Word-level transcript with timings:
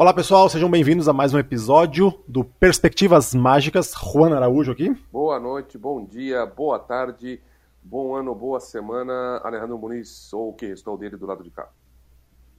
Olá 0.00 0.14
pessoal, 0.14 0.48
sejam 0.48 0.70
bem-vindos 0.70 1.10
a 1.10 1.12
mais 1.12 1.34
um 1.34 1.38
episódio 1.38 2.24
do 2.26 2.42
Perspectivas 2.42 3.34
Mágicas. 3.34 3.92
Juan 3.92 4.34
Araújo 4.34 4.72
aqui. 4.72 4.96
Boa 5.12 5.38
noite, 5.38 5.76
bom 5.76 6.02
dia, 6.02 6.46
boa 6.46 6.78
tarde, 6.78 7.38
bom 7.82 8.16
ano, 8.16 8.34
boa 8.34 8.58
semana. 8.60 9.42
Alejandro 9.44 9.76
Muniz, 9.76 10.32
ou 10.32 10.48
o 10.48 10.52
que? 10.54 10.64
Estou 10.64 10.96
dele 10.96 11.18
do 11.18 11.26
lado 11.26 11.44
de 11.44 11.50
cá. 11.50 11.68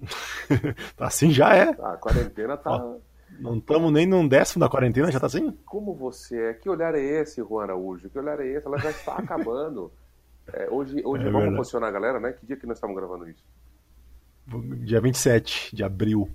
assim 0.99 1.31
já 1.31 1.55
é. 1.55 1.69
A 1.81 1.97
quarentena 1.97 2.55
tá. 2.57 2.75
Ó, 2.75 2.97
não 3.39 3.57
estamos 3.57 3.91
nem 3.91 4.05
num 4.05 4.27
décimo 4.27 4.59
da 4.59 4.69
quarentena, 4.69 5.11
já 5.11 5.19
tá 5.19 5.25
assim? 5.25 5.49
Como 5.65 5.95
você 5.95 6.39
é? 6.49 6.53
Que 6.53 6.69
olhar 6.69 6.93
é 6.93 7.01
esse, 7.01 7.41
Juan 7.41 7.63
Araújo? 7.63 8.07
Que 8.07 8.19
olhar 8.19 8.39
é 8.39 8.45
esse? 8.49 8.67
Ela 8.67 8.77
já 8.77 8.91
está 8.91 9.15
acabando. 9.15 9.91
É, 10.53 10.67
hoje 10.69 11.01
hoje 11.05 11.27
é 11.27 11.29
vamos 11.29 11.55
posicionar 11.55 11.89
a 11.89 11.91
galera, 11.93 12.19
né? 12.19 12.33
Que 12.33 12.45
dia 12.45 12.57
que 12.57 12.65
nós 12.65 12.75
estamos 12.75 12.95
gravando 12.95 13.29
isso? 13.29 13.43
Dia 14.83 14.99
27 14.99 15.73
de 15.73 15.83
abril. 15.83 16.29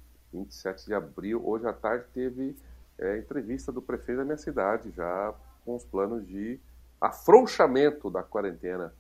27 0.45 0.87
de 0.87 0.95
abril. 0.95 1.43
Hoje 1.45 1.67
à 1.67 1.73
tarde 1.73 2.05
teve 2.13 2.57
é, 2.99 3.19
entrevista 3.19 3.73
do 3.73 3.83
prefeito 3.83 4.19
da 4.19 4.25
minha 4.25 4.37
cidade, 4.37 4.91
já 4.91 5.35
com 5.65 5.77
os 5.77 5.85
planos 5.85 6.27
de 6.27 6.59
afrouxamento 7.01 8.11
da 8.11 8.23
quarentena. 8.23 8.93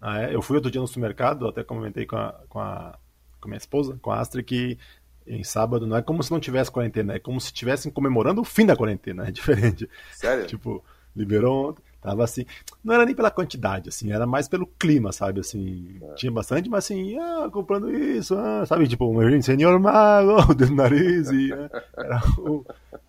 Ah, 0.00 0.22
é? 0.22 0.34
Eu 0.34 0.42
fui 0.42 0.56
outro 0.56 0.70
dia 0.70 0.80
no 0.80 0.86
supermercado, 0.86 1.46
até 1.46 1.64
comentei 1.64 2.06
com 2.06 2.16
a, 2.16 2.32
com 2.48 2.60
a, 2.60 2.98
com 3.40 3.48
a 3.48 3.48
minha 3.48 3.58
esposa, 3.58 3.98
com 4.00 4.10
a 4.10 4.20
Astrid, 4.20 4.44
que 4.44 4.78
em 5.26 5.44
sábado 5.44 5.86
não 5.86 5.96
é 5.96 6.02
como 6.02 6.22
se 6.22 6.30
não 6.30 6.40
tivesse 6.40 6.70
quarentena, 6.70 7.14
é 7.14 7.18
como 7.18 7.40
se 7.40 7.48
estivessem 7.48 7.92
comemorando 7.92 8.40
o 8.40 8.44
fim 8.44 8.64
da 8.64 8.76
quarentena, 8.76 9.28
é 9.28 9.30
diferente. 9.30 9.88
Sério? 10.12 10.46
tipo, 10.48 10.82
liberou 11.14 11.70
ontem. 11.70 11.82
Tava 12.00 12.22
assim, 12.22 12.44
não 12.82 12.94
era 12.94 13.04
nem 13.04 13.14
pela 13.14 13.30
quantidade, 13.30 13.88
assim, 13.88 14.12
era 14.12 14.24
mais 14.24 14.48
pelo 14.48 14.66
clima, 14.66 15.10
sabe, 15.10 15.40
assim, 15.40 15.98
é. 16.00 16.14
tinha 16.14 16.30
bastante, 16.30 16.68
mas 16.70 16.84
assim, 16.84 17.18
ah, 17.18 17.48
comprando 17.52 17.90
isso, 17.90 18.36
ah, 18.36 18.64
sabe, 18.64 18.86
tipo, 18.86 19.04
um 19.04 19.42
senhor 19.42 19.78
mago, 19.80 20.36
do 20.54 20.72
nariz, 20.72 21.28
e 21.30 21.52
ah, 21.52 21.82
era 21.96 22.22
o, 22.38 22.64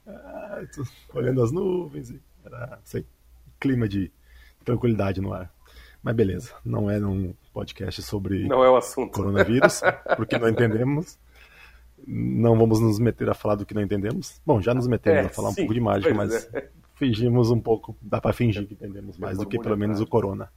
ah, 0.07 0.62
olhando 1.13 1.43
as 1.43 1.52
nuvens, 1.52 2.09
e 2.09 2.20
era, 2.43 2.79
sei, 2.84 3.05
clima 3.59 3.87
de 3.87 4.12
tranquilidade 4.65 5.21
no 5.21 5.34
ar. 5.34 5.51
Mas 6.01 6.15
beleza, 6.15 6.53
não 6.65 6.90
é 6.90 6.98
um 6.98 7.34
podcast 7.53 8.01
sobre 8.01 8.48
não 8.48 8.63
é 8.63 8.70
o 8.70 8.77
assunto. 8.77 9.12
coronavírus, 9.12 9.81
porque 10.18 10.37
não 10.40 10.48
entendemos. 10.48 11.20
Não 12.07 12.57
vamos 12.57 12.79
nos 12.79 12.98
meter 12.98 13.29
a 13.29 13.34
falar 13.34 13.55
do 13.55 13.65
que 13.65 13.74
não 13.74 13.81
entendemos. 13.81 14.41
Bom, 14.46 14.62
já 14.62 14.74
nos 14.74 14.87
metemos 14.87 15.24
é, 15.24 15.26
a 15.26 15.29
falar 15.29 15.49
sim, 15.49 15.53
um 15.53 15.65
pouco 15.65 15.74
de 15.74 15.81
mágica, 15.81 16.13
mas 16.13 16.49
é 16.53 16.70
fingimos 17.00 17.50
um 17.50 17.60
pouco, 17.60 17.98
dá 18.02 18.20
para 18.20 18.34
fingir 18.34 18.68
que 18.68 18.74
entendemos 18.74 19.18
mais 19.18 19.38
do 19.38 19.48
que 19.48 19.58
pelo 19.58 19.78
menos 19.78 20.02
o 20.02 20.05
corona. 20.05 20.52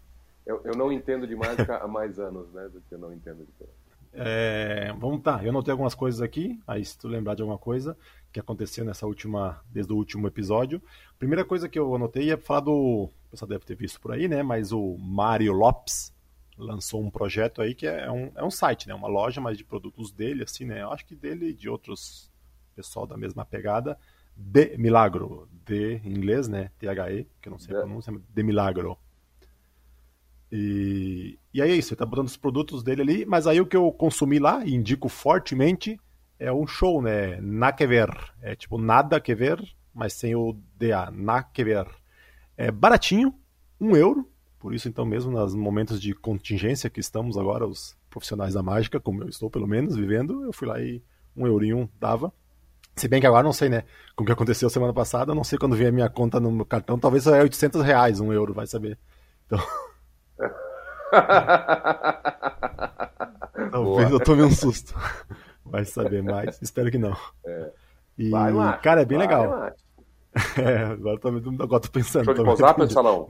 Eu, 0.45 0.61
eu 0.65 0.75
não 0.75 0.91
entendo 0.91 1.25
de 1.25 1.37
mágica 1.37 1.79
há 1.79 1.87
mais 1.87 2.19
anos, 2.19 2.53
né, 2.53 2.69
do 2.69 2.81
que 2.81 2.95
eu 2.95 2.99
não 2.99 3.13
entendo 3.15 3.47
de 3.47 3.53
corona. 3.53 3.77
É, 4.13 4.93
vamos 4.99 5.23
tá, 5.23 5.41
eu 5.43 5.51
anotei 5.51 5.71
algumas 5.71 5.95
coisas 5.95 6.21
aqui, 6.21 6.61
aí 6.67 6.85
se 6.85 6.99
tu 6.99 7.09
lembrar 7.09 7.35
de 7.35 7.41
alguma 7.41 7.57
coisa 7.57 7.97
que 8.31 8.41
aconteceu 8.41 8.85
nessa 8.85 9.07
última, 9.07 9.63
desde 9.71 9.93
o 9.93 9.97
último 9.97 10.27
episódio. 10.27 10.83
Primeira 11.19 11.45
coisa 11.45 11.69
que 11.69 11.79
eu 11.79 11.95
anotei 11.95 12.31
é 12.31 12.37
falar 12.37 12.61
do, 12.61 12.75
o 12.75 13.11
pessoal 13.31 13.49
deve 13.49 13.65
ter 13.65 13.77
visto 13.77 14.01
por 14.01 14.13
aí, 14.13 14.27
né, 14.27 14.43
mas 14.43 14.73
o 14.73 14.99
Mário 14.99 15.53
Lopes 15.53 16.13
lançou 16.59 17.01
um 17.01 17.11
projeto 17.11 17.63
aí 17.63 17.75
que 17.75 17.87
é 17.87 18.11
um, 18.11 18.33
é 18.35 18.45
um 18.45 18.51
site, 18.51 18.89
né, 18.89 18.95
uma 18.95 19.09
loja, 19.09 19.41
mas 19.41 19.57
de 19.57 19.65
produtos 19.65 20.11
dele, 20.11 20.43
assim, 20.43 20.65
né, 20.65 20.83
eu 20.83 20.93
acho 20.93 21.07
que 21.07 21.15
dele 21.15 21.51
e 21.51 21.55
de 21.55 21.69
outros 21.69 22.31
pessoal 22.75 23.07
da 23.07 23.17
mesma 23.17 23.45
pegada, 23.45 23.97
de 24.37 24.77
Milagro, 24.79 25.49
de 25.65 26.01
em 26.05 26.11
inglês, 26.11 26.49
né? 26.49 26.71
T-H-E, 26.79 27.27
que 27.41 27.49
eu 27.49 27.53
não 27.53 27.59
sei 27.59 27.77
a 27.77 27.81
pronúncia, 27.81 28.13
de 28.29 28.43
Milagro. 28.43 28.99
E, 30.51 31.39
e 31.55 31.63
aí 31.63 31.71
é 31.71 31.75
isso, 31.75 31.95
ele 31.95 31.99
tá 31.99 32.05
botando 32.05 32.27
os 32.27 32.37
produtos 32.37 32.83
dele 32.83 33.03
ali, 33.03 33.27
mas 33.27 33.47
aí 33.47 33.61
o 33.61 33.67
que 33.67 33.77
eu 33.77 33.91
consumi 33.91 34.39
lá, 34.39 34.65
e 34.65 34.75
indico 34.75 35.09
fortemente, 35.09 35.99
é 36.39 36.53
um 36.53 36.67
show, 36.67 37.01
né? 37.01 37.41
Na 37.41 37.73
que 37.73 37.87
ver. 37.87 38.11
É 38.41 38.55
tipo 38.57 38.77
nada 38.77 39.21
que 39.21 39.35
ver, 39.35 39.63
mas 39.95 40.13
sem 40.13 40.35
o 40.35 40.57
DA. 40.77 41.11
Na 41.13 41.43
que 41.43 41.63
ver. 41.63 41.87
É 42.57 42.71
baratinho, 42.71 43.35
um 43.81 43.97
euro. 43.97 44.29
Por 44.59 44.75
isso, 44.75 44.89
então, 44.89 45.05
mesmo 45.05 45.31
nos 45.31 45.55
momentos 45.55 46.01
de 46.01 46.15
contingência 46.15 46.91
que 46.91 47.01
estamos 47.01 47.39
agora, 47.39 47.67
os 47.67 47.97
profissionais 48.11 48.55
da 48.55 48.63
mágica, 48.63 49.01
como 49.01 49.23
eu 49.23 49.29
estou 49.29 49.49
pelo 49.49 49.67
menos 49.67 49.97
vivendo, 49.97 50.45
eu 50.45 50.53
fui 50.53 50.69
lá 50.69 50.81
e 50.81 51.03
um 51.37 51.47
eurinho 51.47 51.89
dava. 51.99 52.33
Se 52.95 53.09
bem 53.09 53.21
que 53.21 53.27
agora 53.27 53.43
não 53.43 53.53
sei, 53.53 53.69
né? 53.69 53.85
Com 54.15 54.23
o 54.23 54.27
que 54.27 54.33
aconteceu 54.33 54.69
semana 54.69 54.93
passada, 54.93 55.35
não 55.35 55.45
sei 55.45 55.59
quando 55.59 55.77
vier 55.77 55.89
a 55.89 55.93
minha 55.93 56.09
conta 56.09 56.39
no 56.39 56.53
meu 56.53 56.67
cartão, 56.67 56.99
talvez 56.99 57.27
é 57.27 57.43
800 57.43 57.83
reais, 57.83 58.21
um 58.21 58.33
euro, 58.33 58.53
vai 58.53 58.67
saber. 58.67 58.99
Então. 59.47 59.59
talvez 63.71 64.09
Boa. 64.09 64.11
eu 64.11 64.21
tome 64.21 64.43
um 64.43 64.51
susto. 64.51 64.95
Vai 65.65 65.85
saber 65.85 66.23
mais, 66.23 66.61
espero 66.61 66.91
que 66.91 66.99
não. 66.99 67.17
É. 67.47 67.71
E, 68.19 68.31
vai, 68.31 68.53
cara, 68.81 69.03
é 69.03 69.05
bem 69.05 69.19
vai, 69.19 69.27
legal. 69.27 69.73
É, 70.57 70.85
agora 70.85 71.19
tô, 71.19 71.29
agora 71.29 71.83
tô 71.83 71.91
pensando. 71.91 72.25
Show 72.25 72.33
de 72.33 72.43
close-up 72.43 72.81
ou 72.81 72.89
salão? 72.89 73.29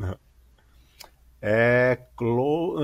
É. 1.43 1.99
Clo... 2.17 2.77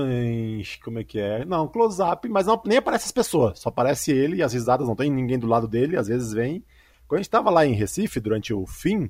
Como 0.83 0.99
é 0.99 1.03
que 1.03 1.17
é? 1.17 1.45
Não, 1.45 1.67
close-up, 1.67 2.27
mas 2.27 2.45
não, 2.45 2.61
nem 2.65 2.77
aparece 2.77 3.05
as 3.05 3.11
pessoas. 3.11 3.59
Só 3.59 3.69
aparece 3.69 4.11
ele 4.11 4.37
e 4.37 4.43
as 4.43 4.53
risadas, 4.53 4.85
não 4.85 4.95
tem 4.95 5.09
ninguém 5.09 5.39
do 5.39 5.47
lado 5.47 5.67
dele, 5.67 5.97
às 5.97 6.07
vezes 6.07 6.33
vem. 6.33 6.63
Quando 7.07 7.19
a 7.19 7.23
gente 7.23 7.31
tava 7.31 7.49
lá 7.49 7.65
em 7.65 7.73
Recife, 7.73 8.19
durante 8.19 8.53
o 8.53 8.67
fim, 8.67 8.97
uhum. 8.97 9.09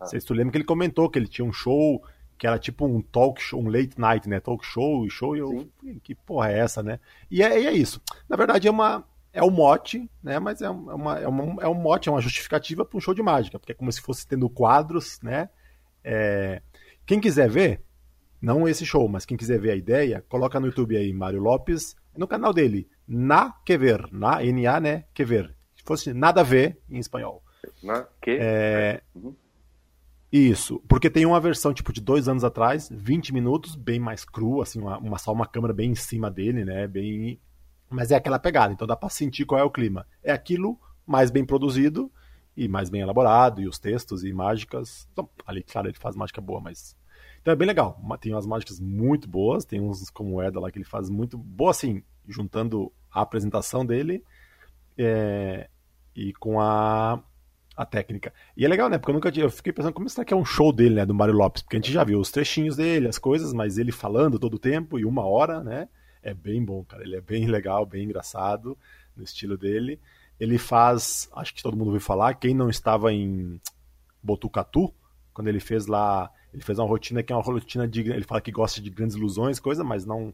vocês 0.00 0.22
tu 0.22 0.34
lembra 0.34 0.52
que 0.52 0.58
ele 0.58 0.64
comentou 0.64 1.08
que 1.08 1.18
ele 1.18 1.26
tinha 1.26 1.44
um 1.44 1.52
show 1.52 2.00
que 2.40 2.46
era 2.46 2.58
tipo 2.58 2.86
um 2.86 3.02
talk 3.02 3.38
show, 3.40 3.60
um 3.60 3.68
late 3.68 3.98
night, 3.98 4.26
né? 4.26 4.40
Talk 4.40 4.64
show 4.64 5.04
e 5.04 5.10
show, 5.10 5.36
e 5.36 5.40
eu. 5.40 5.68
Que 6.02 6.14
porra 6.14 6.50
é 6.50 6.60
essa, 6.60 6.82
né? 6.82 6.98
E 7.30 7.42
é, 7.42 7.60
e 7.60 7.66
é 7.66 7.72
isso. 7.72 8.00
Na 8.26 8.34
verdade, 8.34 8.66
é 8.66 8.70
uma. 8.70 9.04
É 9.30 9.42
um 9.42 9.50
mote, 9.50 10.10
né? 10.22 10.38
Mas 10.38 10.62
é, 10.62 10.70
uma, 10.70 11.18
é, 11.18 11.28
uma, 11.28 11.62
é 11.62 11.68
um 11.68 11.74
mote, 11.74 12.08
é 12.08 12.12
uma 12.12 12.20
justificativa 12.20 12.82
para 12.82 12.96
um 12.96 13.00
show 13.00 13.12
de 13.12 13.22
mágica, 13.22 13.58
porque 13.58 13.72
é 13.72 13.74
como 13.74 13.92
se 13.92 14.00
fosse 14.00 14.26
tendo 14.26 14.48
quadros, 14.48 15.20
né? 15.22 15.50
É... 16.02 16.62
Quem 17.04 17.20
quiser 17.20 17.48
ver, 17.50 17.82
não 18.40 18.68
esse 18.68 18.86
show, 18.86 19.08
mas 19.08 19.26
quem 19.26 19.36
quiser 19.36 19.60
ver 19.60 19.72
a 19.72 19.76
ideia, 19.76 20.24
coloca 20.28 20.58
no 20.58 20.66
YouTube 20.66 20.96
aí, 20.96 21.12
Mário 21.12 21.40
Lopes, 21.40 21.94
no 22.16 22.26
canal 22.26 22.52
dele, 22.52 22.88
Na 23.06 23.52
Que 23.64 23.76
Ver, 23.76 24.08
na 24.12 24.42
N-A, 24.42 24.80
né? 24.80 25.04
Que 25.12 25.24
Ver. 25.24 25.54
Se 25.76 25.82
fosse 25.84 26.12
nada 26.12 26.40
a 26.40 26.44
ver 26.44 26.78
em 26.88 26.98
espanhol. 26.98 27.42
Na 27.82 28.06
Que? 28.20 28.38
É... 28.40 29.02
Uhum. 29.14 29.34
Isso, 30.32 30.80
porque 30.88 31.10
tem 31.10 31.26
uma 31.26 31.40
versão 31.40 31.74
tipo 31.74 31.92
de 31.92 32.00
dois 32.00 32.28
anos 32.28 32.44
atrás, 32.44 32.88
20 32.92 33.34
minutos, 33.34 33.74
bem 33.74 33.98
mais 33.98 34.24
cru, 34.24 34.62
assim, 34.62 34.80
uma, 34.80 34.96
uma, 34.98 35.18
só 35.18 35.32
uma 35.32 35.46
câmera 35.46 35.74
bem 35.74 35.90
em 35.90 35.96
cima 35.96 36.30
dele, 36.30 36.64
né? 36.64 36.86
Bem. 36.86 37.40
Mas 37.88 38.12
é 38.12 38.14
aquela 38.14 38.38
pegada, 38.38 38.72
então 38.72 38.86
dá 38.86 38.94
pra 38.94 39.08
sentir 39.08 39.44
qual 39.44 39.60
é 39.60 39.64
o 39.64 39.70
clima. 39.70 40.06
É 40.22 40.30
aquilo 40.30 40.78
mais 41.04 41.32
bem 41.32 41.44
produzido 41.44 42.12
e 42.56 42.68
mais 42.68 42.88
bem 42.88 43.00
elaborado, 43.00 43.60
e 43.60 43.66
os 43.66 43.80
textos 43.80 44.22
e 44.22 44.32
mágicas. 44.32 45.08
Então, 45.12 45.28
ali, 45.44 45.64
claro, 45.64 45.88
ele 45.88 45.98
faz 45.98 46.14
mágica 46.14 46.40
boa, 46.40 46.60
mas 46.60 46.96
então 47.40 47.52
é 47.52 47.56
bem 47.56 47.66
legal. 47.66 48.00
Tem 48.20 48.32
umas 48.32 48.46
mágicas 48.46 48.78
muito 48.78 49.28
boas, 49.28 49.64
tem 49.64 49.80
uns 49.80 50.10
como 50.10 50.40
Eda 50.42 50.60
lá 50.60 50.70
que 50.70 50.78
ele 50.78 50.84
faz 50.84 51.08
muito 51.08 51.38
boa, 51.38 51.70
assim, 51.70 52.02
juntando 52.28 52.92
a 53.10 53.22
apresentação 53.22 53.84
dele 53.84 54.22
é, 54.96 55.68
e 56.14 56.32
com 56.34 56.60
a, 56.60 57.22
a 57.76 57.86
técnica. 57.86 58.32
E 58.56 58.64
é 58.64 58.68
legal, 58.68 58.90
né? 58.90 58.98
Porque 58.98 59.10
eu 59.10 59.14
nunca 59.14 59.30
eu 59.30 59.50
fiquei 59.50 59.72
pensando 59.72 59.94
como 59.94 60.08
será 60.08 60.24
que 60.24 60.34
é 60.34 60.36
um 60.36 60.44
show 60.44 60.72
dele, 60.72 60.96
né? 60.96 61.06
Do 61.06 61.14
Mário 61.14 61.34
Lopes, 61.34 61.62
porque 61.62 61.76
a 61.76 61.80
gente 61.80 61.92
já 61.92 62.04
viu 62.04 62.20
os 62.20 62.30
trechinhos 62.30 62.76
dele, 62.76 63.08
as 63.08 63.18
coisas, 63.18 63.52
mas 63.52 63.78
ele 63.78 63.92
falando 63.92 64.38
todo 64.38 64.54
o 64.54 64.58
tempo 64.58 64.98
e 64.98 65.04
uma 65.04 65.24
hora, 65.24 65.64
né? 65.64 65.88
É 66.22 66.34
bem 66.34 66.62
bom, 66.62 66.84
cara. 66.84 67.02
Ele 67.02 67.16
é 67.16 67.20
bem 67.20 67.46
legal, 67.46 67.86
bem 67.86 68.04
engraçado 68.04 68.76
no 69.16 69.24
estilo 69.24 69.56
dele. 69.56 69.98
Ele 70.38 70.58
faz, 70.58 71.30
acho 71.34 71.54
que 71.54 71.62
todo 71.62 71.76
mundo 71.76 71.88
ouviu 71.88 72.00
falar, 72.00 72.34
quem 72.34 72.54
não 72.54 72.68
estava 72.68 73.12
em 73.12 73.60
Botucatu, 74.22 74.92
quando 75.32 75.48
ele 75.48 75.60
fez 75.60 75.86
lá 75.86 76.30
ele 76.52 76.62
fez 76.62 76.78
uma 76.78 76.88
rotina 76.88 77.22
que 77.22 77.32
é 77.32 77.36
uma 77.36 77.42
rotina 77.42 77.86
de. 77.86 78.00
Ele 78.00 78.24
fala 78.24 78.40
que 78.40 78.50
gosta 78.50 78.80
de 78.80 78.90
grandes 78.90 79.16
ilusões, 79.16 79.60
coisa, 79.60 79.84
mas 79.84 80.04
não. 80.04 80.32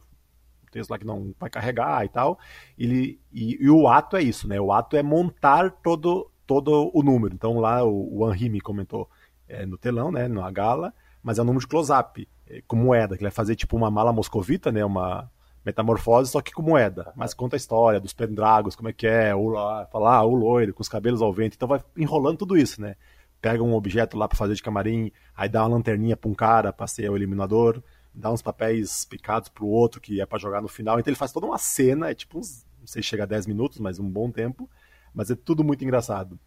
Tem 0.70 0.82
lá 0.90 0.98
que 0.98 1.06
não 1.06 1.34
vai 1.38 1.48
carregar 1.48 2.04
e 2.04 2.08
tal. 2.08 2.38
Ele, 2.76 3.18
e, 3.32 3.56
e, 3.64 3.70
o 3.70 3.88
ato 3.88 4.16
é 4.16 4.22
isso, 4.22 4.48
né? 4.48 4.60
O 4.60 4.72
ato 4.72 4.96
é 4.96 5.02
montar 5.02 5.70
todo, 5.70 6.30
todo 6.46 6.90
o 6.92 7.02
número. 7.02 7.34
Então 7.34 7.58
lá 7.58 7.84
o, 7.84 8.22
o 8.22 8.34
me 8.34 8.60
comentou 8.60 9.08
é, 9.48 9.64
no 9.64 9.78
telão, 9.78 10.10
né? 10.10 10.28
Na 10.28 10.50
gala, 10.50 10.92
mas 11.22 11.38
é 11.38 11.42
um 11.42 11.44
número 11.44 11.60
de 11.60 11.68
close-up, 11.68 12.28
é, 12.48 12.62
com 12.66 12.76
moeda, 12.76 13.16
que 13.16 13.22
ele 13.22 13.30
vai 13.30 13.34
fazer 13.34 13.54
tipo 13.54 13.76
uma 13.76 13.90
mala 13.90 14.12
moscovita, 14.12 14.72
né? 14.72 14.84
Uma 14.84 15.30
metamorfose, 15.64 16.30
só 16.30 16.40
que 16.40 16.52
com 16.52 16.62
moeda. 16.62 17.12
Mas 17.16 17.32
conta 17.32 17.56
a 17.56 17.58
história 17.58 18.00
dos 18.00 18.12
pendragos, 18.12 18.76
como 18.76 18.88
é 18.88 18.92
que 18.92 19.06
é, 19.06 19.34
o, 19.34 19.52
falar 19.90 20.16
ah, 20.16 20.24
o 20.24 20.34
loiro, 20.34 20.74
com 20.74 20.82
os 20.82 20.88
cabelos 20.88 21.22
ao 21.22 21.32
vento. 21.32 21.54
Então 21.54 21.68
vai 21.68 21.82
enrolando 21.96 22.38
tudo 22.38 22.56
isso, 22.56 22.80
né? 22.80 22.96
Pega 23.40 23.62
um 23.62 23.74
objeto 23.74 24.16
lá 24.16 24.26
para 24.28 24.36
fazer 24.36 24.54
de 24.54 24.62
camarim, 24.62 25.10
aí 25.36 25.48
dá 25.48 25.62
uma 25.62 25.76
lanterninha 25.76 26.16
para 26.16 26.30
um 26.30 26.34
cara 26.34 26.72
para 26.72 26.86
ser 26.86 27.10
o 27.10 27.16
eliminador, 27.16 27.82
dá 28.14 28.32
uns 28.32 28.42
papéis 28.42 29.04
picados 29.04 29.48
pro 29.48 29.66
outro 29.66 30.00
que 30.00 30.20
é 30.20 30.26
para 30.26 30.38
jogar 30.38 30.62
no 30.62 30.68
final. 30.68 30.98
Então 30.98 31.10
ele 31.10 31.18
faz 31.18 31.32
toda 31.32 31.46
uma 31.46 31.58
cena, 31.58 32.10
é 32.10 32.14
tipo 32.14 32.38
uns, 32.38 32.66
não 32.80 32.86
sei 32.86 33.02
se 33.02 33.08
chega 33.08 33.24
a 33.24 33.26
10 33.26 33.46
minutos, 33.46 33.78
mas 33.78 33.98
um 33.98 34.08
bom 34.08 34.30
tempo, 34.30 34.68
mas 35.14 35.30
é 35.30 35.34
tudo 35.34 35.62
muito 35.62 35.84
engraçado. 35.84 36.38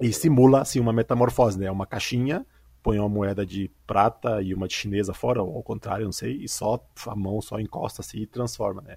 E 0.00 0.12
simula 0.12 0.60
assim 0.60 0.78
uma 0.78 0.92
metamorfose, 0.92 1.58
né? 1.58 1.70
Uma 1.70 1.86
caixinha, 1.86 2.44
põe 2.82 2.98
uma 2.98 3.08
moeda 3.08 3.44
de 3.46 3.70
prata 3.86 4.42
e 4.42 4.54
uma 4.54 4.68
de 4.68 4.74
chinesa 4.74 5.14
fora, 5.14 5.42
ou 5.42 5.56
ao 5.56 5.62
contrário, 5.62 6.04
não 6.04 6.12
sei, 6.12 6.36
e 6.36 6.48
só 6.48 6.86
a 7.06 7.16
mão 7.16 7.40
só 7.40 7.58
encosta 7.58 8.02
assim 8.02 8.18
e 8.18 8.26
transforma, 8.26 8.82
né? 8.82 8.96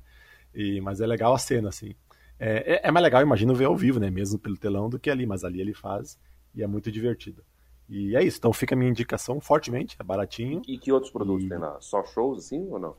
E, 0.54 0.82
mas 0.82 1.00
é 1.00 1.08
legal 1.08 1.34
a 1.34 1.40
cena 1.40 1.70
assim. 1.70 1.96
É, 2.38 2.76
é, 2.76 2.88
é, 2.88 2.92
mais 2.92 3.04
legal, 3.04 3.22
imagino, 3.22 3.56
ver 3.56 3.66
ao 3.66 3.76
vivo, 3.76 4.00
né? 4.00 4.10
Mesmo 4.10 4.40
pelo 4.40 4.58
telão, 4.58 4.90
do 4.90 5.00
que 5.00 5.10
ali, 5.10 5.26
mas 5.26 5.44
ali 5.44 5.60
ele 5.60 5.74
faz 5.74 6.18
e 6.56 6.64
é 6.64 6.68
muito 6.68 6.92
divertido. 6.92 7.44
E 7.88 8.16
é 8.16 8.24
isso, 8.24 8.38
então 8.38 8.54
fica 8.54 8.76
a 8.76 8.78
minha 8.78 8.90
indicação 8.90 9.42
fortemente, 9.42 9.96
é 10.00 10.04
baratinho. 10.04 10.62
E 10.68 10.78
que 10.78 10.92
outros 10.92 11.12
produtos 11.12 11.46
e... 11.46 11.50
tem 11.50 11.58
lá? 11.58 11.80
Só 11.82 12.04
shows 12.06 12.46
assim 12.46 12.68
ou 12.70 12.80
não? 12.80 12.96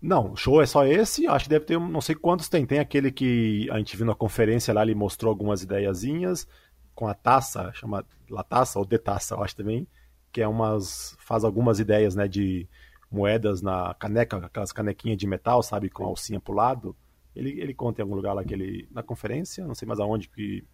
Não, 0.00 0.36
show 0.36 0.62
é 0.62 0.66
só 0.66 0.86
esse, 0.86 1.26
acho 1.26 1.46
que 1.46 1.50
deve 1.50 1.64
ter, 1.64 1.80
não 1.80 2.00
sei 2.00 2.14
quantos 2.14 2.48
tem. 2.48 2.64
Tem 2.64 2.78
aquele 2.78 3.10
que 3.10 3.68
a 3.70 3.78
gente 3.78 3.96
viu 3.96 4.06
na 4.06 4.14
conferência 4.14 4.72
lá, 4.72 4.82
ele 4.82 4.94
mostrou 4.94 5.30
algumas 5.30 5.62
ideiazinhas 5.62 6.46
com 6.94 7.08
a 7.08 7.14
taça, 7.14 7.72
chama 7.74 8.04
La 8.30 8.42
Taça 8.42 8.78
ou 8.78 8.84
De 8.84 8.98
Taça, 8.98 9.34
eu 9.34 9.42
acho 9.42 9.56
também, 9.56 9.86
que 10.32 10.40
é 10.40 10.48
umas, 10.48 11.16
faz 11.18 11.44
algumas 11.44 11.80
ideias, 11.80 12.14
né, 12.14 12.28
de 12.28 12.68
moedas 13.10 13.62
na 13.62 13.94
caneca, 13.94 14.36
aquelas 14.36 14.72
canequinhas 14.72 15.18
de 15.18 15.26
metal, 15.26 15.62
sabe, 15.62 15.90
com 15.90 16.04
a 16.04 16.06
alcinha 16.06 16.40
pro 16.40 16.54
lado. 16.54 16.96
Ele, 17.34 17.60
ele 17.60 17.74
conta 17.74 18.00
em 18.00 18.02
algum 18.02 18.14
lugar 18.14 18.32
lá 18.32 18.44
que 18.44 18.54
ele, 18.54 18.88
na 18.90 19.02
conferência, 19.02 19.66
não 19.66 19.74
sei 19.74 19.86
mais 19.86 20.00
aonde, 20.00 20.28
que 20.28 20.64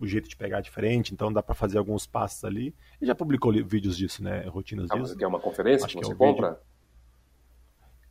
o 0.00 0.06
jeito 0.06 0.28
de 0.28 0.36
pegar 0.36 0.58
é 0.58 0.62
diferente, 0.62 1.12
então 1.12 1.32
dá 1.32 1.42
para 1.42 1.54
fazer 1.54 1.78
alguns 1.78 2.06
passos 2.06 2.44
ali. 2.44 2.74
Ele 3.00 3.08
já 3.08 3.14
publicou 3.14 3.52
vídeos 3.64 3.96
disso, 3.96 4.22
né, 4.22 4.46
rotinas 4.48 4.90
ah, 4.90 4.98
disso. 4.98 5.16
Que 5.16 5.24
é 5.24 5.28
uma 5.28 5.40
conferência 5.40 5.86
acho 5.86 5.96
que 5.96 6.04
você 6.04 6.12
é 6.12 6.16
compra? 6.16 6.50
Vídeo. 6.50 6.70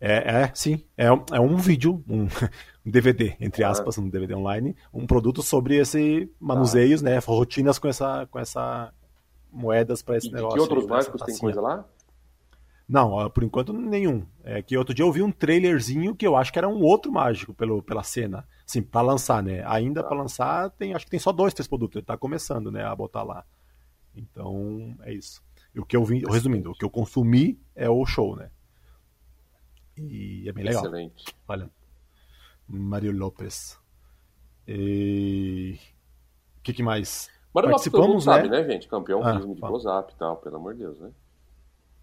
É, 0.01 0.43
é, 0.43 0.51
sim. 0.55 0.81
É, 0.97 1.07
é 1.07 1.39
um 1.39 1.57
vídeo, 1.57 2.03
um, 2.07 2.27
um 2.85 2.91
DVD, 2.91 3.35
entre 3.39 3.63
ah. 3.63 3.69
aspas, 3.69 3.97
um 3.97 4.07
DVD 4.07 4.33
online, 4.33 4.75
um 4.93 5.05
produto 5.05 5.41
sobre 5.41 5.75
esse 5.75 6.31
manuseios, 6.39 7.01
ah. 7.01 7.05
né? 7.09 7.17
Rotinas 7.17 7.77
com 7.77 7.87
essa, 7.87 8.25
com 8.27 8.39
essa 8.39 8.93
moedas 9.51 10.01
para 10.01 10.17
esse 10.17 10.29
e, 10.29 10.31
negócio. 10.31 10.55
E 10.55 10.57
que 10.57 10.61
outros 10.61 10.87
mágicos 10.87 11.21
tem 11.23 11.37
coisa 11.37 11.59
lá? 11.59 11.85
Não, 12.89 13.29
por 13.29 13.43
enquanto 13.43 13.71
nenhum. 13.71 14.25
É 14.43 14.63
que 14.63 14.75
outro 14.75 14.95
dia 14.95 15.05
eu 15.05 15.11
vi 15.11 15.21
um 15.21 15.31
trailerzinho 15.31 16.15
que 16.15 16.25
eu 16.25 16.35
acho 16.35 16.51
que 16.51 16.57
era 16.57 16.67
um 16.67 16.81
outro 16.81 17.11
mágico 17.11 17.53
pelo, 17.53 17.83
pela 17.83 18.01
cena. 18.01 18.47
Sim, 18.65 18.81
para 18.81 19.01
lançar, 19.01 19.43
né? 19.43 19.63
Ainda 19.67 20.03
para 20.03 20.17
lançar, 20.17 20.71
tem, 20.71 20.95
acho 20.95 21.05
que 21.05 21.11
tem 21.11 21.19
só 21.19 21.31
dois, 21.31 21.53
três 21.53 21.67
produtos. 21.67 21.97
Ele 21.97 22.05
tá 22.05 22.17
começando, 22.17 22.71
né, 22.71 22.83
a 22.83 22.95
botar 22.95 23.21
lá. 23.21 23.45
Então, 24.15 24.97
é 25.01 25.13
isso. 25.13 25.39
E 25.73 25.79
o 25.79 25.85
que 25.85 25.95
eu 25.95 26.03
vi, 26.03 26.23
resumindo, 26.27 26.71
o 26.71 26.73
que 26.73 26.83
eu 26.83 26.89
consumi 26.89 27.61
é 27.75 27.87
o 27.87 28.03
show, 28.07 28.35
né? 28.35 28.49
E 29.95 30.49
é 30.49 30.51
bem 30.51 30.63
legal. 30.63 30.81
Excelente. 30.81 31.25
Olha. 31.47 31.69
Mário 32.67 33.15
Lopes. 33.15 33.77
E... 34.67 35.77
O 36.57 36.61
que, 36.63 36.73
que 36.73 36.81
mais? 36.81 37.29
Mário 37.53 37.69
Participamos, 37.69 38.07
Lopes, 38.07 38.23
sabe, 38.23 38.49
né? 38.49 38.63
né, 38.63 38.71
gente? 38.71 38.87
Campeão 38.87 39.23
ah, 39.23 39.33
de 39.33 39.61
close-up 39.61 40.11
e 40.11 40.17
tal, 40.17 40.37
pelo 40.37 40.55
amor 40.55 40.73
de 40.73 40.79
Deus, 40.79 40.99
né? 40.99 41.11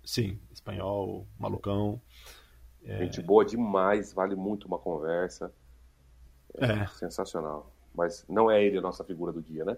Sim, 0.06 0.38
espanhol, 0.52 1.26
malucão. 1.36 2.00
É... 2.84 2.98
Gente 2.98 3.20
boa 3.20 3.44
demais, 3.44 4.12
vale 4.12 4.36
muito 4.36 4.68
uma 4.68 4.78
conversa. 4.78 5.52
É, 6.54 6.84
é. 6.84 6.86
Sensacional. 6.86 7.72
Mas 7.92 8.24
não 8.28 8.48
é 8.48 8.64
ele 8.64 8.78
a 8.78 8.80
nossa 8.80 9.02
figura 9.02 9.32
do 9.32 9.42
dia, 9.42 9.64
né? 9.64 9.76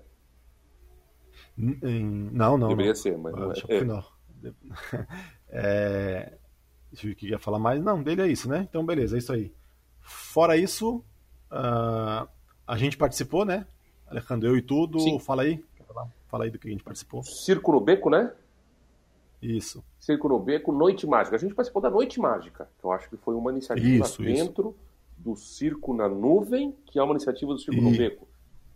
Não, 1.56 2.58
não. 2.58 2.69
Deveria 2.69 2.92
não. 2.92 2.96
ser, 2.96 3.16
mas 3.16 3.34
não 3.34 3.48
Deixa 3.48 3.66
é. 3.72 3.80
Final. 3.80 4.12
É, 5.48 6.38
Deixa 6.92 7.08
eu 7.08 7.16
que 7.16 7.28
ia 7.28 7.38
falar 7.38 7.58
mais. 7.58 7.82
Não, 7.82 8.02
dele 8.02 8.20
é 8.20 8.28
isso, 8.28 8.50
né? 8.50 8.66
Então, 8.69 8.84
beleza, 8.84 9.16
é 9.16 9.19
isso 9.19 9.32
aí. 9.32 9.50
Fora 10.00 10.58
isso, 10.58 11.02
uh, 11.50 12.28
a 12.66 12.76
gente 12.76 12.98
participou, 12.98 13.46
né? 13.46 13.66
Alejandro, 14.06 14.48
eu 14.48 14.56
e 14.58 14.62
tudo. 14.62 15.00
Sim. 15.00 15.19
Fala 15.19 15.42
aí. 15.42 15.64
Fala 16.26 16.44
aí 16.44 16.50
do 16.50 16.58
que 16.58 16.69
a 16.69 16.70
gente 16.70 16.84
participou. 16.84 17.22
Circo 17.22 17.72
no 17.72 17.81
Beco, 17.81 18.10
né? 18.10 18.31
Isso. 19.40 19.85
Circo 19.99 20.29
no 20.29 20.38
Beco, 20.38 20.73
Noite 20.73 21.06
Mágica. 21.06 21.37
A 21.37 21.38
gente 21.38 21.55
participou 21.55 21.81
da 21.81 21.90
Noite 21.90 22.20
Mágica, 22.20 22.69
que 22.79 22.85
eu 22.85 22.93
acho 22.93 23.08
que 23.08 23.17
foi 23.17 23.35
uma 23.35 23.50
iniciativa 23.50 24.05
isso, 24.05 24.23
dentro 24.23 24.70
isso. 24.70 25.25
do 25.25 25.37
Circo 25.37 25.94
na 25.94 26.08
Nuvem, 26.08 26.75
que 26.87 26.99
é 26.99 27.02
uma 27.02 27.12
iniciativa 27.12 27.52
do 27.52 27.58
Circo 27.58 27.81
e... 27.81 27.85
no 27.85 27.90
Beco. 27.90 28.29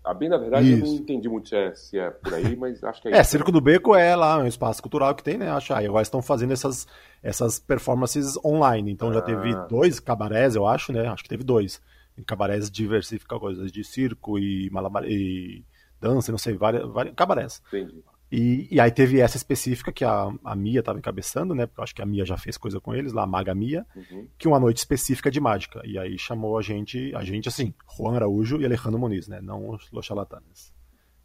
A 0.04 0.12
bem, 0.12 0.28
na 0.28 0.36
verdade, 0.36 0.68
Isso. 0.68 0.84
eu 0.84 0.88
não 0.88 0.94
entendi 0.96 1.28
muito 1.28 1.48
se 1.48 1.54
é, 1.54 1.74
se 1.74 1.98
é 1.98 2.10
por 2.10 2.34
aí, 2.34 2.56
mas 2.56 2.82
acho 2.82 3.00
que 3.00 3.06
é, 3.06 3.10
é 3.12 3.14
isso. 3.14 3.20
É, 3.20 3.24
Circo 3.24 3.52
do 3.52 3.60
Beco 3.60 3.94
é 3.94 4.16
lá 4.16 4.38
um 4.38 4.46
espaço 4.46 4.82
cultural 4.82 5.14
que 5.14 5.22
tem, 5.22 5.38
né? 5.38 5.48
Acho 5.48 5.72
aí 5.72 5.86
agora 5.86 6.02
estão 6.02 6.20
fazendo 6.20 6.52
essas, 6.52 6.88
essas 7.22 7.60
performances 7.60 8.36
online. 8.44 8.90
Então 8.90 9.10
ah. 9.10 9.14
já 9.14 9.22
teve 9.22 9.52
ah. 9.52 9.66
dois 9.66 10.00
cabarés, 10.00 10.56
eu 10.56 10.66
acho, 10.66 10.92
né? 10.92 11.06
Acho 11.06 11.22
que 11.22 11.28
teve 11.28 11.44
dois. 11.44 11.80
Em 12.18 12.22
cabarés 12.24 12.68
diversifica 12.68 13.38
coisas 13.38 13.70
de 13.70 13.84
circo 13.84 14.38
e, 14.40 14.68
malabar, 14.70 15.04
e 15.06 15.64
dança, 16.00 16.32
não 16.32 16.38
sei, 16.38 16.54
várias, 16.56 16.86
várias 16.90 17.14
cabarés. 17.14 17.62
Entendi. 17.68 18.02
E, 18.32 18.66
e, 18.70 18.80
aí 18.80 18.90
teve 18.90 19.20
essa 19.20 19.36
específica 19.36 19.92
que 19.92 20.06
a, 20.06 20.32
a 20.42 20.56
Mia 20.56 20.80
estava 20.80 20.98
encabeçando, 20.98 21.54
né? 21.54 21.66
Porque 21.66 21.80
eu 21.80 21.84
acho 21.84 21.94
que 21.94 22.00
a 22.00 22.06
Mia 22.06 22.24
já 22.24 22.38
fez 22.38 22.56
coisa 22.56 22.80
com 22.80 22.94
eles, 22.94 23.12
lá, 23.12 23.24
a 23.24 23.26
Maga 23.26 23.54
Mia, 23.54 23.86
uhum. 23.94 24.26
que 24.38 24.48
uma 24.48 24.58
noite 24.58 24.78
específica 24.78 25.30
de 25.30 25.38
mágica. 25.38 25.82
E 25.84 25.98
aí 25.98 26.16
chamou 26.16 26.56
a 26.56 26.62
gente, 26.62 27.14
a 27.14 27.22
gente 27.22 27.46
assim, 27.46 27.74
Juan 27.94 28.16
Araújo 28.16 28.58
e 28.58 28.64
Alejandro 28.64 28.98
Muniz, 28.98 29.28
né? 29.28 29.38
Não 29.42 29.68
os 29.68 29.90
Los 29.92 30.06
Charlatanes. 30.06 30.72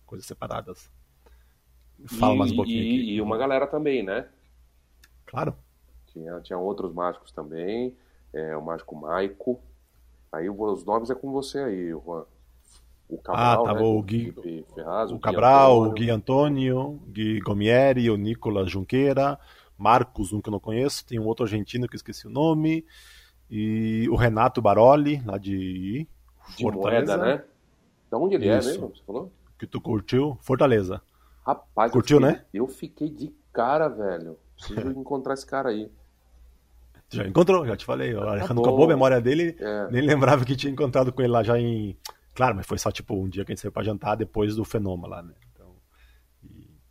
Coisas 0.05 0.27
separadas. 0.27 0.91
Fala 2.07 2.35
e, 2.35 2.37
mais 2.39 2.51
um 2.51 2.57
pouquinho 2.57 2.83
e, 2.83 3.01
aqui. 3.01 3.13
E 3.13 3.21
uma 3.21 3.37
galera 3.37 3.67
também, 3.67 4.03
né? 4.03 4.27
Claro. 5.27 5.55
Tinha, 6.07 6.41
tinha 6.41 6.59
outros 6.59 6.93
mágicos 6.93 7.31
também, 7.31 7.95
é, 8.33 8.57
o 8.57 8.61
mágico 8.61 8.93
Maico. 8.97 9.61
Aí 10.29 10.49
os 10.49 10.83
nomes 10.83 11.09
é 11.09 11.15
com 11.15 11.31
você 11.31 11.59
aí, 11.59 11.89
Juan 11.91 12.25
o 13.09 13.17
Cabral, 13.17 13.63
ah, 13.63 13.67
tava 13.67 13.79
né? 13.79 13.85
o 13.85 14.01
Gui, 14.01 14.33
Ferraz, 14.75 15.11
o, 15.11 15.15
o 15.15 15.19
Cabral, 15.19 15.81
o 15.81 15.91
Gui 15.91 16.09
Antônio, 16.09 16.99
Gui 17.07 17.39
Gomieri, 17.39 18.09
o 18.09 18.17
Nicolas 18.17 18.69
Junqueira, 18.69 19.39
Marcos, 19.77 20.33
um 20.33 20.41
que 20.41 20.49
eu 20.49 20.51
não 20.51 20.59
conheço, 20.59 21.05
tem 21.05 21.19
um 21.19 21.25
outro 21.25 21.45
argentino 21.45 21.87
que 21.87 21.95
eu 21.95 21.97
esqueci 21.97 22.27
o 22.27 22.29
nome, 22.31 22.85
e 23.49 24.07
o 24.09 24.15
Renato 24.15 24.61
Baroli, 24.61 25.21
lá 25.25 25.37
de, 25.37 26.05
de 26.57 26.63
Fortaleza. 26.63 27.17
Moeda, 27.17 27.37
né? 27.37 27.43
Da 28.11 28.17
onde 28.17 28.35
ele 28.35 28.49
Isso. 28.49 28.67
é 28.67 28.71
mesmo, 28.71 28.89
você 28.89 29.03
falou? 29.05 29.31
Que 29.57 29.65
tu 29.65 29.79
curtiu? 29.79 30.37
Fortaleza. 30.41 31.01
Rapaz, 31.45 31.91
curtiu, 31.91 32.19
eu 32.19 32.27
fiquei, 32.27 32.39
né? 32.39 32.45
Eu 32.53 32.67
fiquei 32.67 33.09
de 33.09 33.33
cara, 33.53 33.87
velho. 33.87 34.37
Preciso 34.55 34.91
encontrar 34.99 35.33
esse 35.33 35.45
cara 35.45 35.69
aí. 35.69 35.89
Já 37.09 37.25
encontrou, 37.25 37.65
já 37.65 37.77
te 37.77 37.85
falei. 37.85 38.13
Tá 38.13 38.43
acabou 38.43 38.83
a 38.83 38.87
memória 38.87 39.21
dele, 39.21 39.55
é. 39.59 39.87
nem 39.89 40.01
lembrava 40.01 40.43
que 40.43 40.57
tinha 40.57 40.71
encontrado 40.71 41.13
com 41.13 41.21
ele 41.21 41.31
lá 41.31 41.41
já 41.41 41.57
em 41.57 41.97
Claro, 42.37 42.55
mas 42.55 42.67
foi 42.67 42.77
só 42.77 42.91
tipo 42.91 43.15
um 43.15 43.27
dia 43.27 43.43
que 43.43 43.51
a 43.51 43.55
gente 43.55 43.61
saiu 43.61 43.71
pra 43.71 43.81
jantar 43.81 44.15
depois 44.15 44.55
do 44.55 44.63
fenômeno 44.63 45.07
lá, 45.07 45.23
né? 45.23 45.33
Então, 45.51 45.75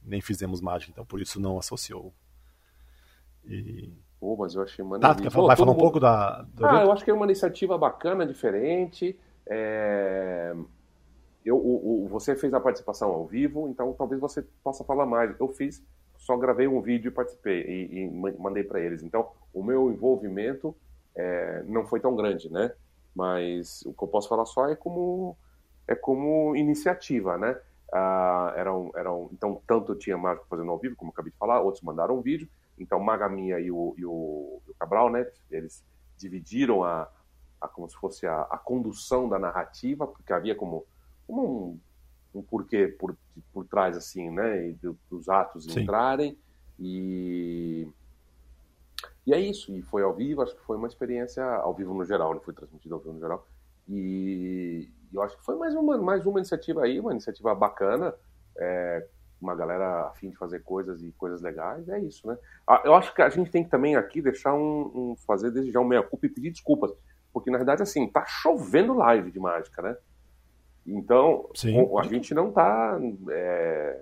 nem 0.02 0.20
fizemos 0.20 0.60
mágica, 0.60 0.90
então 0.90 1.06
por 1.06 1.20
isso 1.20 1.40
não 1.40 1.56
associou. 1.56 2.12
E... 3.44 3.92
Pô, 4.18 4.36
mas 4.36 4.56
eu 4.56 4.62
achei 4.62 4.84
maneiro. 4.84 5.14
Tá, 5.14 5.22
quer 5.22 5.30
falar, 5.30 5.46
vai 5.46 5.56
falar 5.56 5.70
um 5.70 5.76
pouco 5.76 6.00
da. 6.00 6.42
Do 6.42 6.66
ah, 6.66 6.70
evento? 6.70 6.86
eu 6.86 6.92
acho 6.92 7.04
que 7.04 7.12
é 7.12 7.14
uma 7.14 7.26
iniciativa 7.26 7.78
bacana, 7.78 8.26
diferente. 8.26 9.16
É... 9.46 10.52
Eu, 11.44 11.58
o, 11.58 12.06
o, 12.06 12.08
você 12.08 12.34
fez 12.34 12.52
a 12.52 12.58
participação 12.58 13.10
ao 13.10 13.24
vivo, 13.24 13.68
então 13.68 13.92
talvez 13.92 14.20
você 14.20 14.42
possa 14.64 14.82
falar 14.82 15.06
mais. 15.06 15.32
Eu 15.38 15.46
fiz, 15.46 15.80
só 16.16 16.36
gravei 16.36 16.66
um 16.66 16.80
vídeo 16.80 17.10
e 17.10 17.12
participei 17.12 17.62
e, 17.62 18.00
e 18.00 18.10
mandei 18.10 18.64
para 18.64 18.80
eles. 18.80 19.00
Então, 19.00 19.28
o 19.54 19.62
meu 19.62 19.92
envolvimento 19.92 20.74
é, 21.14 21.62
não 21.68 21.86
foi 21.86 22.00
tão 22.00 22.16
grande, 22.16 22.50
né? 22.50 22.72
mas 23.16 23.82
o 23.86 23.94
que 23.94 24.04
eu 24.04 24.08
posso 24.08 24.28
falar 24.28 24.44
só 24.44 24.68
é 24.68 24.76
como 24.76 25.36
é 25.86 25.94
como 25.94 26.54
iniciativa, 26.56 27.38
né? 27.38 27.58
Ah, 27.92 28.52
eram, 28.56 28.90
eram, 28.94 29.28
então, 29.32 29.60
tanto 29.66 29.94
tinha 29.94 30.18
mágico 30.18 30.46
fazendo 30.48 30.70
ao 30.70 30.78
vivo, 30.78 30.96
como 30.96 31.10
eu 31.10 31.12
acabei 31.12 31.30
de 31.30 31.38
falar, 31.38 31.60
outros 31.60 31.82
mandaram 31.82 32.18
um 32.18 32.22
vídeo. 32.22 32.48
Então, 32.78 33.00
Magaminha 33.00 33.58
e 33.58 33.70
o, 33.70 33.94
e 33.96 34.04
o, 34.04 34.60
e 34.66 34.70
o 34.70 34.74
Cabral, 34.74 35.10
né? 35.10 35.26
Eles 35.50 35.84
dividiram 36.18 36.82
a, 36.82 37.08
a 37.60 37.68
como 37.68 37.88
se 37.88 37.96
fosse 37.96 38.26
a, 38.26 38.42
a, 38.42 38.58
condução 38.58 39.28
da 39.28 39.38
narrativa, 39.38 40.06
porque 40.06 40.32
havia 40.32 40.54
como, 40.54 40.84
como 41.26 41.78
um, 42.34 42.38
um 42.40 42.42
porquê 42.42 42.88
por, 42.88 43.16
por 43.52 43.66
trás, 43.66 43.96
assim, 43.96 44.30
né? 44.30 44.68
E 44.68 44.78
dos 45.08 45.28
atos 45.28 45.64
Sim. 45.64 45.80
entrarem. 45.80 46.36
E 46.78 47.88
e 49.26 49.34
é 49.34 49.40
isso, 49.40 49.76
e 49.76 49.82
foi 49.82 50.04
ao 50.04 50.14
vivo, 50.14 50.40
acho 50.40 50.54
que 50.54 50.62
foi 50.62 50.76
uma 50.76 50.86
experiência 50.86 51.44
ao 51.44 51.74
vivo 51.74 51.92
no 51.92 52.04
geral, 52.04 52.32
não 52.32 52.40
foi 52.40 52.54
transmitido 52.54 52.94
ao 52.94 53.00
vivo 53.00 53.14
no 53.14 53.20
geral. 53.20 53.46
E, 53.88 54.88
eu 55.16 55.22
acho 55.22 55.36
que 55.36 55.44
foi 55.44 55.56
mais 55.56 55.74
uma, 55.74 55.96
mais 55.98 56.26
uma 56.26 56.38
iniciativa 56.38 56.84
aí, 56.84 57.00
uma 57.00 57.12
iniciativa 57.12 57.54
bacana, 57.54 58.14
é, 58.58 59.06
uma 59.40 59.54
galera 59.54 60.08
afim 60.08 60.30
de 60.30 60.36
fazer 60.36 60.60
coisas 60.60 61.02
e 61.02 61.10
coisas 61.12 61.40
legais, 61.40 61.88
é 61.88 61.98
isso, 61.98 62.26
né? 62.26 62.36
Ah, 62.66 62.82
eu 62.84 62.94
acho 62.94 63.14
que 63.14 63.22
a 63.22 63.28
gente 63.28 63.50
tem 63.50 63.64
que 63.64 63.70
também 63.70 63.96
aqui 63.96 64.20
deixar 64.20 64.54
um, 64.54 64.90
um 64.94 65.16
fazer 65.26 65.50
desde 65.50 65.72
já 65.72 65.80
um 65.80 65.84
meia-culpa 65.84 66.26
e 66.26 66.30
pedir 66.30 66.50
desculpas, 66.50 66.92
porque 67.32 67.50
na 67.50 67.58
verdade, 67.58 67.82
assim, 67.82 68.06
tá 68.08 68.24
chovendo 68.26 68.94
live 68.94 69.30
de 69.30 69.40
mágica, 69.40 69.82
né? 69.82 69.96
Então, 70.86 71.50
Sim. 71.54 71.76
a 71.98 72.02
gente 72.04 72.32
não 72.32 72.52
tá 72.52 72.98
é, 73.30 74.00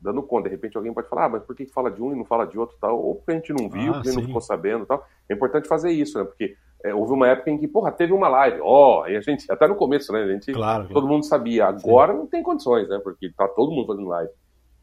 dando 0.00 0.22
conta. 0.22 0.48
De 0.48 0.54
repente 0.54 0.76
alguém 0.76 0.92
pode 0.92 1.08
falar, 1.08 1.26
ah, 1.26 1.28
mas 1.28 1.42
por 1.42 1.54
que 1.54 1.66
fala 1.66 1.90
de 1.90 2.02
um 2.02 2.12
e 2.12 2.16
não 2.16 2.24
fala 2.24 2.46
de 2.46 2.58
outro 2.58 2.76
tal? 2.80 2.98
Ou 2.98 3.16
porque 3.16 3.32
a 3.32 3.34
gente 3.34 3.52
não 3.52 3.68
viu, 3.68 3.90
ah, 3.90 3.94
porque 3.94 4.08
sim. 4.08 4.16
não 4.16 4.24
ficou 4.24 4.40
sabendo 4.40 4.86
tal. 4.86 5.06
É 5.28 5.34
importante 5.34 5.68
fazer 5.68 5.90
isso, 5.90 6.18
né? 6.18 6.24
Porque 6.24 6.56
é, 6.86 6.94
houve 6.94 7.12
uma 7.12 7.28
época 7.28 7.50
em 7.50 7.58
que, 7.58 7.66
porra, 7.66 7.90
teve 7.90 8.12
uma 8.12 8.28
live, 8.28 8.60
ó, 8.62 9.02
oh, 9.02 9.06
e 9.08 9.16
a 9.16 9.20
gente, 9.20 9.50
até 9.50 9.66
no 9.66 9.74
começo, 9.74 10.12
né? 10.12 10.22
A 10.22 10.26
gente, 10.28 10.52
claro, 10.52 10.88
todo 10.88 11.08
mundo 11.08 11.24
sabia. 11.24 11.66
Agora 11.66 12.12
sim. 12.12 12.18
não 12.18 12.26
tem 12.26 12.42
condições, 12.42 12.88
né? 12.88 13.00
Porque 13.02 13.28
tá 13.36 13.48
todo 13.48 13.72
mundo 13.72 13.88
fazendo 13.88 14.08
live. 14.08 14.30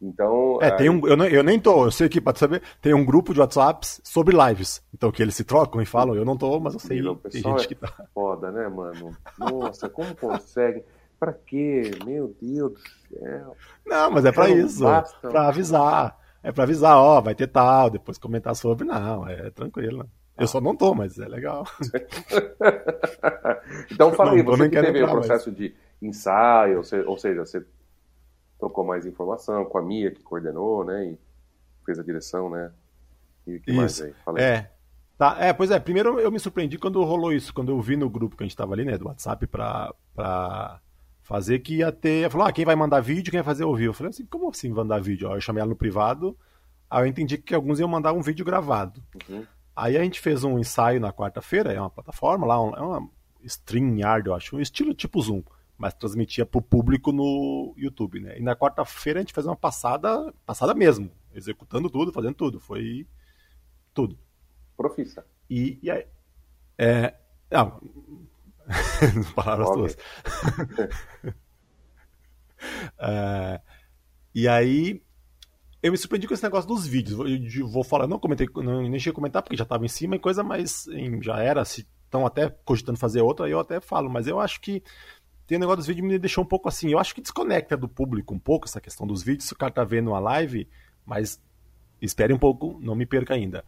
Então. 0.02 0.60
É, 0.62 0.70
tem 0.72 0.90
um, 0.90 1.08
eu, 1.08 1.16
não, 1.16 1.26
eu 1.26 1.42
nem 1.42 1.58
tô, 1.58 1.86
eu 1.86 1.92
sei 1.92 2.10
que, 2.10 2.20
pode 2.20 2.40
saber, 2.40 2.62
tem 2.82 2.94
um 2.94 3.06
grupo 3.06 3.34
de 3.34 3.40
WhatsApps 3.40 4.02
sobre 4.04 4.36
lives. 4.36 4.84
Então, 4.94 5.12
que 5.12 5.22
eles 5.22 5.34
se 5.34 5.46
trocam 5.46 5.82
e 5.82 5.86
falam, 5.86 6.14
eu 6.14 6.26
não 6.26 6.36
tô, 6.36 6.60
mas 6.60 6.74
eu 6.74 6.80
sei. 6.82 7.02
Meu, 7.02 7.16
tem 7.16 7.42
gente 7.42 7.64
é 7.64 7.68
que 7.68 7.76
tá. 7.76 7.94
Foda, 8.14 8.52
né, 8.52 8.68
mano? 8.68 9.16
Nossa, 9.40 9.88
como 9.88 10.14
consegue? 10.14 10.84
Pra 11.18 11.32
quê? 11.32 11.92
Meu 12.06 12.36
Deus 12.42 12.74
do 12.74 13.18
céu. 13.18 13.56
Não, 13.86 14.12
mas 14.12 14.26
é 14.26 14.32
pra 14.34 14.50
isso. 14.50 14.84
Basta. 14.84 15.30
Pra 15.30 15.48
avisar. 15.48 16.20
É 16.44 16.52
pra 16.52 16.66
avisar, 16.66 16.98
ó, 16.98 17.22
vai 17.22 17.34
ter 17.34 17.48
tal, 17.48 17.90
depois 17.90 18.18
comentar 18.18 18.54
sobre. 18.58 18.86
Não, 18.86 19.26
é 19.26 19.50
tranquilo. 19.52 20.06
Eu 20.38 20.48
só 20.48 20.60
não 20.60 20.76
tô, 20.76 20.96
mas 20.96 21.18
é 21.20 21.28
legal. 21.28 21.66
então 23.92 24.12
falei, 24.14 24.42
você 24.42 24.70
que 24.70 24.82
teve 24.82 25.04
o 25.04 25.10
processo 25.10 25.50
mais. 25.50 25.58
de 25.58 25.76
ensaio, 26.02 26.82
ou 27.08 27.18
seja, 27.18 27.46
você 27.46 27.64
trocou 28.60 28.84
mais 28.84 29.06
informação 29.06 29.64
com 29.66 29.78
a 29.78 29.82
Mia, 29.82 30.12
que 30.12 30.24
coordenou, 30.24 30.84
né? 30.84 31.06
E 31.06 31.20
fez 31.86 32.00
a 32.00 32.04
direção, 32.04 32.50
né? 32.50 32.72
E 33.46 33.58
o 33.58 33.62
que 33.62 33.72
isso. 33.72 33.80
mais 33.80 34.02
aí? 34.02 34.14
Falei. 34.26 34.44
É. 34.44 34.70
Tá, 35.18 35.38
é, 35.40 35.54
pois 35.54 35.70
é, 35.70 35.80
primeiro 35.80 36.20
eu 36.20 36.32
me 36.32 36.40
surpreendi 36.40 36.78
quando 36.78 37.04
rolou 37.04 37.32
isso, 37.32 37.54
quando 37.54 37.72
eu 37.72 37.80
vi 37.80 37.96
no 37.96 38.10
grupo 38.10 38.36
que 38.36 38.44
a 38.44 38.48
gente 38.48 38.58
tava 38.58 38.74
ali, 38.74 38.84
né, 38.84 38.98
do 38.98 39.06
WhatsApp 39.06 39.46
pra, 39.46 39.94
pra 40.16 40.82
fazer 41.22 41.60
que 41.60 41.78
ia 41.78 41.92
ter. 41.92 42.30
Falou, 42.32 42.48
ah, 42.48 42.52
quem 42.52 42.66
vai 42.66 42.76
mandar 42.76 43.00
vídeo, 43.00 43.30
quem 43.30 43.40
vai 43.40 43.46
fazer 43.46 43.64
ouvir. 43.64 43.86
Eu 43.86 43.94
falei 43.94 44.10
assim, 44.10 44.26
como 44.26 44.50
assim 44.50 44.70
mandar 44.70 45.00
vídeo? 45.00 45.32
eu 45.32 45.40
chamei 45.40 45.62
ela 45.62 45.70
no 45.70 45.76
privado, 45.76 46.36
aí 46.90 47.04
eu 47.04 47.08
entendi 47.08 47.38
que 47.38 47.54
alguns 47.54 47.80
iam 47.80 47.88
mandar 47.88 48.12
um 48.12 48.22
vídeo 48.22 48.44
gravado. 48.44 49.02
Uhum. 49.30 49.46
Aí 49.76 49.98
a 49.98 50.04
gente 50.04 50.20
fez 50.20 50.44
um 50.44 50.60
ensaio 50.60 51.00
na 51.00 51.12
quarta-feira, 51.12 51.74
é 51.74 51.80
uma 51.80 51.90
plataforma 51.90 52.46
lá, 52.46 52.56
é 52.56 52.82
uma 52.82 53.10
StreamYard, 53.44 54.28
eu 54.28 54.36
acho, 54.36 54.56
um 54.56 54.62
estilo 54.62 54.94
tipo 54.94 55.22
Zoom 55.22 55.44
mas 55.78 55.94
transmitia 55.94 56.46
para 56.46 56.60
o 56.60 56.62
público 56.62 57.12
no 57.12 57.74
YouTube, 57.78 58.20
né? 58.20 58.38
E 58.38 58.42
na 58.42 58.56
quarta-feira 58.56 59.20
a 59.20 59.22
gente 59.22 59.34
fez 59.34 59.46
uma 59.46 59.56
passada, 59.56 60.34
passada 60.46 60.74
mesmo, 60.74 61.12
executando 61.34 61.90
tudo, 61.90 62.14
fazendo 62.14 62.36
tudo, 62.36 62.60
foi 62.60 63.08
tudo. 63.94 64.18
Profissa. 64.78 65.26
E, 65.50 65.80
e 65.82 65.92
aí, 65.92 66.06
é, 66.78 67.14
não, 67.52 67.82
palavras 69.36 69.70
tuas. 69.72 69.98
é, 72.98 73.62
e 74.34 74.48
aí 74.48 75.04
eu 75.84 75.92
me 75.92 75.98
surpreendi 75.98 76.28
com 76.28 76.34
esse 76.34 76.42
negócio 76.42 76.68
dos 76.68 76.88
vídeos. 76.88 77.20
Eu 77.54 77.68
vou 77.68 77.84
falar, 77.84 78.08
não 78.08 78.18
comentei, 78.18 78.48
não, 78.56 78.82
nem 78.82 78.98
cheguei 78.98 79.12
a 79.12 79.16
comentar 79.16 79.44
porque 79.44 79.58
já 79.58 79.64
estava 79.64 79.84
em 79.84 79.90
cima 79.90 80.16
e 80.16 80.20
coisa, 80.20 80.42
mas 80.42 80.88
em, 80.88 81.22
já 81.22 81.44
era, 81.44 81.66
se 81.66 81.86
estão 82.06 82.26
até 82.26 82.50
cogitando 82.64 82.98
fazer 82.98 83.22
outra, 83.22 83.50
eu 83.50 83.60
até 83.60 83.82
falo, 83.82 84.10
mas 84.10 84.26
eu 84.26 84.40
acho 84.40 84.62
que 84.62 84.82
tem 85.46 85.58
um 85.58 85.60
negócio 85.60 85.78
dos 85.78 85.88
vídeos 85.88 86.08
que 86.08 86.14
me 86.14 86.18
deixou 86.18 86.42
um 86.42 86.48
pouco 86.48 86.70
assim. 86.70 86.90
Eu 86.90 87.00
acho 87.00 87.14
que 87.14 87.20
desconecta 87.20 87.76
do 87.76 87.90
público 87.90 88.34
um 88.34 88.40
pouco 88.40 88.66
essa 88.66 88.80
questão 88.80 89.06
dos 89.06 89.22
vídeos. 89.22 89.46
Se 89.46 89.54
o 89.54 89.58
cara 89.58 89.74
tá 89.74 89.84
vendo 89.84 90.12
uma 90.12 90.20
live, 90.20 90.70
mas 91.06 91.42
espere 92.02 92.32
um 92.32 92.40
pouco, 92.40 92.80
não 92.82 92.96
me 92.96 93.06
perca 93.06 93.34
ainda. 93.34 93.66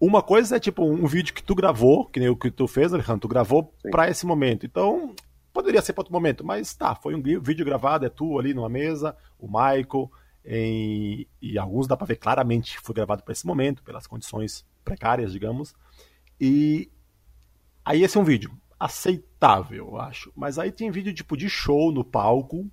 Uma 0.00 0.22
coisa 0.22 0.56
é 0.56 0.60
tipo 0.60 0.82
um 0.82 1.06
vídeo 1.06 1.34
que 1.34 1.42
tu 1.42 1.54
gravou, 1.54 2.06
que 2.06 2.18
nem 2.18 2.30
o 2.30 2.36
que 2.36 2.50
tu 2.50 2.66
fez, 2.66 2.94
Alejandro, 2.94 3.20
tu 3.20 3.28
gravou 3.28 3.74
para 3.90 4.08
esse 4.08 4.24
momento. 4.24 4.64
Então, 4.64 5.14
poderia 5.52 5.82
ser 5.82 5.92
para 5.92 6.00
outro 6.00 6.14
momento, 6.14 6.46
mas 6.46 6.74
tá, 6.74 6.94
foi 6.94 7.14
um 7.14 7.20
vídeo 7.20 7.64
gravado, 7.64 8.06
é 8.06 8.08
tu 8.08 8.38
ali 8.38 8.54
numa 8.54 8.70
mesa, 8.70 9.14
o 9.38 9.46
Michael, 9.46 10.10
em, 10.50 11.28
e 11.42 11.58
alguns 11.58 11.86
dá 11.86 11.94
para 11.94 12.06
ver 12.06 12.16
claramente 12.16 12.78
que 12.78 12.82
foi 12.82 12.94
gravado 12.94 13.22
para 13.22 13.32
esse 13.32 13.46
momento, 13.46 13.82
pelas 13.82 14.06
condições 14.06 14.66
precárias, 14.82 15.30
digamos. 15.30 15.74
E 16.40 16.90
aí 17.84 18.02
esse 18.02 18.16
é 18.16 18.20
um 18.20 18.24
vídeo 18.24 18.50
aceitável, 18.80 19.88
eu 19.88 20.00
acho. 20.00 20.32
Mas 20.34 20.58
aí 20.58 20.72
tem 20.72 20.90
vídeo 20.90 21.12
tipo 21.12 21.36
de 21.36 21.50
show 21.50 21.92
no 21.92 22.02
palco. 22.02 22.66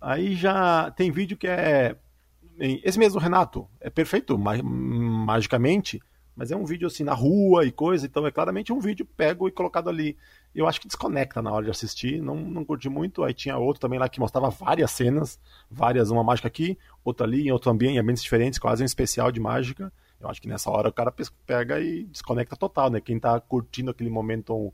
Aí 0.00 0.36
já 0.36 0.92
tem 0.92 1.10
vídeo 1.10 1.36
que 1.36 1.48
é. 1.48 1.96
Esse 2.58 2.98
mesmo, 3.00 3.18
Renato, 3.18 3.68
é 3.80 3.90
perfeito 3.90 4.38
magicamente, 4.38 6.00
mas 6.36 6.52
é 6.52 6.56
um 6.56 6.64
vídeo 6.64 6.86
assim 6.86 7.02
na 7.02 7.12
rua 7.12 7.66
e 7.66 7.72
coisa, 7.72 8.06
então 8.06 8.26
é 8.26 8.30
claramente 8.30 8.72
um 8.72 8.78
vídeo 8.78 9.04
pego 9.04 9.48
e 9.48 9.50
colocado 9.52 9.90
ali. 9.90 10.16
Eu 10.56 10.66
acho 10.66 10.80
que 10.80 10.86
desconecta 10.86 11.42
na 11.42 11.52
hora 11.52 11.66
de 11.66 11.70
assistir, 11.70 12.22
não, 12.22 12.34
não 12.34 12.64
curti 12.64 12.88
muito. 12.88 13.22
Aí 13.22 13.34
tinha 13.34 13.58
outro 13.58 13.78
também 13.78 13.98
lá 13.98 14.08
que 14.08 14.18
mostrava 14.18 14.48
várias 14.48 14.90
cenas, 14.90 15.38
várias, 15.70 16.10
uma 16.10 16.24
mágica 16.24 16.48
aqui, 16.48 16.78
outra 17.04 17.26
ali, 17.26 17.46
em 17.46 17.52
outro 17.52 17.70
ambiente, 17.70 17.98
ambientes 17.98 18.22
diferentes, 18.22 18.58
quase 18.58 18.82
um 18.82 18.86
especial 18.86 19.30
de 19.30 19.38
mágica. 19.38 19.92
Eu 20.18 20.30
acho 20.30 20.40
que 20.40 20.48
nessa 20.48 20.70
hora 20.70 20.88
o 20.88 20.92
cara 20.92 21.12
pega 21.44 21.78
e 21.78 22.04
desconecta 22.04 22.56
total, 22.56 22.88
né? 22.88 23.02
Quem 23.02 23.20
tá 23.20 23.38
curtindo 23.38 23.90
aquele 23.90 24.08
momento 24.08 24.72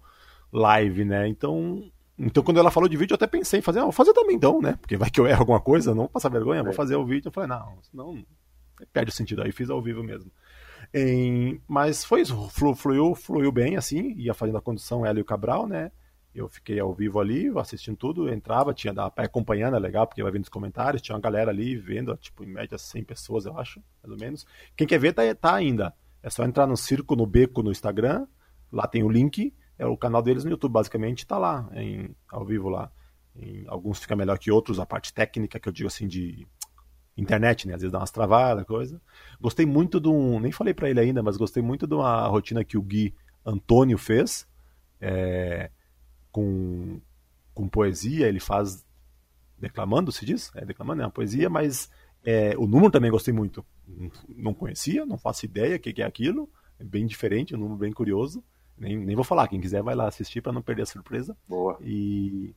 live, 0.52 1.04
né? 1.04 1.26
Então, 1.26 1.90
então 2.16 2.44
quando 2.44 2.60
ela 2.60 2.70
falou 2.70 2.88
de 2.88 2.96
vídeo, 2.96 3.14
eu 3.14 3.16
até 3.16 3.26
pensei 3.26 3.58
em 3.58 3.62
fazer, 3.62 3.80
ah, 3.80 3.84
vou 3.84 3.92
fazer 3.92 4.12
também 4.12 4.36
então, 4.36 4.62
né? 4.62 4.78
Porque 4.80 4.96
vai 4.96 5.10
que 5.10 5.18
eu 5.18 5.26
erro 5.26 5.40
alguma 5.40 5.60
coisa, 5.60 5.92
não 5.92 6.06
passar 6.06 6.28
vergonha, 6.28 6.62
vou 6.62 6.70
é. 6.70 6.76
fazer 6.76 6.94
o 6.94 7.04
vídeo. 7.04 7.26
Eu 7.26 7.32
falei, 7.32 7.48
não, 7.48 7.74
senão 7.82 8.24
perde 8.92 9.10
o 9.10 9.14
sentido. 9.14 9.42
Aí 9.42 9.52
fiz 9.52 9.70
ao 9.70 9.82
vivo 9.82 10.02
mesmo. 10.02 10.30
Em, 10.92 11.60
mas 11.66 12.04
foi 12.04 12.20
isso, 12.20 12.48
fluiu, 12.74 13.14
fluiu 13.14 13.52
bem 13.52 13.76
assim, 13.76 14.14
ia 14.16 14.34
fazendo 14.34 14.58
a 14.58 14.62
condução 14.62 15.06
ela 15.06 15.18
e 15.18 15.22
o 15.22 15.24
Cabral, 15.24 15.66
né? 15.66 15.90
Eu 16.34 16.48
fiquei 16.48 16.80
ao 16.80 16.94
vivo 16.94 17.20
ali, 17.20 17.50
assistindo 17.58 17.96
tudo, 17.96 18.28
entrava, 18.28 18.72
tinha 18.72 18.92
da 18.92 19.12
acompanhando, 19.16 19.76
é 19.76 19.78
legal, 19.78 20.06
porque 20.06 20.22
vai 20.22 20.32
vendo 20.32 20.44
os 20.44 20.48
comentários, 20.48 21.02
tinha 21.02 21.14
uma 21.14 21.20
galera 21.20 21.50
ali 21.50 21.76
vendo, 21.76 22.16
tipo, 22.16 22.42
em 22.42 22.46
média 22.46 22.78
100 22.78 23.04
pessoas, 23.04 23.44
eu 23.44 23.58
acho, 23.58 23.82
mais 24.02 24.12
ou 24.12 24.18
menos. 24.18 24.46
Quem 24.74 24.86
quer 24.86 24.98
ver 24.98 25.12
tá, 25.12 25.22
tá 25.34 25.54
ainda. 25.54 25.94
É 26.22 26.30
só 26.30 26.44
entrar 26.44 26.66
no 26.66 26.76
Circo 26.76 27.14
no 27.14 27.26
Beco 27.26 27.62
no 27.62 27.70
Instagram, 27.70 28.26
lá 28.70 28.86
tem 28.86 29.02
o 29.02 29.10
link, 29.10 29.54
é 29.78 29.86
o 29.86 29.96
canal 29.96 30.22
deles 30.22 30.44
no 30.44 30.50
YouTube, 30.50 30.72
basicamente, 30.72 31.18
está 31.18 31.36
lá, 31.36 31.68
em, 31.74 32.14
ao 32.30 32.46
vivo 32.46 32.70
lá. 32.70 32.90
Em, 33.36 33.64
alguns 33.66 33.98
fica 33.98 34.16
melhor 34.16 34.38
que 34.38 34.50
outros, 34.50 34.80
a 34.80 34.86
parte 34.86 35.12
técnica, 35.12 35.60
que 35.60 35.68
eu 35.68 35.72
digo 35.72 35.86
assim, 35.88 36.06
de 36.06 36.46
internet, 37.16 37.66
né? 37.66 37.74
Às 37.74 37.82
vezes 37.82 37.92
dá 37.92 37.98
umas 37.98 38.10
travadas, 38.10 38.64
coisa. 38.66 39.00
Gostei 39.40 39.66
muito 39.66 40.00
de 40.00 40.08
um. 40.08 40.40
Nem 40.40 40.52
falei 40.52 40.74
para 40.74 40.88
ele 40.88 41.00
ainda, 41.00 41.22
mas 41.22 41.36
gostei 41.36 41.62
muito 41.62 41.86
de 41.86 41.94
uma 41.94 42.26
rotina 42.26 42.64
que 42.64 42.78
o 42.78 42.82
Gui 42.82 43.14
Antônio 43.44 43.98
fez. 43.98 44.46
É, 45.00 45.70
com, 46.30 47.00
com 47.54 47.68
poesia, 47.68 48.28
ele 48.28 48.40
faz. 48.40 48.84
Declamando, 49.58 50.10
se 50.10 50.24
diz? 50.24 50.50
É, 50.54 50.64
declamando 50.64 51.02
é 51.02 51.04
uma 51.04 51.10
poesia, 51.10 51.48
mas 51.48 51.90
é, 52.24 52.56
o 52.56 52.66
número 52.66 52.90
também 52.90 53.10
gostei 53.10 53.32
muito. 53.32 53.64
Não 54.28 54.54
conhecia, 54.54 55.04
não 55.04 55.18
faço 55.18 55.44
ideia 55.44 55.76
o 55.76 55.78
que, 55.78 55.92
que 55.92 56.02
é 56.02 56.06
aquilo. 56.06 56.48
É 56.78 56.84
bem 56.84 57.06
diferente, 57.06 57.54
um 57.54 57.58
número 57.58 57.78
bem 57.78 57.92
curioso. 57.92 58.42
Nem, 58.76 58.96
nem 58.96 59.14
vou 59.14 59.24
falar, 59.24 59.46
quem 59.48 59.60
quiser 59.60 59.82
vai 59.82 59.94
lá 59.94 60.08
assistir 60.08 60.40
para 60.40 60.52
não 60.52 60.62
perder 60.62 60.82
a 60.82 60.86
surpresa. 60.86 61.36
Boa. 61.48 61.78
E, 61.80 62.54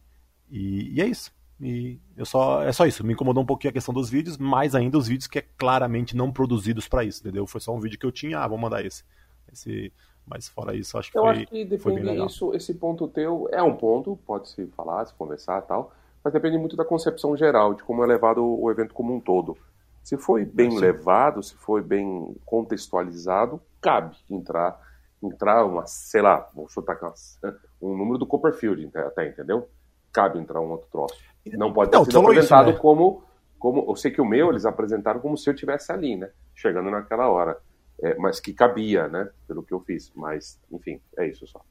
e, 0.50 0.93
e, 0.95 1.01
é 1.01 1.05
isso. 1.05 1.31
E 1.59 2.00
eu 2.17 2.25
só, 2.25 2.62
é 2.63 2.71
só 2.71 2.85
isso. 2.85 3.03
Me 3.05 3.13
incomodou 3.13 3.41
um 3.41 3.45
pouquinho 3.45 3.69
a 3.69 3.74
questão 3.74 3.93
dos 3.93 4.09
vídeos, 4.09 4.38
mais 4.38 4.75
ainda 4.75 4.97
os 4.97 5.07
vídeos 5.07 5.27
que 5.27 5.39
é 5.39 5.45
claramente 5.57 6.15
não 6.15 6.31
produzidos 6.31 6.88
para 6.88 7.03
isso, 7.03 7.21
entendeu? 7.21 7.47
Foi 7.47 7.62
só 7.62 7.74
um 7.74 7.79
vídeo 7.79 7.97
que 7.97 8.05
eu 8.05 8.12
tinha, 8.12 8.39
ah, 8.39 8.47
vou 8.47 8.57
mandar 8.57 8.85
esse. 8.85 9.03
esse 9.51 9.91
mas 10.27 10.50
fora 10.50 10.75
isso, 10.75 10.97
acho 10.97 11.12
que 11.12 11.17
eu 11.17 11.21
foi. 11.21 11.31
Eu 11.31 11.35
acho 11.35 11.47
que 11.47 11.65
depende 11.65 12.25
isso, 12.25 12.53
esse 12.53 12.74
ponto 12.74 13.07
teu 13.07 13.47
é 13.51 13.62
um 13.62 13.75
ponto, 13.75 14.17
pode 14.25 14.50
se 14.50 14.65
falar, 14.67 15.05
se 15.05 15.13
conversar 15.13 15.62
tal, 15.62 15.93
mas 16.24 16.33
depende 16.33 16.57
muito 16.57 16.75
da 16.75 16.83
concepção 16.83 17.38
geral, 17.38 17.75
de 17.75 17.83
como 17.83 18.03
é 18.03 18.07
levado 18.07 18.43
o 18.43 18.71
evento 18.71 18.93
como 18.93 19.13
um 19.13 19.19
todo. 19.19 19.55
Se 20.03 20.17
foi 20.17 20.43
bem 20.43 20.71
Sim. 20.71 20.79
levado, 20.79 21.43
se 21.43 21.55
foi 21.55 21.81
bem 21.81 22.35
contextualizado, 22.43 23.62
cabe 23.79 24.15
entrar 24.29 24.83
entrar 25.24 25.65
uma, 25.65 25.85
sei 25.88 26.21
lá, 26.21 26.50
vou 26.53 26.67
chutar 26.67 27.00
um 27.81 27.95
número 27.95 28.17
do 28.17 28.27
Copperfield 28.27 28.91
até, 28.95 29.27
entendeu? 29.27 29.69
Cabe 30.12 30.39
entrar 30.39 30.62
um 30.62 30.71
outro 30.71 30.88
troço. 30.91 31.17
Não 31.53 31.71
pode 31.71 31.91
ter 31.91 31.97
não, 31.97 32.05
sido 32.05 32.19
apresentado 32.19 32.69
isso, 32.69 32.75
né? 32.75 32.81
como, 32.81 33.23
como. 33.59 33.85
Eu 33.87 33.95
sei 33.95 34.11
que 34.11 34.21
o 34.21 34.25
meu 34.25 34.49
eles 34.49 34.65
apresentaram 34.65 35.19
como 35.19 35.37
se 35.37 35.49
eu 35.49 35.55
tivesse 35.55 35.91
ali, 35.91 36.15
né? 36.15 36.29
Chegando 36.55 36.89
naquela 36.89 37.29
hora. 37.29 37.57
É, 38.01 38.15
mas 38.15 38.39
que 38.39 38.53
cabia, 38.53 39.07
né? 39.07 39.29
Pelo 39.47 39.63
que 39.63 39.73
eu 39.73 39.79
fiz. 39.79 40.11
Mas, 40.15 40.59
enfim, 40.71 40.99
é 41.17 41.27
isso 41.27 41.47
só. 41.47 41.61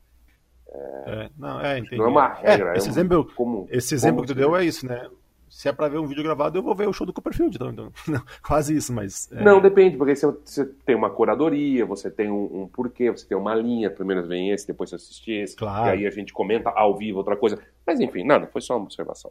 É, 0.68 0.78
é, 1.06 1.30
não, 1.36 1.60
é, 1.60 1.78
entendi. 1.78 1.96
não 1.96 2.06
é 2.06 2.08
uma 2.08 2.28
regra. 2.28 2.74
É, 2.74 2.78
esse, 2.78 2.88
é 2.88 2.90
um, 2.90 2.92
exemplo, 2.92 3.32
como, 3.36 3.66
esse 3.70 3.94
exemplo 3.94 4.22
que 4.22 4.28
tu 4.28 4.34
deu 4.34 4.56
é 4.56 4.64
isso, 4.64 4.86
né? 4.86 5.08
se 5.54 5.68
é 5.68 5.72
para 5.72 5.86
ver 5.86 5.98
um 5.98 6.06
vídeo 6.06 6.24
gravado, 6.24 6.58
eu 6.58 6.62
vou 6.64 6.74
ver 6.74 6.88
o 6.88 6.92
show 6.92 7.06
do 7.06 7.12
Copperfield. 7.12 7.54
Então, 7.54 7.70
então 7.70 7.92
não, 8.08 8.20
quase 8.42 8.76
isso, 8.76 8.92
mas. 8.92 9.30
É... 9.30 9.42
Não, 9.42 9.60
depende, 9.60 9.96
porque 9.96 10.16
você, 10.16 10.26
você, 10.26 10.66
tem 10.84 10.96
uma 10.96 11.08
curadoria, 11.10 11.86
você 11.86 12.10
tem 12.10 12.28
um, 12.28 12.62
um, 12.62 12.68
porquê, 12.68 13.08
você 13.08 13.24
tem 13.24 13.38
uma 13.38 13.54
linha, 13.54 13.88
primeiro 13.88 14.26
vem 14.26 14.50
esse, 14.50 14.66
depois 14.66 14.90
você 14.90 14.96
assiste 14.96 15.30
esse, 15.30 15.54
claro. 15.54 15.86
e 15.86 15.90
aí 15.90 16.06
a 16.08 16.10
gente 16.10 16.32
comenta 16.32 16.70
ao 16.70 16.96
vivo 16.96 17.18
outra 17.18 17.36
coisa. 17.36 17.56
Mas 17.86 18.00
enfim, 18.00 18.24
nada, 18.24 18.48
foi 18.48 18.60
só 18.60 18.76
uma 18.76 18.84
observação. 18.84 19.30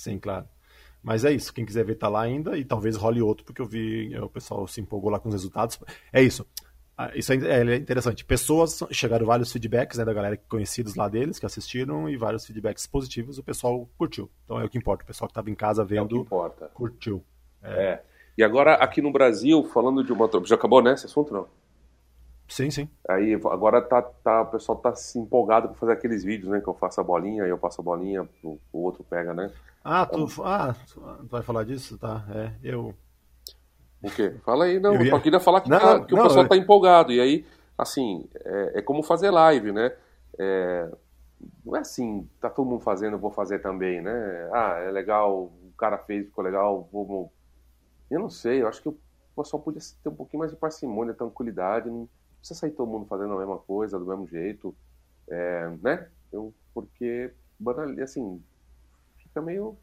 Sim, 0.00 0.18
claro. 0.18 0.48
Mas 1.02 1.26
é 1.26 1.32
isso, 1.32 1.52
quem 1.52 1.66
quiser 1.66 1.84
ver 1.84 1.96
tá 1.96 2.08
lá 2.08 2.22
ainda 2.22 2.56
e 2.56 2.64
talvez 2.64 2.96
role 2.96 3.20
outro, 3.20 3.44
porque 3.44 3.60
eu 3.60 3.66
vi 3.66 4.16
o 4.18 4.30
pessoal 4.30 4.66
se 4.66 4.80
empolgou 4.80 5.10
lá 5.10 5.20
com 5.20 5.28
os 5.28 5.34
resultados. 5.34 5.78
É 6.10 6.22
isso. 6.22 6.46
Ah, 6.96 7.10
isso 7.14 7.32
é, 7.32 7.36
é 7.36 7.76
interessante. 7.76 8.24
Pessoas, 8.24 8.82
chegaram 8.90 9.26
vários 9.26 9.52
feedbacks 9.52 9.98
né, 9.98 10.04
da 10.04 10.12
galera 10.12 10.38
conhecidos 10.48 10.94
lá 10.94 11.06
deles, 11.06 11.38
que 11.38 11.44
assistiram, 11.44 12.08
e 12.08 12.16
vários 12.16 12.46
feedbacks 12.46 12.86
positivos, 12.86 13.36
o 13.36 13.42
pessoal 13.42 13.88
curtiu. 13.98 14.30
Então 14.44 14.58
é 14.58 14.64
o 14.64 14.68
que 14.70 14.78
importa. 14.78 15.04
O 15.04 15.06
pessoal 15.06 15.28
que 15.28 15.32
estava 15.32 15.50
em 15.50 15.54
casa 15.54 15.84
vendo, 15.84 16.00
é 16.00 16.04
o 16.04 16.08
que 16.08 16.16
importa. 16.16 16.70
curtiu. 16.72 17.22
É. 17.62 17.82
é. 17.82 18.04
E 18.38 18.42
agora, 18.42 18.74
aqui 18.74 19.02
no 19.02 19.12
Brasil, 19.12 19.62
falando 19.64 20.02
de 20.02 20.12
uma. 20.12 20.30
Já 20.44 20.54
acabou, 20.54 20.82
né? 20.82 20.94
Esse 20.94 21.04
assunto 21.04 21.32
não? 21.32 21.46
Sim, 22.50 22.68
sim. 22.68 22.88
Aí 23.08 23.32
agora 23.34 23.80
tá, 23.80 24.02
tá, 24.02 24.42
o 24.42 24.46
pessoal 24.46 24.76
tá 24.76 24.92
se 24.92 25.20
empolgado 25.20 25.68
para 25.68 25.76
fazer 25.78 25.92
aqueles 25.92 26.24
vídeos, 26.24 26.50
né? 26.50 26.60
Que 26.60 26.66
eu 26.66 26.74
faço 26.74 27.00
a 27.00 27.04
bolinha, 27.04 27.44
aí 27.44 27.50
eu 27.50 27.56
passo 27.56 27.80
a 27.80 27.84
bolinha, 27.84 28.28
o, 28.42 28.58
o 28.72 28.78
outro 28.80 29.04
pega, 29.04 29.32
né? 29.32 29.52
Ah, 29.84 30.04
tu, 30.04 30.26
ah, 30.42 30.74
tu 30.90 31.00
vai 31.30 31.42
falar 31.42 31.62
disso? 31.62 31.96
Tá, 31.96 32.26
é, 32.34 32.52
eu... 32.60 32.92
O 34.02 34.10
quê? 34.10 34.34
Fala 34.44 34.64
aí, 34.64 34.80
não, 34.80 34.94
eu, 34.94 35.02
ia... 35.02 35.10
só 35.10 35.20
queria 35.20 35.38
falar 35.38 35.60
que, 35.60 35.70
não, 35.70 35.78
tá, 35.78 36.04
que 36.04 36.12
não, 36.12 36.22
o 36.22 36.26
pessoal 36.26 36.44
eu... 36.44 36.48
tá 36.48 36.56
empolgado, 36.56 37.12
e 37.12 37.20
aí, 37.20 37.46
assim, 37.78 38.28
é, 38.44 38.78
é 38.78 38.82
como 38.82 39.04
fazer 39.04 39.30
live, 39.30 39.70
né? 39.70 39.92
É, 40.36 40.90
não 41.64 41.76
é 41.76 41.80
assim, 41.80 42.28
tá 42.40 42.50
todo 42.50 42.68
mundo 42.68 42.82
fazendo, 42.82 43.12
eu 43.12 43.20
vou 43.20 43.30
fazer 43.30 43.60
também, 43.60 44.00
né? 44.00 44.50
Ah, 44.52 44.80
é 44.80 44.90
legal, 44.90 45.44
o 45.44 45.72
cara 45.78 45.98
fez, 45.98 46.26
ficou 46.26 46.42
legal, 46.42 46.88
vamos... 46.92 47.28
Eu 48.10 48.18
não 48.18 48.28
sei, 48.28 48.60
eu 48.60 48.66
acho 48.66 48.82
que 48.82 48.88
o 48.88 48.98
pessoal 49.36 49.62
podia 49.62 49.80
ter 50.02 50.08
um 50.08 50.16
pouquinho 50.16 50.40
mais 50.40 50.50
de 50.50 50.58
parcimônia, 50.58 51.14
tranquilidade, 51.14 51.88
não 51.88 52.08
precisa 52.40 52.58
sair 52.58 52.72
todo 52.72 52.90
mundo 52.90 53.06
fazendo 53.06 53.34
a 53.34 53.38
mesma 53.38 53.58
coisa, 53.58 53.98
do 53.98 54.06
mesmo 54.06 54.26
jeito, 54.26 54.74
é, 55.28 55.68
né? 55.82 56.10
Eu, 56.32 56.54
porque, 56.74 57.32
assim, 58.02 58.42
fica 59.18 59.40
meio 59.40 59.78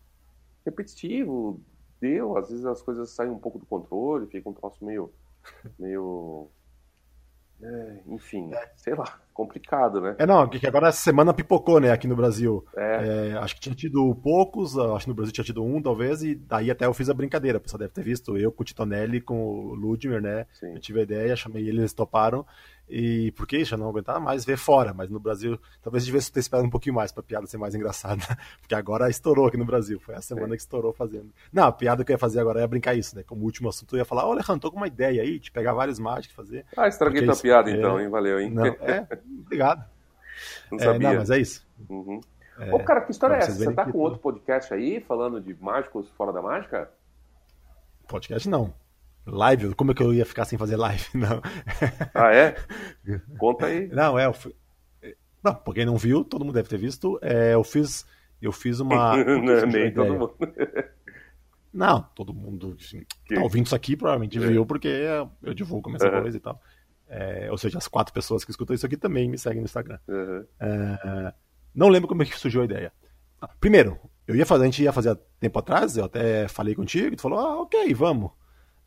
repetitivo, 0.66 1.62
deu, 2.02 2.38
às 2.38 2.50
vezes 2.50 2.66
as 2.66 2.82
coisas 2.82 3.12
saem 3.12 3.32
um 3.32 3.40
pouco 3.40 3.60
do 3.60 3.66
controle, 3.66 4.28
fica 4.28 4.50
um 4.50 4.54
troço 4.54 4.84
meio, 4.84 5.14
meio 5.80 6.50
é, 7.62 7.98
enfim, 8.08 8.54
é. 8.54 8.72
sei 8.76 8.94
lá, 8.94 9.20
complicado, 9.34 10.00
né? 10.00 10.16
É, 10.20 10.26
não, 10.26 10.48
que 10.48 10.66
agora 10.68 10.90
essa 10.90 11.02
semana 11.02 11.34
pipocou, 11.34 11.80
né, 11.80 11.92
aqui 11.92 12.08
no 12.08 12.16
Brasil. 12.16 12.64
É. 12.76 13.30
É, 13.32 13.38
acho 13.38 13.56
que 13.56 13.62
tinha 13.62 13.76
tido 13.76 14.14
poucos, 14.16 14.78
acho 14.78 15.06
que 15.06 15.10
no 15.10 15.16
Brasil 15.16 15.34
tinha 15.34 15.46
tido 15.46 15.64
um, 15.64 15.82
talvez, 15.82 16.24
e 16.24 16.36
daí 16.36 16.70
até 16.70 16.86
eu 16.86 16.94
fiz 16.94 17.10
a 17.10 17.14
brincadeira. 17.14 17.58
O 17.58 17.62
pessoal 17.62 17.80
deve 17.80 17.94
ter 17.94 18.04
visto, 18.04 18.38
eu 18.38 18.52
com 18.52 18.62
o 18.62 18.66
Titonelli, 18.66 19.22
com 19.22 19.42
o 19.42 19.74
Ludmir, 19.74 20.22
né? 20.22 20.46
Sim. 20.54 20.74
Eu 20.74 20.80
tive 20.80 21.00
a 21.00 21.04
ideia, 21.04 21.36
chamei 21.36 21.64
eles, 21.64 21.80
eles 21.80 21.94
toparam. 21.94 22.46
E 22.90 23.32
porque 23.34 23.66
já 23.66 23.76
não 23.76 23.90
aguentava 23.90 24.20
mais 24.20 24.46
ver 24.46 24.58
fora, 24.58 24.94
mas 24.94 25.10
no 25.10 25.20
Brasil 25.20 25.60
talvez 25.82 26.06
devesse 26.06 26.32
ter 26.32 26.40
esperado 26.40 26.66
um 26.68 26.70
pouquinho 26.70 26.96
mais 26.96 27.12
para 27.12 27.22
a 27.22 27.24
piada 27.24 27.46
ser 27.46 27.58
mais 27.58 27.76
engraçada, 27.76 28.22
porque 28.62 28.74
agora 28.74 29.10
estourou 29.10 29.48
aqui 29.48 29.58
no 29.58 29.66
Brasil, 29.66 30.00
foi 30.00 30.16
a 30.16 30.22
semana 30.22 30.56
que 30.56 30.62
estourou 30.62 30.94
fazendo. 30.94 31.30
Não, 31.52 31.66
a 31.66 31.72
piada 31.72 32.04
que 32.06 32.12
eu 32.12 32.14
ia 32.14 32.20
fazer 32.20 32.40
agora 32.40 32.62
é 32.62 32.68
brincar 32.68 32.96
isso, 32.96 33.16
né? 33.16 33.24
Como 33.24 33.44
último 33.44 33.68
assunto 33.68 33.96
eu 33.96 34.00
ia 34.00 34.06
falar, 34.06 34.24
olha, 34.24 34.38
Alejandro, 34.38 34.62
tô 34.62 34.72
com 34.72 34.78
uma 34.78 34.88
ideia 34.88 35.22
aí 35.22 35.38
de 35.38 35.52
pegar 35.52 35.74
vários 35.74 36.00
mágicos 36.00 36.36
fazer. 36.36 36.66
Ah, 36.78 36.88
estraguei 36.88 37.24
tua 37.24 37.34
isso, 37.34 37.42
piada 37.42 37.70
é... 37.70 37.74
então, 37.74 38.00
hein? 38.00 38.08
Valeu, 38.08 38.40
hein? 38.40 38.52
Não, 38.52 38.66
é, 38.66 39.06
obrigado. 39.42 39.86
Não 40.72 40.80
sabia. 40.80 41.08
É, 41.08 41.12
não, 41.12 41.20
mas 41.20 41.30
é 41.30 41.40
isso. 41.40 41.68
Uhum. 41.90 42.22
É, 42.60 42.74
Ô, 42.74 42.80
cara, 42.80 43.02
que 43.02 43.12
história 43.12 43.36
é 43.36 43.38
essa? 43.40 43.52
Você 43.52 43.72
tá 43.74 43.86
com 43.86 43.98
outro 44.00 44.20
podcast 44.20 44.74
aí 44.74 45.00
falando 45.02 45.40
de 45.40 45.56
mágicos 45.62 46.10
fora 46.12 46.32
da 46.32 46.42
mágica? 46.42 46.90
Podcast 48.08 48.50
não. 48.50 48.74
Live? 49.28 49.76
Como 49.76 49.92
é 49.92 49.94
que 49.94 50.02
eu 50.02 50.14
ia 50.14 50.26
ficar 50.26 50.46
sem 50.46 50.58
fazer 50.58 50.78
live? 50.78 51.06
Não. 51.14 51.42
Ah, 52.14 52.34
é? 52.34 52.56
Conta 53.38 53.66
aí. 53.66 53.88
Não, 53.90 54.18
é. 54.18 54.26
Eu 54.26 54.34
fui... 54.34 54.56
Não, 55.44 55.54
pra 55.54 55.74
quem 55.74 55.86
não 55.86 55.98
viu, 55.98 56.24
todo 56.26 56.44
mundo 56.44 56.56
deve 56.56 56.68
ter 56.68 56.78
visto. 56.78 57.20
É, 57.22 57.54
eu 57.54 57.64
fiz. 57.64 58.06
Eu 58.42 58.52
fiz 58.52 58.80
uma. 58.80 59.16
não, 59.24 59.66
nem 59.68 59.94
todo 59.94 60.14
mundo. 60.14 60.36
Não, 61.74 62.02
todo 62.16 62.34
mundo 62.34 62.76
assim, 62.80 63.04
que 63.26 63.36
tá 63.36 63.42
ouvindo 63.42 63.68
isso 63.68 63.76
aqui 63.76 63.96
provavelmente 63.96 64.40
viu, 64.40 64.66
porque 64.66 64.88
eu 65.44 65.54
divulgo 65.54 65.96
essa 65.96 66.10
uhum. 66.10 66.22
coisa 66.22 66.38
e 66.38 66.40
tal. 66.40 66.60
É, 67.08 67.48
ou 67.52 67.58
seja, 67.58 67.78
as 67.78 67.88
quatro 67.88 68.14
pessoas 68.14 68.44
que 68.44 68.52
escutam 68.52 68.74
isso 68.74 68.86
aqui 68.86 68.98
também 68.98 69.30
me 69.30 69.38
seguem 69.38 69.60
no 69.60 69.66
Instagram. 69.66 70.00
Uhum. 70.08 70.46
É, 70.60 71.34
não 71.74 71.90
lembro 71.90 72.08
como 72.08 72.24
é 72.24 72.26
que 72.26 72.38
surgiu 72.38 72.62
a 72.62 72.66
ideia. 72.66 72.92
Primeiro, 73.60 73.98
eu 74.28 74.36
ia 74.36 74.46
fazer, 74.46 74.64
a 74.64 74.66
gente 74.66 74.84
ia 74.84 74.92
fazer 74.92 75.16
tempo 75.40 75.60
atrás, 75.60 75.96
eu 75.96 76.06
até 76.06 76.48
falei 76.48 76.74
contigo, 76.74 77.16
tu 77.16 77.22
falou, 77.22 77.40
ah, 77.40 77.62
ok, 77.62 77.94
vamos. 77.94 78.32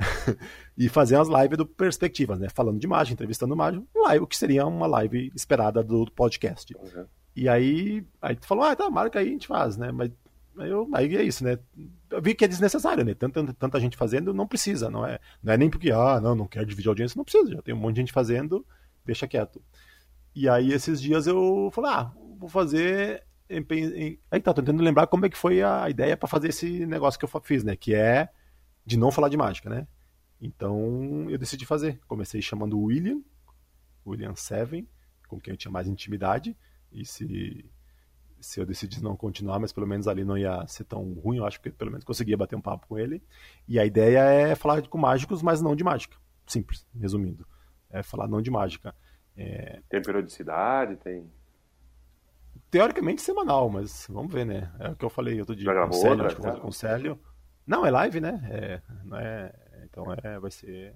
e 0.76 0.88
fazer 0.88 1.16
as 1.16 1.28
lives 1.28 1.57
do 1.57 1.66
Perspectivas, 1.66 2.38
né? 2.38 2.49
Falando 2.49 2.78
de 2.78 2.87
imagem, 2.87 3.12
entrevistando 3.12 3.54
imagem, 3.54 3.87
live, 3.95 4.25
o 4.25 4.26
que 4.26 4.37
seria 4.37 4.66
uma 4.66 4.87
live 4.87 5.30
esperada 5.35 5.83
do 5.83 6.11
podcast. 6.12 6.75
Uhum. 6.75 7.07
E 7.37 7.49
aí, 7.49 8.04
aí 8.21 8.37
tu 8.37 8.47
falou, 8.47 8.64
ah, 8.64 8.75
tá, 8.75 8.90
marca 8.90 9.19
aí, 9.19 9.28
a 9.28 9.30
gente 9.30 9.47
faz, 9.47 9.76
né? 9.76 9.92
Mas 9.92 10.11
eu, 10.57 10.88
aí 10.92 11.16
é 11.16 11.23
isso, 11.23 11.45
né? 11.45 11.59
Eu 12.11 12.21
vi 12.21 12.35
que 12.35 12.45
é 12.45 12.49
desnecessário, 12.49 13.04
né? 13.04 13.14
Tanta, 13.14 13.52
tanta 13.54 13.80
gente 13.80 13.97
fazendo, 13.97 14.35
não 14.35 14.47
precisa, 14.47 14.90
não 14.90 15.07
é, 15.07 15.19
não 15.42 15.52
é 15.52 15.57
nem 15.57 15.71
porque, 15.71 15.90
ah, 15.90 16.21
não, 16.21 16.35
não 16.35 16.47
quero 16.47 16.66
dividir 16.66 16.88
a 16.88 16.90
audiência, 16.90 17.16
não 17.16 17.25
precisa, 17.25 17.52
já 17.52 17.62
tem 17.62 17.75
um 17.75 17.78
monte 17.78 17.97
de 17.97 18.00
gente 18.00 18.12
fazendo, 18.12 18.64
deixa 19.04 19.28
quieto. 19.28 19.62
E 20.35 20.49
aí, 20.49 20.73
esses 20.73 21.00
dias 21.00 21.26
eu 21.26 21.71
falei, 21.73 21.90
ah, 21.90 22.12
vou 22.38 22.49
fazer. 22.49 23.23
Aí 24.30 24.40
tá, 24.40 24.54
tô 24.54 24.62
tentando 24.62 24.83
lembrar 24.83 25.09
como 25.09 25.26
é 25.26 25.28
que 25.28 25.37
foi 25.37 25.61
a 25.61 25.90
ideia 25.90 26.16
para 26.16 26.28
fazer 26.28 26.49
esse 26.49 26.87
negócio 26.87 27.19
que 27.19 27.25
eu 27.25 27.40
fiz, 27.42 27.64
né? 27.64 27.75
Que 27.75 27.95
é 27.95 28.28
de 28.84 28.96
não 28.96 29.10
falar 29.10 29.28
de 29.28 29.37
mágica, 29.37 29.68
né? 29.68 29.87
Então 30.40 31.28
eu 31.28 31.38
decidi 31.38 31.66
fazer. 31.66 32.00
Comecei 32.07 32.40
chamando 32.40 32.78
o 32.78 32.85
William, 32.85 33.20
William 34.07 34.35
Seven, 34.35 34.88
com 35.28 35.38
quem 35.38 35.52
eu 35.52 35.57
tinha 35.59 35.70
mais 35.70 35.87
intimidade. 35.87 36.57
E 36.90 37.05
se, 37.05 37.70
se 38.40 38.61
eu 38.61 38.66
decidisse 38.66 39.02
não 39.02 39.16
continuar, 39.16 39.59
mas 39.59 39.72
pelo 39.72 39.87
menos 39.87 40.09
ali 40.09 40.24
não 40.24 40.37
ia 40.37 40.66
ser 40.66 40.85
tão 40.85 41.12
ruim, 41.14 41.38
eu 41.38 41.46
acho 41.46 41.61
que 41.61 41.70
pelo 41.70 41.90
menos 41.90 42.05
conseguia 42.05 42.37
bater 42.37 42.57
um 42.57 42.61
papo 42.61 42.87
com 42.87 42.98
ele. 42.98 43.22
E 43.68 43.78
a 43.78 43.85
ideia 43.85 44.20
é 44.20 44.55
falar 44.55 44.87
com 44.88 44.98
mágicos, 44.98 45.42
mas 45.42 45.61
não 45.61 45.76
de 45.76 45.85
mágica. 45.85 46.16
Simples, 46.46 46.87
resumindo. 46.98 47.46
É 47.90 48.02
falar 48.02 48.26
não 48.26 48.40
de 48.40 48.50
mágica. 48.50 48.94
É... 49.37 49.81
Tem 49.88 50.02
periodicidade, 50.02 50.96
tem. 50.96 51.31
Teoricamente 52.70 53.20
semanal, 53.20 53.68
mas 53.68 54.07
vamos 54.09 54.33
ver, 54.33 54.46
né? 54.46 54.72
É 54.78 54.88
o 54.90 54.96
que 54.96 55.05
eu 55.05 55.11
falei 55.11 55.38
outro 55.40 55.57
dia. 55.57 55.64
Já 55.64 55.72
gravou 55.72 55.90
com 55.90 55.96
o 55.96 56.00
Célio, 56.00 56.24
outra, 56.24 56.61
com 56.61 56.68
o 56.68 56.72
Célio. 56.72 57.20
Não, 57.66 57.85
é 57.85 57.90
live, 57.90 58.20
né? 58.20 58.40
É, 58.51 58.83
não 59.05 59.16
é, 59.16 59.53
então 59.85 60.05
é, 60.23 60.38
vai 60.38 60.51
ser. 60.51 60.94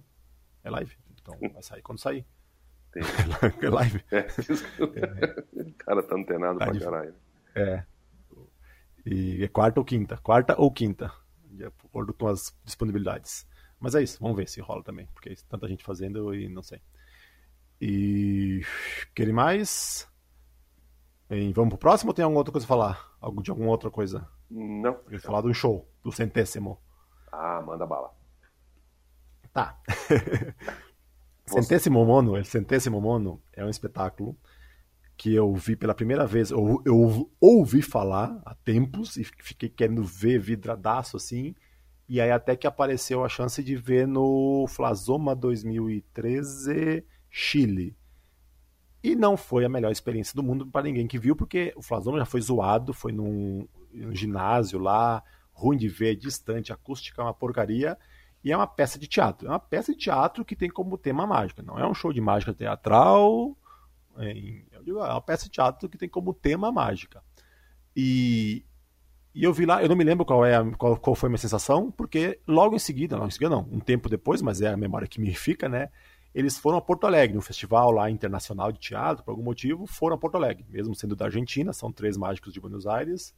É 0.62 0.70
live. 0.70 0.96
Então 1.20 1.38
vai 1.53 1.62
sair 1.62 1.83
quando 1.83 1.98
sair. 1.98 2.27
é 3.62 3.68
live. 3.68 4.05
É, 4.12 4.27
o 5.53 5.74
cara 5.74 6.03
tá 6.03 6.14
antenado 6.14 6.59
tá 6.59 6.66
pra 6.66 6.79
caralho. 6.79 7.14
É. 7.55 7.85
E 9.05 9.42
é 9.42 9.48
quarta 9.48 9.81
ou 9.81 9.85
quinta. 9.85 10.16
Quarta 10.18 10.55
ou 10.59 10.70
quinta. 10.70 11.12
De 11.44 11.64
acordo 11.64 12.14
com 12.14 12.29
as 12.29 12.57
disponibilidades. 12.64 13.46
Mas 13.81 13.94
é 13.94 14.03
isso, 14.03 14.18
vamos 14.20 14.37
ver 14.37 14.48
se 14.48 14.61
rola 14.61 14.83
também. 14.83 15.07
Porque 15.12 15.31
é 15.31 15.35
tanta 15.48 15.68
gente 15.68 15.85
fazendo 15.85 16.35
e 16.35 16.48
não 16.48 16.62
sei. 16.62 16.81
E. 17.81 18.62
Querem 19.14 19.35
mais? 19.35 20.09
E 21.31 21.53
vamos 21.53 21.70
pro 21.70 21.79
próximo 21.79 22.11
ou 22.11 22.14
tem 22.14 22.22
alguma 22.22 22.40
outra 22.40 22.53
coisa 22.53 22.66
a 22.66 22.68
falar? 22.68 23.16
Algo 23.20 23.42
de 23.42 23.50
alguma 23.50 23.70
outra 23.70 23.90
coisa? 23.90 24.27
Não. 24.50 24.98
Eu 25.07 25.12
ia 25.12 25.20
falar 25.20 25.40
do 25.40 25.52
show, 25.52 25.88
do 26.02 26.12
centésimo. 26.12 26.78
Ah, 27.33 27.62
manda 27.64 27.87
bala. 27.87 28.14
Tá. 29.52 29.80
centésimo 31.46 32.04
mono, 32.04 32.38
o 32.38 32.44
centésimo 32.44 33.00
mono 33.00 33.42
é 33.52 33.64
um 33.64 33.68
espetáculo 33.68 34.37
que 35.16 35.35
eu 35.35 35.54
vi 35.54 35.76
pela 35.76 35.94
primeira 35.94 36.26
vez, 36.26 36.50
eu, 36.50 36.83
eu 36.85 37.30
ouvi 37.40 37.83
falar 37.83 38.40
há 38.44 38.54
tempos 38.54 39.16
e 39.16 39.24
fiquei 39.24 39.68
querendo 39.68 40.02
ver 40.02 40.40
vidradaço 40.40 41.16
assim, 41.16 41.54
e 42.09 42.20
aí 42.20 42.30
até 42.30 42.57
que 42.57 42.66
apareceu 42.66 43.24
a 43.24 43.28
chance 43.28 43.62
de 43.62 43.76
ver 43.76 44.07
no 44.07 44.66
Flazoma 44.68 45.35
2013 45.35 47.04
Chile. 47.30 47.96
E 49.02 49.14
não 49.14 49.37
foi 49.37 49.64
a 49.64 49.68
melhor 49.68 49.92
experiência 49.92 50.35
do 50.35 50.42
mundo 50.42 50.66
para 50.66 50.85
ninguém 50.85 51.07
que 51.07 51.18
viu, 51.18 51.37
porque 51.37 51.72
o 51.76 51.83
Flazoma 51.83 52.18
já 52.18 52.24
foi 52.24 52.40
zoado, 52.40 52.92
foi 52.92 53.12
num 53.12 53.68
um 53.94 54.14
ginásio 54.14 54.78
lá, 54.78 55.22
ruim 55.52 55.76
de 55.76 55.88
ver, 55.88 56.16
distante, 56.16 56.72
acústica 56.72 57.22
é 57.22 57.24
uma 57.24 57.33
porcaria, 57.33 57.96
e 58.42 58.52
é 58.52 58.57
uma 58.57 58.66
peça 58.66 58.98
de 58.98 59.07
teatro. 59.07 59.48
É 59.48 59.50
uma 59.50 59.59
peça 59.59 59.92
de 59.92 59.98
teatro 59.98 60.44
que 60.44 60.54
tem 60.54 60.68
como 60.68 60.98
tema 60.98 61.26
mágica. 61.26 61.62
Não 61.62 61.78
é 61.78 61.87
um 61.88 61.94
show 61.94 62.12
de 62.12 62.20
mágica 62.20 62.52
teatral. 62.52 63.57
Em, 64.18 64.66
eu 64.70 64.83
digo, 64.85 64.98
é 64.98 65.11
uma 65.11 65.20
peça 65.20 65.44
de 65.44 65.50
teatro 65.50 65.88
que 65.88 65.96
tem 65.96 66.09
como 66.09 66.35
tema 66.35 66.70
mágica. 66.70 67.22
E, 67.96 68.66
e 69.35 69.44
eu 69.44 69.52
vi 69.52 69.64
lá, 69.64 69.83
eu 69.83 69.88
não 69.88 69.96
me 69.96 70.04
lembro 70.04 70.26
qual, 70.26 70.44
é 70.44 70.57
a, 70.57 70.64
qual, 70.72 70.96
qual, 70.98 71.14
foi 71.14 71.28
a 71.28 71.30
minha 71.30 71.38
sensação, 71.38 71.90
porque 71.90 72.38
logo 72.46 72.76
em 72.76 72.78
seguida, 72.78 73.16
não 73.16 73.26
em 73.26 73.30
seguida 73.30 73.48
não, 73.48 73.66
um 73.72 73.80
tempo 73.80 74.11
depois, 74.11 74.42
mas 74.42 74.61
é 74.61 74.68
a 74.68 74.76
memória 74.76 75.09
que 75.09 75.20
me 75.20 75.33
fica, 75.33 75.68
né? 75.68 75.88
Eles 76.35 76.59
foram 76.59 76.76
a 76.76 76.83
Porto 76.83 77.07
Alegre, 77.07 77.38
um 77.38 77.40
festival 77.40 77.92
lá 77.92 78.11
internacional 78.11 78.72
de 78.72 78.80
teatro, 78.80 79.24
por 79.24 79.30
algum 79.30 79.44
motivo, 79.44 79.87
foram 79.87 80.16
a 80.16 80.18
Porto 80.18 80.35
Alegre, 80.35 80.66
mesmo 80.68 80.94
sendo 80.94 81.14
da 81.14 81.26
Argentina, 81.26 81.72
são 81.72 81.92
três 81.92 82.16
mágicos 82.16 82.52
de 82.52 82.61
Buenos 82.61 82.87
Aires 82.87 83.33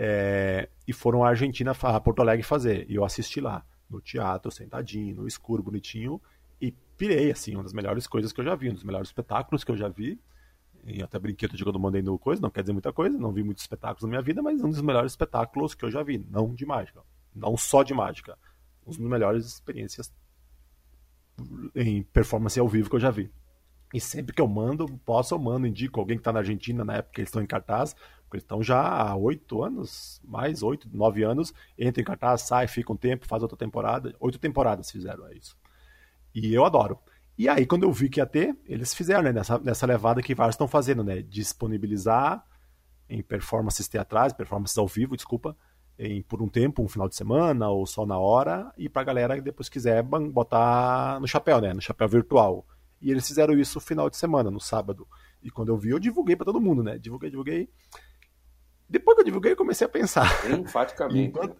é, 0.00 0.68
e 0.86 0.92
foram 0.92 1.24
à 1.24 1.30
Argentina, 1.30 1.72
a 1.72 2.00
Porto 2.00 2.22
Alegre 2.22 2.44
fazer. 2.44 2.88
E 2.88 2.94
eu 2.94 3.04
assisti 3.04 3.40
lá, 3.40 3.66
no 3.90 4.00
teatro, 4.00 4.48
sentadinho, 4.48 5.16
no 5.16 5.26
escuro, 5.26 5.60
bonitinho, 5.60 6.22
e 6.60 6.70
pirei, 6.96 7.32
assim, 7.32 7.54
uma 7.54 7.64
das 7.64 7.72
melhores 7.72 8.06
coisas 8.06 8.32
que 8.32 8.40
eu 8.40 8.44
já 8.44 8.54
vi, 8.54 8.70
um 8.70 8.74
dos 8.74 8.84
melhores 8.84 9.08
espetáculos 9.08 9.64
que 9.64 9.72
eu 9.72 9.76
já 9.76 9.88
vi. 9.88 10.20
E 10.84 11.02
até 11.02 11.18
brinquedo 11.18 11.56
de 11.56 11.64
quando 11.64 11.80
mandei 11.80 12.00
no 12.00 12.16
coisa, 12.16 12.40
não 12.40 12.48
quer 12.48 12.60
dizer 12.60 12.72
muita 12.72 12.92
coisa, 12.92 13.18
não 13.18 13.32
vi 13.32 13.42
muitos 13.42 13.64
espetáculos 13.64 14.04
na 14.04 14.08
minha 14.08 14.22
vida, 14.22 14.40
mas 14.40 14.62
um 14.62 14.70
dos 14.70 14.80
melhores 14.80 15.12
espetáculos 15.12 15.74
que 15.74 15.84
eu 15.84 15.90
já 15.90 16.04
vi, 16.04 16.24
não 16.30 16.54
de 16.54 16.64
mágica, 16.64 17.02
não 17.34 17.56
só 17.56 17.82
de 17.82 17.92
mágica, 17.92 18.38
um 18.86 18.90
dos 18.90 18.98
melhores 18.98 19.46
experiências 19.46 20.12
em 21.74 22.04
performance 22.04 22.58
ao 22.58 22.68
vivo 22.68 22.88
que 22.88 22.94
eu 22.94 23.00
já 23.00 23.10
vi. 23.10 23.30
E 23.92 24.00
sempre 24.00 24.34
que 24.34 24.40
eu 24.40 24.46
mando, 24.46 24.86
posso, 25.04 25.34
eu 25.34 25.38
mando, 25.38 25.66
indico 25.66 25.98
alguém 25.98 26.16
que 26.16 26.20
está 26.20 26.32
na 26.32 26.40
Argentina 26.40 26.84
na 26.84 26.96
época 26.96 27.20
eles 27.20 27.28
estão 27.28 27.42
em 27.42 27.46
cartaz, 27.46 27.96
eles 28.36 28.44
estão 28.44 28.62
já 28.62 28.80
há 28.80 29.16
oito 29.16 29.62
anos, 29.62 30.20
mais 30.24 30.62
oito, 30.62 30.88
nove 30.92 31.22
anos, 31.22 31.52
entra 31.78 32.00
em 32.00 32.04
cartaz, 32.04 32.42
sai, 32.42 32.66
fica 32.66 32.92
um 32.92 32.96
tempo, 32.96 33.26
faz 33.26 33.42
outra 33.42 33.56
temporada. 33.56 34.14
Oito 34.20 34.38
temporadas 34.38 34.90
fizeram, 34.90 35.26
é 35.26 35.34
isso. 35.34 35.56
E 36.34 36.52
eu 36.52 36.64
adoro. 36.64 36.98
E 37.36 37.48
aí, 37.48 37.64
quando 37.64 37.84
eu 37.84 37.92
vi 37.92 38.08
que 38.08 38.20
ia 38.20 38.26
ter, 38.26 38.56
eles 38.66 38.92
fizeram, 38.92 39.22
né? 39.22 39.32
Nessa, 39.32 39.58
nessa 39.58 39.86
levada 39.86 40.20
que 40.20 40.34
vários 40.34 40.54
estão 40.54 40.66
fazendo, 40.66 41.04
né? 41.04 41.22
Disponibilizar 41.22 42.44
em 43.08 43.22
performances 43.22 43.86
teatrais, 43.88 44.32
performances 44.32 44.76
ao 44.76 44.88
vivo, 44.88 45.16
desculpa, 45.16 45.56
em, 45.98 46.20
por 46.22 46.42
um 46.42 46.48
tempo, 46.48 46.82
um 46.82 46.88
final 46.88 47.08
de 47.08 47.14
semana 47.14 47.68
ou 47.68 47.86
só 47.86 48.04
na 48.04 48.18
hora, 48.18 48.72
e 48.76 48.88
pra 48.88 49.04
galera 49.04 49.36
que 49.36 49.40
depois 49.40 49.68
quiser 49.68 50.02
botar 50.02 51.20
no 51.20 51.28
chapéu, 51.28 51.60
né? 51.60 51.72
No 51.72 51.80
chapéu 51.80 52.08
virtual. 52.08 52.66
E 53.00 53.10
eles 53.10 53.26
fizeram 53.26 53.56
isso 53.58 53.78
no 53.78 53.80
final 53.80 54.10
de 54.10 54.16
semana, 54.16 54.50
no 54.50 54.60
sábado. 54.60 55.06
E 55.42 55.50
quando 55.50 55.68
eu 55.68 55.78
vi, 55.78 55.90
eu 55.90 55.98
divulguei 55.98 56.34
para 56.34 56.46
todo 56.46 56.60
mundo, 56.60 56.82
né? 56.82 56.98
Divulguei, 56.98 57.30
divulguei. 57.30 57.70
Depois 58.88 59.14
que 59.16 59.20
eu 59.20 59.24
divulguei, 59.26 59.52
eu 59.52 59.56
comecei 59.56 59.86
a 59.86 59.90
pensar. 59.90 60.42
Bem 60.42 60.60
enfaticamente. 60.60 61.28
Enquanto... 61.28 61.56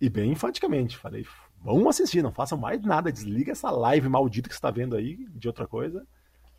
E 0.00 0.08
bem 0.08 0.32
enfaticamente. 0.32 0.96
Falei, 0.96 1.26
vamos 1.60 1.86
assistir, 1.86 2.22
não 2.22 2.32
façam 2.32 2.58
mais 2.58 2.82
nada, 2.82 3.12
desliga 3.12 3.52
essa 3.52 3.70
live 3.70 4.08
maldita 4.08 4.48
que 4.48 4.54
você 4.54 4.58
está 4.58 4.70
vendo 4.70 4.96
aí 4.96 5.26
de 5.30 5.48
outra 5.48 5.66
coisa 5.66 6.06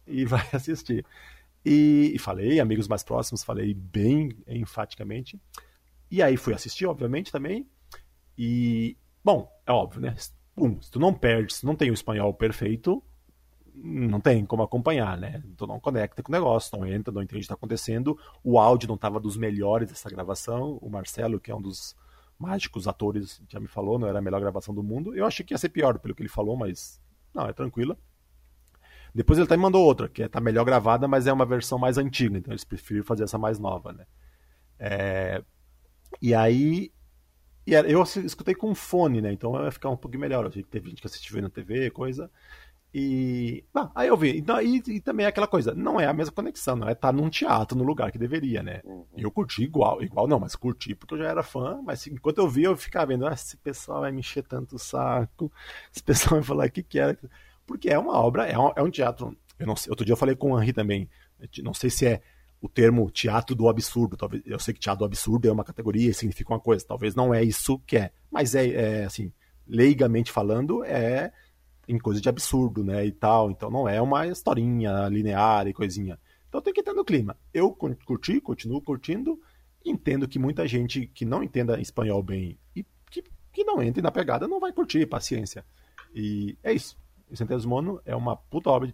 e 0.07 0.25
vai 0.25 0.47
assistir. 0.53 1.05
E, 1.65 2.11
e, 2.13 2.19
falei, 2.19 2.59
amigos 2.59 2.87
mais 2.87 3.03
próximos, 3.03 3.43
falei 3.43 3.73
bem 3.73 4.37
enfaticamente. 4.47 5.39
E 6.11 6.21
aí 6.21 6.35
fui 6.35 6.53
assistir, 6.53 6.85
obviamente, 6.85 7.31
também. 7.31 7.67
E, 8.37 8.97
bom, 9.23 9.49
é 9.65 9.71
óbvio, 9.71 10.01
né? 10.01 10.15
Um, 10.57 10.81
se 10.81 10.91
tu 10.91 10.99
não 10.99 11.13
perde, 11.13 11.53
se 11.53 11.65
não 11.65 11.75
tem 11.75 11.89
o 11.89 11.93
espanhol 11.93 12.33
perfeito, 12.33 13.01
não 13.75 14.19
tem 14.19 14.45
como 14.45 14.63
acompanhar, 14.63 15.17
né? 15.17 15.41
Tu 15.57 15.65
não 15.65 15.79
conecta 15.79 16.21
com 16.21 16.31
o 16.31 16.35
negócio, 16.35 16.77
não 16.77 16.85
entra, 16.85 17.13
não 17.13 17.21
entende 17.21 17.37
o 17.37 17.39
que 17.39 17.45
está 17.45 17.55
acontecendo. 17.55 18.17
O 18.43 18.59
áudio 18.59 18.87
não 18.87 18.95
estava 18.95 19.19
dos 19.19 19.35
melhores 19.35 19.89
dessa 19.89 20.09
gravação. 20.09 20.77
O 20.81 20.89
Marcelo, 20.89 21.39
que 21.39 21.51
é 21.51 21.55
um 21.55 21.61
dos 21.61 21.95
mágicos 22.37 22.87
atores, 22.87 23.41
já 23.49 23.59
me 23.59 23.67
falou, 23.67 23.97
não 23.97 24.07
era 24.07 24.19
a 24.19 24.21
melhor 24.21 24.39
gravação 24.39 24.73
do 24.73 24.83
mundo. 24.83 25.15
Eu 25.15 25.25
achei 25.25 25.45
que 25.45 25.53
ia 25.53 25.57
ser 25.57 25.69
pior 25.69 25.97
pelo 25.99 26.13
que 26.13 26.21
ele 26.21 26.29
falou, 26.29 26.55
mas 26.55 27.01
não, 27.33 27.47
é 27.47 27.53
tranquila. 27.53 27.97
Depois 29.15 29.37
ele 29.37 29.45
até 29.45 29.55
me 29.55 29.63
mandou 29.63 29.85
outra, 29.85 30.09
que 30.09 30.23
está 30.23 30.41
melhor 30.41 30.65
gravada, 30.65 31.07
mas 31.07 31.27
é 31.27 31.33
uma 31.33 31.45
versão 31.45 31.77
mais 31.77 31.97
antiga, 31.97 32.37
então 32.37 32.51
eles 32.51 32.63
preferiram 32.63 33.05
fazer 33.05 33.23
essa 33.23 33.37
mais 33.37 33.59
nova, 33.59 33.93
né? 33.93 34.05
É... 34.79 35.43
E 36.21 36.33
aí. 36.33 36.91
Eu 37.65 38.03
escutei 38.03 38.53
com 38.53 38.75
fone, 38.75 39.21
né? 39.21 39.31
Então 39.31 39.53
vai 39.53 39.71
ficar 39.71 39.89
um 39.89 39.95
pouquinho 39.95 40.19
melhor. 40.19 40.43
Eu 40.43 40.51
que 40.51 40.63
teve 40.63 40.89
gente 40.89 40.99
que 40.99 41.07
assistiu 41.07 41.41
na 41.41 41.49
TV, 41.49 41.89
coisa. 41.91 42.29
E. 42.93 43.63
Ah, 43.73 43.89
aí 43.95 44.07
eu 44.07 44.15
vi. 44.15 44.37
Então, 44.37 44.61
e, 44.61 44.77
e, 44.87 45.01
também 45.01 45.25
é 45.25 45.29
aquela 45.29 45.47
coisa, 45.47 45.73
não 45.73 45.99
é 45.99 46.05
a 46.05 46.13
mesma 46.13 46.31
conexão, 46.31 46.75
não 46.75 46.87
é 46.87 46.91
estar 46.91 47.07
tá 47.07 47.11
num 47.11 47.27
teatro 47.27 47.75
no 47.75 47.83
lugar 47.83 48.11
que 48.11 48.19
deveria, 48.19 48.61
né? 48.61 48.81
Uhum. 48.83 49.05
Eu 49.17 49.31
curti 49.31 49.63
igual, 49.63 50.03
igual 50.03 50.27
não, 50.27 50.39
mas 50.39 50.55
curti 50.55 50.93
porque 50.93 51.15
eu 51.15 51.17
já 51.17 51.29
era 51.29 51.41
fã, 51.41 51.81
mas 51.83 52.05
enquanto 52.05 52.37
eu 52.37 52.47
vi, 52.47 52.63
eu 52.63 52.77
ficava 52.77 53.07
vendo, 53.07 53.25
ah, 53.25 53.33
esse 53.33 53.57
pessoal 53.57 54.01
vai 54.01 54.11
me 54.11 54.19
encher 54.19 54.43
tanto 54.43 54.75
o 54.75 54.79
saco, 54.79 55.51
esse 55.91 56.03
pessoal 56.03 56.35
vai 56.35 56.43
falar 56.43 56.67
o 56.67 56.71
que 56.71 56.83
que 56.83 56.99
era. 56.99 57.17
Porque 57.65 57.89
é 57.89 57.97
uma 57.97 58.13
obra, 58.13 58.45
é 58.45 58.57
um, 58.57 58.71
é 58.75 58.83
um 58.83 58.91
teatro. 58.91 59.35
Eu 59.57 59.65
não 59.65 59.75
sei, 59.75 59.89
outro 59.89 60.05
dia 60.05 60.13
eu 60.13 60.17
falei 60.17 60.35
com 60.35 60.51
o 60.51 60.61
Henri 60.61 60.73
também, 60.73 61.09
não 61.63 61.73
sei 61.73 61.89
se 61.89 62.05
é 62.05 62.21
o 62.61 62.69
termo 62.69 63.09
teatro 63.09 63.55
do 63.55 63.67
absurdo, 63.67 64.15
talvez, 64.15 64.43
eu 64.45 64.59
sei 64.59 64.73
que 64.73 64.79
teatro 64.79 64.99
do 64.99 65.05
absurdo 65.05 65.47
é 65.47 65.51
uma 65.51 65.63
categoria 65.63 66.11
e 66.11 66.13
significa 66.13 66.53
uma 66.53 66.59
coisa, 66.59 66.85
talvez 66.87 67.15
não 67.15 67.33
é 67.33 67.43
isso 67.43 67.79
que 67.79 67.97
é, 67.97 68.11
mas 68.31 68.55
é, 68.55 68.67
é 68.69 69.03
assim, 69.05 69.33
leigamente 69.67 70.31
falando, 70.31 70.83
é 70.83 71.31
em 71.87 71.97
coisa 71.97 72.21
de 72.21 72.29
absurdo, 72.29 72.83
né, 72.83 73.05
e 73.05 73.11
tal. 73.11 73.51
Então 73.51 73.69
não 73.69 73.87
é 73.87 74.01
uma 74.01 74.27
historinha 74.27 75.07
linear 75.09 75.67
e 75.67 75.73
coisinha. 75.73 76.19
Então 76.47 76.61
tem 76.61 76.73
que 76.73 76.81
entrar 76.81 76.93
no 76.93 77.05
clima. 77.05 77.37
Eu 77.53 77.71
curti, 77.71 78.39
continuo 78.39 78.81
curtindo. 78.81 79.39
Entendo 79.85 80.27
que 80.27 80.39
muita 80.39 80.65
gente 80.65 81.07
que 81.07 81.25
não 81.25 81.43
entenda 81.43 81.81
espanhol 81.81 82.23
bem 82.23 82.57
e 82.73 82.85
que, 83.11 83.21
que 83.51 83.65
não 83.65 83.83
entre 83.83 84.01
na 84.01 84.11
pegada 84.11 84.47
não 84.47 84.59
vai 84.59 84.71
curtir, 84.71 85.05
paciência. 85.05 85.65
E 86.15 86.57
é 86.63 86.71
isso. 86.71 86.97
O 87.29 87.35
Centenas 87.35 87.65
Mono 87.65 87.99
é 88.05 88.15
uma 88.15 88.35
puta 88.35 88.69
obra, 88.69 88.89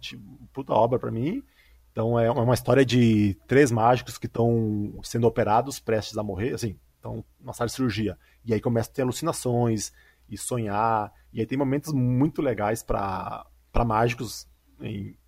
puta 0.52 0.72
obra 0.72 0.98
para 0.98 1.10
mim. 1.10 1.44
Então 1.92 2.18
é 2.18 2.30
uma 2.30 2.54
história 2.54 2.84
de 2.84 3.36
três 3.46 3.70
mágicos 3.70 4.16
que 4.16 4.26
estão 4.26 4.98
sendo 5.02 5.26
operados, 5.26 5.78
prestes 5.78 6.16
a 6.16 6.22
morrer, 6.22 6.54
assim, 6.54 6.76
estão 6.96 7.24
na 7.40 7.52
sala 7.52 7.68
de 7.68 7.74
cirurgia. 7.74 8.18
E 8.44 8.54
aí 8.54 8.60
começa 8.60 8.90
a 8.90 8.92
ter 8.94 9.02
alucinações 9.02 9.92
e 10.28 10.38
sonhar 10.38 11.12
e 11.32 11.40
aí 11.40 11.46
tem 11.46 11.58
momentos 11.58 11.92
muito 11.92 12.42
legais 12.42 12.82
para 12.82 13.46
mágicos. 13.86 14.48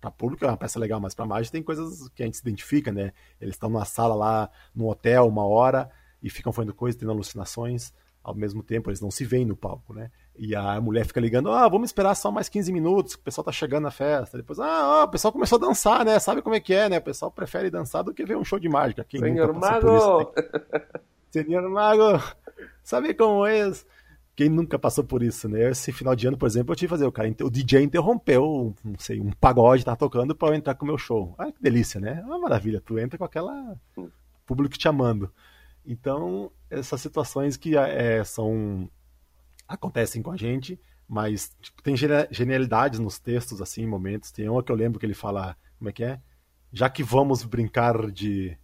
Para 0.01 0.09
público 0.11 0.43
é 0.45 0.47
uma 0.47 0.57
peça 0.57 0.79
legal, 0.79 0.99
mas 0.99 1.13
para 1.13 1.25
mágicos 1.25 1.51
tem 1.51 1.63
coisas 1.63 2.09
que 2.09 2.23
a 2.23 2.25
gente 2.25 2.37
se 2.37 2.43
identifica, 2.43 2.91
né? 2.91 3.13
Eles 3.39 3.55
estão 3.55 3.69
numa 3.69 3.85
sala 3.85 4.15
lá, 4.15 4.49
no 4.75 4.89
hotel, 4.89 5.27
uma 5.27 5.45
hora, 5.45 5.89
e 6.21 6.29
ficam 6.29 6.51
fazendo 6.51 6.73
coisas, 6.73 6.99
tendo 6.99 7.11
alucinações. 7.11 7.93
Ao 8.23 8.33
mesmo 8.33 8.63
tempo, 8.63 8.89
eles 8.89 9.01
não 9.01 9.11
se 9.11 9.25
veem 9.25 9.45
no 9.45 9.55
palco, 9.55 9.93
né? 9.93 10.09
E 10.35 10.55
a 10.55 10.79
mulher 10.79 11.05
fica 11.05 11.19
ligando, 11.19 11.51
ah, 11.51 11.67
vamos 11.67 11.89
esperar 11.89 12.15
só 12.15 12.31
mais 12.31 12.47
15 12.49 12.71
minutos, 12.71 13.15
que 13.15 13.21
o 13.21 13.23
pessoal 13.23 13.43
tá 13.43 13.51
chegando 13.51 13.83
na 13.83 13.91
festa. 13.91 14.37
Depois, 14.37 14.59
ah, 14.59 15.03
o 15.03 15.07
pessoal 15.09 15.31
começou 15.31 15.57
a 15.57 15.61
dançar, 15.61 16.05
né? 16.05 16.17
Sabe 16.19 16.41
como 16.41 16.55
é 16.55 16.59
que 16.59 16.73
é, 16.73 16.89
né? 16.89 16.97
O 16.97 17.03
pessoal 17.03 17.29
prefere 17.29 17.69
dançar 17.69 18.03
do 18.03 18.13
que 18.13 18.25
ver 18.25 18.37
um 18.37 18.43
show 18.45 18.57
de 18.57 18.69
mágica. 18.69 19.03
Quem 19.03 19.19
Senhor 19.19 19.53
Mago! 19.53 20.33
Senhor 21.29 21.69
Mago! 21.69 22.23
Sabe 22.81 23.13
como 23.13 23.45
é? 23.45 23.71
Quem 24.35 24.49
nunca 24.49 24.79
passou 24.79 25.03
por 25.03 25.21
isso, 25.21 25.47
né? 25.47 25.69
Esse 25.69 25.91
final 25.91 26.15
de 26.15 26.27
ano, 26.27 26.37
por 26.37 26.47
exemplo, 26.47 26.71
eu 26.71 26.75
tive 26.75 26.87
que 26.87 26.95
fazer. 26.95 27.05
O, 27.05 27.11
cara, 27.11 27.29
o 27.41 27.49
DJ 27.49 27.83
interrompeu, 27.83 28.73
não 28.83 28.97
sei, 28.97 29.19
um 29.19 29.31
pagode 29.31 29.85
tá 29.85 29.95
tocando 29.95 30.35
para 30.35 30.49
eu 30.49 30.55
entrar 30.55 30.73
com 30.73 30.85
o 30.85 30.87
meu 30.87 30.97
show. 30.97 31.35
Ah, 31.37 31.51
que 31.51 31.61
delícia, 31.61 31.99
né? 31.99 32.19
É 32.21 32.25
uma 32.25 32.39
maravilha. 32.39 32.81
Tu 32.81 32.97
entra 32.97 33.17
com 33.17 33.25
aquela 33.25 33.77
público 34.45 34.77
te 34.77 34.87
amando. 34.87 35.31
Então, 35.85 36.51
essas 36.69 37.01
situações 37.01 37.57
que 37.57 37.77
é, 37.77 38.23
são 38.23 38.89
acontecem 39.67 40.21
com 40.21 40.31
a 40.31 40.37
gente, 40.37 40.79
mas 41.07 41.55
tipo, 41.61 41.81
tem 41.81 41.95
genialidades 42.31 42.99
nos 42.99 43.19
textos, 43.19 43.61
assim, 43.61 43.85
momentos. 43.85 44.31
Tem 44.31 44.49
uma 44.49 44.63
que 44.63 44.71
eu 44.71 44.75
lembro 44.75 44.99
que 44.99 45.05
ele 45.05 45.13
fala, 45.13 45.55
como 45.77 45.89
é 45.89 45.93
que 45.93 46.03
é? 46.03 46.19
Já 46.71 46.89
que 46.89 47.03
vamos 47.03 47.43
brincar 47.43 48.11
de 48.11 48.57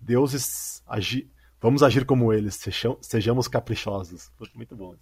deuses, 0.00 0.82
agir, 0.86 1.30
vamos 1.60 1.82
agir 1.82 2.04
como 2.04 2.32
eles, 2.32 2.58
sejamos 3.00 3.48
caprichosos. 3.48 4.30
Muito 4.54 4.76
bom. 4.76 4.94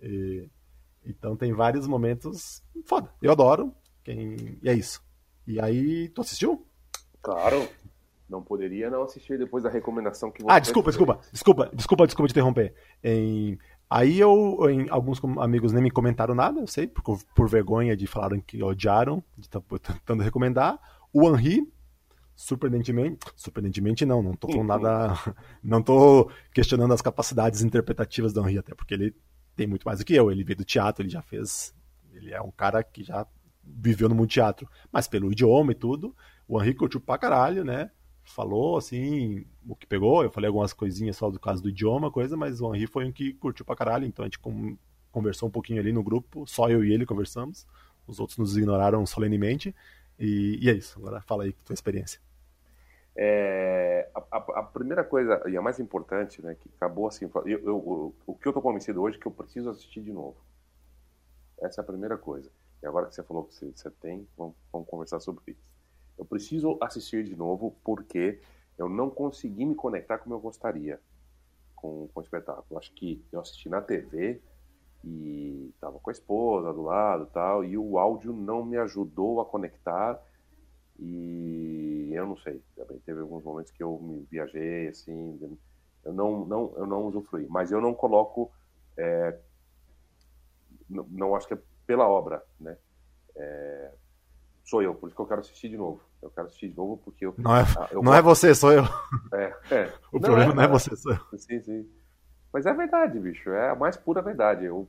E, 0.00 0.48
então 1.04 1.36
tem 1.36 1.52
vários 1.52 1.86
momentos 1.86 2.62
foda. 2.86 3.10
Eu 3.20 3.32
adoro. 3.32 3.74
Quem, 4.02 4.58
e 4.62 4.68
é 4.68 4.74
isso. 4.74 5.02
E 5.46 5.60
aí, 5.60 6.08
tu 6.08 6.20
assistiu? 6.20 6.66
Claro. 7.22 7.66
Não 8.28 8.42
poderia 8.42 8.90
não 8.90 9.02
assistir 9.02 9.38
depois 9.38 9.62
da 9.62 9.70
recomendação 9.70 10.30
que 10.30 10.42
você 10.42 10.50
Ah, 10.50 10.58
desculpa, 10.58 10.90
desculpa, 10.90 11.20
desculpa, 11.30 11.70
desculpa, 11.74 12.06
desculpa 12.06 12.28
te 12.28 12.32
interromper. 12.32 12.74
Em, 13.02 13.58
aí 13.88 14.18
eu, 14.18 14.58
em, 14.70 14.88
alguns 14.88 15.20
amigos 15.38 15.72
nem 15.72 15.82
me 15.82 15.90
comentaram 15.90 16.34
nada, 16.34 16.60
eu 16.60 16.66
sei, 16.66 16.86
por, 16.86 17.18
por 17.34 17.48
vergonha 17.48 17.96
de 17.96 18.06
falaram 18.06 18.40
que 18.40 18.62
odiaram, 18.62 19.22
de 19.36 19.48
tentando 19.48 20.22
recomendar. 20.22 20.78
O 21.12 21.28
Henri 21.28 21.70
surpreendentemente, 22.34 23.18
surpreendentemente 23.36 24.04
não, 24.04 24.22
não 24.22 24.34
tô 24.34 24.48
com 24.48 24.64
nada, 24.64 25.14
não 25.62 25.82
tô 25.82 26.30
questionando 26.52 26.92
as 26.92 27.02
capacidades 27.02 27.62
interpretativas 27.62 28.32
do 28.32 28.40
Henri, 28.40 28.58
até 28.58 28.74
porque 28.74 28.94
ele 28.94 29.14
tem 29.54 29.66
muito 29.66 29.84
mais 29.84 29.98
do 29.98 30.04
que 30.04 30.14
eu, 30.14 30.30
ele 30.30 30.42
veio 30.42 30.58
do 30.58 30.64
teatro, 30.64 31.02
ele 31.02 31.10
já 31.10 31.22
fez, 31.22 31.74
ele 32.12 32.32
é 32.32 32.40
um 32.40 32.50
cara 32.50 32.82
que 32.82 33.04
já 33.04 33.26
viveu 33.62 34.08
no 34.08 34.14
mundo 34.14 34.28
teatro, 34.28 34.68
mas 34.90 35.06
pelo 35.06 35.30
idioma 35.30 35.72
e 35.72 35.74
tudo, 35.76 36.14
o 36.48 36.60
Henri 36.60 36.74
curtiu 36.74 37.00
pra 37.00 37.16
caralho, 37.16 37.64
né, 37.64 37.90
falou 38.24 38.76
assim, 38.76 39.46
o 39.66 39.76
que 39.76 39.86
pegou, 39.86 40.24
eu 40.24 40.30
falei 40.30 40.48
algumas 40.48 40.72
coisinhas 40.72 41.16
só 41.16 41.30
do 41.30 41.38
caso 41.38 41.62
do 41.62 41.68
idioma, 41.68 42.10
coisa, 42.10 42.36
mas 42.36 42.60
o 42.60 42.74
Henri 42.74 42.86
foi 42.86 43.04
um 43.04 43.12
que 43.12 43.34
curtiu 43.34 43.64
pra 43.64 43.76
caralho, 43.76 44.06
então 44.06 44.24
a 44.24 44.26
gente 44.26 44.40
conversou 45.12 45.48
um 45.48 45.52
pouquinho 45.52 45.80
ali 45.80 45.92
no 45.92 46.02
grupo, 46.02 46.44
só 46.46 46.68
eu 46.68 46.84
e 46.84 46.92
ele 46.92 47.06
conversamos, 47.06 47.66
os 48.06 48.18
outros 48.18 48.38
nos 48.38 48.56
ignoraram 48.56 49.06
solenemente, 49.06 49.74
e, 50.18 50.58
e 50.60 50.70
é 50.70 50.72
isso. 50.72 50.98
Agora 50.98 51.20
fala 51.20 51.44
aí 51.44 51.52
tua 51.52 51.74
experiência. 51.74 52.20
É, 53.16 54.10
a, 54.14 54.36
a, 54.36 54.62
primeira 54.62 55.04
coisa, 55.04 55.40
e 55.48 55.56
a 55.56 55.62
mais 55.62 55.78
importante, 55.78 56.42
né, 56.42 56.56
que 56.56 56.68
acabou 56.76 57.06
assim, 57.06 57.30
eu, 57.44 57.46
eu, 57.46 58.14
o 58.26 58.34
que 58.34 58.48
eu 58.48 58.52
tô 58.52 58.60
convencido 58.60 59.00
hoje 59.00 59.16
é 59.16 59.20
que 59.20 59.26
eu 59.26 59.32
preciso 59.32 59.70
assistir 59.70 60.02
de 60.02 60.12
novo. 60.12 60.36
Essa 61.60 61.80
é 61.80 61.82
a 61.82 61.86
primeira 61.86 62.18
coisa. 62.18 62.50
E 62.82 62.86
agora 62.86 63.06
que 63.06 63.14
você 63.14 63.22
falou 63.22 63.44
que 63.44 63.54
você, 63.54 63.70
você 63.74 63.90
tem, 63.90 64.26
vamos, 64.36 64.56
vamos, 64.72 64.88
conversar 64.88 65.20
sobre 65.20 65.42
isso. 65.46 65.62
Eu 66.18 66.24
preciso 66.24 66.76
assistir 66.80 67.24
de 67.24 67.36
novo 67.36 67.76
porque 67.84 68.40
eu 68.76 68.88
não 68.88 69.08
consegui 69.08 69.64
me 69.64 69.74
conectar 69.74 70.18
como 70.18 70.34
eu 70.34 70.40
gostaria 70.40 71.00
com, 71.74 72.08
com 72.12 72.20
o 72.20 72.22
espetáculo. 72.22 72.78
Acho 72.78 72.92
que 72.92 73.24
eu 73.32 73.40
assisti 73.40 73.68
na 73.68 73.80
TV 73.80 74.42
e 75.04 75.70
estava 75.74 75.98
com 75.98 76.10
a 76.10 76.12
esposa 76.12 76.72
do 76.72 76.82
lado 76.82 77.26
tal, 77.26 77.64
e 77.64 77.76
o 77.76 77.98
áudio 77.98 78.32
não 78.32 78.64
me 78.64 78.76
ajudou 78.78 79.40
a 79.40 79.44
conectar 79.44 80.20
e 80.98 82.10
eu 82.12 82.26
não 82.26 82.36
sei, 82.38 82.62
também 82.76 82.98
teve 83.00 83.20
alguns 83.20 83.42
momentos 83.42 83.72
que 83.72 83.82
eu 83.82 83.98
me 84.00 84.26
viajei, 84.30 84.88
assim, 84.88 85.38
eu 86.04 86.12
não, 86.12 86.44
não, 86.46 86.72
eu 86.76 86.86
não 86.86 87.06
usufruí, 87.06 87.46
mas 87.48 87.72
eu 87.72 87.80
não 87.80 87.92
coloco, 87.92 88.50
é, 88.96 89.36
não, 90.88 91.06
não, 91.10 91.34
acho 91.34 91.48
que 91.48 91.54
é 91.54 91.58
pela 91.86 92.08
obra, 92.08 92.42
né? 92.60 92.76
É, 93.36 93.92
sou 94.64 94.82
eu, 94.82 94.94
por 94.94 95.08
isso 95.08 95.16
que 95.16 95.22
eu 95.22 95.26
quero 95.26 95.40
assistir 95.40 95.68
de 95.68 95.76
novo. 95.76 96.00
Eu 96.22 96.30
quero 96.30 96.46
assistir 96.46 96.68
de 96.68 96.76
novo 96.76 96.96
porque 96.98 97.26
eu. 97.26 97.34
Não 97.36 97.54
é, 97.56 97.62
ah, 97.76 97.88
eu 97.90 98.02
não 98.02 98.14
é 98.14 98.22
você, 98.22 98.54
sou 98.54 98.72
eu. 98.72 98.84
É, 99.32 99.56
é. 99.70 99.92
O 100.12 100.18
não, 100.18 100.20
problema 100.20 100.52
é, 100.52 100.54
não 100.54 100.62
é 100.62 100.68
você, 100.68 100.94
sou 100.96 101.12
eu. 101.12 101.38
Sim, 101.38 101.60
sim. 101.60 101.90
Mas 102.54 102.66
é 102.66 102.72
verdade, 102.72 103.18
bicho. 103.18 103.50
É 103.50 103.70
a 103.70 103.74
mais 103.74 103.96
pura 103.96 104.22
verdade. 104.22 104.64
Eu, 104.64 104.86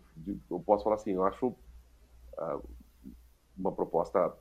eu 0.52 0.60
posso 0.60 0.84
falar 0.84 0.98
assim, 0.98 1.14
eu 1.14 1.26
acho. 1.26 1.48
Uh, 1.48 2.64
uma 3.58 3.72
proposta 3.72 4.34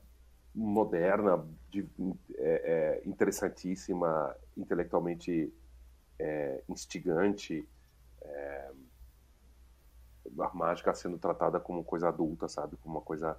moderna, 0.55 1.47
de, 1.71 1.89
é, 2.37 3.01
é, 3.05 3.09
interessantíssima, 3.09 4.37
intelectualmente 4.57 5.53
é, 6.19 6.63
instigante, 6.69 7.67
é, 8.23 8.71
a 10.41 10.51
mágica 10.53 10.93
sendo 10.93 11.17
tratada 11.17 11.61
como 11.61 11.85
coisa 11.85 12.09
adulta, 12.09 12.49
sabe? 12.49 12.77
Como 12.79 12.97
uma 12.97 13.01
coisa 13.01 13.39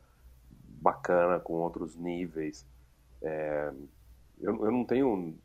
bacana, 0.81 1.39
com 1.39 1.53
outros 1.55 1.95
níveis. 1.95 2.65
É, 3.21 3.71
eu, 4.39 4.65
eu 4.65 4.71
não 4.71 4.85
tenho 4.85 5.37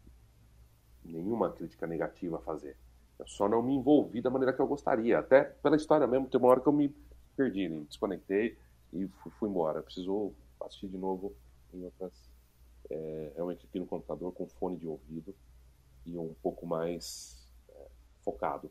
nenhuma 1.05 1.51
crítica 1.51 1.87
negativa 1.87 2.37
a 2.37 2.41
fazer. 2.41 2.77
Eu 3.21 3.27
só 3.27 3.47
não 3.47 3.63
me 3.63 3.75
envolvi 3.75 4.23
da 4.23 4.31
maneira 4.31 4.53
que 4.53 4.61
eu 4.61 4.67
gostaria. 4.67 5.19
Até 5.19 5.45
pela 5.45 5.77
história 5.77 6.07
mesmo, 6.07 6.27
tem 6.27 6.41
uma 6.41 6.49
hora 6.49 6.61
que 6.61 6.67
eu 6.67 6.73
me 6.73 6.89
perdi, 7.37 7.69
me 7.69 7.85
desconectei 7.85 8.57
e 8.95 9.07
fui, 9.39 9.49
embora. 9.49 9.83
Preciso 9.83 10.33
assistir 10.59 10.89
de 10.89 10.97
novo 10.97 11.35
em 11.75 11.85
outras. 11.85 12.13
É, 12.89 13.33
realmente 13.37 13.67
aqui 13.67 13.79
no 13.79 13.87
computador 13.87 14.33
com 14.33 14.49
fone 14.49 14.77
de 14.77 14.87
ouvido 14.87 15.35
e 16.07 16.17
um 16.17 16.35
pouco 16.43 16.67
mais 16.67 17.47
é, 17.69 17.89
focado. 18.25 18.71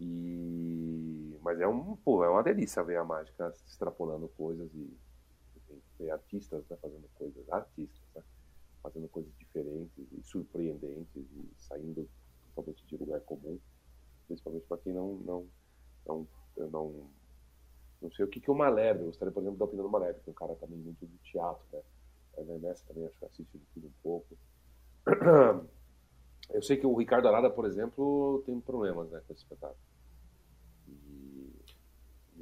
E... 0.00 1.36
Mas 1.42 1.60
é, 1.60 1.66
um, 1.66 1.96
pô, 1.96 2.24
é 2.24 2.30
uma 2.30 2.42
delícia 2.42 2.84
ver 2.84 2.98
a 2.98 3.04
mágica 3.04 3.52
extrapolando 3.66 4.28
coisas 4.28 4.72
e, 4.74 4.96
e 5.68 5.82
ver 5.98 6.10
artistas 6.12 6.64
né, 6.70 6.76
fazendo 6.80 7.08
coisas, 7.16 7.48
artistas, 7.50 8.00
né, 8.14 8.22
fazendo 8.80 9.08
coisas 9.08 9.32
diferentes 9.38 10.06
e 10.12 10.22
surpreendentes 10.22 11.16
e 11.16 11.50
saindo 11.58 12.08
totalmente 12.54 12.86
de 12.86 12.96
lugar 12.96 13.20
comum, 13.20 13.58
principalmente 14.26 14.66
para 14.66 14.78
quem 14.78 14.92
não, 14.92 15.14
não, 15.16 15.46
não, 16.06 16.28
não, 16.56 17.10
não 18.00 18.12
sei 18.12 18.24
o 18.24 18.28
que, 18.28 18.40
que 18.40 18.50
o 18.50 18.54
Maleb. 18.54 19.00
Eu 19.00 19.06
gostaria, 19.06 19.32
por 19.32 19.40
exemplo, 19.40 19.58
da 19.58 19.64
opinião 19.64 19.86
do 19.86 19.90
Maleb, 19.92 20.20
que 20.20 20.30
é 20.30 20.32
um 20.32 20.34
cara 20.34 20.54
também 20.56 20.78
muito 20.78 21.06
do 21.06 21.18
teatro, 21.18 21.64
né? 21.72 21.80
A 22.38 22.42
Vanessa 22.42 22.84
também 22.86 23.06
acho 23.06 23.18
que 23.18 23.24
assiste 23.24 23.60
tudo 23.74 23.86
um 23.86 23.92
pouco. 24.02 24.36
Eu 26.50 26.62
sei 26.62 26.76
que 26.76 26.86
o 26.86 26.94
Ricardo 26.94 27.28
Arada, 27.28 27.48
por 27.48 27.64
exemplo, 27.64 28.42
tem 28.44 28.60
problemas 28.60 29.10
né, 29.10 29.22
com 29.26 29.32
esse 29.32 29.42
espetáculo. 29.42 29.78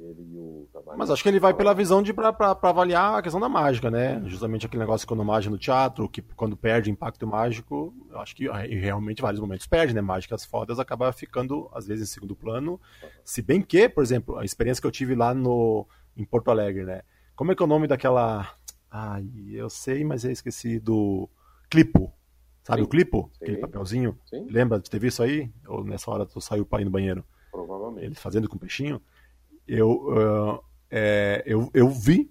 Ele 0.03 0.27
e 0.33 0.37
o 0.37 0.67
Mas 0.97 1.09
acho 1.11 1.21
que 1.21 1.29
ele 1.29 1.39
vai 1.39 1.53
pela 1.53 1.73
visão 1.73 2.01
de 2.01 2.13
para 2.13 2.57
avaliar 2.61 3.19
a 3.19 3.21
questão 3.21 3.39
da 3.39 3.47
mágica, 3.47 3.91
né? 3.91 4.21
Justamente 4.25 4.65
aquele 4.65 4.81
negócio 4.81 5.07
quando 5.07 5.23
mágica 5.23 5.51
no 5.51 5.57
teatro, 5.57 6.09
que 6.09 6.21
quando 6.21 6.57
perde 6.57 6.89
impacto 6.89 7.27
mágico, 7.27 7.93
acho 8.15 8.35
que 8.35 8.47
realmente 8.47 9.21
vários 9.21 9.39
momentos 9.39 9.67
perde, 9.67 9.93
né? 9.93 10.01
Mágicas 10.01 10.43
fodas 10.43 10.79
acaba 10.79 11.11
ficando 11.11 11.69
às 11.73 11.85
vezes 11.87 12.09
em 12.09 12.13
segundo 12.13 12.35
plano. 12.35 12.79
Se 13.23 13.41
bem 13.41 13.61
que, 13.61 13.87
por 13.87 14.03
exemplo, 14.03 14.37
a 14.37 14.45
experiência 14.45 14.81
que 14.81 14.87
eu 14.87 14.91
tive 14.91 15.15
lá 15.15 15.33
no 15.33 15.87
em 16.17 16.25
Porto 16.25 16.51
Alegre, 16.51 16.83
né? 16.83 17.01
Como 17.35 17.51
é 17.51 17.55
que 17.55 17.61
é 17.61 17.65
o 17.65 17.69
nome 17.69 17.87
daquela 17.87 18.55
Ai, 18.89 19.25
eu 19.53 19.69
sei, 19.69 20.03
mas 20.03 20.25
eu 20.25 20.31
esqueci 20.31 20.77
do 20.77 21.29
Clipo. 21.69 22.13
Sabe 22.61 22.81
Sim. 22.81 22.85
o 22.85 22.89
Clipo? 22.89 23.31
Sim. 23.31 23.37
Aquele 23.45 23.57
papelzinho? 23.57 24.19
Sim. 24.25 24.45
Lembra 24.49 24.79
de 24.79 24.89
ter 24.89 24.99
visto 24.99 25.23
aí? 25.23 25.49
Ou 25.65 25.83
nessa 25.83 26.11
hora 26.11 26.25
tu 26.25 26.41
saiu 26.41 26.65
para 26.65 26.81
ir 26.81 26.85
no 26.85 26.91
banheiro? 26.91 27.23
Provavelmente. 27.49 28.05
Ele 28.05 28.15
fazendo 28.15 28.49
com 28.49 28.57
peixinho? 28.57 29.01
Eu, 29.73 29.91
uh, 29.91 30.63
é, 30.89 31.43
eu, 31.45 31.71
eu 31.73 31.89
vi, 31.89 32.29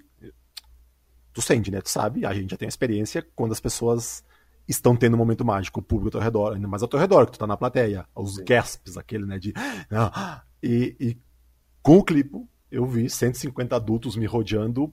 tu 1.32 1.40
sente, 1.40 1.70
né? 1.70 1.80
Tu 1.80 1.88
sabe, 1.88 2.26
a 2.26 2.34
gente 2.34 2.50
já 2.50 2.56
tem 2.58 2.68
experiência 2.68 3.26
quando 3.34 3.52
as 3.52 3.60
pessoas 3.60 4.22
estão 4.68 4.94
tendo 4.94 5.14
um 5.14 5.18
momento 5.18 5.44
mágico, 5.44 5.80
o 5.80 5.82
público 5.82 6.08
ao 6.08 6.12
teu 6.12 6.20
redor, 6.20 6.52
ainda 6.52 6.68
mais 6.68 6.82
ao 6.82 6.88
teu 6.88 7.00
redor, 7.00 7.24
que 7.26 7.32
tu 7.32 7.38
tá 7.38 7.46
na 7.46 7.56
plateia, 7.56 8.06
os 8.14 8.34
Sim. 8.36 8.44
gasps, 8.44 8.96
aquele, 8.98 9.24
né, 9.24 9.38
de... 9.38 9.54
E, 10.62 10.94
e 11.00 11.18
com 11.82 11.96
o 11.96 12.04
clipe, 12.04 12.46
eu 12.70 12.84
vi 12.84 13.08
150 13.08 13.74
adultos 13.74 14.16
me 14.16 14.26
rodeando, 14.26 14.92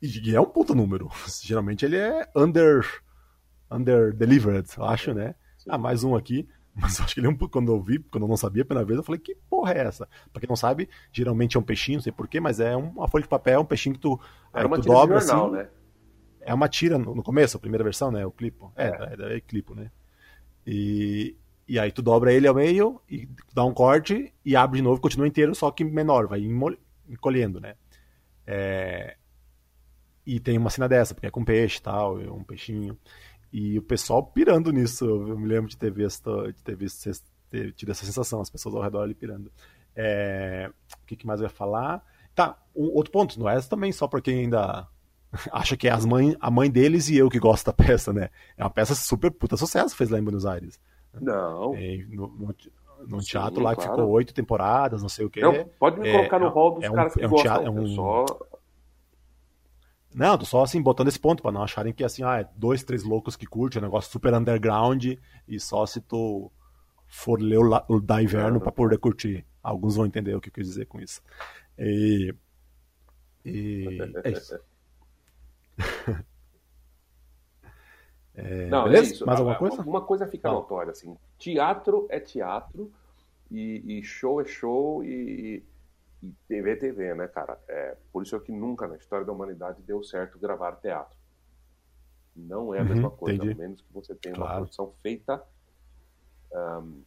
e 0.00 0.34
é 0.34 0.40
um 0.40 0.46
puta 0.46 0.74
número. 0.74 1.10
Geralmente 1.42 1.84
ele 1.84 1.96
é 1.96 2.30
under, 2.36 2.86
under 3.70 4.14
delivered, 4.14 4.68
eu 4.76 4.84
acho, 4.84 5.12
né? 5.12 5.34
Sim. 5.58 5.70
Ah, 5.70 5.76
mais 5.76 6.04
um 6.04 6.14
aqui. 6.14 6.48
Mas 6.74 6.98
eu 6.98 7.04
acho 7.04 7.14
que 7.14 7.20
ele 7.20 7.26
é 7.26 7.30
um 7.30 7.36
quando 7.36 7.72
eu 7.72 7.80
vi, 7.80 7.98
quando 7.98 8.24
eu 8.24 8.28
não 8.28 8.36
sabia 8.36 8.62
a 8.62 8.64
primeira 8.64 8.86
vez, 8.86 8.96
eu 8.96 9.02
falei, 9.02 9.20
que 9.20 9.34
porra 9.48 9.72
é 9.72 9.78
essa? 9.80 10.08
Pra 10.32 10.40
quem 10.40 10.48
não 10.48 10.56
sabe, 10.56 10.88
geralmente 11.12 11.56
é 11.56 11.60
um 11.60 11.62
peixinho, 11.62 11.98
não 11.98 12.02
sei 12.02 12.12
porquê, 12.12 12.40
mas 12.40 12.60
é 12.60 12.76
uma 12.76 13.08
folha 13.08 13.22
de 13.22 13.28
papel, 13.28 13.60
um 13.60 13.64
peixinho 13.64 13.94
que 13.94 14.00
tu, 14.00 14.18
é 14.54 14.64
uma 14.64 14.76
tu 14.76 14.86
dobra 14.86 15.20
jornal, 15.20 15.46
assim. 15.46 15.56
Né? 15.56 15.68
É 16.40 16.54
uma 16.54 16.68
tira 16.68 16.96
no, 16.96 17.14
no, 17.14 17.22
começo, 17.22 17.56
a 17.56 17.60
primeira 17.60 17.84
versão, 17.84 18.10
né? 18.10 18.24
O 18.24 18.30
clipo. 18.30 18.72
É, 18.76 18.86
é, 18.86 19.16
é, 19.18 19.36
é 19.36 19.40
clipo, 19.40 19.74
né? 19.74 19.90
E, 20.66 21.36
e 21.68 21.78
aí 21.78 21.92
tu 21.92 22.02
dobra 22.02 22.32
ele 22.32 22.46
ao 22.46 22.54
meio 22.54 23.00
e 23.08 23.28
dá 23.52 23.64
um 23.64 23.74
corte 23.74 24.32
e 24.44 24.56
abre 24.56 24.78
de 24.78 24.82
novo, 24.82 25.00
continua 25.00 25.28
inteiro, 25.28 25.54
só 25.54 25.70
que 25.70 25.84
menor, 25.84 26.26
vai 26.28 26.40
encolhendo, 27.08 27.60
né? 27.60 27.74
É... 28.46 29.16
E 30.24 30.38
tem 30.38 30.56
uma 30.56 30.70
cena 30.70 30.88
dessa, 30.88 31.14
porque 31.14 31.26
é 31.26 31.30
com 31.30 31.44
peixe 31.44 31.78
e 31.78 31.82
tal, 31.82 32.16
um 32.16 32.44
peixinho. 32.44 32.96
E 33.52 33.78
o 33.78 33.82
pessoal 33.82 34.22
pirando 34.22 34.72
nisso. 34.72 35.04
Eu 35.04 35.38
me 35.38 35.46
lembro 35.46 35.68
de 35.68 35.76
ter 35.76 35.90
visto, 35.90 36.52
de 36.52 36.62
ter 36.62 36.76
visto, 36.76 37.10
ter 37.50 37.72
tido 37.72 37.90
essa 37.90 38.04
sensação, 38.04 38.40
as 38.40 38.50
pessoas 38.50 38.74
ao 38.74 38.82
redor 38.82 39.02
ali 39.02 39.14
pirando. 39.14 39.50
É, 39.94 40.70
o 41.02 41.06
que, 41.06 41.16
que, 41.16 41.26
mais 41.26 41.40
eu 41.40 41.46
ia 41.46 41.50
falar? 41.50 42.04
Tá, 42.34 42.56
um, 42.74 42.84
outro 42.94 43.10
ponto, 43.10 43.38
não 43.38 43.48
é 43.48 43.60
também 43.62 43.90
só 43.90 44.06
para 44.06 44.20
quem 44.20 44.40
ainda 44.40 44.86
acha 45.50 45.76
que 45.76 45.88
é 45.88 45.90
as 45.90 46.06
mãe, 46.06 46.36
a 46.40 46.50
mãe 46.50 46.70
deles 46.70 47.08
e 47.08 47.16
eu 47.16 47.28
que 47.28 47.40
gosto 47.40 47.66
da 47.66 47.72
peça, 47.72 48.12
né? 48.12 48.30
É 48.56 48.62
uma 48.62 48.70
peça 48.70 48.94
super 48.94 49.30
puta 49.30 49.56
sucesso 49.56 49.96
fez 49.96 50.10
lá 50.10 50.18
em 50.18 50.22
Buenos 50.22 50.46
Aires. 50.46 50.80
Não. 51.20 51.74
É, 51.74 52.04
no, 52.08 52.54
no, 53.08 53.20
Sim, 53.20 53.30
teatro 53.30 53.60
lá 53.60 53.74
claro. 53.74 53.90
que 53.90 53.96
ficou 53.96 54.12
oito 54.12 54.32
temporadas, 54.32 55.02
não 55.02 55.08
sei 55.08 55.26
o 55.26 55.30
quê. 55.30 55.40
Não, 55.40 55.64
pode 55.78 55.98
me 55.98 56.12
colocar 56.12 56.38
no 56.38 56.48
hall 56.48 56.74
dos 56.74 56.84
é 56.84 56.90
caras 56.90 57.12
um, 57.12 57.18
que 57.18 57.24
é 57.24 57.26
um 57.26 57.30
gostam. 57.30 57.52
Teatro, 57.52 57.66
é 57.66 57.70
um, 57.70 57.86
só 57.88 58.24
não, 60.12 60.36
tô 60.36 60.44
só 60.44 60.62
assim, 60.62 60.82
botando 60.82 61.08
esse 61.08 61.18
ponto, 61.18 61.42
para 61.42 61.52
não 61.52 61.62
acharem 61.62 61.92
que 61.92 62.02
assim, 62.02 62.22
ah, 62.24 62.40
é 62.40 62.48
dois, 62.56 62.82
três 62.82 63.04
loucos 63.04 63.36
que 63.36 63.46
curtem, 63.46 63.78
é 63.78 63.82
um 63.82 63.86
negócio 63.86 64.10
super 64.10 64.34
underground, 64.34 65.04
e 65.46 65.60
só 65.60 65.86
se 65.86 66.00
tu 66.00 66.50
for 67.06 67.40
ler 67.40 67.58
o, 67.58 67.70
o 67.88 68.00
da 68.00 68.22
inverno 68.22 68.60
para 68.60 68.72
poder 68.72 68.98
curtir. 68.98 69.46
Alguns 69.62 69.96
vão 69.96 70.06
entender 70.06 70.34
o 70.34 70.40
que 70.40 70.48
eu 70.48 70.52
quis 70.52 70.66
dizer 70.66 70.86
com 70.86 71.00
isso. 71.00 71.22
E. 71.78 72.34
E. 73.44 73.98
É 74.24 74.30
isso. 74.30 74.58
é, 78.34 78.68
não, 78.68 78.84
beleza? 78.84 79.10
É 79.10 79.12
isso. 79.14 79.26
Mais 79.26 79.38
alguma 79.38 79.58
coisa? 79.58 79.82
Uma 79.82 80.00
coisa 80.00 80.26
fica 80.26 80.48
não. 80.48 80.56
notória, 80.56 80.90
assim. 80.90 81.16
Teatro 81.38 82.06
é 82.10 82.18
teatro, 82.18 82.90
e, 83.50 83.98
e 83.98 84.02
show 84.02 84.40
é 84.40 84.44
show, 84.44 85.04
e 85.04 85.62
e 86.22 86.32
TV 86.46 86.72
é 86.72 86.76
TV, 86.76 87.14
né, 87.14 87.28
cara? 87.28 87.58
É, 87.68 87.96
por 88.12 88.22
isso 88.22 88.36
é 88.36 88.40
que 88.40 88.52
nunca 88.52 88.86
na 88.86 88.96
história 88.96 89.24
da 89.24 89.32
humanidade 89.32 89.82
deu 89.82 90.02
certo 90.02 90.38
gravar 90.38 90.76
teatro. 90.76 91.18
Não 92.36 92.74
é 92.74 92.78
a 92.78 92.82
uhum, 92.82 92.88
mesma 92.88 93.10
coisa, 93.10 93.36
entendi. 93.36 93.52
a 93.52 93.62
menos 93.62 93.80
que 93.80 93.92
você 93.92 94.14
tenha 94.14 94.34
claro. 94.34 94.50
uma 94.50 94.56
produção 94.58 94.92
feita 95.02 95.42
um, 96.52 97.02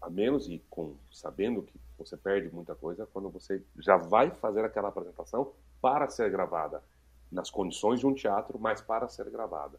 a 0.00 0.10
menos 0.10 0.48
e 0.48 0.62
com 0.70 0.96
sabendo 1.10 1.62
que 1.62 1.78
você 1.96 2.16
perde 2.16 2.54
muita 2.54 2.74
coisa 2.74 3.06
quando 3.06 3.28
você 3.28 3.62
já 3.78 3.96
vai 3.96 4.30
fazer 4.30 4.64
aquela 4.64 4.88
apresentação 4.88 5.52
para 5.80 6.08
ser 6.08 6.30
gravada 6.30 6.82
nas 7.30 7.50
condições 7.50 8.00
de 8.00 8.06
um 8.06 8.14
teatro, 8.14 8.58
mas 8.58 8.80
para 8.80 9.08
ser 9.08 9.28
gravada. 9.30 9.78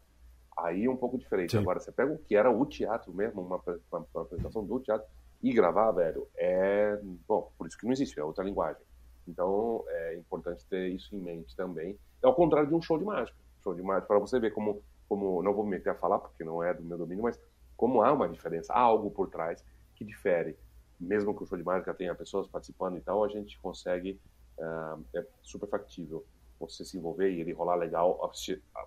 Aí 0.56 0.84
é 0.84 0.90
um 0.90 0.96
pouco 0.96 1.18
diferente. 1.18 1.52
Sim. 1.52 1.58
Agora 1.58 1.80
você 1.80 1.90
pega 1.90 2.12
o 2.12 2.18
que 2.18 2.36
era 2.36 2.50
o 2.50 2.66
teatro 2.66 3.12
mesmo, 3.12 3.40
uma, 3.40 3.56
uma, 3.56 4.06
uma 4.12 4.22
apresentação 4.22 4.64
do 4.64 4.78
teatro, 4.78 5.06
e 5.42 5.52
gravar, 5.52 5.90
velho, 5.92 6.28
é. 6.36 6.98
Bom, 7.26 7.50
por 7.56 7.66
isso 7.66 7.78
que 7.78 7.84
não 7.84 7.92
existe, 7.92 8.18
é 8.18 8.24
outra 8.24 8.44
linguagem. 8.44 8.82
Então 9.26 9.84
é 9.88 10.16
importante 10.16 10.66
ter 10.66 10.88
isso 10.88 11.14
em 11.14 11.20
mente 11.20 11.56
também. 11.56 11.98
É 12.22 12.26
ao 12.26 12.34
contrário 12.34 12.68
de 12.68 12.74
um 12.74 12.82
show 12.82 12.98
de 12.98 13.04
mágica. 13.04 13.36
Show 13.62 13.74
de 13.74 13.82
mágica, 13.82 14.06
para 14.06 14.18
você 14.18 14.38
ver 14.38 14.52
como, 14.52 14.82
como. 15.08 15.42
Não 15.42 15.54
vou 15.54 15.64
me 15.64 15.70
meter 15.70 15.90
a 15.90 15.94
falar, 15.94 16.18
porque 16.18 16.44
não 16.44 16.62
é 16.62 16.74
do 16.74 16.82
meu 16.82 16.98
domínio, 16.98 17.22
mas 17.22 17.40
como 17.76 18.02
há 18.02 18.12
uma 18.12 18.28
diferença, 18.28 18.72
há 18.72 18.80
algo 18.80 19.10
por 19.10 19.28
trás 19.28 19.64
que 19.94 20.04
difere. 20.04 20.56
Mesmo 20.98 21.34
que 21.34 21.42
o 21.42 21.46
show 21.46 21.56
de 21.56 21.64
mágica 21.64 21.94
tenha 21.94 22.14
pessoas 22.14 22.46
participando 22.46 22.98
e 22.98 23.00
tal, 23.00 23.24
a 23.24 23.28
gente 23.28 23.58
consegue. 23.60 24.20
Uh, 24.58 25.02
é 25.14 25.26
super 25.42 25.66
factível 25.66 26.24
você 26.58 26.84
se 26.84 26.98
envolver 26.98 27.30
e 27.30 27.40
ele 27.40 27.54
rolar 27.54 27.76
legal, 27.76 28.20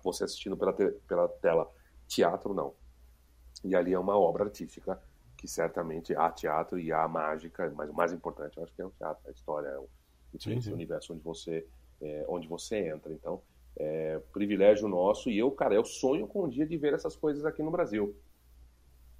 você 0.04 0.22
assistindo 0.22 0.56
pela, 0.56 0.72
te, 0.72 0.88
pela 1.08 1.28
tela. 1.28 1.68
Teatro, 2.06 2.54
não. 2.54 2.74
E 3.64 3.74
ali 3.74 3.92
é 3.92 3.98
uma 3.98 4.16
obra 4.16 4.44
artística 4.44 5.00
que 5.44 5.48
certamente 5.48 6.16
há 6.16 6.30
teatro 6.30 6.78
e 6.78 6.90
há 6.90 7.06
mágica, 7.06 7.70
mas 7.76 7.90
o 7.90 7.92
mais 7.92 8.10
importante 8.14 8.56
eu 8.56 8.64
acho 8.64 8.72
que 8.72 8.80
é 8.80 8.86
o 8.86 8.90
teatro, 8.90 9.28
a 9.28 9.30
história, 9.30 9.68
é 9.68 9.78
o, 9.78 9.86
sim. 10.38 10.72
universo 10.72 11.12
onde 11.12 11.22
você, 11.22 11.66
é, 12.00 12.24
onde 12.26 12.48
você 12.48 12.88
entra. 12.88 13.12
Então, 13.12 13.42
é 13.76 14.18
privilégio 14.32 14.88
nosso 14.88 15.28
e 15.28 15.36
eu, 15.36 15.50
cara, 15.50 15.74
eu 15.74 15.84
sonho 15.84 16.26
com 16.26 16.44
um 16.44 16.48
dia 16.48 16.66
de 16.66 16.78
ver 16.78 16.94
essas 16.94 17.14
coisas 17.14 17.44
aqui 17.44 17.62
no 17.62 17.70
Brasil. 17.70 18.16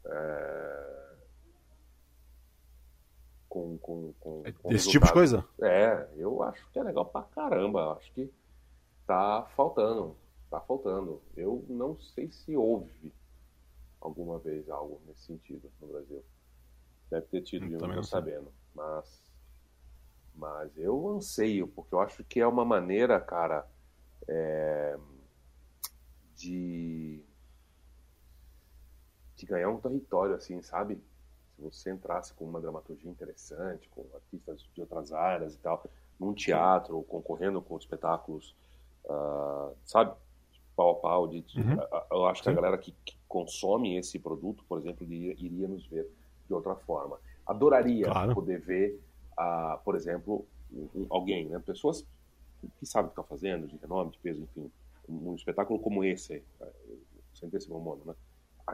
É... 0.06 1.04
Com, 3.46 3.76
com, 3.76 4.14
com, 4.18 4.42
com 4.62 4.72
Esse 4.72 4.88
tipo 4.88 5.04
de 5.04 5.12
coisa? 5.12 5.46
É, 5.60 6.08
eu 6.16 6.42
acho 6.42 6.66
que 6.72 6.78
é 6.78 6.82
legal 6.82 7.04
pra 7.04 7.22
caramba. 7.22 7.92
Acho 7.98 8.10
que 8.12 8.32
tá 9.06 9.46
faltando. 9.54 10.16
Tá 10.50 10.58
faltando. 10.58 11.20
Eu 11.37 11.62
não 11.68 11.98
sei 11.98 12.32
se 12.32 12.56
houve 12.56 13.12
alguma 14.04 14.38
vez 14.38 14.68
algo 14.68 15.00
nesse 15.06 15.22
sentido 15.22 15.72
no 15.80 15.88
Brasil. 15.88 16.22
Deve 17.10 17.26
ter 17.26 17.40
tido, 17.40 17.64
eu 17.64 17.80
não 17.80 18.02
sabendo. 18.02 18.52
Mas, 18.74 19.22
mas 20.34 20.76
eu 20.76 21.08
anseio, 21.08 21.66
porque 21.66 21.94
eu 21.94 22.00
acho 22.00 22.22
que 22.24 22.38
é 22.38 22.46
uma 22.46 22.64
maneira, 22.64 23.18
cara, 23.18 23.66
é, 24.28 24.98
de, 26.36 27.24
de 29.36 29.46
ganhar 29.46 29.70
um 29.70 29.80
território, 29.80 30.34
assim, 30.34 30.60
sabe? 30.60 31.02
Se 31.56 31.62
você 31.62 31.90
entrasse 31.90 32.34
com 32.34 32.44
uma 32.44 32.60
dramaturgia 32.60 33.10
interessante, 33.10 33.88
com 33.88 34.04
artistas 34.14 34.60
de 34.74 34.80
outras 34.80 35.12
áreas 35.12 35.54
e 35.54 35.58
tal, 35.58 35.82
num 36.20 36.34
teatro, 36.34 37.02
concorrendo 37.04 37.62
com 37.62 37.78
espetáculos, 37.78 38.54
uh, 39.04 39.74
sabe? 39.84 40.14
Pau 40.76 40.90
a 40.90 40.94
pau. 40.96 41.28
De, 41.28 41.38
uhum. 41.56 41.76
Eu 42.10 42.26
acho 42.26 42.42
que 42.42 42.48
a 42.48 42.52
galera 42.52 42.76
que, 42.76 42.92
que, 43.04 43.16
consome 43.35 43.97
esse 43.97 44.16
produto, 44.16 44.64
por 44.68 44.79
exemplo, 44.79 45.05
iria, 45.05 45.33
iria 45.33 45.66
nos 45.66 45.85
ver 45.88 46.09
de 46.47 46.55
outra 46.55 46.77
forma. 46.77 47.18
Adoraria 47.44 48.05
claro. 48.05 48.33
poder 48.33 48.61
ver, 48.61 49.01
uh, 49.33 49.77
por 49.85 49.97
exemplo, 49.97 50.47
um, 50.73 51.05
alguém, 51.11 51.49
né? 51.49 51.59
pessoas 51.59 52.07
que 52.79 52.87
sabem 52.87 53.07
o 53.07 53.09
que 53.09 53.20
estão 53.20 53.25
fazendo, 53.25 53.66
de 53.66 53.77
renome, 53.77 54.12
de 54.12 54.18
peso, 54.18 54.40
enfim, 54.40 54.70
um 55.09 55.35
espetáculo 55.35 55.81
como 55.81 56.05
esse, 56.05 56.44
esse 57.53 57.68
bom 57.68 57.81
modo, 57.81 58.05
né? 58.07 58.14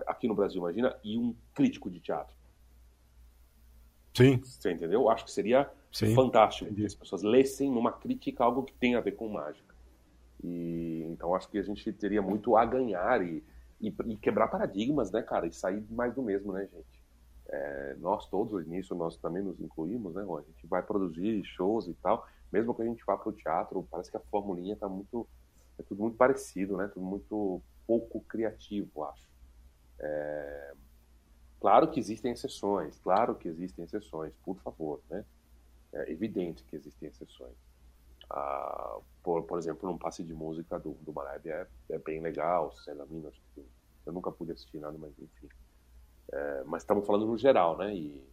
aqui 0.06 0.28
no 0.28 0.34
Brasil, 0.34 0.60
imagina, 0.60 0.94
e 1.02 1.16
um 1.16 1.34
crítico 1.54 1.90
de 1.90 1.98
teatro. 1.98 2.34
Sim. 4.14 4.42
Você 4.44 4.72
entendeu? 4.72 5.08
Acho 5.08 5.24
que 5.24 5.32
seria 5.32 5.70
Sim. 5.90 6.14
fantástico 6.14 6.72
que 6.74 6.84
as 6.84 6.94
pessoas 6.94 7.22
lessem 7.22 7.70
numa 7.70 7.92
crítica 7.92 8.44
algo 8.44 8.62
que 8.62 8.74
tem 8.74 8.94
a 8.94 9.00
ver 9.00 9.12
com 9.12 9.26
mágica. 9.26 9.74
E 10.44 11.06
então 11.08 11.34
acho 11.34 11.48
que 11.48 11.58
a 11.58 11.62
gente 11.62 11.90
teria 11.94 12.20
muito 12.20 12.56
a 12.56 12.64
ganhar 12.64 13.26
e, 13.26 13.42
e, 13.80 13.88
e 13.88 14.16
quebrar 14.16 14.48
paradigmas, 14.48 15.10
né, 15.10 15.22
cara, 15.22 15.46
e 15.46 15.52
sair 15.52 15.84
mais 15.90 16.14
do 16.14 16.22
mesmo, 16.22 16.52
né, 16.52 16.68
gente? 16.72 17.00
É, 17.48 17.96
nós 17.98 18.28
todos, 18.28 18.64
nisso 18.66 18.94
nós 18.94 19.16
também 19.16 19.42
nos 19.42 19.60
incluímos, 19.60 20.14
né, 20.14 20.22
A 20.22 20.42
gente 20.42 20.66
vai 20.66 20.82
produzir 20.82 21.42
shows 21.44 21.88
e 21.88 21.94
tal, 21.94 22.26
mesmo 22.52 22.74
que 22.74 22.82
a 22.82 22.84
gente 22.84 23.04
vá 23.04 23.16
para 23.16 23.28
o 23.28 23.32
teatro, 23.32 23.86
parece 23.90 24.10
que 24.10 24.16
a 24.16 24.20
formulinha 24.20 24.76
tá 24.76 24.88
muito, 24.88 25.26
é 25.78 25.82
tudo 25.82 26.02
muito 26.02 26.16
parecido, 26.16 26.76
né? 26.76 26.88
Tudo 26.88 27.04
muito 27.04 27.62
pouco 27.86 28.20
criativo, 28.22 29.04
acho. 29.04 29.28
É... 29.98 30.74
Claro 31.60 31.90
que 31.90 32.00
existem 32.00 32.32
exceções, 32.32 32.98
claro 33.00 33.34
que 33.34 33.46
existem 33.48 33.84
exceções, 33.84 34.32
por 34.44 34.56
favor, 34.60 35.00
né? 35.10 35.24
É 35.92 36.10
evidente 36.10 36.64
que 36.64 36.76
existem 36.76 37.08
exceções. 37.08 37.54
Ah, 38.30 38.98
por, 39.22 39.42
por 39.42 39.58
exemplo, 39.58 39.90
num 39.90 39.98
passe 39.98 40.22
de 40.22 40.32
música 40.32 40.78
do, 40.78 40.92
do 40.94 41.12
Mareb 41.12 41.48
é, 41.48 41.66
é 41.90 41.98
bem 41.98 42.20
legal, 42.20 42.72
Célia 42.76 43.04
Minas, 43.06 43.34
eu 44.06 44.12
nunca 44.12 44.30
pude 44.30 44.52
assistir 44.52 44.78
nada, 44.78 44.96
mas 44.98 45.12
enfim. 45.18 45.48
É, 46.32 46.62
mas 46.64 46.82
estamos 46.82 47.06
falando 47.06 47.26
no 47.26 47.36
geral, 47.36 47.76
né? 47.76 47.94
E, 47.94 48.24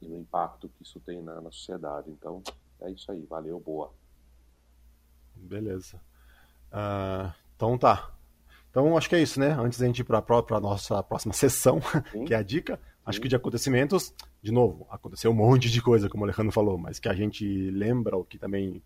e, 0.00 0.08
no 0.08 0.18
impacto 0.18 0.68
que 0.68 0.82
isso 0.82 1.00
tem 1.00 1.20
na, 1.20 1.40
na 1.40 1.50
sociedade. 1.50 2.10
Então, 2.10 2.42
é 2.80 2.90
isso 2.90 3.10
aí. 3.10 3.24
Valeu, 3.26 3.58
boa. 3.58 3.92
Beleza. 5.34 6.00
Uh, 6.72 7.32
então 7.56 7.76
tá. 7.76 8.14
Então 8.70 8.96
acho 8.96 9.08
que 9.08 9.16
é 9.16 9.20
isso, 9.20 9.40
né? 9.40 9.50
Antes 9.58 9.80
da 9.80 9.86
gente 9.86 10.00
ir 10.00 10.04
para 10.04 10.18
a 10.18 10.60
nossa 10.60 11.02
próxima 11.02 11.34
sessão, 11.34 11.80
Sim. 12.12 12.24
que 12.24 12.32
é 12.32 12.36
a 12.36 12.42
dica, 12.42 12.80
acho 13.04 13.20
que 13.20 13.28
de 13.28 13.36
acontecimentos, 13.36 14.14
de 14.42 14.52
novo, 14.52 14.86
aconteceu 14.90 15.30
um 15.30 15.34
monte 15.34 15.70
de 15.70 15.82
coisa, 15.82 16.08
como 16.08 16.22
o 16.22 16.26
Alejandro 16.26 16.52
falou, 16.52 16.78
mas 16.78 16.98
que 16.98 17.08
a 17.08 17.14
gente 17.14 17.70
lembra, 17.70 18.16
o 18.16 18.24
que 18.24 18.38
também 18.38 18.82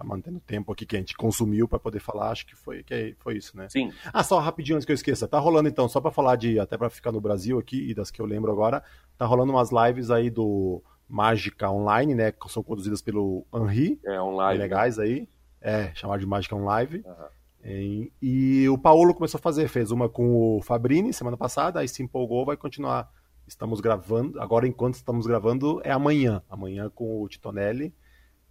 Tá 0.00 0.04
mantendo 0.04 0.38
o 0.38 0.40
tempo 0.40 0.72
aqui 0.72 0.86
que 0.86 0.96
a 0.96 0.98
gente 0.98 1.14
consumiu 1.14 1.68
para 1.68 1.78
poder 1.78 2.00
falar, 2.00 2.30
acho 2.30 2.46
que 2.46 2.56
foi, 2.56 2.82
que 2.82 3.14
foi 3.18 3.36
isso, 3.36 3.54
né? 3.54 3.68
Sim. 3.68 3.92
Ah, 4.10 4.24
só 4.24 4.38
rapidinho 4.38 4.76
antes 4.76 4.86
que 4.86 4.92
eu 4.92 4.94
esqueça. 4.94 5.28
Tá 5.28 5.38
rolando 5.38 5.68
então, 5.68 5.86
só 5.90 6.00
para 6.00 6.10
falar 6.10 6.36
de, 6.36 6.58
até 6.58 6.78
para 6.78 6.88
ficar 6.88 7.12
no 7.12 7.20
Brasil 7.20 7.58
aqui 7.58 7.90
e 7.90 7.92
das 7.92 8.10
que 8.10 8.18
eu 8.18 8.24
lembro 8.24 8.50
agora, 8.50 8.82
tá 9.18 9.26
rolando 9.26 9.52
umas 9.52 9.68
lives 9.70 10.10
aí 10.10 10.30
do 10.30 10.82
Mágica 11.06 11.70
Online, 11.70 12.14
né? 12.14 12.32
Que 12.32 12.50
são 12.50 12.62
conduzidas 12.62 13.02
pelo 13.02 13.44
Henri. 13.54 14.00
É, 14.06 14.18
online. 14.18 14.58
Legais 14.58 14.98
aí. 14.98 15.28
É, 15.60 15.92
chamado 15.94 16.20
de 16.20 16.26
Mágica 16.26 16.56
Online. 16.56 17.04
Uhum. 17.04 17.26
E, 17.62 18.12
e 18.22 18.68
o 18.70 18.78
Paulo 18.78 19.12
começou 19.12 19.36
a 19.36 19.42
fazer, 19.42 19.68
fez 19.68 19.90
uma 19.90 20.08
com 20.08 20.56
o 20.56 20.62
Fabrini 20.62 21.12
semana 21.12 21.36
passada, 21.36 21.80
aí 21.80 21.88
se 21.88 22.02
empolgou, 22.02 22.46
vai 22.46 22.56
continuar. 22.56 23.10
Estamos 23.50 23.80
gravando, 23.80 24.40
agora 24.40 24.64
enquanto 24.64 24.94
estamos 24.94 25.26
gravando 25.26 25.80
é 25.82 25.90
amanhã, 25.90 26.40
amanhã 26.48 26.88
com 26.88 27.20
o 27.20 27.28
Titonelli. 27.28 27.92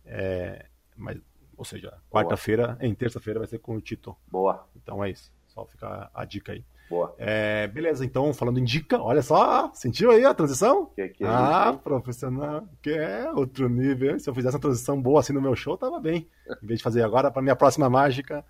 É, 0.05 0.65
mas 0.97 1.17
ou 1.55 1.63
seja, 1.63 1.93
quarta-feira, 2.09 2.77
em 2.81 2.93
terça-feira 2.93 3.39
vai 3.39 3.47
ser 3.47 3.59
com 3.59 3.75
o 3.75 3.81
Tito. 3.81 4.15
Boa. 4.29 4.67
Então 4.75 5.01
é 5.01 5.09
isso. 5.09 5.31
Só 5.47 5.65
ficar 5.65 6.11
a 6.13 6.25
dica 6.25 6.51
aí. 6.51 6.65
Boa. 6.89 7.15
É, 7.17 7.67
beleza, 7.67 8.03
então, 8.03 8.33
falando 8.33 8.59
em 8.59 8.63
dica, 8.63 9.01
olha 9.01 9.21
só, 9.21 9.71
sentiu 9.73 10.11
aí 10.11 10.25
a 10.25 10.33
transição? 10.33 10.87
Que, 10.87 11.07
que 11.09 11.23
é 11.23 11.27
ah, 11.27 11.69
isso, 11.71 11.79
profissional, 11.79 12.67
que 12.81 12.89
é 12.89 13.31
outro 13.31 13.69
nível. 13.69 14.19
Se 14.19 14.29
eu 14.29 14.35
fizesse 14.35 14.55
uma 14.55 14.61
transição 14.61 15.01
boa 15.01 15.21
assim 15.21 15.31
no 15.31 15.41
meu 15.41 15.55
show, 15.55 15.77
tava 15.77 15.99
bem. 15.99 16.27
Em 16.61 16.67
vez 16.67 16.79
de 16.79 16.83
fazer 16.83 17.03
agora 17.03 17.31
para 17.31 17.41
minha 17.41 17.55
próxima 17.55 17.89
mágica. 17.89 18.43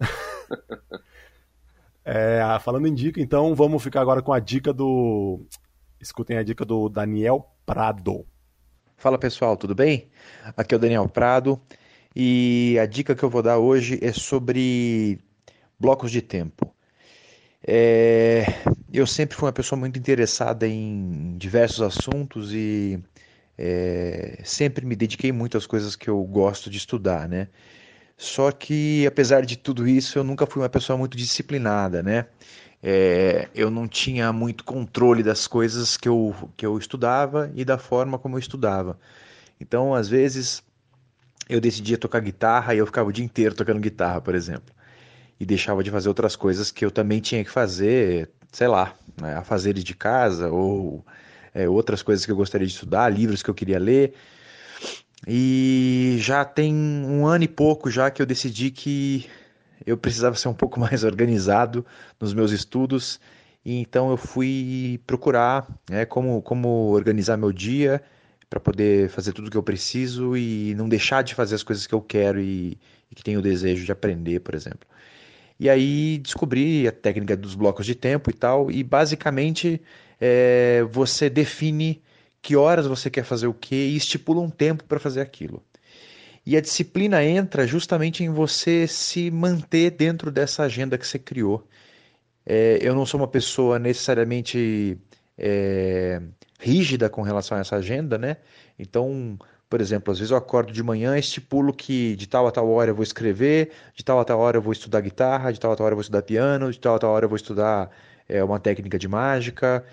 é, 2.04 2.40
falando 2.60 2.86
em 2.86 2.94
dica, 2.94 3.20
então, 3.20 3.54
vamos 3.54 3.82
ficar 3.82 4.00
agora 4.00 4.22
com 4.22 4.32
a 4.32 4.40
dica 4.40 4.72
do. 4.72 5.44
Escutem 6.02 6.36
a 6.36 6.42
dica 6.42 6.64
do 6.64 6.88
Daniel 6.88 7.48
Prado. 7.64 8.26
Fala 8.96 9.16
pessoal, 9.16 9.56
tudo 9.56 9.72
bem? 9.72 10.10
Aqui 10.56 10.74
é 10.74 10.76
o 10.76 10.80
Daniel 10.80 11.08
Prado. 11.08 11.60
E 12.14 12.76
a 12.82 12.86
dica 12.86 13.14
que 13.14 13.22
eu 13.22 13.30
vou 13.30 13.40
dar 13.40 13.58
hoje 13.58 14.00
é 14.02 14.12
sobre 14.12 15.20
blocos 15.78 16.10
de 16.10 16.20
tempo. 16.20 16.74
É, 17.64 18.44
eu 18.92 19.06
sempre 19.06 19.36
fui 19.36 19.46
uma 19.46 19.52
pessoa 19.52 19.78
muito 19.78 19.96
interessada 19.96 20.66
em 20.66 21.36
diversos 21.38 21.80
assuntos 21.82 22.52
e 22.52 23.00
é, 23.56 24.40
sempre 24.42 24.84
me 24.84 24.96
dediquei 24.96 25.30
muito 25.30 25.56
às 25.56 25.68
coisas 25.68 25.94
que 25.94 26.10
eu 26.10 26.20
gosto 26.24 26.68
de 26.68 26.78
estudar, 26.78 27.28
né? 27.28 27.46
Só 28.16 28.50
que, 28.50 29.06
apesar 29.06 29.46
de 29.46 29.56
tudo 29.56 29.86
isso, 29.86 30.18
eu 30.18 30.24
nunca 30.24 30.46
fui 30.46 30.62
uma 30.62 30.68
pessoa 30.68 30.96
muito 30.98 31.16
disciplinada, 31.16 32.02
né? 32.02 32.26
É, 32.82 33.48
eu 33.54 33.70
não 33.70 33.86
tinha 33.86 34.32
muito 34.32 34.64
controle 34.64 35.22
das 35.22 35.46
coisas 35.46 35.96
que 35.96 36.08
eu, 36.08 36.34
que 36.56 36.66
eu 36.66 36.76
estudava 36.76 37.50
e 37.54 37.64
da 37.64 37.78
forma 37.78 38.18
como 38.18 38.34
eu 38.34 38.40
estudava. 38.40 38.98
Então, 39.60 39.94
às 39.94 40.08
vezes, 40.08 40.62
eu 41.48 41.60
decidia 41.60 41.96
tocar 41.96 42.20
guitarra 42.20 42.74
e 42.74 42.78
eu 42.78 42.86
ficava 42.86 43.08
o 43.08 43.12
dia 43.12 43.24
inteiro 43.24 43.54
tocando 43.54 43.78
guitarra, 43.78 44.20
por 44.20 44.34
exemplo. 44.34 44.74
E 45.38 45.46
deixava 45.46 45.82
de 45.84 45.90
fazer 45.90 46.08
outras 46.08 46.34
coisas 46.34 46.70
que 46.72 46.84
eu 46.84 46.90
também 46.90 47.20
tinha 47.20 47.44
que 47.44 47.50
fazer, 47.50 48.28
sei 48.50 48.66
lá, 48.66 48.94
né, 49.20 49.34
a 49.36 49.44
fazer 49.44 49.74
de 49.74 49.94
casa 49.94 50.50
ou 50.50 51.04
é, 51.54 51.68
outras 51.68 52.02
coisas 52.02 52.26
que 52.26 52.32
eu 52.32 52.36
gostaria 52.36 52.66
de 52.66 52.72
estudar, 52.72 53.08
livros 53.08 53.42
que 53.42 53.50
eu 53.50 53.54
queria 53.54 53.78
ler. 53.78 54.14
E 55.26 56.16
já 56.18 56.44
tem 56.44 56.74
um 56.74 57.26
ano 57.26 57.44
e 57.44 57.48
pouco 57.48 57.88
já 57.90 58.10
que 58.10 58.20
eu 58.20 58.26
decidi 58.26 58.70
que 58.72 59.26
eu 59.86 59.96
precisava 59.96 60.36
ser 60.36 60.48
um 60.48 60.54
pouco 60.54 60.78
mais 60.80 61.04
organizado 61.04 61.84
nos 62.20 62.34
meus 62.34 62.52
estudos. 62.52 63.20
E 63.64 63.78
então 63.78 64.10
eu 64.10 64.16
fui 64.16 65.00
procurar 65.06 65.68
né, 65.88 66.04
como, 66.04 66.42
como 66.42 66.90
organizar 66.90 67.36
meu 67.36 67.52
dia 67.52 68.02
para 68.50 68.60
poder 68.60 69.08
fazer 69.08 69.32
tudo 69.32 69.48
o 69.48 69.50
que 69.50 69.56
eu 69.56 69.62
preciso 69.62 70.36
e 70.36 70.74
não 70.74 70.88
deixar 70.88 71.22
de 71.22 71.34
fazer 71.34 71.54
as 71.54 71.62
coisas 71.62 71.86
que 71.86 71.94
eu 71.94 72.02
quero 72.02 72.40
e, 72.40 72.78
e 73.10 73.14
que 73.14 73.22
tenho 73.22 73.38
o 73.38 73.42
desejo 73.42 73.84
de 73.84 73.92
aprender, 73.92 74.40
por 74.40 74.54
exemplo. 74.54 74.86
E 75.58 75.70
aí 75.70 76.18
descobri 76.18 76.86
a 76.88 76.92
técnica 76.92 77.36
dos 77.36 77.54
blocos 77.54 77.86
de 77.86 77.94
tempo 77.94 78.30
e 78.30 78.32
tal, 78.34 78.70
e 78.70 78.82
basicamente 78.82 79.80
é, 80.20 80.84
você 80.90 81.30
define 81.30 82.02
que 82.42 82.56
horas 82.56 82.86
você 82.86 83.08
quer 83.08 83.24
fazer 83.24 83.46
o 83.46 83.54
que 83.54 83.74
e 83.74 83.96
estipula 83.96 84.40
um 84.40 84.50
tempo 84.50 84.84
para 84.84 84.98
fazer 84.98 85.20
aquilo. 85.20 85.62
E 86.44 86.56
a 86.56 86.60
disciplina 86.60 87.24
entra 87.24 87.66
justamente 87.66 88.24
em 88.24 88.30
você 88.30 88.86
se 88.86 89.30
manter 89.30 89.90
dentro 89.92 90.30
dessa 90.30 90.64
agenda 90.64 90.98
que 90.98 91.06
você 91.06 91.18
criou. 91.18 91.66
É, 92.44 92.78
eu 92.82 92.94
não 92.94 93.06
sou 93.06 93.20
uma 93.20 93.28
pessoa 93.28 93.78
necessariamente 93.78 94.98
é, 95.38 96.20
rígida 96.58 97.08
com 97.08 97.22
relação 97.22 97.56
a 97.56 97.60
essa 97.60 97.76
agenda, 97.76 98.18
né? 98.18 98.38
Então, 98.78 99.38
por 99.70 99.80
exemplo, 99.80 100.12
às 100.12 100.18
vezes 100.18 100.32
eu 100.32 100.36
acordo 100.36 100.72
de 100.72 100.82
manhã, 100.82 101.16
estipulo 101.16 101.72
que 101.72 102.16
de 102.16 102.26
tal 102.26 102.46
a 102.46 102.50
tal 102.50 102.68
hora 102.68 102.90
eu 102.90 102.94
vou 102.94 103.04
escrever, 103.04 103.70
de 103.94 104.04
tal 104.04 104.18
a 104.20 104.24
tal 104.24 104.38
hora 104.40 104.56
eu 104.56 104.62
vou 104.62 104.72
estudar 104.72 105.00
guitarra, 105.00 105.52
de 105.52 105.60
tal 105.60 105.72
a 105.72 105.76
tal 105.76 105.86
hora 105.86 105.92
eu 105.92 105.96
vou 105.96 106.02
estudar 106.02 106.22
piano, 106.22 106.72
de 106.72 106.80
tal 106.80 106.96
a 106.96 106.98
tal 106.98 107.10
hora 107.12 107.24
eu 107.24 107.28
vou 107.28 107.36
estudar 107.36 107.90
é, 108.28 108.42
uma 108.42 108.58
técnica 108.60 108.98
de 108.98 109.08
mágica. 109.08 109.84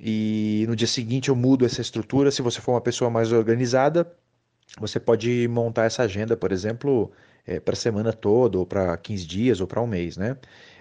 E 0.00 0.64
no 0.68 0.76
dia 0.76 0.86
seguinte 0.86 1.28
eu 1.28 1.36
mudo 1.36 1.66
essa 1.66 1.80
estrutura. 1.80 2.30
Se 2.30 2.42
você 2.42 2.60
for 2.60 2.72
uma 2.72 2.80
pessoa 2.80 3.10
mais 3.10 3.32
organizada, 3.32 4.10
você 4.80 5.00
pode 5.00 5.48
montar 5.48 5.84
essa 5.84 6.02
agenda, 6.02 6.36
por 6.36 6.52
exemplo, 6.52 7.10
é, 7.46 7.60
para 7.60 7.74
a 7.74 7.76
semana 7.76 8.12
toda, 8.12 8.58
ou 8.58 8.66
para 8.66 8.96
15 8.96 9.26
dias, 9.26 9.60
ou 9.60 9.66
para 9.66 9.80
um 9.80 9.86
mês, 9.86 10.16
né? 10.16 10.36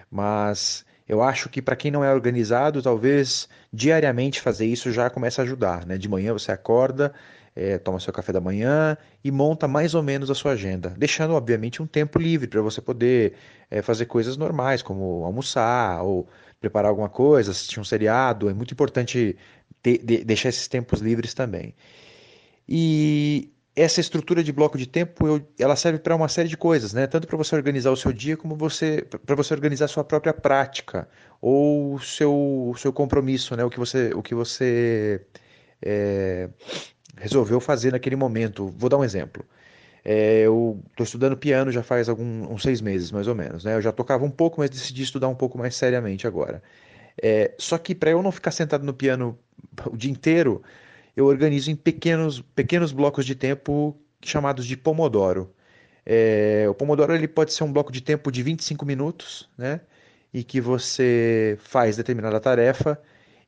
Mas 0.10 0.86
eu 1.08 1.22
acho 1.22 1.50
que 1.50 1.62
para 1.62 1.76
quem 1.76 1.90
não 1.90 2.04
é 2.04 2.14
organizado, 2.14 2.82
talvez 2.82 3.48
diariamente 3.72 4.42
fazer 4.42 4.66
isso 4.66 4.92
já 4.92 5.10
começa 5.10 5.42
a 5.42 5.46
ajudar. 5.46 5.86
Né? 5.86 5.98
De 5.98 6.10
manhã 6.10 6.34
você 6.34 6.52
acorda, 6.52 7.14
é, 7.56 7.78
toma 7.78 8.00
seu 8.00 8.14
café 8.14 8.34
da 8.34 8.42
manhã 8.42 8.98
e 9.24 9.32
monta 9.32 9.68
mais 9.68 9.96
ou 9.96 10.04
menos 10.04 10.30
a 10.30 10.36
sua 10.36 10.52
agenda, 10.52 10.90
deixando 10.98 11.34
obviamente 11.34 11.82
um 11.82 11.88
tempo 11.88 12.20
livre 12.20 12.48
para 12.48 12.62
você 12.62 12.82
poder 12.82 13.34
é, 13.72 13.82
fazer 13.82 14.06
coisas 14.06 14.38
normais, 14.38 14.82
como 14.82 15.24
almoçar 15.24 16.04
ou 16.04 16.28
preparar 16.60 16.90
alguma 16.90 17.10
coisa, 17.10 17.52
assistir 17.52 17.80
um 17.80 17.84
seriado. 17.84 18.50
É 18.50 18.54
muito 18.54 18.74
importante 18.74 19.38
ter, 19.82 20.00
de, 20.00 20.24
deixar 20.24 20.50
esses 20.50 20.68
tempos 20.68 21.00
livres 21.00 21.34
também. 21.34 21.74
E 22.68 23.52
essa 23.78 24.02
estrutura 24.02 24.44
de 24.44 24.52
bloco 24.52 24.76
de 24.76 24.88
tempo, 24.88 25.28
eu, 25.28 25.48
ela 25.60 25.76
serve 25.76 26.00
para 26.00 26.16
uma 26.16 26.28
série 26.28 26.50
de 26.50 26.58
coisas, 26.58 26.94
né? 26.94 27.06
Tanto 27.06 27.28
para 27.28 27.38
você 27.38 27.56
organizar 27.56 27.92
o 27.92 27.96
seu 27.96 28.12
dia, 28.12 28.36
como 28.36 28.56
você 28.56 29.06
para 29.24 29.36
você 29.36 29.54
organizar 29.54 29.86
a 29.86 29.88
sua 29.88 30.04
própria 30.04 30.34
prática 30.34 31.08
ou 31.40 32.00
seu, 32.00 32.74
seu 32.78 32.92
compromisso, 32.92 33.56
né? 33.56 33.64
O 33.64 33.70
que 33.70 33.78
você, 33.80 34.12
o 34.16 34.24
que 34.24 34.34
você 34.34 35.22
é, 35.80 36.50
resolveu 37.18 37.60
fazer 37.60 37.92
naquele 37.92 38.16
momento. 38.16 38.74
Vou 38.76 38.90
dar 38.90 38.98
um 38.98 39.04
exemplo. 39.04 39.46
É, 40.04 40.40
eu 40.40 40.82
estou 40.90 41.04
estudando 41.04 41.38
piano 41.38 41.72
já 41.72 41.84
faz 41.84 42.10
alguns 42.10 42.50
uns 42.50 42.64
seis 42.64 42.82
meses, 42.82 43.12
mais 43.12 43.28
ou 43.28 43.36
menos. 43.36 43.64
Né? 43.64 43.76
Eu 43.76 43.82
já 43.82 43.92
tocava 43.92 44.26
um 44.26 44.32
pouco, 44.32 44.60
mas 44.60 44.72
decidi 44.72 45.04
estudar 45.04 45.28
um 45.28 45.36
pouco 45.36 45.58
mais 45.58 45.76
seriamente 45.76 46.26
agora. 46.26 46.64
É, 47.22 47.54
só 47.60 47.78
que 47.78 47.94
para 47.94 48.10
eu 48.12 48.24
não 48.24 48.32
ficar 48.32 48.52
sentado 48.52 48.84
no 48.86 48.94
piano 48.94 49.38
o 49.86 49.98
dia 49.98 50.12
inteiro, 50.12 50.64
eu 51.18 51.26
organizo 51.26 51.72
em 51.72 51.76
pequenos, 51.76 52.42
pequenos 52.56 52.92
blocos 52.92 53.26
de 53.26 53.34
tempo 53.34 54.00
chamados 54.24 54.68
de 54.68 54.78
Pomodoro. 54.78 55.52
É, 56.06 56.68
o 56.70 56.76
Pomodoro 56.76 57.16
ele 57.16 57.28
pode 57.28 57.52
ser 57.54 57.64
um 57.64 57.74
bloco 57.74 57.92
de 57.92 58.02
tempo 58.02 58.32
de 58.32 58.44
25 58.44 58.86
minutos, 58.86 59.50
né? 59.58 59.82
E 60.32 60.44
que 60.44 60.62
você 60.62 61.58
faz 61.60 61.98
determinada 61.98 62.40
tarefa 62.40 63.02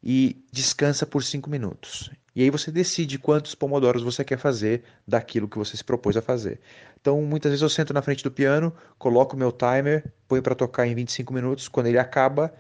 e 0.03 0.43
descansa 0.51 1.05
por 1.05 1.23
5 1.23 1.47
minutos. 1.47 2.09
E 2.35 2.41
aí 2.41 2.49
você 2.49 2.71
decide 2.71 3.19
quantos 3.19 3.53
pomodoros 3.53 4.01
você 4.01 4.23
quer 4.23 4.39
fazer 4.39 4.83
daquilo 5.07 5.47
que 5.47 5.57
você 5.57 5.77
se 5.77 5.83
propôs 5.83 6.17
a 6.17 6.23
fazer. 6.23 6.59
Então, 6.99 7.21
muitas 7.21 7.51
vezes 7.51 7.61
eu 7.61 7.69
sento 7.69 7.93
na 7.93 8.01
frente 8.01 8.23
do 8.23 8.31
piano, 8.31 8.73
coloco 8.97 9.35
o 9.35 9.39
meu 9.39 9.51
timer, 9.51 10.11
ponho 10.27 10.41
para 10.41 10.55
tocar 10.55 10.87
em 10.87 10.95
25 10.95 11.31
minutos, 11.31 11.67
quando 11.67 11.85
ele 11.85 11.99
acaba, 11.99 12.51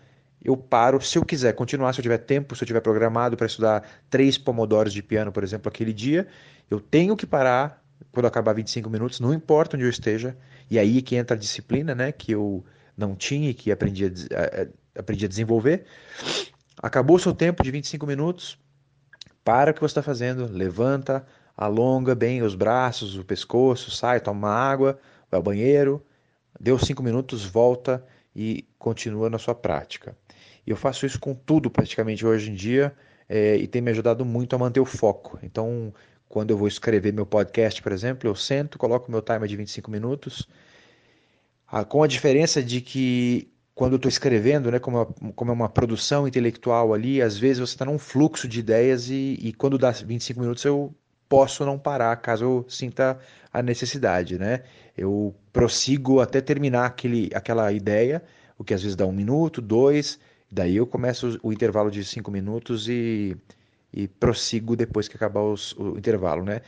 eu 0.43 0.55
paro, 0.55 1.01
se 1.01 1.17
eu 1.17 1.25
quiser 1.25 1.53
continuar, 1.53 1.93
se 1.93 1.99
eu 1.99 2.03
tiver 2.03 2.19
tempo, 2.19 2.55
se 2.55 2.63
eu 2.63 2.67
tiver 2.67 2.81
programado 2.81 3.35
para 3.35 3.45
estudar 3.45 3.83
três 4.09 4.37
pomodoros 4.37 4.93
de 4.93 5.03
piano, 5.03 5.31
por 5.31 5.43
exemplo, 5.43 5.69
aquele 5.69 5.93
dia, 5.93 6.27
eu 6.69 6.79
tenho 6.79 7.15
que 7.15 7.25
parar 7.25 7.83
quando 8.11 8.25
acabar 8.25 8.53
25 8.53 8.89
minutos, 8.89 9.19
não 9.19 9.33
importa 9.33 9.75
onde 9.75 9.85
eu 9.85 9.89
esteja, 9.89 10.37
e 10.69 10.79
aí 10.79 11.01
que 11.01 11.15
entra 11.15 11.35
a 11.35 11.39
disciplina, 11.39 11.93
né, 11.93 12.11
que 12.11 12.31
eu 12.31 12.63
não 12.97 13.15
tinha 13.15 13.49
e 13.49 13.53
que 13.53 13.71
aprendi 13.71 14.05
a, 14.05 14.99
aprendi 14.99 15.25
a 15.25 15.27
desenvolver. 15.27 15.85
Acabou 16.81 17.17
o 17.17 17.19
seu 17.19 17.33
tempo 17.33 17.61
de 17.61 17.71
25 17.71 18.07
minutos, 18.07 18.57
para 19.43 19.71
o 19.71 19.73
que 19.73 19.81
você 19.81 19.91
está 19.91 20.03
fazendo, 20.03 20.49
levanta, 20.51 21.25
alonga 21.57 22.15
bem 22.15 22.41
os 22.41 22.55
braços, 22.55 23.17
o 23.17 23.25
pescoço, 23.25 23.91
sai, 23.91 24.19
toma 24.19 24.49
água, 24.49 24.99
vai 25.29 25.37
ao 25.37 25.43
banheiro, 25.43 26.05
deu 26.59 26.77
cinco 26.77 27.03
minutos, 27.03 27.45
volta 27.45 28.05
e 28.35 28.67
continua 28.77 29.29
na 29.29 29.37
sua 29.37 29.55
prática. 29.55 30.15
E 30.69 30.71
eu 30.71 30.77
faço 30.77 31.03
isso 31.03 31.19
com 31.19 31.33
tudo 31.33 31.67
praticamente 31.71 32.23
hoje 32.23 32.51
em 32.51 32.53
dia 32.53 32.93
é, 33.27 33.55
e 33.55 33.65
tem 33.65 33.81
me 33.81 33.89
ajudado 33.89 34.23
muito 34.23 34.55
a 34.55 34.59
manter 34.59 34.79
o 34.79 34.85
foco. 34.85 35.39
Então, 35.41 35.91
quando 36.27 36.51
eu 36.51 36.57
vou 36.57 36.67
escrever 36.67 37.11
meu 37.11 37.25
podcast, 37.25 37.81
por 37.81 37.91
exemplo, 37.91 38.29
eu 38.29 38.35
sento, 38.35 38.77
coloco 38.77 39.09
meu 39.09 39.19
timer 39.19 39.47
de 39.47 39.55
25 39.57 39.89
minutos, 39.89 40.47
com 41.87 42.03
a 42.03 42.07
diferença 42.07 42.61
de 42.61 42.81
que 42.81 43.51
quando 43.73 43.93
eu 43.93 43.95
estou 43.95 44.09
escrevendo, 44.09 44.69
né, 44.69 44.77
como, 44.77 45.01
é, 45.01 45.31
como 45.35 45.49
é 45.49 45.53
uma 45.55 45.69
produção 45.69 46.27
intelectual 46.27 46.93
ali, 46.93 47.19
às 47.19 47.35
vezes 47.35 47.57
você 47.57 47.73
está 47.73 47.85
num 47.85 47.97
fluxo 47.97 48.47
de 48.47 48.59
ideias 48.59 49.09
e, 49.09 49.39
e 49.41 49.53
quando 49.53 49.75
dá 49.75 49.89
25 49.89 50.39
minutos 50.39 50.63
eu 50.65 50.93
posso 51.27 51.65
não 51.65 51.79
parar 51.79 52.15
caso 52.17 52.45
eu 52.45 52.65
sinta 52.69 53.17
a 53.51 53.63
necessidade, 53.63 54.37
né? 54.37 54.61
Eu 54.95 55.33
prossigo 55.51 56.19
até 56.19 56.41
terminar 56.41 56.85
aquele, 56.85 57.31
aquela 57.33 57.71
ideia, 57.71 58.21
o 58.55 58.63
que 58.63 58.73
às 58.73 58.83
vezes 58.83 58.95
dá 58.95 59.07
um 59.07 59.11
minuto, 59.11 59.61
dois, 59.61 60.19
Daí 60.51 60.75
eu 60.77 60.87
começo 60.87 61.39
o 61.43 61.53
intervalo 61.53 61.91
de 61.91 62.03
cinco 62.03 62.31
minutos 62.31 62.89
e, 62.89 63.37
e 63.93 64.07
prossigo 64.07 64.75
depois 64.75 65.07
que 65.07 65.15
acabar 65.15 65.41
os, 65.41 65.73
o 65.73 65.97
intervalo, 65.97 66.43
né? 66.43 66.61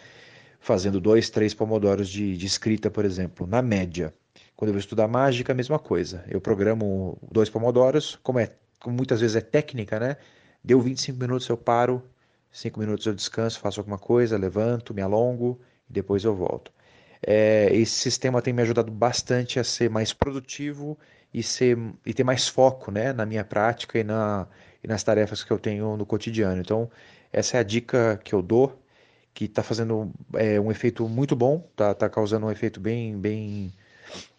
Fazendo 0.59 0.99
dois, 1.01 1.29
três 1.29 1.53
pomodoros 1.53 2.07
de, 2.09 2.37
de 2.37 2.45
escrita, 2.45 2.91
por 2.91 3.05
exemplo, 3.05 3.47
na 3.47 3.61
média. 3.61 4.13
Quando 4.55 4.69
eu 4.69 4.73
vou 4.73 4.79
estudar 4.79 5.07
mágica, 5.07 5.51
a 5.53 5.55
mesma 5.55 5.79
coisa. 5.79 6.23
Eu 6.27 6.39
programo 6.39 7.17
dois 7.31 7.49
pomodoros, 7.49 8.19
como, 8.21 8.39
é, 8.39 8.51
como 8.79 8.95
muitas 8.95 9.21
vezes 9.21 9.35
é 9.35 9.41
técnica, 9.41 9.99
né? 9.99 10.17
Deu 10.63 10.79
25 10.79 11.19
minutos, 11.19 11.47
eu 11.49 11.57
paro, 11.57 12.03
cinco 12.51 12.79
minutos 12.79 13.05
eu 13.07 13.15
descanso, 13.15 13.59
faço 13.59 13.79
alguma 13.79 13.97
coisa, 13.97 14.37
levanto, 14.37 14.93
me 14.93 15.01
alongo 15.01 15.59
e 15.89 15.93
depois 15.93 16.23
eu 16.23 16.35
volto. 16.35 16.71
É, 17.25 17.69
esse 17.73 17.93
sistema 17.93 18.41
tem 18.41 18.53
me 18.53 18.61
ajudado 18.61 18.91
bastante 18.91 19.59
a 19.59 19.63
ser 19.63 19.89
mais 19.89 20.13
produtivo 20.13 20.97
e, 21.33 21.41
ser, 21.41 21.77
e 22.05 22.13
ter 22.13 22.23
mais 22.23 22.47
foco 22.47 22.91
né, 22.91 23.13
na 23.13 23.25
minha 23.25 23.43
prática 23.43 23.99
e, 23.99 24.03
na, 24.03 24.47
e 24.83 24.87
nas 24.87 25.03
tarefas 25.03 25.43
que 25.43 25.51
eu 25.51 25.59
tenho 25.59 25.95
no 25.97 26.05
cotidiano. 26.05 26.61
Então, 26.61 26.89
essa 27.31 27.57
é 27.57 27.59
a 27.59 27.63
dica 27.63 28.19
que 28.23 28.33
eu 28.33 28.41
dou, 28.41 28.77
que 29.33 29.45
está 29.45 29.63
fazendo 29.63 30.11
é, 30.33 30.59
um 30.59 30.71
efeito 30.71 31.07
muito 31.07 31.35
bom, 31.35 31.65
está 31.71 31.93
tá 31.93 32.09
causando 32.09 32.45
um 32.45 32.51
efeito 32.51 32.79
bem, 32.79 33.17
bem, 33.17 33.73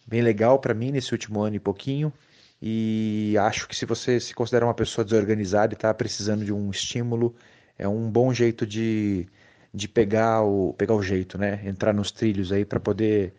bem 0.06 0.20
legal 0.20 0.58
para 0.58 0.74
mim 0.74 0.90
nesse 0.90 1.12
último 1.12 1.40
ano 1.40 1.56
e 1.56 1.60
pouquinho. 1.60 2.12
E 2.60 3.34
acho 3.40 3.66
que 3.66 3.74
se 3.74 3.84
você 3.84 4.20
se 4.20 4.34
considera 4.34 4.64
uma 4.64 4.74
pessoa 4.74 5.04
desorganizada 5.04 5.72
e 5.72 5.76
está 5.76 5.92
precisando 5.92 6.44
de 6.44 6.52
um 6.52 6.70
estímulo, 6.70 7.34
é 7.76 7.88
um 7.88 8.08
bom 8.08 8.32
jeito 8.32 8.64
de, 8.64 9.26
de 9.74 9.88
pegar, 9.88 10.42
o, 10.42 10.72
pegar 10.74 10.94
o 10.94 11.02
jeito, 11.02 11.36
né? 11.36 11.60
Entrar 11.64 11.92
nos 11.92 12.12
trilhos 12.12 12.52
aí 12.52 12.64
para 12.64 12.78
poder 12.78 13.34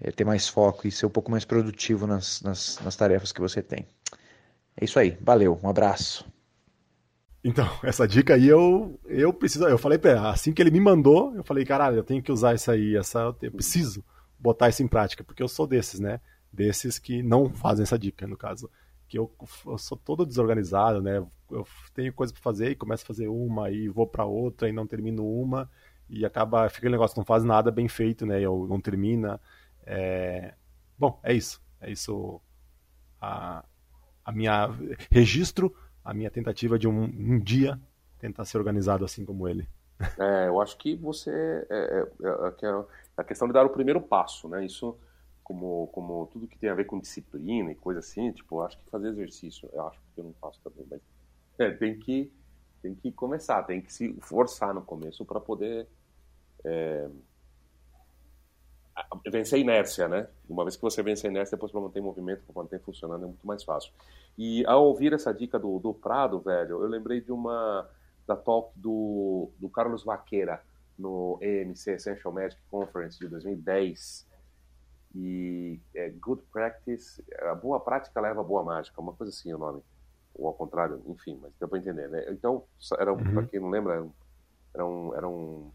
é, 0.00 0.10
ter 0.10 0.24
mais 0.24 0.48
foco 0.48 0.86
e 0.86 0.90
ser 0.90 1.06
um 1.06 1.10
pouco 1.10 1.30
mais 1.30 1.44
produtivo 1.44 2.06
nas, 2.06 2.42
nas, 2.42 2.78
nas 2.80 2.96
tarefas 2.96 3.32
que 3.32 3.40
você 3.40 3.62
tem. 3.62 3.86
É 4.76 4.84
isso 4.84 4.98
aí, 4.98 5.16
valeu, 5.20 5.58
um 5.62 5.68
abraço. 5.68 6.24
Então, 7.42 7.66
essa 7.82 8.06
dica 8.06 8.34
aí 8.34 8.48
eu, 8.48 8.98
eu 9.06 9.32
preciso. 9.32 9.66
Eu 9.66 9.78
falei 9.78 9.98
assim 10.26 10.52
que 10.52 10.62
ele 10.62 10.70
me 10.70 10.80
mandou, 10.80 11.34
eu 11.34 11.44
falei, 11.44 11.64
caralho, 11.64 11.96
eu 11.96 12.04
tenho 12.04 12.22
que 12.22 12.32
usar 12.32 12.54
isso 12.54 12.70
aí, 12.70 12.96
essa, 12.96 13.34
eu 13.40 13.52
preciso 13.52 14.04
botar 14.38 14.68
isso 14.68 14.82
em 14.82 14.88
prática, 14.88 15.24
porque 15.24 15.42
eu 15.42 15.48
sou 15.48 15.66
desses, 15.66 16.00
né? 16.00 16.20
Desses 16.52 16.98
que 16.98 17.22
não 17.22 17.50
fazem 17.50 17.82
essa 17.82 17.98
dica, 17.98 18.26
no 18.26 18.36
caso. 18.36 18.70
Que 19.08 19.18
eu, 19.18 19.30
eu 19.66 19.78
sou 19.78 19.96
todo 19.96 20.26
desorganizado, 20.26 21.00
né? 21.00 21.24
Eu 21.50 21.66
tenho 21.94 22.12
coisa 22.12 22.32
para 22.32 22.42
fazer 22.42 22.70
e 22.70 22.74
começo 22.74 23.04
a 23.04 23.06
fazer 23.06 23.28
uma 23.28 23.70
e 23.70 23.88
vou 23.88 24.06
para 24.06 24.24
outra 24.24 24.68
e 24.68 24.72
não 24.72 24.86
termino 24.86 25.26
uma 25.26 25.70
e 26.08 26.24
acaba, 26.24 26.68
fica 26.68 26.80
aquele 26.80 26.92
negócio, 26.92 27.16
não 27.16 27.24
faz 27.24 27.44
nada 27.44 27.70
bem 27.70 27.88
feito, 27.88 28.26
né? 28.26 28.40
Eu 28.40 28.66
não 28.68 28.80
termina. 28.80 29.40
É... 29.84 30.54
Bom, 30.98 31.20
é 31.22 31.32
isso. 31.32 31.62
É 31.80 31.90
isso 31.90 32.40
a, 33.20 33.64
a 34.24 34.32
minha 34.32 34.68
registro, 35.10 35.74
a 36.04 36.14
minha 36.14 36.30
tentativa 36.30 36.78
de 36.78 36.88
um, 36.88 37.04
um 37.04 37.38
dia 37.38 37.80
tentar 38.18 38.44
ser 38.44 38.58
organizado 38.58 39.04
assim 39.04 39.24
como 39.24 39.48
ele. 39.48 39.68
É, 40.18 40.48
eu 40.48 40.60
acho 40.60 40.76
que 40.76 40.96
você 40.96 41.30
é, 41.70 41.76
é, 41.76 42.00
é, 42.00 42.66
é 42.66 42.84
a 43.16 43.24
questão 43.24 43.46
de 43.46 43.54
dar 43.54 43.64
o 43.64 43.70
primeiro 43.70 44.00
passo, 44.00 44.48
né? 44.48 44.64
Isso 44.64 44.98
como 45.42 45.88
como 45.88 46.26
tudo 46.32 46.48
que 46.48 46.58
tem 46.58 46.70
a 46.70 46.74
ver 46.74 46.84
com 46.84 46.98
disciplina 46.98 47.70
e 47.70 47.74
coisa 47.74 48.00
assim, 48.00 48.32
tipo, 48.32 48.62
acho 48.62 48.78
que 48.78 48.90
fazer 48.90 49.08
exercício, 49.08 49.68
eu 49.72 49.86
acho 49.86 50.00
que 50.14 50.20
eu 50.20 50.24
não 50.24 50.32
faço 50.40 50.58
também, 50.64 50.86
mas 50.90 51.00
é, 51.58 51.70
tem 51.70 51.98
que 51.98 52.32
tem 52.82 52.94
que 52.94 53.12
começar, 53.12 53.62
tem 53.62 53.80
que 53.80 53.92
se 53.92 54.14
forçar 54.20 54.74
no 54.74 54.82
começo 54.82 55.24
para 55.24 55.40
poder 55.40 55.86
é, 56.64 57.08
vencer 59.30 59.58
a 59.58 59.60
inércia, 59.60 60.08
né? 60.08 60.28
Uma 60.48 60.64
vez 60.64 60.76
que 60.76 60.82
você 60.82 61.02
vence 61.02 61.26
a 61.26 61.30
inércia, 61.30 61.56
depois 61.56 61.72
para 61.72 61.80
manter 61.80 62.00
movimento, 62.00 62.42
para 62.44 62.62
manter 62.62 62.80
funcionando, 62.80 63.24
é 63.24 63.26
muito 63.26 63.46
mais 63.46 63.64
fácil. 63.64 63.92
E 64.36 64.64
ao 64.66 64.84
ouvir 64.84 65.12
essa 65.12 65.32
dica 65.32 65.58
do, 65.58 65.78
do 65.78 65.92
Prado, 65.94 66.40
velho, 66.40 66.82
eu 66.82 66.88
lembrei 66.88 67.20
de 67.20 67.32
uma 67.32 67.88
da 68.26 68.36
talk 68.36 68.72
do, 68.76 69.50
do 69.58 69.68
Carlos 69.68 70.04
Vaqueira 70.04 70.62
no 70.98 71.38
EMC 71.42 71.92
Essential 71.92 72.32
Magic 72.32 72.60
Conference 72.70 73.18
de 73.18 73.28
2010. 73.28 74.26
E 75.16 75.78
é 75.94 76.10
Good 76.10 76.42
Practice, 76.52 77.22
a 77.40 77.54
boa 77.54 77.78
prática 77.78 78.20
leva 78.20 78.40
a 78.40 78.44
boa 78.44 78.64
mágica, 78.64 79.00
uma 79.00 79.12
coisa 79.12 79.32
assim 79.32 79.52
o 79.52 79.58
nome. 79.58 79.82
Ou 80.34 80.48
ao 80.48 80.54
contrário, 80.54 81.00
enfim, 81.06 81.38
mas 81.40 81.52
deu 81.60 81.68
para 81.68 81.78
entender, 81.78 82.08
né? 82.08 82.24
Então, 82.30 82.64
era, 82.98 83.12
uhum. 83.12 83.34
para 83.34 83.46
quem 83.46 83.60
não 83.60 83.70
lembra, 83.70 84.04
era 84.74 84.84
um, 84.84 85.14
era 85.14 85.28
um 85.28 85.70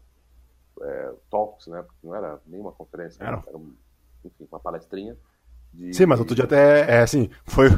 é, 0.82 1.12
talks, 1.30 1.66
né? 1.66 1.82
Porque 1.82 2.06
não 2.06 2.14
era 2.14 2.38
nenhuma 2.46 2.72
conferência, 2.72 3.22
era, 3.22 3.42
era 3.46 3.56
um, 3.56 3.74
enfim, 4.24 4.46
uma 4.50 4.60
palestrinha. 4.60 5.16
De, 5.72 5.94
Sim, 5.94 6.06
mas 6.06 6.18
outro 6.18 6.34
dia 6.34 6.44
até, 6.44 6.80
é 6.90 7.02
assim, 7.02 7.30
foi 7.44 7.68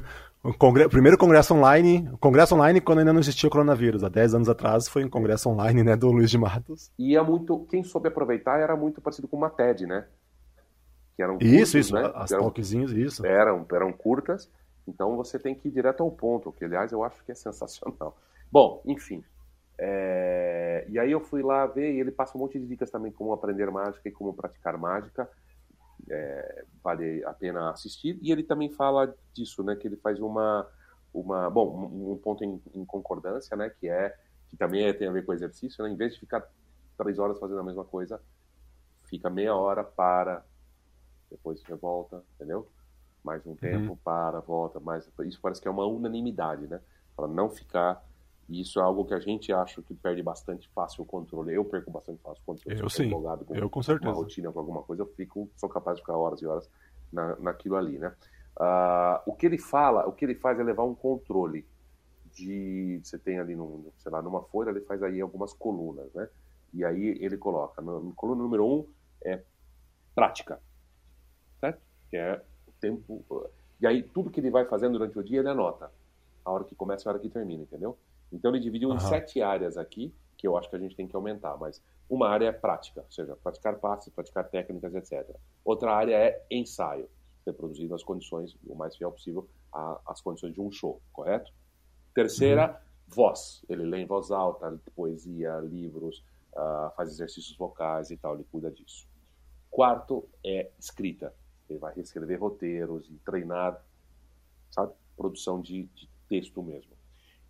o 0.42 0.52
congre... 0.52 0.88
primeiro 0.88 1.16
congresso 1.16 1.54
online, 1.54 2.08
o 2.12 2.18
congresso 2.18 2.54
online 2.54 2.80
quando 2.80 2.98
ainda 2.98 3.12
não 3.12 3.20
existia 3.20 3.48
o 3.48 3.52
coronavírus, 3.52 4.02
há 4.02 4.08
10 4.08 4.34
anos 4.34 4.48
atrás 4.48 4.88
foi 4.88 5.04
um 5.04 5.10
congresso 5.10 5.48
online, 5.48 5.82
né, 5.82 5.94
do 5.94 6.10
Luiz 6.10 6.30
de 6.30 6.38
Matos. 6.38 6.90
E 6.98 7.16
é 7.16 7.22
muito, 7.22 7.60
quem 7.70 7.84
soube 7.84 8.08
aproveitar 8.08 8.58
era 8.58 8.76
muito 8.76 9.00
parecido 9.00 9.28
com 9.28 9.36
uma 9.36 9.50
TED, 9.50 9.86
né? 9.86 10.06
Que 11.16 11.22
eram 11.22 11.34
curtos, 11.34 11.52
isso, 11.52 11.78
isso, 11.78 11.94
né? 11.94 12.10
as 12.14 12.32
eram, 12.32 12.52
isso. 12.56 13.26
Eram, 13.26 13.66
eram 13.70 13.92
curtas, 13.92 14.50
então 14.88 15.16
você 15.16 15.38
tem 15.38 15.54
que 15.54 15.68
ir 15.68 15.70
direto 15.70 16.02
ao 16.02 16.10
ponto, 16.10 16.50
que 16.52 16.64
aliás 16.64 16.90
eu 16.90 17.04
acho 17.04 17.22
que 17.24 17.32
é 17.32 17.34
sensacional. 17.34 18.16
Bom, 18.50 18.82
enfim, 18.86 19.22
é... 19.78 20.86
E 20.88 20.98
aí 20.98 21.10
eu 21.10 21.20
fui 21.20 21.42
lá 21.42 21.66
ver 21.66 21.92
e 21.92 22.00
ele 22.00 22.10
passa 22.10 22.36
um 22.36 22.40
monte 22.40 22.58
de 22.58 22.66
dicas 22.66 22.90
também 22.90 23.12
como 23.12 23.32
aprender 23.32 23.70
mágica 23.70 24.08
e 24.08 24.12
como 24.12 24.34
praticar 24.34 24.76
mágica. 24.78 25.28
É... 26.10 26.64
Vale 26.82 27.24
a 27.24 27.32
pena 27.32 27.70
assistir. 27.70 28.18
E 28.22 28.32
ele 28.32 28.42
também 28.42 28.70
fala 28.70 29.14
disso, 29.32 29.62
né? 29.62 29.76
Que 29.76 29.88
ele 29.88 29.96
faz 29.96 30.20
uma, 30.20 30.68
uma 31.12 31.50
bom, 31.50 31.90
um 32.12 32.16
ponto 32.16 32.44
em, 32.44 32.60
em 32.74 32.84
concordância, 32.84 33.56
né? 33.56 33.70
Que 33.70 33.88
é 33.88 34.16
que 34.52 34.56
também 34.58 34.84
é, 34.84 34.92
tem 34.92 35.08
a 35.08 35.12
ver 35.12 35.24
com 35.24 35.32
exercício, 35.32 35.82
né? 35.82 35.90
Em 35.90 35.96
vez 35.96 36.12
de 36.12 36.20
ficar 36.20 36.46
três 36.98 37.18
horas 37.18 37.38
fazendo 37.38 37.60
a 37.60 37.64
mesma 37.64 37.84
coisa, 37.84 38.20
fica 39.04 39.30
meia 39.30 39.56
hora, 39.56 39.82
para, 39.82 40.44
depois 41.30 41.60
você 41.60 41.74
volta, 41.74 42.22
entendeu? 42.34 42.70
Mais 43.24 43.46
um 43.46 43.56
tempo, 43.56 43.92
uhum. 43.92 43.96
para, 43.96 44.40
volta, 44.40 44.78
mais. 44.78 45.10
Isso 45.24 45.40
parece 45.40 45.60
que 45.60 45.66
é 45.66 45.70
uma 45.70 45.86
unanimidade, 45.86 46.66
né? 46.66 46.80
Para 47.16 47.26
não 47.26 47.48
ficar. 47.48 48.04
E 48.52 48.60
isso 48.60 48.78
é 48.78 48.82
algo 48.82 49.06
que 49.06 49.14
a 49.14 49.18
gente 49.18 49.50
acha 49.50 49.80
que 49.80 49.94
perde 49.94 50.22
bastante 50.22 50.68
fácil 50.74 51.04
o 51.04 51.06
controle. 51.06 51.54
Eu 51.54 51.64
perco 51.64 51.90
bastante 51.90 52.20
fácil 52.20 52.42
o 52.42 52.44
controle. 52.44 52.78
Eu 52.78 52.90
sim. 52.90 53.08
Com 53.08 53.54
eu 53.54 53.70
com 53.70 53.82
certeza. 53.82 54.10
Uma 54.10 54.14
rotina 54.14 54.52
com 54.52 54.58
alguma 54.58 54.82
coisa, 54.82 55.02
eu 55.02 55.06
fico, 55.06 55.48
sou 55.56 55.70
capaz 55.70 55.96
de 55.96 56.02
ficar 56.02 56.18
horas 56.18 56.42
e 56.42 56.46
horas 56.46 56.68
na, 57.10 57.34
naquilo 57.36 57.76
ali, 57.76 57.98
né? 57.98 58.14
Uh, 58.60 59.22
o 59.24 59.34
que 59.34 59.46
ele 59.46 59.56
fala, 59.56 60.06
o 60.06 60.12
que 60.12 60.26
ele 60.26 60.34
faz 60.34 60.60
é 60.60 60.62
levar 60.62 60.84
um 60.84 60.94
controle 60.94 61.66
de 62.34 63.00
você 63.02 63.18
tem 63.18 63.38
ali 63.38 63.56
num, 63.56 63.90
sei 63.96 64.12
lá, 64.12 64.20
numa 64.20 64.42
folha 64.42 64.68
ele 64.68 64.82
faz 64.82 65.02
aí 65.02 65.18
algumas 65.22 65.54
colunas, 65.54 66.12
né? 66.12 66.28
E 66.74 66.84
aí 66.84 67.16
ele 67.22 67.38
coloca 67.38 67.80
no, 67.80 68.00
no 68.00 68.12
coluna 68.12 68.42
número 68.42 68.66
um 68.66 68.86
é 69.24 69.40
prática, 70.14 70.60
certo? 71.58 71.80
Que 72.10 72.18
é 72.18 72.42
o 72.68 72.72
tempo 72.72 73.24
e 73.80 73.86
aí 73.86 74.02
tudo 74.02 74.30
que 74.30 74.40
ele 74.40 74.50
vai 74.50 74.66
fazendo 74.66 74.98
durante 74.98 75.18
o 75.18 75.24
dia 75.24 75.38
ele 75.38 75.48
anota 75.48 75.90
a 76.44 76.50
hora 76.50 76.64
que 76.64 76.74
começa 76.74 77.04
e 77.04 77.08
a 77.08 77.12
hora 77.12 77.18
que 77.18 77.30
termina, 77.30 77.62
entendeu? 77.62 77.96
Então 78.32 78.50
ele 78.50 78.60
dividiu 78.60 78.88
uhum. 78.88 78.96
em 78.96 79.00
sete 79.00 79.42
áreas 79.42 79.76
aqui 79.76 80.14
que 80.36 80.48
eu 80.48 80.56
acho 80.56 80.68
que 80.68 80.74
a 80.74 80.78
gente 80.78 80.96
tem 80.96 81.06
que 81.06 81.14
aumentar, 81.14 81.56
mas 81.56 81.80
uma 82.10 82.28
área 82.28 82.46
é 82.46 82.52
prática, 82.52 83.02
ou 83.02 83.12
seja, 83.12 83.36
praticar 83.36 83.78
passes, 83.78 84.12
praticar 84.12 84.48
técnicas, 84.48 84.92
etc. 84.92 85.36
Outra 85.64 85.94
área 85.94 86.16
é 86.16 86.44
ensaio 86.50 87.08
reproduzindo 87.46 87.90
nas 87.90 88.02
condições, 88.02 88.56
o 88.66 88.74
mais 88.74 88.96
fiel 88.96 89.12
possível, 89.12 89.48
às 90.04 90.20
condições 90.20 90.52
de 90.52 90.60
um 90.60 90.70
show, 90.70 91.00
correto? 91.12 91.52
Terceira, 92.12 92.70
uhum. 92.70 93.14
voz. 93.14 93.64
Ele 93.68 93.84
lê 93.84 93.98
em 93.98 94.06
voz 94.06 94.32
alta, 94.32 94.80
poesia, 94.96 95.58
livros, 95.60 96.24
uh, 96.52 96.94
faz 96.96 97.10
exercícios 97.10 97.56
vocais 97.56 98.10
e 98.10 98.16
tal, 98.16 98.34
ele 98.34 98.44
cuida 98.50 98.70
disso. 98.70 99.06
Quarto 99.70 100.28
é 100.44 100.70
escrita. 100.78 101.32
Ele 101.68 101.78
vai 101.78 101.94
reescrever 101.94 102.40
roteiros 102.40 103.08
e 103.08 103.14
treinar, 103.24 103.82
sabe? 104.70 104.92
Produção 105.16 105.60
de, 105.60 105.84
de 105.94 106.08
texto 106.28 106.62
mesmo. 106.62 106.92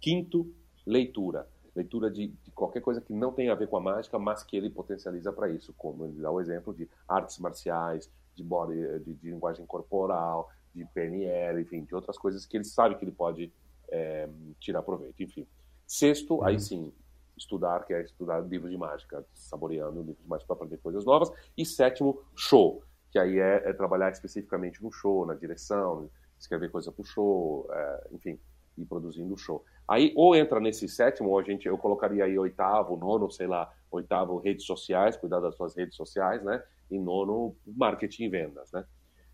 Quinto, 0.01 0.53
leitura. 0.87 1.49
Leitura 1.75 2.11
de, 2.11 2.29
de, 2.29 2.51
qualquer 2.51 2.81
coisa 2.81 3.01
que 3.01 3.13
não 3.13 3.33
tenha 3.33 3.53
a 3.53 3.55
ver 3.55 3.67
com 3.67 3.77
a 3.77 3.81
mágica, 3.81 4.19
mas 4.19 4.43
que 4.43 4.57
ele 4.57 4.69
potencializa 4.69 5.33
para 5.33 5.49
isso, 5.49 5.73
como 5.73 6.05
ele 6.05 6.21
dá 6.21 6.31
o 6.31 6.41
exemplo 6.41 6.75
de 6.75 6.89
artes 7.09 7.39
marciais, 7.39 8.11
de, 8.35 8.43
body, 8.43 9.01
de, 9.01 9.15
de, 9.15 9.31
linguagem 9.31 9.65
corporal, 9.65 10.51
de 10.75 10.85
PNL, 10.87 11.63
enfim, 11.63 11.85
de 11.85 11.95
outras 11.95 12.19
coisas 12.19 12.45
que 12.45 12.57
ele 12.57 12.65
sabe 12.65 12.97
que 12.97 13.05
ele 13.05 13.13
pode 13.13 13.51
é, 13.89 14.29
tirar 14.61 14.83
proveito. 14.83 15.23
Enfim. 15.23 15.47
Sexto, 15.87 16.37
uhum. 16.37 16.45
aí 16.45 16.61
sim, 16.61 16.93
estudar, 17.37 17.85
que 17.85 17.95
é 17.95 18.03
estudar 18.03 18.41
livros 18.41 18.71
de 18.71 18.77
mágica, 18.77 19.25
saboreando 19.35 20.01
livros 20.01 20.23
de 20.23 20.29
mágica 20.29 20.47
para 20.47 20.57
aprender 20.57 20.79
coisas 20.79 21.05
novas. 21.05 21.31
E 21.57 21.65
sétimo, 21.65 22.21
show, 22.35 22.83
que 23.11 23.19
aí 23.19 23.39
é, 23.39 23.69
é 23.69 23.73
trabalhar 23.73 24.11
especificamente 24.11 24.83
no 24.83 24.91
show, 24.91 25.27
na 25.27 25.35
direção, 25.35 26.11
escrever 26.39 26.71
coisa 26.71 26.91
para 26.91 27.03
o 27.03 27.05
show, 27.05 27.69
é, 27.71 28.09
enfim, 28.13 28.39
e 28.77 28.85
produzindo 28.85 29.35
o 29.35 29.39
show. 29.39 29.65
Aí 29.89 30.13
ou 30.17 30.35
entra 30.35 30.61
nesse 30.61 30.89
sétimo, 30.89 31.31
ou 31.31 31.39
a 31.39 31.43
gente, 31.43 31.67
eu 31.67 31.77
colocaria 31.77 32.25
aí 32.25 32.39
oitavo, 32.39 32.97
nono, 32.97 33.31
sei 33.31 33.47
lá, 33.47 33.73
oitavo 33.91 34.39
redes 34.39 34.65
sociais, 34.65 35.17
cuidar 35.17 35.41
das 35.41 35.57
suas 35.57 35.77
redes 35.77 35.97
sociais, 35.97 36.43
né? 36.43 36.63
E 36.91 36.99
nono 36.99 37.55
marketing 37.67 38.25
e 38.25 38.29
vendas, 38.29 38.73
né? 38.73 38.85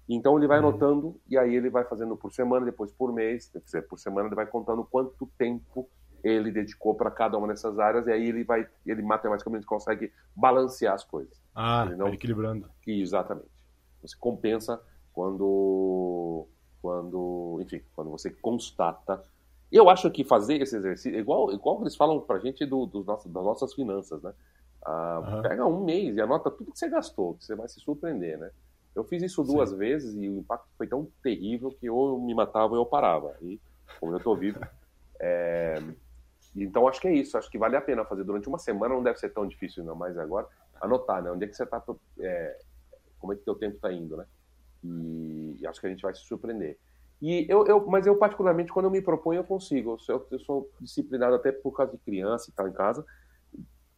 Então 0.09 0.39
ele 0.39 0.47
vai 0.47 0.59
uhum. 0.59 0.69
anotando 0.69 1.21
e 1.29 1.37
aí 1.37 1.55
ele 1.55 1.69
vai 1.69 1.85
fazendo 1.85 2.17
por 2.17 2.33
semana, 2.33 2.65
depois 2.65 2.91
por 2.91 3.13
mês, 3.13 3.49
quer 3.49 3.61
dizer, 3.61 3.83
por 3.83 3.99
semana 3.99 4.29
ele 4.29 4.35
vai 4.35 4.47
contando 4.47 4.83
quanto 4.85 5.27
tempo 5.37 5.89
ele 6.25 6.51
dedicou 6.51 6.95
para 6.95 7.11
cada 7.11 7.37
uma 7.37 7.47
dessas 7.47 7.79
áreas 7.79 8.07
e 8.07 8.13
aí 8.13 8.29
ele 8.29 8.43
vai, 8.43 8.67
ele 8.87 9.03
matematicamente 9.03 9.67
consegue 9.67 10.13
balancear 10.35 10.95
as 10.95 11.05
coisas. 11.05 11.41
Ah, 11.55 11.85
ele 11.87 11.97
não... 11.97 12.09
equilibrando. 12.09 12.69
Exatamente. 12.87 13.49
Você 14.03 14.17
compensa 14.17 14.81
quando, 15.13 16.47
quando, 16.81 17.59
enfim, 17.61 17.83
quando 17.95 18.11
você 18.11 18.31
constata 18.31 19.23
eu 19.77 19.91
acho 19.91 20.11
que 20.11 20.25
fazer 20.25 20.61
esse 20.63 20.77
exercício, 20.77 21.19
igual, 21.19 21.53
igual 21.53 21.81
eles 21.83 21.95
falam 21.95 22.21
pra 22.21 22.39
gente 22.39 22.65
do, 22.65 22.87
do 22.87 23.05
nosso, 23.05 23.29
das 23.29 23.45
nossas 23.45 23.75
finanças, 23.75 24.23
né? 24.23 24.33
Ah, 24.85 25.21
uhum. 25.21 25.43
Pega 25.43 25.67
um 25.67 25.85
mês 25.85 26.17
e 26.17 26.21
anota 26.21 26.51
tudo 26.51 26.73
que 26.73 26.79
você 26.79 26.89
gastou, 26.89 27.35
que 27.35 27.45
você 27.45 27.55
vai 27.55 27.69
se 27.69 27.81
surpreender, 27.81 28.39
né? 28.39 28.51
Eu 28.95 29.05
fiz 29.05 29.23
isso 29.23 29.45
duas 29.45 29.71
Sim. 29.71 29.77
vezes 29.77 30.15
e 30.15 30.29
o 30.29 30.39
impacto 30.39 30.69
foi 30.77 30.87
tão 30.87 31.09
terrível 31.23 31.71
que 31.71 31.89
ou 31.89 32.15
eu 32.15 32.19
me 32.21 32.35
matava 32.35 32.73
ou 32.73 32.81
eu 32.81 32.87
parava. 32.87 33.37
E, 33.41 33.61
como 34.01 34.13
eu 34.13 34.21
tô 34.21 34.35
vivo. 34.35 34.61
É... 35.21 35.83
Então, 36.55 36.87
acho 36.87 37.01
que 37.01 37.09
é 37.09 37.13
isso. 37.13 37.37
Acho 37.37 37.51
que 37.51 37.59
vale 37.59 37.75
a 37.75 37.81
pena 37.81 38.05
fazer 38.05 38.23
durante 38.23 38.47
uma 38.47 38.57
semana. 38.57 38.95
Não 38.95 39.03
deve 39.03 39.19
ser 39.19 39.31
tão 39.31 39.45
difícil, 39.45 39.83
não, 39.83 39.97
mais 39.97 40.17
agora. 40.17 40.47
Anotar, 40.81 41.21
né? 41.21 41.33
Onde 41.33 41.45
é 41.45 41.49
que 41.49 41.57
você 41.57 41.67
tá. 41.67 41.83
É... 42.21 42.57
Como 43.19 43.33
é 43.33 43.37
que 43.37 43.43
teu 43.43 43.57
tempo 43.57 43.81
tá 43.81 43.93
indo, 43.93 44.17
né? 44.17 44.25
E... 44.85 45.57
e 45.59 45.67
acho 45.67 45.81
que 45.81 45.89
a 45.89 45.91
gente 45.91 46.03
vai 46.03 46.15
se 46.15 46.21
surpreender. 46.21 46.79
E 47.21 47.47
eu, 47.49 47.67
eu, 47.67 47.85
mas 47.87 48.07
eu, 48.07 48.17
particularmente, 48.17 48.73
quando 48.73 48.87
eu 48.87 48.91
me 48.91 49.03
proponho, 49.03 49.41
eu 49.41 49.45
consigo. 49.45 49.93
Eu 49.93 49.99
sou, 49.99 50.27
eu 50.31 50.39
sou 50.41 50.71
disciplinado 50.81 51.35
até 51.35 51.51
por 51.51 51.73
causa 51.73 51.93
de 51.93 51.99
criança 51.99 52.49
e 52.49 52.53
tal 52.53 52.69
em 52.69 52.73
casa, 52.73 53.05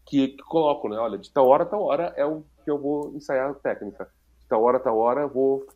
que, 0.06 0.28
que, 0.28 0.42
coloco, 0.44 0.88
né? 0.88 0.96
Olha, 0.96 1.18
de 1.18 1.30
tal 1.30 1.46
hora 1.46 1.66
tal 1.66 1.82
hora 1.82 2.14
é 2.16 2.24
o 2.24 2.42
que 2.64 2.70
eu 2.70 2.78
vou 2.78 3.14
ensaiar 3.14 3.50
a 3.50 3.54
técnica. 3.54 4.10
De 4.40 4.46
tal 4.46 4.62
hora 4.62 4.80
tal 4.80 4.98
hora 4.98 5.20
eu 5.22 5.28
vou 5.28 5.66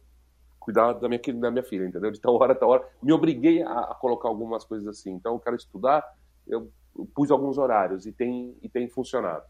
cuidar 0.59 0.95
da 0.95 1.09
minha, 1.09 1.20
da 1.34 1.51
minha 1.51 1.62
filha, 1.62 1.84
entendeu? 1.84 2.11
De 2.11 2.18
tal 2.18 2.34
hora 2.40 2.55
tal 2.55 2.70
hora. 2.70 2.88
Me 3.03 3.12
obriguei 3.12 3.62
a, 3.62 3.80
a 3.80 3.95
colocar 3.95 4.28
algumas 4.28 4.64
coisas 4.64 4.88
assim. 4.88 5.12
Então, 5.12 5.34
eu 5.34 5.38
quero 5.38 5.57
estudar, 5.57 6.03
eu, 6.47 6.72
pus 7.14 7.30
alguns 7.30 7.59
horários 7.59 8.07
e 8.07 8.12
tem, 8.12 8.57
e 8.62 8.68
tem 8.68 8.88
funcionado. 8.88 9.45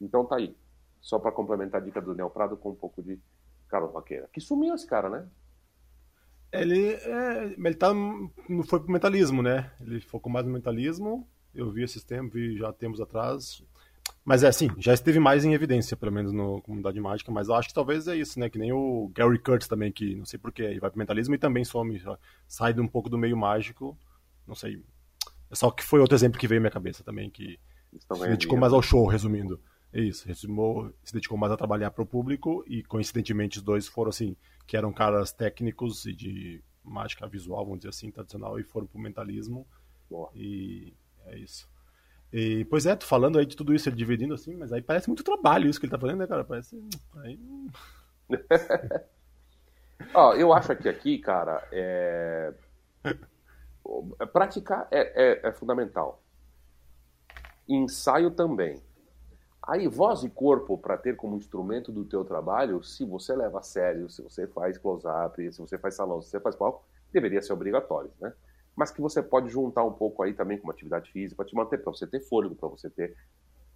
Então, 0.00 0.24
tá 0.24 0.36
aí. 0.36 0.56
Só 1.02 1.18
para 1.18 1.32
complementar 1.32 1.82
a 1.82 1.84
dica 1.84 2.00
do 2.00 2.14
Neo 2.14 2.30
Prado 2.30 2.56
com 2.56 2.70
um 2.70 2.74
pouco 2.74 3.02
de 3.02 3.20
Carlos 3.68 3.92
Vaqueira. 3.92 4.28
Que 4.32 4.40
sumiu 4.40 4.74
esse 4.74 4.86
cara, 4.86 5.10
né? 5.10 5.28
Ele, 6.52 6.90
é, 6.90 7.54
ele 7.56 7.74
tá, 7.74 7.94
não 7.94 8.62
foi 8.62 8.80
pro 8.80 8.92
mentalismo, 8.92 9.42
né? 9.42 9.70
Ele 9.80 10.00
focou 10.00 10.30
mais 10.30 10.46
no 10.46 10.52
mentalismo. 10.52 11.26
Eu 11.54 11.70
vi 11.70 11.82
esses 11.82 12.04
tempos, 12.04 12.34
vi 12.34 12.58
já 12.58 12.72
tempos 12.72 13.00
atrás. 13.00 13.62
Mas 14.24 14.44
é 14.44 14.48
assim, 14.48 14.68
já 14.78 14.94
esteve 14.94 15.18
mais 15.18 15.44
em 15.44 15.52
evidência, 15.52 15.96
pelo 15.96 16.12
menos 16.12 16.32
no 16.32 16.60
Comunidade 16.62 17.00
Mágica, 17.00 17.32
mas 17.32 17.48
eu 17.48 17.54
acho 17.54 17.68
que 17.68 17.74
talvez 17.74 18.06
é 18.06 18.16
isso, 18.16 18.38
né? 18.38 18.48
Que 18.48 18.58
nem 18.58 18.72
o 18.72 19.10
Gary 19.14 19.38
Kurtz 19.38 19.66
também, 19.66 19.90
que 19.90 20.14
não 20.14 20.24
sei 20.24 20.38
porquê, 20.38 20.62
ele 20.62 20.80
vai 20.80 20.90
pro 20.90 20.98
mentalismo 20.98 21.34
e 21.34 21.38
também 21.38 21.64
some, 21.64 22.00
sai 22.46 22.78
um 22.78 22.86
pouco 22.86 23.08
do 23.08 23.18
meio 23.18 23.36
mágico, 23.36 23.98
não 24.46 24.54
sei. 24.54 24.80
É 25.50 25.54
só 25.54 25.70
que 25.70 25.82
foi 25.82 26.00
outro 26.00 26.14
exemplo 26.14 26.38
que 26.38 26.46
veio 26.46 26.60
à 26.60 26.62
minha 26.62 26.70
cabeça 26.70 27.02
também, 27.02 27.30
que 27.30 27.58
se 27.98 28.28
dedicou 28.28 28.56
mais 28.56 28.72
ao 28.72 28.82
show, 28.82 29.06
resumindo. 29.06 29.60
É 29.92 30.00
isso, 30.00 30.26
resumou, 30.26 30.90
se 31.04 31.12
dedicou 31.12 31.36
mais 31.36 31.52
a 31.52 31.56
trabalhar 31.56 31.90
para 31.90 32.02
o 32.02 32.06
público 32.06 32.64
e 32.66 32.82
coincidentemente 32.82 33.58
os 33.58 33.64
dois 33.64 33.86
foram 33.86 34.08
assim, 34.08 34.36
que 34.66 34.76
eram 34.76 34.92
caras 34.92 35.32
técnicos 35.32 36.06
e 36.06 36.12
de 36.12 36.62
mágica 36.84 37.26
visual, 37.26 37.64
vamos 37.64 37.80
dizer 37.80 37.90
assim, 37.90 38.10
tradicional, 38.10 38.58
e 38.58 38.64
foram 38.64 38.86
pro 38.86 38.98
mentalismo. 38.98 39.66
Boa. 40.10 40.30
E 40.34 40.92
é 41.26 41.38
isso. 41.38 41.68
E, 42.32 42.64
pois 42.64 42.86
é, 42.86 42.96
tô 42.96 43.06
falando 43.06 43.38
aí 43.38 43.44
de 43.44 43.56
tudo 43.56 43.74
isso, 43.74 43.88
ele 43.88 43.96
dividindo 43.96 44.32
assim, 44.32 44.56
mas 44.56 44.72
aí 44.72 44.80
parece 44.80 45.08
muito 45.08 45.22
trabalho 45.22 45.68
isso 45.68 45.78
que 45.78 45.86
ele 45.86 45.90
tá 45.90 45.98
fazendo, 45.98 46.18
né, 46.18 46.26
cara? 46.26 46.44
Parece. 46.44 46.82
Aí... 47.18 47.38
Ó, 50.14 50.34
eu 50.34 50.52
acho 50.52 50.74
que 50.76 50.88
aqui, 50.88 51.18
cara, 51.18 51.66
é... 51.70 52.52
praticar 54.32 54.88
é, 54.90 55.44
é, 55.44 55.48
é 55.48 55.52
fundamental. 55.52 56.22
Ensaio 57.68 58.30
também. 58.30 58.82
Aí, 59.64 59.86
voz 59.86 60.24
e 60.24 60.28
corpo, 60.28 60.76
para 60.76 60.98
ter 60.98 61.14
como 61.14 61.36
instrumento 61.36 61.92
do 61.92 62.04
teu 62.04 62.24
trabalho, 62.24 62.82
se 62.82 63.04
você 63.04 63.34
leva 63.34 63.60
a 63.60 63.62
sério, 63.62 64.10
se 64.10 64.20
você 64.20 64.46
faz 64.48 64.76
close-up, 64.76 65.52
se 65.52 65.60
você 65.60 65.78
faz 65.78 65.94
salão, 65.94 66.20
se 66.20 66.30
você 66.30 66.40
faz 66.40 66.56
palco, 66.56 66.84
deveria 67.12 67.40
ser 67.40 67.52
obrigatório, 67.52 68.10
né? 68.20 68.32
Mas 68.74 68.90
que 68.90 69.00
você 69.00 69.22
pode 69.22 69.50
juntar 69.50 69.84
um 69.84 69.92
pouco 69.92 70.22
aí 70.22 70.34
também 70.34 70.58
com 70.58 70.64
uma 70.64 70.72
atividade 70.72 71.12
física 71.12 71.36
para 71.36 71.44
te 71.44 71.54
manter, 71.54 71.78
para 71.78 71.92
você 71.92 72.06
ter 72.06 72.20
fôlego, 72.20 72.56
para 72.56 72.68
você 72.68 72.90
ter 72.90 73.14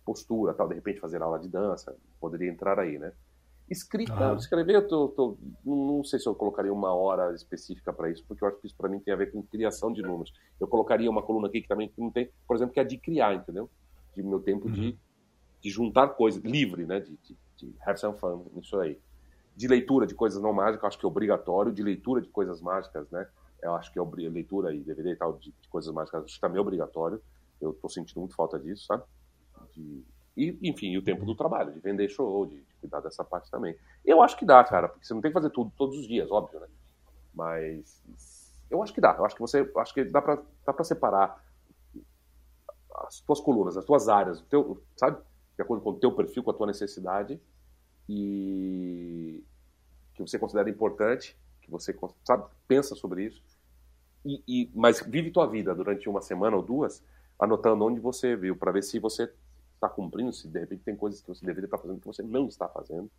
postura, 0.05 0.55
tal, 0.55 0.68
de 0.68 0.74
repente 0.74 0.99
fazer 0.99 1.22
aula 1.22 1.39
de 1.39 1.49
dança, 1.49 1.95
poderia 2.20 2.51
entrar 2.51 2.80
aí, 2.80 2.99
né? 2.99 3.12
Escrita, 3.68 4.32
ah. 4.32 4.34
escrever, 4.34 4.76
eu 4.76 4.89
tô, 4.89 5.09
tô, 5.09 5.37
não 5.64 6.03
sei 6.05 6.18
se 6.18 6.28
eu 6.28 6.34
colocaria 6.34 6.72
uma 6.72 6.95
hora 6.95 7.34
específica 7.34 7.93
para 7.93 8.11
isso, 8.11 8.24
porque 8.26 8.43
eu 8.43 8.49
acho 8.49 8.59
que 8.59 8.66
isso 8.66 8.76
para 8.76 8.89
mim 8.89 9.01
tem 9.01 9.12
a 9.12 9.16
ver 9.16 9.32
com 9.32 9.43
criação 9.43 9.93
de 9.93 10.03
números. 10.03 10.32
Eu 10.59 10.66
colocaria 10.66 11.11
uma 11.11 11.22
coluna 11.22 11.49
aqui 11.49 11.62
que 11.62 11.68
também 11.68 11.93
não 11.99 12.11
tem, 12.11 12.30
por 12.47 12.57
exemplo, 12.57 12.74
que 12.74 12.80
é 12.80 12.84
de 12.84 12.97
criar, 12.97 13.34
entendeu? 13.34 13.68
De 14.14 14.22
meu 14.22 14.41
tempo 14.41 14.66
uhum. 14.66 14.72
de 14.72 14.99
de 15.67 15.73
juntar 15.73 16.11
coisas, 16.11 16.41
livre, 16.45 16.87
né? 16.87 17.01
De, 17.01 17.17
de, 17.17 17.37
de 17.57 17.75
have 17.85 17.99
some 17.99 18.17
fun, 18.17 18.47
isso 18.57 18.79
aí. 18.79 18.97
De 19.57 19.67
leitura 19.67 20.07
de 20.07 20.14
coisas 20.14 20.41
não 20.41 20.53
mágicas, 20.53 20.85
acho 20.85 20.99
que 20.99 21.05
é 21.05 21.09
obrigatório. 21.09 21.73
De 21.73 21.83
leitura 21.83 22.23
de 22.23 22.29
coisas 22.29 22.61
mágicas, 22.61 23.11
né? 23.11 23.27
Eu 23.61 23.75
acho 23.75 23.93
que 23.93 23.99
é 23.99 24.03
leitura 24.29 24.73
e 24.73 24.85
DVD 24.85 25.11
e 25.11 25.17
tal 25.17 25.33
de, 25.33 25.51
de 25.51 25.69
coisas 25.69 25.93
mágicas, 25.93 26.23
acho 26.23 26.35
que 26.35 26.41
também 26.41 26.59
é 26.59 26.61
obrigatório. 26.61 27.21
Eu 27.61 27.73
tô 27.73 27.89
sentindo 27.89 28.21
muito 28.21 28.37
falta 28.37 28.61
disso, 28.61 28.87
sabe? 28.87 29.03
De, 29.73 30.05
e, 30.37 30.57
enfim, 30.62 30.91
e 30.91 30.99
o 30.99 31.03
tempo 31.03 31.25
do 31.25 31.35
trabalho, 31.35 31.73
de 31.73 31.81
vender 31.81 32.09
show, 32.09 32.47
de, 32.47 32.61
de, 32.61 32.75
cuidar 32.81 33.01
dessa 33.01 33.25
parte 33.25 33.51
também. 33.51 33.77
Eu 34.05 34.23
acho 34.23 34.37
que 34.37 34.45
dá, 34.45 34.62
cara, 34.62 34.89
porque 34.89 35.05
você 35.05 35.14
não 35.14 35.21
tem 35.21 35.33
que 35.33 35.37
fazer 35.39 35.51
tudo 35.51 35.73
todos 35.77 35.99
os 35.99 36.07
dias, 36.07 36.31
óbvio, 36.31 36.61
né? 36.61 36.69
Mas 37.35 38.05
eu 38.71 38.81
acho 38.85 38.95
que 38.95 39.01
dá. 39.01 39.17
Eu 39.19 39.25
acho 39.25 39.35
que 39.35 39.41
você, 39.41 39.69
acho 39.79 39.95
que 39.95 40.05
dá 40.05 40.23
para 40.23 40.41
dá 40.64 40.73
para 40.73 40.85
separar 40.85 41.45
as 43.07 43.21
tuas 43.21 43.41
colunas, 43.41 43.77
as 43.77 43.85
tuas 43.85 44.09
áreas, 44.09 44.41
o 44.41 44.45
teu, 44.45 44.83
sabe? 44.97 45.19
De 45.57 45.62
acordo 45.62 45.82
com 45.82 45.90
o 45.90 45.98
teu 45.98 46.12
perfil, 46.12 46.42
com 46.42 46.50
a 46.50 46.54
tua 46.54 46.66
necessidade, 46.66 47.40
e 48.09 49.42
que 50.14 50.22
você 50.22 50.38
considera 50.38 50.70
importante, 50.70 51.36
que 51.61 51.70
você 51.70 51.94
sabe, 52.24 52.44
pensa 52.68 52.94
sobre 52.94 53.24
isso, 53.24 53.42
e, 54.24 54.42
e, 54.46 54.70
mas 54.74 55.00
vive 55.00 55.30
tua 55.30 55.46
vida 55.46 55.74
durante 55.74 56.09
uma 56.09 56.20
semana 56.20 56.57
ou 56.57 56.62
duas, 56.62 57.02
anotando 57.38 57.84
onde 57.84 58.00
você 58.00 58.34
viu, 58.34 58.57
para 58.57 58.72
ver 58.72 58.82
se 58.82 58.98
você 58.98 59.32
está 59.74 59.88
cumprindo, 59.88 60.32
se 60.32 60.48
de 60.48 60.59
repente 60.59 60.82
tem 60.82 60.96
coisas 60.96 61.20
que 61.20 61.28
você 61.28 61.44
deveria 61.44 61.66
estar 61.66 61.76
tá 61.76 61.82
fazendo 61.82 62.00
que 62.00 62.07
você 62.07 62.22
não 62.22 62.46
está 62.46 62.68
fazendo. 62.68 63.11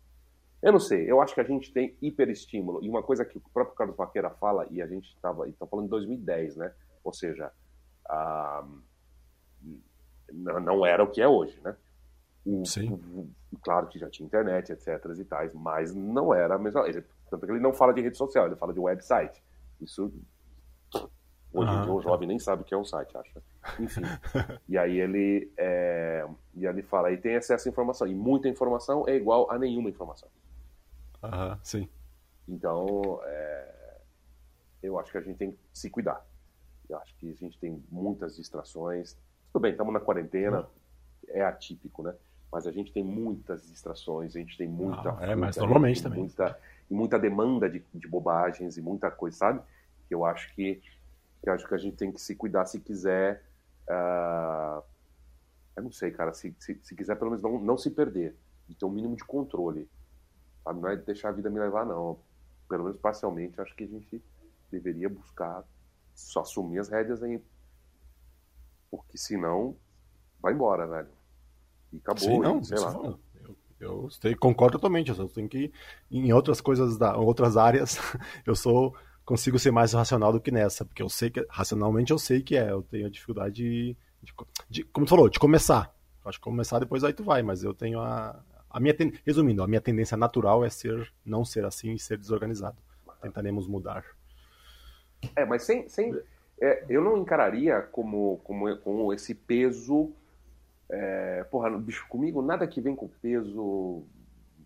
Eu 0.60 0.72
não 0.72 0.80
sei, 0.80 1.08
eu 1.10 1.20
acho 1.20 1.34
que 1.34 1.40
a 1.40 1.44
gente 1.44 1.72
tem 1.72 1.96
hiperestímulo. 2.02 2.84
E 2.84 2.88
uma 2.88 3.02
coisa 3.02 3.24
que 3.24 3.38
o 3.38 3.40
próprio 3.40 3.76
Carlos 3.76 3.96
Vaqueira 3.96 4.28
fala, 4.30 4.66
e 4.70 4.82
a 4.82 4.86
gente 4.86 5.08
estava 5.14 5.50
tá 5.52 5.66
falando 5.66 5.86
em 5.86 5.90
2010, 5.90 6.56
né? 6.56 6.74
Ou 7.04 7.12
seja, 7.12 7.52
ah, 8.08 8.66
não 10.32 10.84
era 10.84 11.02
o 11.02 11.10
que 11.10 11.22
é 11.22 11.28
hoje, 11.28 11.58
né? 11.62 11.76
Sim. 12.64 13.32
Claro 13.62 13.88
que 13.88 13.98
já 13.98 14.08
tinha 14.08 14.26
internet, 14.26 14.72
etc. 14.72 15.04
e 15.18 15.24
tais, 15.24 15.52
mas 15.54 15.94
não 15.94 16.32
era 16.32 16.54
a 16.54 16.58
mesma. 16.58 16.88
Ele, 16.88 17.04
tanto 17.30 17.44
que 17.44 17.52
ele 17.52 17.60
não 17.60 17.72
fala 17.72 17.92
de 17.92 18.00
rede 18.00 18.16
social, 18.16 18.46
ele 18.46 18.56
fala 18.56 18.72
de 18.72 18.80
website. 18.80 19.42
Isso. 19.80 20.12
Hoje 21.52 21.72
em 21.72 21.82
dia 21.82 21.92
o 21.92 22.00
jovem 22.00 22.28
nem 22.28 22.38
sabe 22.38 22.62
o 22.62 22.64
que 22.64 22.74
é 22.74 22.76
um 22.76 22.84
site, 22.84 23.16
acha. 23.16 23.42
Enfim. 23.80 24.02
e 24.68 24.76
aí 24.76 24.98
ele. 24.98 25.50
É, 25.56 26.26
e 26.54 26.66
ele 26.66 26.82
fala, 26.82 27.10
e 27.10 27.16
tem 27.16 27.36
acesso 27.36 27.68
à 27.68 27.70
informação. 27.70 28.06
E 28.06 28.14
muita 28.14 28.48
informação 28.48 29.04
é 29.06 29.16
igual 29.16 29.50
a 29.50 29.58
nenhuma 29.58 29.88
informação. 29.88 30.28
Aham, 31.22 31.58
sim. 31.62 31.88
Então, 32.46 33.20
é, 33.24 34.00
eu 34.82 34.98
acho 34.98 35.10
que 35.10 35.18
a 35.18 35.20
gente 35.20 35.36
tem 35.36 35.52
que 35.52 35.58
se 35.72 35.90
cuidar. 35.90 36.24
Eu 36.88 36.96
acho 36.98 37.14
que 37.16 37.30
a 37.30 37.34
gente 37.34 37.58
tem 37.58 37.82
muitas 37.90 38.36
distrações. 38.36 39.16
Tudo 39.52 39.62
bem, 39.62 39.72
estamos 39.72 39.92
na 39.92 40.00
quarentena, 40.00 40.66
é 41.28 41.42
atípico, 41.42 42.02
né? 42.02 42.14
Mas 42.50 42.66
a 42.66 42.72
gente 42.72 42.92
tem 42.92 43.04
muitas 43.04 43.66
distrações, 43.68 44.34
a 44.34 44.38
gente 44.38 44.56
tem 44.56 44.66
muita. 44.66 45.02
Não, 45.02 45.20
é, 45.20 45.34
mas 45.34 45.56
normalmente 45.56 46.02
também. 46.02 46.20
Muita, 46.20 46.58
e 46.90 46.94
muita 46.94 47.18
demanda 47.18 47.68
de, 47.68 47.84
de 47.94 48.08
bobagens 48.08 48.76
e 48.76 48.82
muita 48.82 49.10
coisa, 49.10 49.36
sabe? 49.36 49.60
Que 50.08 50.14
eu 50.14 50.24
acho 50.24 50.54
que, 50.54 50.82
que 51.42 51.50
acho 51.50 51.66
que 51.68 51.74
a 51.74 51.78
gente 51.78 51.96
tem 51.96 52.10
que 52.10 52.20
se 52.20 52.34
cuidar 52.34 52.64
se 52.64 52.80
quiser. 52.80 53.44
Uh, 53.86 54.82
eu 55.76 55.82
não 55.82 55.92
sei, 55.92 56.10
cara, 56.10 56.32
se, 56.32 56.54
se, 56.58 56.78
se, 56.82 56.94
quiser 56.94 57.16
pelo 57.16 57.30
menos 57.30 57.42
não, 57.42 57.58
não 57.60 57.78
se 57.78 57.90
perder, 57.90 58.34
e 58.68 58.74
ter 58.74 58.84
um 58.84 58.90
mínimo 58.90 59.14
de 59.14 59.24
controle. 59.24 59.88
Sabe? 60.64 60.80
Não 60.80 60.88
é 60.88 60.96
deixar 60.96 61.28
a 61.28 61.32
vida 61.32 61.50
me 61.50 61.60
levar, 61.60 61.84
não. 61.84 62.18
Pelo 62.68 62.84
menos 62.84 62.98
parcialmente, 62.98 63.60
acho 63.60 63.74
que 63.76 63.84
a 63.84 63.88
gente 63.88 64.22
deveria 64.70 65.08
buscar 65.08 65.64
só 66.14 66.40
assumir 66.40 66.78
as 66.78 66.88
rédeas 66.88 67.22
aí. 67.22 67.42
Porque 68.90 69.18
senão, 69.18 69.76
vai 70.40 70.54
embora, 70.54 70.86
velho. 70.86 71.17
E 71.92 71.98
acabou, 71.98 72.22
Sim, 72.22 72.40
não, 72.40 72.62
sei 72.62 72.78
lá. 72.78 72.92
Eu, 72.92 73.56
eu 73.80 74.10
sei, 74.10 74.34
concordo 74.34 74.78
totalmente. 74.78 75.10
Eu 75.10 75.28
tenho 75.28 75.48
que, 75.48 75.72
em 76.10 76.32
outras 76.32 76.60
coisas, 76.60 76.96
da, 76.96 77.16
outras 77.16 77.56
áreas, 77.56 77.98
eu 78.46 78.54
sou 78.54 78.94
consigo 79.24 79.58
ser 79.58 79.70
mais 79.70 79.92
racional 79.92 80.32
do 80.32 80.40
que 80.40 80.50
nessa, 80.50 80.86
porque 80.86 81.02
eu 81.02 81.08
sei 81.10 81.28
que, 81.28 81.46
racionalmente 81.50 82.12
eu 82.12 82.18
sei 82.18 82.40
que 82.42 82.56
é, 82.56 82.70
eu 82.70 82.82
tenho 82.82 83.06
a 83.06 83.10
dificuldade 83.10 83.56
de, 83.56 83.96
de, 84.22 84.32
de 84.70 84.84
como 84.84 85.04
tu 85.04 85.10
falou, 85.10 85.28
de 85.28 85.38
começar. 85.38 85.94
Acho 86.24 86.38
que 86.38 86.44
começar 86.44 86.78
depois 86.78 87.04
aí 87.04 87.12
tu 87.12 87.22
vai, 87.22 87.42
mas 87.42 87.62
eu 87.62 87.74
tenho 87.74 88.00
a, 88.00 88.42
a 88.70 88.80
minha, 88.80 88.94
resumindo, 89.24 89.62
a 89.62 89.66
minha 89.66 89.80
tendência 89.80 90.16
natural 90.16 90.64
é 90.64 90.70
ser, 90.70 91.12
não 91.24 91.44
ser 91.44 91.64
assim 91.64 91.92
e 91.92 91.98
ser 91.98 92.18
desorganizado. 92.18 92.76
Tentaremos 93.20 93.66
mudar. 93.66 94.04
É, 95.36 95.44
mas 95.44 95.62
sem, 95.64 95.88
sem 95.88 96.18
é, 96.60 96.84
eu 96.88 97.02
não 97.02 97.18
encararia 97.18 97.82
como, 97.82 98.40
como, 98.44 98.76
como 98.78 99.12
esse 99.12 99.34
peso 99.34 100.12
é, 100.90 101.44
porra, 101.50 101.70
bicho, 101.78 102.06
comigo 102.08 102.40
nada 102.40 102.66
que 102.66 102.80
vem 102.80 102.96
com 102.96 103.08
peso, 103.08 104.04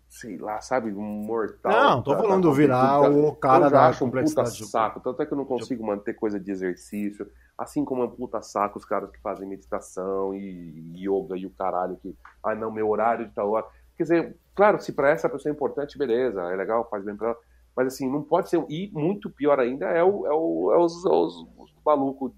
sei 0.09 0.37
lá, 0.37 0.61
sabe, 0.61 0.91
mortal. 0.91 1.71
Não, 1.71 2.01
tô 2.01 2.15
falando 2.15 2.43
do 2.43 2.53
virar 2.53 3.01
o 3.09 3.35
cara 3.35 3.65
eu 3.65 3.71
da 3.71 3.87
acho 3.87 4.05
um 4.05 4.11
puta 4.11 4.45
saco, 4.45 5.01
tanto 5.01 5.21
é 5.21 5.25
que 5.25 5.33
eu 5.33 5.37
não 5.37 5.45
consigo 5.45 5.85
manter 5.85 6.13
coisa 6.13 6.39
de 6.39 6.49
exercício, 6.49 7.29
assim 7.57 7.83
como 7.83 8.03
é 8.03 8.05
um 8.05 8.09
puta 8.09 8.41
saco 8.41 8.79
os 8.79 8.85
caras 8.85 9.11
que 9.11 9.19
fazem 9.19 9.47
meditação 9.47 10.33
e 10.33 10.93
yoga 10.95 11.35
e 11.35 11.45
o 11.45 11.51
caralho 11.51 11.97
que, 11.97 12.15
ah 12.41 12.55
não, 12.55 12.71
meu 12.71 12.87
horário 12.89 13.27
de 13.27 13.33
tal 13.33 13.51
hora. 13.51 13.65
Quer 13.97 14.03
dizer, 14.03 14.37
claro, 14.55 14.81
se 14.81 14.93
para 14.93 15.09
essa 15.09 15.29
pessoa 15.29 15.51
é 15.51 15.53
importante, 15.53 15.97
beleza, 15.97 16.41
é 16.41 16.55
legal, 16.55 16.87
faz 16.89 17.03
bem 17.03 17.17
pra 17.17 17.29
ela, 17.29 17.37
mas 17.75 17.87
assim, 17.87 18.09
não 18.09 18.23
pode 18.23 18.49
ser, 18.49 18.63
e 18.69 18.89
muito 18.93 19.29
pior 19.29 19.59
ainda 19.59 19.87
é, 19.87 20.03
o, 20.03 20.25
é, 20.25 20.33
o, 20.33 20.71
é 20.73 20.77
os, 20.77 21.03
os, 21.05 21.47
os 21.57 21.73
malucos 21.85 22.31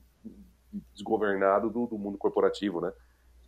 desgovernados 0.94 1.72
do, 1.72 1.86
do 1.86 1.98
mundo 1.98 2.18
corporativo, 2.18 2.82
né? 2.82 2.92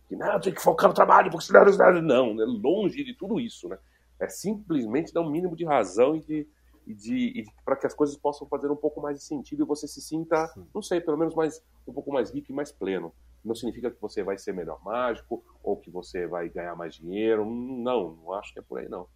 Que 0.08 0.16
não, 0.16 0.40
tem 0.40 0.52
que 0.52 0.62
focar 0.62 0.88
no 0.88 0.94
trabalho, 0.94 1.30
porque 1.30 1.46
senão 1.46 1.64
não, 2.02 2.40
é 2.40 2.46
longe 2.46 3.04
de 3.04 3.14
tudo 3.14 3.38
isso, 3.38 3.68
né? 3.68 3.78
É 4.18 4.28
simplesmente 4.28 5.12
dar 5.12 5.20
um 5.20 5.30
mínimo 5.30 5.54
de 5.54 5.64
razão 5.64 6.16
e 6.16 6.20
de, 6.20 6.48
e 6.86 6.94
de, 6.94 7.44
para 7.64 7.76
que 7.76 7.86
as 7.86 7.94
coisas 7.94 8.16
possam 8.16 8.48
fazer 8.48 8.70
um 8.70 8.76
pouco 8.76 9.00
mais 9.00 9.18
de 9.18 9.24
sentido 9.24 9.62
e 9.62 9.66
você 9.66 9.86
se 9.86 10.00
sinta, 10.00 10.48
Sim. 10.48 10.66
não 10.74 10.82
sei, 10.82 11.00
pelo 11.00 11.18
menos 11.18 11.34
mais 11.34 11.62
um 11.86 11.92
pouco 11.92 12.10
mais 12.10 12.30
rico 12.32 12.50
e 12.50 12.54
mais 12.54 12.72
pleno. 12.72 13.12
Não 13.44 13.54
significa 13.54 13.90
que 13.90 14.00
você 14.00 14.22
vai 14.22 14.36
ser 14.36 14.52
melhor 14.52 14.82
mágico 14.82 15.44
ou 15.62 15.76
que 15.76 15.90
você 15.90 16.26
vai 16.26 16.48
ganhar 16.48 16.74
mais 16.74 16.94
dinheiro. 16.94 17.44
Não, 17.44 18.12
não 18.12 18.32
acho 18.32 18.52
que 18.52 18.58
é 18.58 18.62
por 18.62 18.78
aí 18.78 18.88
não. 18.88 19.06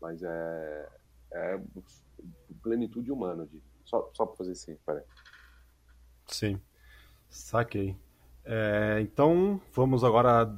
Mas 0.00 0.22
é, 0.22 0.88
é 1.32 1.60
plenitude 2.62 3.12
humana, 3.12 3.46
de, 3.46 3.60
só 3.84 4.10
só 4.14 4.24
para 4.24 4.36
fazer 4.36 4.52
assim, 4.52 4.76
peraí. 4.86 5.02
Sim, 6.26 6.60
saquei. 7.28 7.96
É, 8.48 9.00
então, 9.00 9.60
vamos 9.74 10.04
agora, 10.04 10.48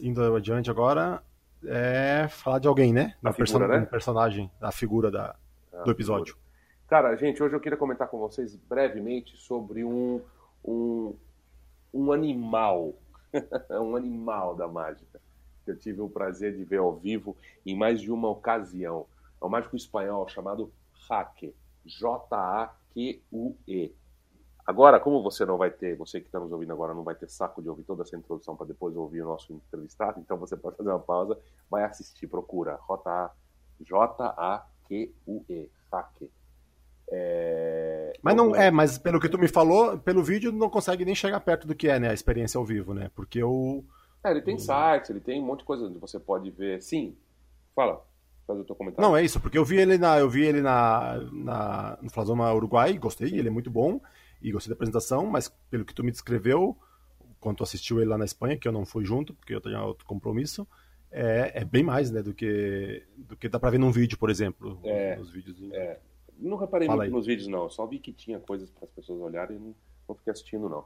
indo 0.00 0.34
adiante 0.34 0.70
agora, 0.70 1.22
é, 1.66 2.26
falar 2.30 2.58
de 2.58 2.66
alguém, 2.66 2.90
né? 2.90 3.14
Da 3.22 3.34
person 3.34 3.58
né? 3.58 3.84
personagem, 3.84 4.50
da 4.58 4.72
figura 4.72 5.10
da, 5.10 5.36
do 5.84 5.90
episódio. 5.90 6.32
Figura. 6.34 6.44
Cara, 6.88 7.14
gente, 7.16 7.42
hoje 7.42 7.54
eu 7.54 7.60
queria 7.60 7.76
comentar 7.76 8.08
com 8.08 8.18
vocês 8.18 8.56
brevemente 8.56 9.36
sobre 9.36 9.84
um, 9.84 10.22
um, 10.64 11.14
um 11.92 12.12
animal, 12.12 12.94
um 13.70 13.94
animal 13.94 14.54
da 14.54 14.66
mágica, 14.66 15.20
que 15.64 15.70
eu 15.70 15.76
tive 15.78 16.00
o 16.00 16.08
prazer 16.08 16.56
de 16.56 16.64
ver 16.64 16.78
ao 16.78 16.96
vivo 16.96 17.36
em 17.66 17.76
mais 17.76 18.00
de 18.00 18.10
uma 18.10 18.30
ocasião. 18.30 19.04
É 19.40 19.44
um 19.44 19.50
mágico 19.50 19.76
espanhol 19.76 20.26
chamado 20.28 20.72
Jaque, 21.06 21.54
J-A-Q-U-E. 21.84 22.74
Agora, 24.66 24.98
como 24.98 25.22
você 25.22 25.44
não 25.44 25.58
vai 25.58 25.70
ter, 25.70 25.94
você 25.94 26.20
que 26.20 26.26
está 26.26 26.40
nos 26.40 26.50
ouvindo 26.50 26.72
agora 26.72 26.94
não 26.94 27.02
vai 27.02 27.14
ter 27.14 27.28
saco 27.28 27.60
de 27.60 27.68
ouvir 27.68 27.82
toda 27.82 28.02
essa 28.02 28.16
introdução 28.16 28.56
para 28.56 28.66
depois 28.66 28.96
ouvir 28.96 29.20
o 29.20 29.26
nosso 29.26 29.52
entrevistado, 29.52 30.18
então 30.20 30.38
você 30.38 30.56
pode 30.56 30.76
fazer 30.76 30.88
uma 30.88 30.98
pausa, 30.98 31.38
vai 31.70 31.84
assistir, 31.84 32.26
procura 32.26 32.78
J-A-Q-U-E, 33.80 35.70
Saque. 35.90 36.30
É... 37.10 38.14
Mas 38.22 38.34
não 38.34 38.56
é, 38.56 38.70
mas 38.70 38.96
pelo 38.96 39.20
que 39.20 39.28
tu 39.28 39.38
me 39.38 39.48
falou, 39.48 39.98
pelo 39.98 40.24
vídeo 40.24 40.50
não 40.50 40.70
consegue 40.70 41.04
nem 41.04 41.14
chegar 41.14 41.40
perto 41.40 41.66
do 41.66 41.74
que 41.74 41.88
é, 41.88 42.00
né, 42.00 42.08
a 42.08 42.14
experiência 42.14 42.56
ao 42.56 42.64
vivo, 42.64 42.94
né? 42.94 43.10
Porque 43.14 43.42
o 43.42 43.84
É, 44.24 44.30
ele 44.30 44.40
tem 44.40 44.56
o... 44.56 44.58
sites, 44.58 45.10
ele 45.10 45.20
tem 45.20 45.42
um 45.42 45.44
monte 45.44 45.58
de 45.58 45.66
coisa 45.66 45.84
onde 45.84 45.98
você 45.98 46.18
pode 46.18 46.50
ver. 46.50 46.82
Sim. 46.82 47.14
Fala. 47.76 48.02
Faz 48.46 48.58
o 48.58 48.64
teu 48.64 48.74
comentário. 48.74 49.06
Não, 49.06 49.16
é 49.16 49.22
isso, 49.22 49.40
porque 49.40 49.58
eu 49.58 49.64
vi 49.64 49.76
ele 49.76 49.98
na 49.98 50.18
eu 50.18 50.28
vi 50.28 50.44
ele 50.44 50.62
na, 50.62 51.18
na 51.32 51.98
no 52.00 52.10
Flasoma 52.10 52.52
Uruguai, 52.52 52.96
gostei, 52.96 53.28
ele 53.38 53.48
é 53.48 53.50
muito 53.50 53.70
bom 53.70 54.00
e 54.44 54.52
gostei 54.52 54.68
da 54.68 54.74
apresentação, 54.74 55.26
mas 55.26 55.48
pelo 55.70 55.86
que 55.86 55.94
tu 55.94 56.04
me 56.04 56.10
descreveu, 56.10 56.76
quando 57.40 57.56
tu 57.56 57.62
assistiu 57.62 57.98
ele 57.98 58.10
lá 58.10 58.18
na 58.18 58.26
Espanha, 58.26 58.58
que 58.58 58.68
eu 58.68 58.72
não 58.72 58.84
fui 58.84 59.02
junto, 59.02 59.32
porque 59.32 59.54
eu 59.54 59.60
tinha 59.60 59.82
outro 59.82 60.04
compromisso, 60.04 60.68
é, 61.10 61.62
é 61.62 61.64
bem 61.64 61.82
mais, 61.82 62.10
né, 62.10 62.22
do 62.22 62.34
que, 62.34 63.02
do 63.16 63.36
que 63.36 63.48
dá 63.48 63.58
pra 63.58 63.70
ver 63.70 63.78
num 63.78 63.90
vídeo, 63.90 64.18
por 64.18 64.28
exemplo. 64.28 64.78
É, 64.84 65.16
nos 65.16 65.30
vídeos. 65.30 65.56
É. 65.72 65.98
Não 66.38 66.58
reparei 66.58 66.86
Fala 66.86 66.98
muito 66.98 67.10
aí. 67.10 67.16
nos 67.16 67.26
vídeos, 67.26 67.48
não. 67.48 67.70
só 67.70 67.86
vi 67.86 67.98
que 67.98 68.12
tinha 68.12 68.38
coisas 68.38 68.68
para 68.70 68.84
as 68.84 68.90
pessoas 68.90 69.18
olharem 69.18 69.56
e 69.56 69.60
não, 69.60 69.74
não 70.08 70.14
fiquei 70.14 70.30
assistindo, 70.32 70.68
não. 70.68 70.84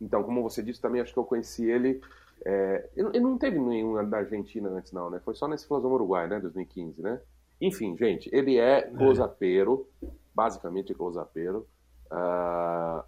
Então, 0.00 0.22
como 0.22 0.42
você 0.42 0.62
disse, 0.62 0.80
também 0.80 1.00
acho 1.00 1.12
que 1.12 1.18
eu 1.18 1.24
conheci 1.24 1.68
ele. 1.68 2.00
É, 2.44 2.88
ele, 2.96 3.20
não 3.20 3.36
teve 3.36 3.58
nenhum 3.58 4.08
da 4.08 4.18
Argentina 4.18 4.68
antes, 4.68 4.92
não, 4.92 5.10
né? 5.10 5.20
Foi 5.24 5.34
só 5.34 5.48
nesse 5.48 5.66
Flasão 5.66 5.92
Uruguai, 5.92 6.28
né? 6.28 6.38
2015, 6.38 7.02
né? 7.02 7.20
Enfim, 7.60 7.96
gente, 7.98 8.30
ele 8.32 8.56
é 8.56 8.82
closapeiro, 8.82 9.86
é. 10.02 10.06
basicamente 10.34 10.94
closapeiro. 10.94 11.66
Uh, 12.10 13.04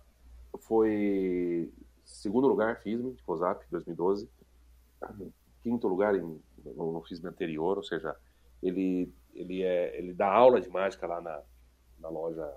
foi 0.59 1.72
segundo 2.05 2.46
lugar 2.46 2.80
FISM, 2.80 3.12
de 3.12 3.22
COSAP, 3.22 3.64
2012. 3.70 4.28
Quinto 5.62 5.88
lugar 5.88 6.14
em, 6.14 6.40
no, 6.64 6.92
no 6.92 7.03
FISM 7.03 7.26
anterior, 7.26 7.76
ou 7.76 7.84
seja, 7.84 8.16
ele, 8.62 9.12
ele, 9.34 9.62
é, 9.62 9.96
ele 9.98 10.12
dá 10.12 10.30
aula 10.30 10.61
de 10.61 10.68
mágica 10.68 11.07
lá 11.07 11.20
na, 11.20 11.40
na 11.98 12.09
loja, 12.09 12.48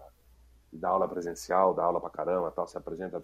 dá 0.71 0.89
aula 0.89 1.07
presencial, 1.07 1.73
dá 1.73 1.83
aula 1.83 1.99
pra 1.99 2.09
caramba, 2.09 2.51
tal, 2.51 2.67
se 2.67 2.77
apresenta 2.77 3.21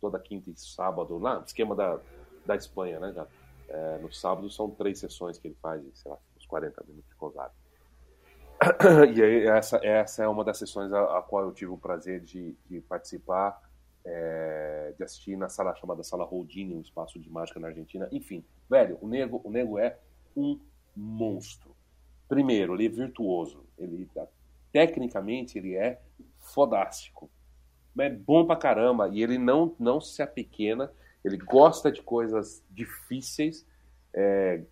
toda 0.00 0.18
quinta 0.18 0.50
e 0.50 0.56
sábado, 0.56 1.18
lá, 1.18 1.42
esquema 1.46 1.74
da, 1.74 1.98
da 2.44 2.56
Espanha, 2.56 2.98
né? 3.00 3.12
Já, 3.12 3.26
é, 3.68 3.98
no 3.98 4.12
sábado 4.12 4.50
são 4.50 4.70
três 4.70 4.98
sessões 4.98 5.38
que 5.38 5.48
ele 5.48 5.56
faz, 5.60 5.82
sei 5.94 6.10
lá, 6.10 6.18
uns 6.36 6.46
40 6.46 6.84
minutos 6.86 7.08
de 7.08 7.16
COSAP. 7.16 7.52
e 9.14 9.22
aí, 9.22 9.46
essa, 9.46 9.80
essa 9.82 10.22
é 10.22 10.28
uma 10.28 10.44
das 10.44 10.58
sessões 10.58 10.92
a, 10.92 11.18
a 11.18 11.22
qual 11.22 11.44
eu 11.44 11.52
tive 11.52 11.70
o 11.70 11.78
prazer 11.78 12.20
de, 12.20 12.56
de 12.68 12.80
participar, 12.80 13.60
é, 14.04 14.92
de 14.96 15.02
assistir 15.02 15.36
na 15.36 15.48
sala 15.48 15.74
chamada 15.74 16.02
Sala 16.02 16.24
Holdini, 16.24 16.74
um 16.74 16.80
espaço 16.80 17.18
de 17.18 17.30
mágica 17.30 17.58
na 17.58 17.68
Argentina. 17.68 18.08
Enfim, 18.12 18.44
velho, 18.68 18.98
o 19.00 19.08
nego, 19.08 19.40
o 19.44 19.50
nego 19.50 19.78
é 19.78 19.98
um 20.36 20.58
monstro. 20.94 21.74
primeiro, 22.28 22.74
ele 22.74 22.86
é 22.86 22.88
virtuoso. 22.88 23.64
Ele, 23.78 24.08
tecnicamente, 24.72 25.58
ele 25.58 25.74
é 25.74 26.00
fodástico. 26.38 27.30
É 27.98 28.10
bom 28.10 28.44
pra 28.44 28.56
caramba. 28.56 29.08
E 29.08 29.22
ele 29.22 29.38
não, 29.38 29.74
não 29.78 30.00
se 30.00 30.22
apequena. 30.22 30.92
Ele 31.24 31.36
gosta 31.38 31.90
de 31.90 32.02
coisas 32.02 32.62
difíceis. 32.70 33.66
É, 34.12 34.62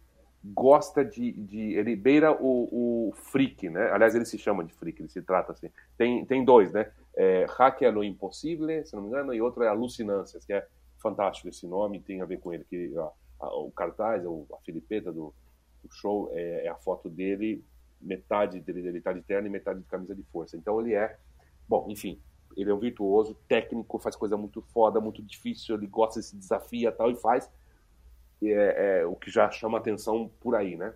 gosta 0.44 1.04
de, 1.04 1.32
de, 1.32 1.74
Ele 1.74 1.94
beira 1.94 2.32
o, 2.32 3.08
o 3.10 3.12
freak, 3.12 3.68
né? 3.68 3.90
Aliás, 3.90 4.14
ele 4.14 4.24
se 4.24 4.36
chama 4.38 4.64
de 4.64 4.72
freak, 4.72 5.00
ele 5.00 5.08
se 5.08 5.22
trata 5.22 5.52
assim. 5.52 5.70
Tem, 5.96 6.24
tem 6.24 6.44
dois, 6.44 6.72
né? 6.72 6.90
É, 7.14 7.46
Hack 7.48 7.82
é 7.82 7.90
no 7.90 8.02
Impossível, 8.02 8.84
se 8.84 8.94
não 8.94 9.02
me 9.02 9.08
engano, 9.08 9.34
e 9.34 9.40
outro 9.40 9.62
é 9.62 9.68
Alucinâncias, 9.68 10.44
que 10.44 10.52
é 10.52 10.66
fantástico 10.98 11.48
esse 11.48 11.66
nome, 11.66 12.00
tem 12.00 12.22
a 12.22 12.24
ver 12.24 12.38
com 12.38 12.52
ele, 12.52 12.64
que 12.64 12.92
a, 13.40 13.46
o 13.56 13.70
cartaz, 13.70 14.24
a 14.24 14.56
filipeta 14.64 15.12
do, 15.12 15.34
do 15.82 15.92
show 15.92 16.30
é, 16.32 16.66
é, 16.66 16.68
a 16.68 16.76
foto 16.76 17.08
dele, 17.08 17.64
metade 18.00 18.60
dele, 18.60 18.88
ele 18.88 19.00
tá 19.00 19.12
de 19.12 19.22
terno 19.22 19.46
e 19.46 19.50
metade 19.50 19.80
de 19.80 19.86
camisa 19.86 20.14
de 20.14 20.22
força. 20.24 20.56
Então 20.56 20.80
ele 20.80 20.94
é, 20.94 21.16
bom, 21.68 21.86
enfim, 21.88 22.20
ele 22.56 22.70
é 22.70 22.74
um 22.74 22.78
virtuoso, 22.78 23.36
técnico, 23.48 23.98
faz 23.98 24.16
coisa 24.16 24.36
muito 24.36 24.62
foda, 24.72 25.00
muito 25.00 25.22
difícil, 25.22 25.76
ele 25.76 25.86
gosta, 25.86 26.22
se 26.22 26.36
desafia 26.36 26.90
tal, 26.90 27.10
e 27.10 27.16
faz 27.16 27.50
é, 28.50 29.00
é, 29.00 29.06
o 29.06 29.14
que 29.14 29.30
já 29.30 29.50
chama 29.50 29.78
atenção 29.78 30.30
por 30.40 30.54
aí, 30.54 30.76
né? 30.76 30.94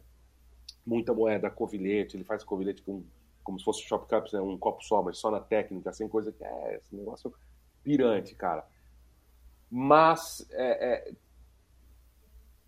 Muita 0.85 1.13
moeda, 1.13 1.51
covilhete, 1.51 2.17
ele 2.17 2.25
faz 2.25 2.43
covilhete 2.43 2.83
com, 2.83 3.03
como 3.45 3.59
se 3.59 3.65
fosse 3.65 3.83
shop 3.83 4.09
cups, 4.09 4.33
né? 4.33 4.41
um 4.41 4.57
copo 4.57 4.83
só, 4.83 5.03
mas 5.03 5.19
só 5.19 5.31
na 5.31 5.41
técnica, 5.41 5.93
sem 5.93 6.09
coisa 6.09 6.33
que 6.33 6.45
é 6.45 6.77
esse 6.77 6.95
negócio 6.95 7.33
pirante, 7.83 8.35
cara. 8.35 8.65
Mas 9.71 10.47
é, 10.53 10.95
é, 10.95 11.13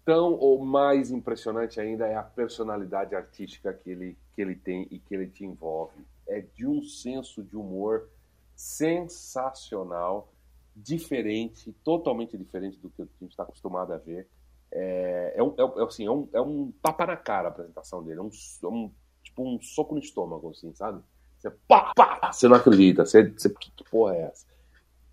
tão 0.05 0.33
ou 0.35 0.65
mais 0.65 1.11
impressionante 1.11 1.81
ainda 1.81 2.07
é 2.07 2.17
a 2.17 2.23
personalidade 2.23 3.15
artística 3.15 3.73
que 3.73 3.91
ele, 3.91 4.17
que 4.35 4.41
ele 4.41 4.57
tem 4.57 4.89
e 4.91 4.99
que 4.99 5.15
ele 5.15 5.29
te 5.29 5.45
envolve. 5.45 6.03
É 6.27 6.41
de 6.41 6.67
um 6.67 6.83
senso 6.83 7.43
de 7.43 7.57
humor 7.57 8.09
sensacional, 8.55 10.33
diferente, 10.75 11.73
totalmente 11.85 12.39
diferente 12.39 12.79
do 12.79 12.89
que 12.91 13.03
a 13.03 13.05
gente 13.21 13.31
está 13.31 13.43
acostumado 13.43 13.93
a 13.93 13.99
ver. 13.99 14.27
É, 14.71 15.35
é, 15.37 15.43
um, 15.43 15.55
é, 15.57 15.85
assim, 15.85 16.07
é, 16.07 16.11
um, 16.11 16.29
é 16.33 16.41
um 16.41 16.73
tapa 16.83 17.07
na 17.07 17.17
cara 17.17 17.49
a 17.49 17.51
apresentação 17.51 18.03
dele, 18.03 18.21
é 18.21 18.23
um, 18.23 18.29
é 18.29 18.67
um 18.67 18.93
tipo 19.23 19.43
um 19.43 19.61
soco 19.61 19.95
no 19.95 20.01
estômago, 20.01 20.51
assim, 20.51 20.75
sabe? 20.75 21.03
Você, 21.39 21.51
pá, 21.69 21.93
pá, 21.95 22.33
você 22.33 22.49
não 22.49 22.57
acredita, 22.57 23.07
você, 23.07 23.31
você 23.31 23.49
que, 23.51 23.71
que 23.71 23.85
porra 23.91 24.17
é 24.17 24.23
essa? 24.23 24.47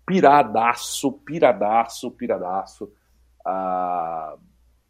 Piradaço, 0.04 1.12
piradaço, 1.12 2.10
piradaço. 2.10 2.92
Ah, 3.44 4.36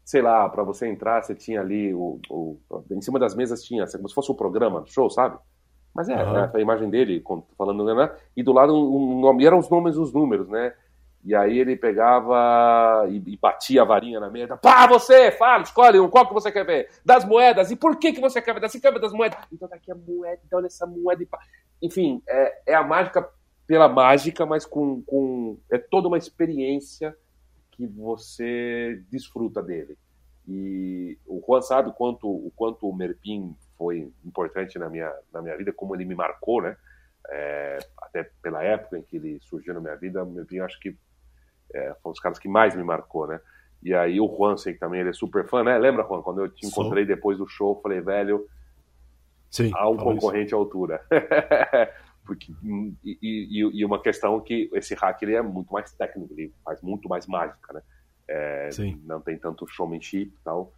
sei 0.03 0.21
lá, 0.21 0.47
para 0.49 0.63
você 0.63 0.87
entrar, 0.87 1.21
você 1.21 1.35
tinha 1.35 1.61
ali 1.61 1.93
o, 1.93 2.19
o, 2.29 2.59
em 2.91 3.01
cima 3.01 3.19
das 3.19 3.35
mesas 3.35 3.63
tinha 3.63 3.85
como 3.87 4.09
se 4.09 4.15
fosse 4.15 4.31
o 4.31 4.33
um 4.33 4.37
programa 4.37 4.81
do 4.81 4.87
show, 4.87 5.09
sabe? 5.09 5.37
Mas 5.93 6.09
é, 6.09 6.23
uhum. 6.23 6.33
né, 6.33 6.51
a 6.53 6.59
imagem 6.59 6.89
dele 6.89 7.23
falando, 7.57 7.83
né? 7.83 8.15
E 8.35 8.43
do 8.43 8.53
lado 8.53 8.73
um, 8.73 9.27
um, 9.27 9.41
eram 9.41 9.59
os 9.59 9.69
nomes 9.69 9.97
os 9.97 10.13
números, 10.13 10.47
né? 10.47 10.73
E 11.27 11.35
aí 11.35 11.59
ele 11.59 11.75
pegava 11.75 13.05
e, 13.09 13.17
e, 13.17 13.35
batia 13.35 13.81
a 13.81 13.85
varinha 13.85 14.17
na 14.17 14.29
mesa. 14.29 14.55
Pá, 14.55 14.87
você, 14.87 15.29
fala, 15.29 15.61
escolhe 15.61 15.99
um, 15.99 16.09
qual 16.09 16.25
que 16.25 16.33
você 16.33 16.49
quer 16.49 16.65
ver? 16.65 16.89
Das 17.03 17.25
moedas. 17.25 17.69
E 17.69 17.75
por 17.75 17.97
que, 17.97 18.13
que 18.13 18.21
você 18.21 18.41
quer 18.41 18.53
ver? 18.53 18.61
Você 18.61 18.79
quer 18.79 18.93
ver 18.93 19.01
das 19.01 19.11
moedas? 19.11 19.37
Então 19.51 19.67
daqui 19.67 19.91
a 19.91 19.95
moeda, 19.95 20.39
então 20.45 20.57
olha 20.57 20.67
essa 20.67 20.85
moeda. 20.85 21.21
E 21.21 21.27
Enfim, 21.85 22.23
é, 22.25 22.61
é 22.67 22.75
a 22.75 22.81
mágica 22.81 23.29
pela 23.67 23.89
mágica, 23.89 24.45
mas 24.45 24.65
com, 24.65 25.01
com... 25.01 25.57
É 25.69 25.77
toda 25.77 26.07
uma 26.07 26.17
experiência 26.17 27.13
que 27.71 27.85
você 27.85 29.03
desfruta 29.11 29.61
dele. 29.61 29.97
E 30.47 31.17
o 31.27 31.43
Juan 31.45 31.59
sabe 31.59 31.91
quanto, 31.91 32.25
o 32.29 32.53
quanto 32.55 32.87
o 32.87 32.95
Merpin 32.95 33.53
foi 33.77 34.09
importante 34.23 34.79
na 34.79 34.89
minha, 34.89 35.13
na 35.33 35.41
minha 35.41 35.57
vida, 35.57 35.73
como 35.73 35.93
ele 35.93 36.05
me 36.05 36.15
marcou, 36.15 36.61
né? 36.61 36.77
É, 37.29 37.79
até 37.97 38.31
pela 38.41 38.63
época 38.63 38.97
em 38.97 39.01
que 39.01 39.17
ele 39.17 39.39
surgiu 39.41 39.73
na 39.73 39.81
minha 39.81 39.95
vida, 39.97 40.23
o 40.23 40.31
Merpin 40.31 40.59
acho 40.59 40.79
que 40.79 40.95
é, 41.73 41.95
foi 42.01 42.09
um 42.09 42.13
dos 42.13 42.19
caras 42.19 42.39
que 42.39 42.47
mais 42.47 42.75
me 42.75 42.83
marcou, 42.83 43.27
né? 43.27 43.39
E 43.81 43.93
aí 43.93 44.19
o 44.19 44.27
Juan, 44.27 44.57
sei 44.57 44.73
que 44.73 44.79
também 44.79 45.01
ele 45.01 45.09
é 45.09 45.13
super 45.13 45.47
fã, 45.47 45.63
né? 45.63 45.77
Lembra, 45.77 46.03
Juan, 46.03 46.21
quando 46.21 46.41
eu 46.41 46.49
te 46.49 46.65
encontrei 46.65 47.05
Sou. 47.05 47.15
depois 47.15 47.37
do 47.37 47.47
show, 47.47 47.79
falei, 47.81 48.01
velho, 48.01 48.47
Sim, 49.49 49.71
há 49.75 49.89
um 49.89 49.97
concorrente 49.97 50.47
isso. 50.47 50.55
à 50.55 50.59
altura. 50.59 51.01
Porque, 52.25 52.53
e, 53.05 53.17
e, 53.21 53.79
e, 53.79 53.85
uma 53.85 54.01
questão 54.01 54.41
que 54.41 54.69
esse 54.73 54.93
hack 54.95 55.21
ele 55.21 55.35
é 55.35 55.41
muito 55.41 55.71
mais 55.71 55.93
técnico, 55.93 56.33
ele 56.33 56.53
faz 56.65 56.81
muito 56.81 57.07
mais 57.07 57.25
mágica, 57.25 57.71
né? 57.71 57.81
É, 58.27 58.69
não 59.05 59.21
tem 59.21 59.37
tanto 59.37 59.65
showmanship 59.65 60.23
e 60.23 60.43
tal. 60.43 60.73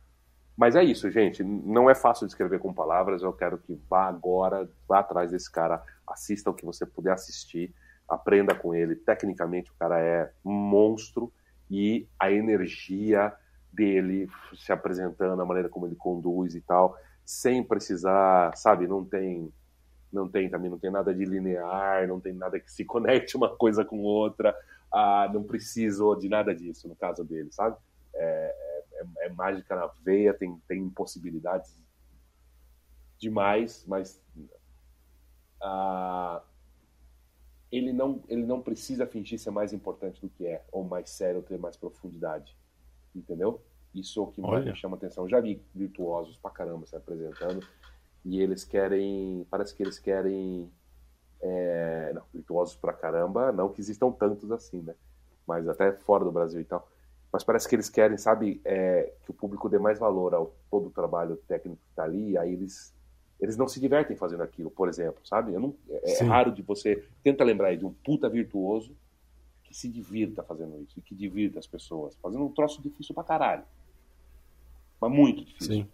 Mas 0.55 0.75
é 0.75 0.83
isso, 0.83 1.09
gente. 1.09 1.43
Não 1.43 1.89
é 1.89 1.95
fácil 1.95 2.27
de 2.27 2.33
escrever 2.33 2.59
com 2.59 2.71
palavras. 2.71 3.23
Eu 3.23 3.33
quero 3.33 3.57
que 3.57 3.73
vá 3.89 4.07
agora, 4.07 4.69
vá 4.87 4.99
atrás 4.99 5.31
desse 5.31 5.49
cara, 5.49 5.81
assista 6.05 6.51
o 6.51 6.53
que 6.53 6.65
você 6.65 6.85
puder 6.85 7.13
assistir 7.13 7.73
aprenda 8.09 8.55
com 8.55 8.73
ele. 8.73 8.95
Tecnicamente, 8.95 9.71
o 9.71 9.75
cara 9.75 9.99
é 9.99 10.31
um 10.43 10.51
monstro 10.51 11.31
e 11.69 12.07
a 12.19 12.31
energia 12.31 13.33
dele 13.71 14.27
se 14.55 14.71
apresentando, 14.71 15.41
a 15.41 15.45
maneira 15.45 15.69
como 15.69 15.85
ele 15.85 15.95
conduz 15.95 16.55
e 16.55 16.61
tal, 16.61 16.97
sem 17.23 17.63
precisar, 17.63 18.55
sabe, 18.57 18.87
não 18.87 19.05
tem 19.05 19.53
não 20.11 20.27
tem 20.27 20.49
também 20.49 20.71
não 20.71 20.79
tem 20.79 20.89
nada 20.89 21.13
de 21.13 21.23
linear, 21.23 22.07
não 22.07 22.19
tem 22.19 22.33
nada 22.33 22.59
que 22.59 22.71
se 22.71 22.83
conecte 22.83 23.37
uma 23.37 23.55
coisa 23.55 23.85
com 23.85 23.99
outra, 23.99 24.55
ah, 24.91 25.29
não 25.31 25.43
preciso 25.43 26.15
de 26.15 26.27
nada 26.27 26.53
disso 26.53 26.87
no 26.87 26.95
caso 26.95 27.23
dele, 27.23 27.51
sabe? 27.51 27.77
É, 28.15 28.55
é, 28.93 29.27
é 29.27 29.29
mágica 29.29 29.75
na 29.75 29.85
veia, 30.03 30.33
tem, 30.33 30.59
tem 30.67 30.89
possibilidades 30.89 31.75
demais, 33.19 33.85
mas 33.87 34.19
ah, 35.61 36.41
ele 37.71 37.93
não, 37.93 38.21
ele 38.27 38.45
não 38.45 38.61
precisa 38.61 39.05
fingir 39.05 39.39
ser 39.39 39.51
mais 39.51 39.73
importante 39.73 40.21
do 40.21 40.29
que 40.29 40.45
é, 40.45 40.63
ou 40.71 40.83
mais 40.83 41.09
sério, 41.09 41.37
ou 41.37 41.43
ter 41.43 41.57
mais 41.57 41.77
profundidade. 41.77 42.57
Entendeu? 43.15 43.61
Isso 43.93 44.19
é 44.19 44.23
o 44.23 44.27
que 44.27 44.41
mais 44.41 44.65
me 44.65 44.75
chama 44.75 44.97
atenção. 44.97 45.27
já 45.27 45.39
vi 45.39 45.61
virtuosos 45.73 46.37
pra 46.37 46.51
caramba 46.51 46.85
se 46.85 46.95
apresentando, 46.95 47.65
e 48.23 48.41
eles 48.41 48.63
querem. 48.63 49.45
Parece 49.49 49.75
que 49.75 49.83
eles 49.83 49.97
querem. 49.97 50.71
É, 51.41 52.11
não, 52.13 52.23
virtuosos 52.33 52.75
pra 52.75 52.91
caramba, 52.91 53.51
não 53.51 53.69
que 53.69 53.79
existam 53.79 54.11
tantos 54.11 54.51
assim, 54.51 54.81
né? 54.81 54.93
Mas 55.47 55.67
até 55.67 55.93
fora 55.93 56.23
do 56.23 56.31
Brasil 56.31 56.59
e 56.59 56.65
tal. 56.65 56.87
Mas 57.31 57.43
parece 57.43 57.67
que 57.67 57.75
eles 57.75 57.89
querem, 57.89 58.17
sabe, 58.17 58.59
é, 58.65 59.13
que 59.23 59.31
o 59.31 59.33
público 59.33 59.69
dê 59.69 59.79
mais 59.79 59.97
valor 59.99 60.33
ao 60.33 60.53
todo 60.69 60.87
o 60.87 60.91
trabalho 60.91 61.37
técnico 61.47 61.81
que 61.87 61.95
tá 61.95 62.03
ali, 62.03 62.31
e 62.31 62.37
aí 62.37 62.53
eles 62.53 62.93
eles 63.39 63.55
não 63.55 63.67
se 63.67 63.79
divertem 63.79 64.17
fazendo 64.17 64.43
aquilo, 64.43 64.69
por 64.69 64.89
exemplo, 64.89 65.25
sabe? 65.25 65.51
Não, 65.53 65.73
é, 65.89 66.19
é 66.19 66.23
raro 66.23 66.51
de 66.51 66.61
você 66.61 67.03
tenta 67.23 67.43
lembrar 67.43 67.69
aí 67.69 67.77
de 67.77 67.85
um 67.85 67.93
puta 67.93 68.29
virtuoso 68.29 68.95
que 69.63 69.73
se 69.75 69.87
divirta 69.87 70.43
fazendo 70.43 70.81
isso 70.81 70.97
e 70.97 71.01
que 71.01 71.15
divirta 71.15 71.59
as 71.59 71.67
pessoas, 71.67 72.15
fazendo 72.21 72.43
um 72.43 72.51
troço 72.51 72.81
difícil 72.81 73.13
pra 73.13 73.23
caralho. 73.23 73.63
Mas 74.99 75.11
muito 75.11 75.45
difícil. 75.45 75.73
Sim. 75.73 75.87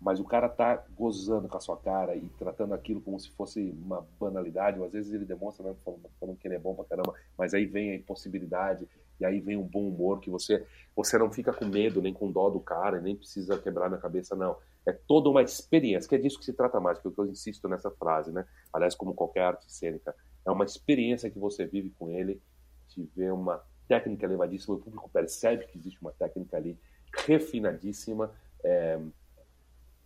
Mas 0.00 0.20
o 0.20 0.24
cara 0.24 0.48
tá 0.48 0.84
gozando 0.96 1.48
com 1.48 1.56
a 1.56 1.60
sua 1.60 1.76
cara 1.76 2.14
e 2.14 2.28
tratando 2.38 2.72
aquilo 2.72 3.00
como 3.00 3.18
se 3.18 3.30
fosse 3.30 3.74
uma 3.84 4.06
banalidade, 4.18 4.78
ou 4.78 4.86
às 4.86 4.92
vezes 4.92 5.12
ele 5.12 5.24
demonstra 5.24 5.66
né, 5.66 5.74
falando, 5.84 6.08
falando 6.20 6.36
que 6.36 6.46
ele 6.46 6.54
é 6.54 6.58
bom 6.58 6.74
pra 6.74 6.84
caramba, 6.84 7.14
mas 7.36 7.52
aí 7.52 7.66
vem 7.66 7.90
a 7.90 7.96
impossibilidade, 7.96 8.88
e 9.18 9.24
aí 9.24 9.40
vem 9.40 9.56
um 9.56 9.64
bom 9.64 9.88
humor 9.88 10.20
que 10.20 10.30
você 10.30 10.64
você 10.94 11.18
não 11.18 11.30
fica 11.30 11.52
com 11.52 11.64
medo 11.64 12.00
nem 12.00 12.12
com 12.12 12.30
dó 12.30 12.48
do 12.48 12.60
cara, 12.60 13.00
nem 13.00 13.16
precisa 13.16 13.58
quebrar 13.58 13.90
na 13.90 13.98
cabeça, 13.98 14.36
não 14.36 14.56
é 14.88 14.92
toda 14.92 15.28
uma 15.28 15.42
experiência, 15.42 16.08
que 16.08 16.14
é 16.14 16.18
disso 16.18 16.38
que 16.38 16.44
se 16.44 16.52
trata 16.52 16.80
mais, 16.80 16.98
que 16.98 17.06
é 17.06 17.10
que 17.10 17.18
eu 17.18 17.26
insisto 17.26 17.68
nessa 17.68 17.90
frase, 17.90 18.32
né? 18.32 18.46
Aliás, 18.72 18.94
como 18.94 19.14
qualquer 19.14 19.42
arte 19.42 19.70
cênica, 19.70 20.14
é 20.46 20.50
uma 20.50 20.64
experiência 20.64 21.30
que 21.30 21.38
você 21.38 21.66
vive 21.66 21.90
com 21.98 22.08
ele, 22.08 22.40
de 22.88 23.02
ver 23.14 23.32
uma 23.32 23.62
técnica 23.86 24.24
elevadíssima, 24.24 24.76
o 24.76 24.80
público 24.80 25.10
percebe 25.10 25.66
que 25.66 25.76
existe 25.76 26.00
uma 26.00 26.12
técnica 26.12 26.56
ali 26.56 26.78
refinadíssima, 27.26 28.32
é, 28.64 28.98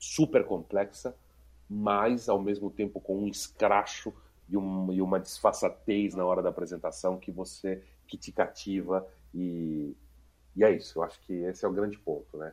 super 0.03 0.45
complexa, 0.45 1.15
mas 1.71 2.29
ao 2.29 2.43
mesmo 2.43 2.71
tempo 2.71 3.01
com 3.01 3.21
um 3.21 3.29
escracho 3.29 4.13
e, 4.49 4.57
um, 4.57 4.93
e 4.93 5.01
uma 5.01 5.21
disfarçatez 5.21 6.13
na 6.15 6.27
hora 6.27 6.43
da 6.43 6.49
apresentação 6.49 7.19
que 7.19 7.31
você 7.31 7.83
que 8.09 8.19
te 8.19 8.33
cativa 8.33 9.07
e, 9.33 9.97
e 10.57 10.65
é 10.65 10.73
isso. 10.73 10.99
Eu 10.99 11.05
acho 11.05 11.21
que 11.21 11.33
esse 11.33 11.65
é 11.65 11.69
o 11.69 11.73
grande 11.73 11.97
ponto, 11.99 12.37
né? 12.37 12.53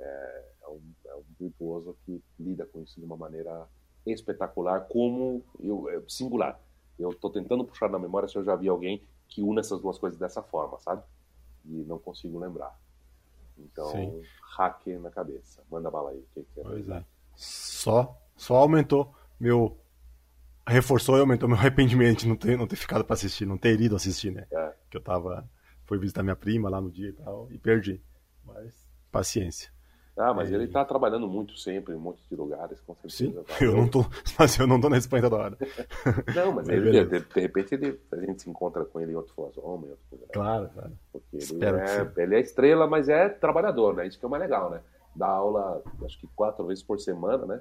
É, 0.00 0.44
é 0.64 0.68
um, 0.68 0.82
é 1.06 1.14
um 1.14 1.22
virtuoso 1.38 1.96
que 2.04 2.20
lida 2.38 2.66
com 2.66 2.82
isso 2.82 2.98
de 2.98 3.06
uma 3.06 3.16
maneira 3.16 3.66
espetacular, 4.04 4.86
como 4.88 5.44
eu, 5.60 5.88
é 5.88 6.02
singular. 6.08 6.60
Eu 6.98 7.10
estou 7.10 7.30
tentando 7.30 7.64
puxar 7.64 7.88
na 7.88 7.98
memória 7.98 8.28
se 8.28 8.36
eu 8.36 8.44
já 8.44 8.56
vi 8.56 8.68
alguém 8.68 9.02
que 9.28 9.40
une 9.40 9.60
essas 9.60 9.80
duas 9.80 9.98
coisas 9.98 10.18
dessa 10.18 10.42
forma, 10.42 10.78
sabe? 10.80 11.02
E 11.64 11.84
não 11.84 11.98
consigo 11.98 12.38
lembrar. 12.40 12.76
Então, 13.58 13.90
Sim. 13.90 14.22
hack 14.56 14.86
na 15.00 15.10
cabeça. 15.10 15.62
Manda 15.70 15.90
bala 15.90 16.10
aí. 16.10 16.24
Que 16.34 16.42
que 16.42 16.60
é 16.60 16.62
pois 16.62 16.88
é. 16.88 17.04
Só, 17.34 18.20
só 18.36 18.56
aumentou 18.56 19.14
meu. 19.38 19.78
Reforçou 20.66 21.16
e 21.16 21.20
aumentou 21.20 21.48
meu 21.48 21.56
arrependimento 21.58 22.20
de 22.20 22.28
não 22.28 22.36
ter, 22.36 22.56
não 22.56 22.66
ter 22.66 22.76
ficado 22.76 23.04
para 23.04 23.14
assistir, 23.14 23.46
não 23.46 23.56
ter 23.56 23.80
ido 23.80 23.96
assistir, 23.96 24.30
né? 24.30 24.46
É. 24.50 24.74
Que 24.90 24.96
eu 24.96 25.00
tava. 25.00 25.48
Fui 25.86 25.98
visitar 25.98 26.22
minha 26.22 26.36
prima 26.36 26.68
lá 26.68 26.80
no 26.80 26.90
dia 26.90 27.08
e 27.08 27.12
tal, 27.12 27.50
e 27.50 27.58
perdi. 27.58 28.02
Mas, 28.44 28.74
paciência. 29.10 29.72
Ah, 30.18 30.34
mas 30.34 30.50
ele 30.50 30.64
está 30.64 30.84
trabalhando 30.84 31.28
muito 31.28 31.56
sempre, 31.56 31.94
em 31.94 31.96
um 31.96 32.00
monte 32.00 32.20
de 32.28 32.34
lugares, 32.34 32.80
com 32.80 32.92
certeza. 32.96 33.44
Sim, 33.56 33.64
eu 33.64 33.76
não 33.76 33.86
tô, 33.86 34.04
mas 34.36 34.58
eu 34.58 34.66
não 34.66 34.80
tô 34.80 34.88
na 34.88 34.98
Espanha 34.98 35.22
toda 35.22 35.36
hora. 35.36 35.58
Não, 36.34 36.52
mas 36.52 36.68
ele, 36.68 37.04
de, 37.04 37.20
de, 37.20 37.40
repente 37.40 37.74
ele, 37.74 38.00
a 38.10 38.16
gente 38.16 38.42
se 38.42 38.50
encontra 38.50 38.84
com 38.84 39.00
ele 39.00 39.12
em 39.12 39.14
outro 39.14 39.32
Flasoma, 39.34 39.86
em 39.86 39.90
outro 39.90 40.04
lugar. 40.10 40.28
Claro, 40.32 40.70
claro. 40.74 40.92
Porque 41.12 41.36
ele 41.36 41.64
é, 41.64 42.12
ele 42.16 42.34
é, 42.34 42.40
estrela, 42.40 42.86
mas 42.86 43.08
é 43.08 43.28
trabalhador, 43.28 43.94
né? 43.94 44.06
Isso 44.06 44.18
que 44.18 44.24
é 44.24 44.28
o 44.28 44.30
mais 44.30 44.42
legal, 44.42 44.70
né? 44.70 44.80
Dá 45.14 45.28
aula, 45.28 45.82
acho 46.04 46.18
que 46.18 46.26
quatro 46.34 46.66
vezes 46.66 46.82
por 46.82 46.98
semana, 46.98 47.46
né? 47.46 47.60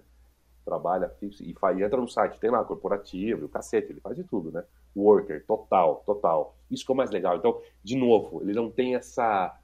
Trabalha 0.65 1.09
fixo 1.09 1.43
e 1.43 1.53
faz, 1.53 1.79
entra 1.79 2.01
no 2.01 2.07
site, 2.07 2.39
tem 2.39 2.49
lá 2.49 2.63
corporativo, 2.63 3.45
o 3.45 3.49
cacete, 3.49 3.91
ele 3.91 4.01
faz 4.01 4.15
de 4.15 4.23
tudo, 4.23 4.51
né? 4.51 4.63
Worker, 4.95 5.45
total, 5.45 6.01
total. 6.05 6.55
Isso 6.71 6.83
que 6.83 6.91
é 6.91 6.93
o 6.93 6.97
mais 6.97 7.11
legal. 7.11 7.37
Então, 7.37 7.61
de 7.83 7.95
novo, 7.95 8.41
ele 8.41 8.53
não 8.53 8.71
tem 8.71 8.95
essa 8.95 9.55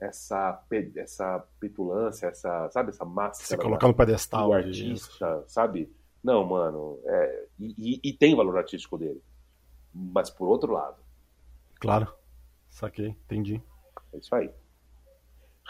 essa, 0.00 0.62
essa 0.96 1.44
petulância, 1.60 2.26
essa, 2.26 2.68
sabe, 2.70 2.90
essa 2.90 3.04
máscara. 3.04 3.46
Se 3.46 3.56
colocar 3.56 3.86
no 3.86 3.94
pedestal. 3.94 4.48
O 4.48 4.52
artista, 4.52 5.44
sabe? 5.46 5.92
Não, 6.24 6.44
mano. 6.44 6.98
É, 7.04 7.46
e, 7.58 8.00
e, 8.02 8.12
tem 8.12 8.34
valor 8.34 8.56
artístico 8.56 8.96
dele. 8.96 9.22
Mas 9.94 10.30
por 10.30 10.48
outro 10.48 10.72
lado. 10.72 10.96
Claro. 11.78 12.12
Saquei, 12.68 13.08
entendi. 13.08 13.62
É 14.12 14.18
isso 14.18 14.34
aí. 14.34 14.50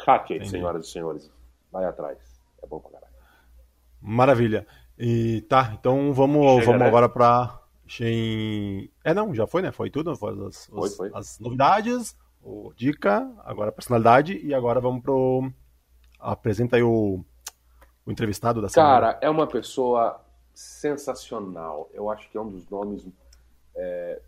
Hacker, 0.07 0.47
senhoras 0.47 0.87
e 0.87 0.91
senhores. 0.91 1.31
Vai 1.71 1.85
atrás. 1.85 2.19
É 2.63 2.67
bom 2.67 2.79
pra 2.79 2.93
caralho. 2.93 3.13
Maravilha. 4.01 4.67
E 4.99 5.43
tá, 5.43 5.73
então 5.79 6.13
vamos, 6.13 6.45
Chega, 6.45 6.67
vamos 6.67 6.81
né? 6.81 6.87
agora 6.87 7.09
pra. 7.09 7.61
É, 9.03 9.13
não, 9.13 9.35
já 9.35 9.47
foi, 9.47 9.63
né? 9.63 9.73
Foi 9.73 9.91
tudo? 9.91 10.15
Foi 10.15 10.47
as, 10.47 10.67
foi, 10.67 10.91
foi. 10.91 11.11
as 11.15 11.39
novidades 11.41 12.17
o 12.43 12.73
dica, 12.75 13.31
agora 13.45 13.73
personalidade 13.73 14.39
e 14.39 14.55
agora 14.55 14.81
vamos 14.81 15.03
pro 15.03 15.51
apresenta 16.19 16.77
aí 16.77 16.83
o, 16.83 17.25
o 18.05 18.11
entrevistado 18.11 18.61
da 18.61 18.69
semana. 18.69 18.93
Cara, 18.93 19.19
é 19.21 19.31
uma 19.31 19.47
pessoa 19.47 20.21
sensacional. 20.55 21.89
Eu 21.93 22.11
acho 22.11 22.31
que 22.31 22.37
é 22.37 22.41
um 22.41 22.51
dos 22.51 22.69
nomes 22.69 23.07
é, 23.75 24.21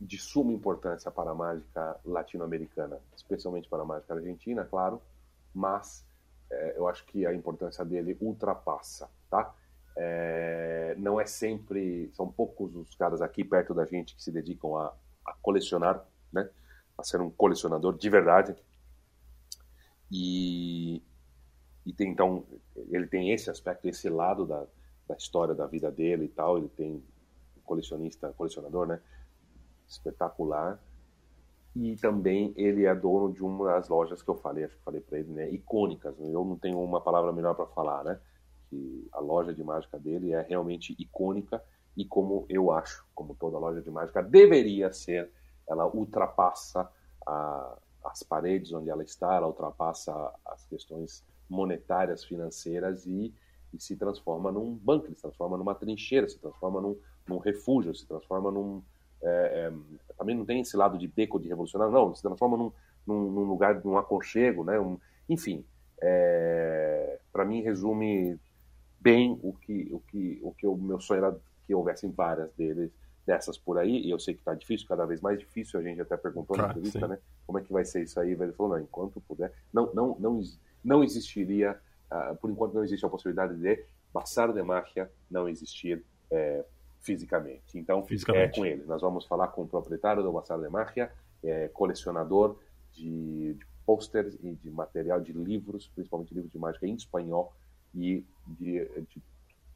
de 0.00 0.18
suma 0.18 0.52
importância 0.52 1.10
para 1.10 1.30
a 1.30 1.34
mágica 1.34 1.96
latino-americana, 2.04 2.98
especialmente 3.16 3.68
para 3.68 3.82
a 3.82 3.86
mágica 3.86 4.14
argentina, 4.14 4.64
claro, 4.64 5.00
mas 5.52 6.04
é, 6.50 6.74
eu 6.76 6.88
acho 6.88 7.04
que 7.06 7.26
a 7.26 7.34
importância 7.34 7.84
dele 7.84 8.16
ultrapassa, 8.20 9.08
tá? 9.30 9.54
É, 9.96 10.94
não 10.98 11.20
é 11.20 11.26
sempre, 11.26 12.10
são 12.14 12.30
poucos 12.30 12.74
os 12.74 12.94
caras 12.96 13.22
aqui 13.22 13.44
perto 13.44 13.72
da 13.72 13.84
gente 13.84 14.14
que 14.16 14.22
se 14.22 14.32
dedicam 14.32 14.76
a, 14.76 14.92
a 15.24 15.34
colecionar, 15.40 16.04
né? 16.32 16.48
A 16.96 17.02
ser 17.02 17.20
um 17.20 17.30
colecionador 17.30 17.96
de 17.96 18.08
verdade. 18.08 18.54
E, 20.10 21.02
e 21.84 21.92
tem, 21.92 22.10
então, 22.10 22.44
ele 22.88 23.06
tem 23.06 23.32
esse 23.32 23.50
aspecto, 23.50 23.88
esse 23.88 24.08
lado 24.08 24.46
da, 24.46 24.66
da 25.08 25.16
história 25.16 25.54
da 25.54 25.66
vida 25.66 25.90
dele 25.90 26.24
e 26.26 26.28
tal. 26.28 26.58
Ele 26.58 26.68
tem 26.68 27.02
colecionista, 27.64 28.32
colecionador, 28.32 28.86
né? 28.86 29.00
Espetacular. 29.88 30.80
E 31.74 31.96
também 31.96 32.52
ele 32.56 32.86
é 32.86 32.94
dono 32.94 33.32
de 33.32 33.42
uma 33.42 33.66
das 33.72 33.88
lojas 33.88 34.22
que 34.22 34.28
eu 34.28 34.36
falei, 34.36 34.64
acho 34.64 34.76
que 34.76 34.84
falei 34.84 35.00
para 35.00 35.18
ele, 35.18 35.32
né? 35.32 35.50
Icônicas. 35.50 36.14
Eu 36.20 36.44
não 36.44 36.56
tenho 36.56 36.80
uma 36.80 37.00
palavra 37.00 37.32
melhor 37.32 37.54
para 37.54 37.66
falar, 37.66 38.04
né? 38.04 38.20
Que 38.70 39.08
a 39.12 39.18
loja 39.18 39.52
de 39.52 39.64
mágica 39.64 39.98
dele 39.98 40.32
é 40.32 40.42
realmente 40.42 40.94
icônica 40.98 41.62
e 41.96 42.04
como 42.04 42.44
eu 42.48 42.70
acho, 42.70 43.04
como 43.14 43.34
toda 43.34 43.58
loja 43.58 43.80
de 43.80 43.90
mágica 43.90 44.22
deveria 44.22 44.92
ser 44.92 45.30
ela 45.68 45.86
ultrapassa 45.86 46.88
a, 47.26 47.78
as 48.04 48.22
paredes 48.22 48.72
onde 48.72 48.90
ela 48.90 49.02
está, 49.02 49.34
ela 49.34 49.46
ultrapassa 49.46 50.12
as 50.44 50.64
questões 50.66 51.24
monetárias, 51.48 52.24
financeiras 52.24 53.06
e, 53.06 53.32
e 53.72 53.80
se 53.80 53.96
transforma 53.96 54.52
num 54.52 54.74
banco, 54.74 55.08
se 55.08 55.20
transforma 55.20 55.56
numa 55.56 55.74
trincheira, 55.74 56.28
se 56.28 56.38
transforma 56.38 56.80
num, 56.80 56.98
num 57.26 57.38
refúgio, 57.38 57.94
se 57.94 58.06
transforma 58.06 58.50
num. 58.50 58.82
É, 59.22 59.70
é, 59.70 60.14
também 60.18 60.36
não 60.36 60.44
tem 60.44 60.60
esse 60.60 60.76
lado 60.76 60.98
de 60.98 61.08
beco 61.08 61.40
de 61.40 61.48
revolucionário, 61.48 61.94
não, 61.94 62.14
se 62.14 62.22
transforma 62.22 62.56
num, 62.56 62.72
num, 63.06 63.30
num 63.30 63.44
lugar, 63.44 63.82
num 63.84 63.96
aconchego, 63.96 64.64
né? 64.64 64.78
Um, 64.78 64.98
enfim, 65.28 65.64
é, 66.02 67.18
para 67.32 67.44
mim 67.44 67.62
resume 67.62 68.38
bem 69.00 69.38
o 69.42 69.52
que 69.52 69.88
o 69.92 70.00
que 70.00 70.40
o 70.42 70.52
que 70.52 70.66
o 70.66 70.76
meu 70.76 71.00
sonho 71.00 71.24
era 71.24 71.40
que 71.66 71.74
houvessem 71.74 72.10
várias 72.10 72.52
deles 72.54 72.90
dessas 73.26 73.56
por 73.56 73.78
aí, 73.78 74.00
e 74.06 74.10
eu 74.10 74.18
sei 74.18 74.34
que 74.34 74.40
está 74.40 74.54
difícil, 74.54 74.86
cada 74.86 75.06
vez 75.06 75.20
mais 75.20 75.38
difícil, 75.38 75.80
a 75.80 75.82
gente 75.82 76.00
até 76.00 76.16
perguntou 76.16 76.56
na 76.56 76.68
entrevista, 76.68 77.08
né? 77.08 77.18
Como 77.46 77.58
é 77.58 77.62
que 77.62 77.72
vai 77.72 77.84
ser 77.84 78.02
isso 78.02 78.20
aí? 78.20 78.32
Ele 78.32 78.52
falou, 78.52 78.76
não, 78.76 78.84
enquanto 78.84 79.20
puder, 79.22 79.52
não, 79.72 79.92
não, 79.94 80.16
não, 80.18 80.42
não 80.84 81.02
existiria, 81.02 81.78
uh, 82.10 82.36
por 82.36 82.50
enquanto 82.50 82.74
não 82.74 82.84
existe 82.84 83.04
a 83.04 83.08
possibilidade 83.08 83.54
de 83.56 83.82
Bazar 84.12 84.52
de 84.52 84.62
Magia 84.62 85.10
não 85.28 85.48
existir 85.48 86.04
é, 86.30 86.64
fisicamente. 87.00 87.76
Então, 87.76 88.04
fisicamente. 88.04 88.44
é 88.44 88.48
com 88.54 88.64
ele. 88.64 88.84
Nós 88.84 89.00
vamos 89.00 89.26
falar 89.26 89.48
com 89.48 89.62
o 89.62 89.66
proprietário 89.66 90.22
do 90.22 90.32
Bazar 90.32 90.60
de 90.60 90.68
Magia, 90.68 91.10
é, 91.42 91.68
colecionador 91.68 92.56
de, 92.92 93.54
de 93.54 93.66
posters 93.84 94.34
e 94.42 94.52
de 94.52 94.70
material 94.70 95.20
de 95.20 95.32
livros, 95.32 95.88
principalmente 95.88 96.32
livros 96.32 96.52
de 96.52 96.58
mágica 96.58 96.86
em 96.86 96.94
espanhol 96.94 97.52
e 97.94 98.24
de, 98.46 98.84
de 99.10 99.22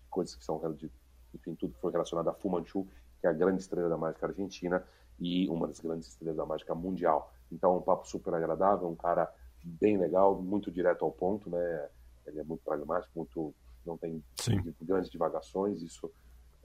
coisas 0.08 0.34
que 0.36 0.44
são 0.44 0.58
de 0.74 0.90
enfim, 1.34 1.54
tudo 1.54 1.74
que 1.74 1.80
foi 1.80 1.92
relacionado 1.92 2.28
a 2.28 2.32
Fu 2.32 2.48
Manchu 2.48 2.86
que 3.20 3.26
é 3.26 3.30
a 3.30 3.32
grande 3.32 3.60
estrela 3.60 3.88
da 3.88 3.96
mágica 3.96 4.26
argentina 4.26 4.82
e 5.18 5.48
uma 5.48 5.66
das 5.66 5.80
grandes 5.80 6.08
estrelas 6.08 6.36
da 6.36 6.46
mágica 6.46 6.74
mundial. 6.74 7.32
Então, 7.50 7.76
um 7.76 7.82
papo 7.82 8.06
super 8.06 8.32
agradável, 8.34 8.88
um 8.88 8.94
cara 8.94 9.32
bem 9.64 9.96
legal, 9.96 10.40
muito 10.40 10.70
direto 10.70 11.04
ao 11.04 11.10
ponto, 11.10 11.50
né? 11.50 11.88
Ele 12.26 12.40
é 12.40 12.44
muito 12.44 12.62
pragmático, 12.62 13.10
muito 13.16 13.54
não 13.84 13.96
tem 13.96 14.22
Sim. 14.36 14.62
grandes 14.82 15.10
divagações, 15.10 15.80
isso 15.82 16.10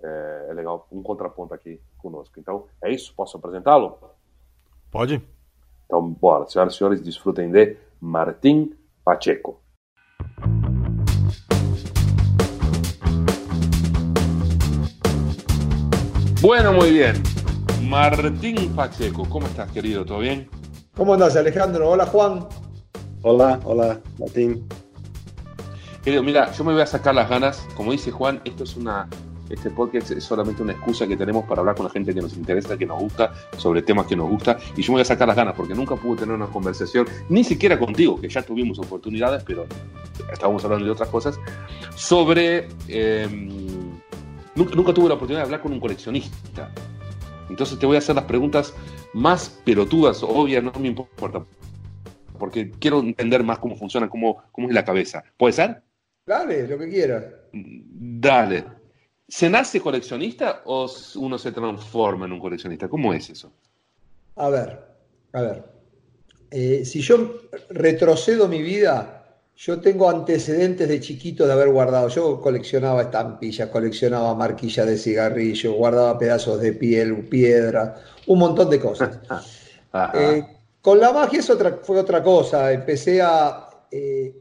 é, 0.02 0.48
é, 0.50 0.54
legal, 0.54 0.86
um 0.92 1.02
contraponto 1.02 1.54
aqui 1.54 1.80
conosco. 1.98 2.40
Então, 2.40 2.68
é 2.82 2.92
isso, 2.92 3.14
posso 3.16 3.38
apresentá-lo? 3.38 3.98
Pode. 4.92 5.22
Então, 5.86 6.12
bora, 6.12 6.46
senhoras 6.48 6.74
e 6.74 6.78
senhores, 6.78 7.02
desfrutem 7.02 7.50
de 7.50 7.78
Martim 8.00 8.76
Pacheco. 9.04 9.63
Bueno, 16.44 16.74
muy 16.74 16.92
bien. 16.92 17.24
Martín 17.84 18.76
Pacheco, 18.76 19.24
¿cómo 19.30 19.48
estás, 19.48 19.72
querido? 19.72 20.04
¿Todo 20.04 20.20
bien? 20.20 20.50
¿Cómo 20.94 21.14
andas, 21.14 21.38
Alejandro? 21.38 21.90
Hola, 21.90 22.06
Juan. 22.06 22.46
Hola, 23.22 23.62
hola, 23.64 24.02
Martín. 24.20 24.68
Querido, 26.04 26.22
mira, 26.22 26.52
yo 26.52 26.66
me 26.66 26.74
voy 26.74 26.82
a 26.82 26.86
sacar 26.86 27.16
las 27.16 27.30
ganas. 27.30 27.66
Como 27.78 27.94
dice 27.94 28.12
Juan, 28.12 28.42
esto 28.44 28.66
es 28.66 28.76
una. 28.76 29.08
Este 29.50 29.70
podcast 29.70 30.12
es 30.12 30.26
solamente 30.26 30.62
una 30.62 30.74
excusa 30.74 31.08
que 31.08 31.16
tenemos 31.16 31.46
para 31.46 31.62
hablar 31.62 31.76
con 31.76 31.86
la 31.86 31.92
gente 31.92 32.14
que 32.14 32.20
nos 32.20 32.36
interesa, 32.36 32.78
que 32.78 32.86
nos 32.86 33.00
gusta, 33.00 33.32
sobre 33.58 33.82
temas 33.82 34.08
que 34.08 34.18
nos 34.18 34.30
gusta. 34.30 34.58
Y 34.76 34.82
yo 34.82 34.92
me 34.92 34.96
voy 34.96 35.04
a 35.04 35.06
sacar 35.06 35.30
las 35.30 35.38
ganas 35.38 35.54
porque 35.56 35.74
nunca 35.74 35.96
pude 35.96 36.20
tener 36.20 36.36
una 36.36 36.48
conversación, 36.48 37.08
ni 37.30 37.46
siquiera 37.46 37.80
contigo, 37.80 38.20
que 38.20 38.28
ya 38.28 38.42
tuvimos 38.42 38.80
oportunidades, 38.80 39.44
pero 39.46 39.66
estábamos 40.30 40.66
hablando 40.66 40.84
de 40.84 40.92
otras 40.92 41.08
cosas, 41.08 41.40
sobre. 41.96 42.68
Eh, 42.90 43.73
Nunca, 44.56 44.94
tuve 44.94 45.10
la 45.10 45.16
oportunidad 45.16 45.40
de 45.42 45.46
hablar 45.46 45.62
con 45.62 45.72
un 45.72 45.80
coleccionista. 45.80 46.72
Entonces 47.50 47.80
te 47.80 47.86
voy 47.86 47.96
a 47.96 48.00
hacer 48.00 48.16
las 48.16 48.26
preguntas 48.26 48.74
más 49.14 49.50
pelotudas, 49.66 50.22
obvias, 50.24 50.64
no 50.64 50.72
me 50.80 50.88
importa. 50.90 51.46
Porque 52.38 52.72
quiero 52.72 53.00
entender 53.00 53.44
más 53.44 53.60
cómo 53.60 53.76
funciona, 53.76 54.10
cómo, 54.10 54.44
cómo 54.52 54.68
es 54.68 54.74
la 54.74 54.86
cabeza. 54.86 55.24
¿Puede 55.38 55.54
ser? 55.54 55.82
Dale, 56.26 56.68
lo 56.68 56.78
que 56.78 56.90
quieras. 56.90 57.26
Dale. 57.52 58.66
¿Se 59.28 59.50
nace 59.50 59.82
coleccionista 59.82 60.62
o 60.66 60.90
uno 61.16 61.38
se 61.38 61.52
transforma 61.52 62.26
en 62.26 62.34
un 62.34 62.40
coleccionista? 62.40 62.88
¿Cómo 62.88 63.14
es 63.14 63.30
eso? 63.30 63.52
A 64.36 64.50
ver, 64.50 64.80
a 65.34 65.42
ver. 65.42 65.64
Eh, 66.52 66.86
si 66.86 67.02
yo 67.02 67.40
retrocedo 67.70 68.48
mi 68.48 68.62
vida 68.62 69.23
yo 69.56 69.80
tengo 69.80 70.10
antecedentes 70.10 70.88
de 70.88 71.00
chiquito 71.00 71.46
de 71.46 71.54
haber 71.54 71.70
guardado. 71.70 72.08
Yo 72.08 72.42
coleccionaba 72.42 73.04
estampillas, 73.04 73.70
coleccionaba 73.70 74.34
marquillas 74.34 74.88
de 74.88 74.98
cigarrillo, 74.98 75.74
guardaba 75.74 76.18
pedazos 76.18 76.60
de 76.60 76.74
piel, 76.74 77.28
piedra, 77.28 77.96
un 78.28 78.40
montón 78.40 78.70
de 78.70 78.80
cosas. 78.80 79.20
Eh, 80.16 80.44
con 80.82 81.00
la 81.00 81.14
magia 81.14 81.38
es 81.38 81.52
otra, 81.52 81.78
fue 81.84 82.00
otra 82.00 82.24
cosa. 82.24 82.72
Empecé 82.72 83.22
a. 83.22 83.70
Eh, 83.92 84.36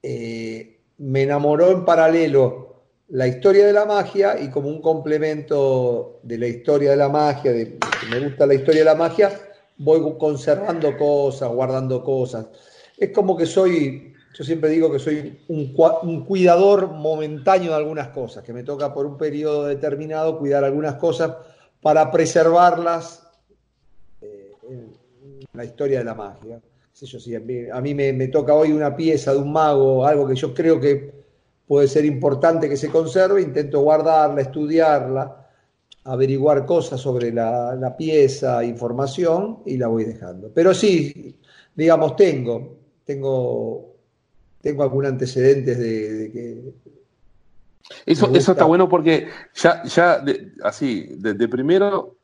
eh, 0.00 0.78
me 0.98 1.22
enamoró 1.22 1.72
en 1.72 1.84
paralelo 1.84 2.84
la 3.08 3.26
historia 3.26 3.66
de 3.66 3.72
la 3.72 3.84
magia 3.84 4.40
y 4.40 4.50
como 4.50 4.68
un 4.68 4.80
complemento 4.80 6.20
de 6.22 6.38
la 6.38 6.46
historia 6.46 6.92
de 6.92 6.96
la 6.96 7.08
magia, 7.08 7.50
de 7.50 7.76
que 7.80 8.06
me 8.08 8.20
gusta 8.20 8.46
la 8.46 8.54
historia 8.54 8.82
de 8.82 8.84
la 8.84 8.94
magia, 8.94 9.32
voy 9.78 10.00
conservando 10.16 10.96
cosas, 10.96 11.50
guardando 11.50 12.04
cosas 12.04 12.46
es 13.04 13.10
como 13.10 13.36
que 13.36 13.46
soy, 13.46 14.14
yo 14.34 14.44
siempre 14.44 14.70
digo 14.70 14.90
que 14.92 14.98
soy 14.98 15.38
un, 15.48 15.74
cuidador 16.24 16.90
momentáneo 16.92 17.70
de 17.70 17.76
algunas 17.76 18.08
cosas, 18.08 18.44
que 18.44 18.52
me 18.52 18.62
toca 18.62 18.92
por 18.94 19.06
un 19.06 19.16
periodo 19.16 19.64
determinado 19.64 20.38
cuidar 20.38 20.64
algunas 20.64 20.94
cosas 20.94 21.32
para 21.80 22.10
preservarlas 22.10 23.26
eh, 24.20 24.52
en 24.62 24.92
la 25.52 25.64
historia 25.64 25.98
de 25.98 26.04
la 26.04 26.14
magia. 26.14 26.60
yo, 27.00 27.20
si 27.20 27.34
a 27.34 27.40
mí, 27.40 27.94
me, 27.94 28.28
toca 28.28 28.54
hoy 28.54 28.72
una 28.72 28.94
pieza 28.94 29.32
de 29.32 29.38
un 29.38 29.52
mago, 29.52 30.06
algo 30.06 30.26
que 30.26 30.36
yo 30.36 30.54
creo 30.54 30.78
que 30.78 31.22
puede 31.66 31.88
ser 31.88 32.04
importante 32.04 32.68
que 32.68 32.76
se 32.76 32.88
conserve, 32.88 33.42
intento 33.42 33.80
guardarla, 33.80 34.42
estudiarla, 34.42 35.48
averiguar 36.04 36.66
cosas 36.66 37.00
sobre 37.00 37.32
la 37.32 37.94
pieza, 37.96 38.62
información 38.64 39.60
y 39.66 39.76
la 39.76 39.88
voy 39.88 40.04
dejando. 40.04 40.50
Pero 40.54 40.74
sí, 40.74 41.36
digamos, 41.74 42.16
tengo, 42.16 42.81
tengo, 43.04 43.94
tengo 44.60 44.82
algún 44.82 45.06
antecedentes 45.06 45.78
de, 45.78 46.30
que... 46.32 46.92
Eso, 48.06 48.34
eso 48.34 48.52
está 48.52 48.64
bueno 48.64 48.88
porque 48.88 49.28
ya, 49.54 49.82
ya 49.84 50.24
así, 50.62 51.08
desde 51.18 51.48
primero 51.48 52.16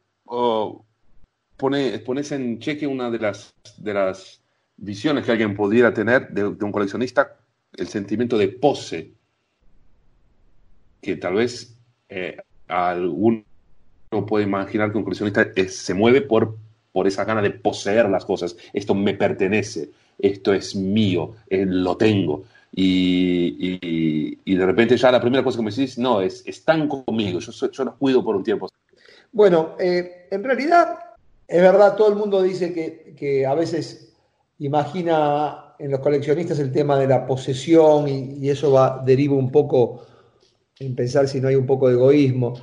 pone, 1.56 1.98
pones 1.98 2.32
en 2.32 2.58
cheque 2.58 2.86
una 2.86 3.10
de 3.10 3.18
las, 3.18 3.54
de 3.76 3.94
las 3.94 4.40
visiones 4.76 5.24
que 5.24 5.32
alguien 5.32 5.54
pudiera 5.54 5.92
tener 5.92 6.28
de, 6.30 6.44
un 6.46 6.72
coleccionista, 6.72 7.36
el 7.76 7.88
sentimiento 7.88 8.38
de 8.38 8.48
pose, 8.48 9.12
que 11.02 11.16
tal 11.16 11.34
vez 11.34 11.76
eh, 12.08 12.36
alguno 12.68 13.44
puede 14.26 14.44
imaginar 14.44 14.90
que 14.90 14.98
un 14.98 15.04
coleccionista 15.04 15.46
se 15.68 15.94
mueve 15.94 16.22
por, 16.22 16.56
por 16.92 17.06
esa 17.06 17.24
gana 17.24 17.42
de 17.42 17.50
poseer 17.50 18.08
las 18.08 18.24
cosas. 18.24 18.56
Esto 18.72 18.94
me 18.94 19.14
pertenece, 19.14 19.90
esto 20.18 20.52
es 20.52 20.74
mío, 20.74 21.34
eh, 21.48 21.64
lo 21.66 21.96
tengo. 21.96 22.44
Y, 22.74 23.78
y, 24.44 24.54
de 24.54 24.66
repente 24.66 24.96
ya 24.96 25.10
la 25.10 25.20
primera 25.20 25.42
cosa 25.42 25.58
que 25.58 25.64
me 25.64 25.70
decís, 25.70 25.98
no, 25.98 26.20
es, 26.20 26.42
están 26.46 26.88
conmigo, 26.88 27.38
yo, 27.38 27.70
yo 27.70 27.84
los 27.84 27.94
cuido 27.94 28.22
por 28.24 28.36
un 28.36 28.42
tiempo. 28.42 28.68
Bueno, 29.32 29.74
eh, 29.78 30.26
en 30.30 30.44
realidad 30.44 30.98
es 31.46 31.62
verdad, 31.62 31.96
todo 31.96 32.10
el 32.10 32.16
mundo 32.16 32.42
dice 32.42 32.72
que, 32.72 33.14
que 33.16 33.46
a 33.46 33.54
veces 33.54 34.14
imagina 34.58 35.74
en 35.78 35.90
los 35.90 36.00
coleccionistas 36.00 36.58
el 36.58 36.72
tema 36.72 36.98
de 36.98 37.06
la 37.06 37.26
posesión 37.26 38.08
y, 38.08 38.48
eso 38.50 38.72
va, 38.72 39.02
deriva 39.04 39.34
un 39.34 39.50
poco 39.50 40.02
en 40.78 40.94
pensar 40.94 41.28
si 41.28 41.40
no 41.40 41.48
hay 41.48 41.54
un 41.54 41.66
poco 41.66 41.88
de 41.88 41.94
egoísmo. 41.94 42.54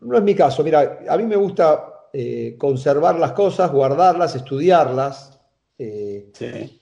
No 0.00 0.16
es 0.16 0.22
mi 0.22 0.34
caso, 0.34 0.62
mira, 0.62 1.00
a 1.08 1.16
mí 1.16 1.24
me 1.24 1.36
gusta 1.36 2.08
eh, 2.12 2.56
conservar 2.58 3.18
las 3.18 3.32
cosas, 3.32 3.72
guardarlas, 3.72 4.34
estudiarlas. 4.34 5.38
Eh, 5.78 6.30
sí. 6.32 6.77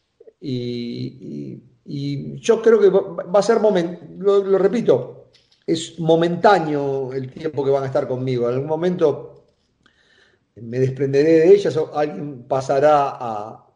Y, 0.48 2.36
yo 2.40 2.62
creo 2.62 2.80
que 2.80 2.88
va 2.88 3.38
a 3.38 3.42
ser 3.42 3.60
momento, 3.60 4.04
lo, 4.18 4.58
repito, 4.58 5.28
es 5.66 5.98
momentáneo 5.98 7.12
el 7.12 7.30
tiempo 7.30 7.64
que 7.64 7.70
van 7.70 7.84
a 7.84 7.86
estar 7.86 8.06
conmigo. 8.06 8.48
En 8.48 8.54
algún 8.54 8.68
momento 8.68 9.44
me 10.56 10.78
desprenderé 10.78 11.32
de 11.32 11.54
ellas 11.54 11.76
o 11.76 11.96
alguien 11.96 12.44
pasará 12.44 13.16
a, 13.18 13.66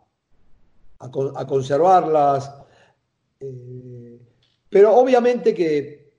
a, 0.99 1.47
conservarlas. 1.47 2.53
Eh, 3.41 4.19
pero 4.69 4.97
obviamente 4.97 5.55
que, 5.55 6.11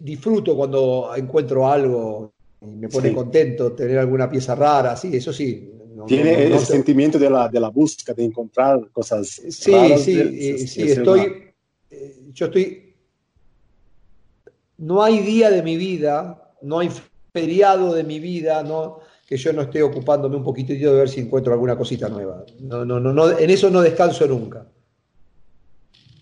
disfruto 0.00 0.56
cuando 0.56 1.10
encuentro 1.14 1.68
algo 1.68 2.32
y 2.62 2.66
me 2.66 2.88
pone 2.88 3.12
contento 3.12 3.72
tener 3.72 3.98
alguna 3.98 4.28
pieza 4.28 4.54
rara, 4.54 4.96
sí, 4.96 5.16
eso 5.16 5.32
sí. 5.32 5.77
Tiene 6.06 6.44
el 6.44 6.58
sentimiento 6.60 7.18
de 7.18 7.30
la, 7.30 7.48
de 7.48 7.60
la, 7.60 7.68
búsqueda, 7.68 8.14
de 8.14 8.24
encontrar 8.24 8.90
cosas. 8.90 9.28
Sí, 9.28 9.72
sí, 9.98 10.66
sí, 10.66 10.82
estoy. 10.82 11.52
Eh, 11.90 12.20
yo 12.32 12.46
estoy. 12.46 12.94
No 14.78 15.02
hay 15.02 15.18
día 15.20 15.50
de 15.50 15.62
mi 15.62 15.76
vida, 15.76 16.54
no 16.62 16.78
hay 16.78 16.90
feriado 17.32 17.94
de 17.94 18.04
mi 18.04 18.20
vida, 18.20 18.62
no, 18.62 19.00
que 19.26 19.36
yo 19.36 19.52
no 19.52 19.62
esté 19.62 19.82
ocupándome 19.82 20.36
un 20.36 20.44
poquitito 20.44 20.90
de 20.90 20.98
ver 20.98 21.08
si 21.08 21.20
encuentro 21.20 21.52
alguna 21.52 21.76
cosita 21.76 22.08
nueva. 22.08 22.44
No, 22.60 22.84
no, 22.84 23.00
no, 23.00 23.38
en 23.38 23.50
eso 23.50 23.68
no 23.70 23.80
descanso 23.80 24.26
nunca. 24.26 24.66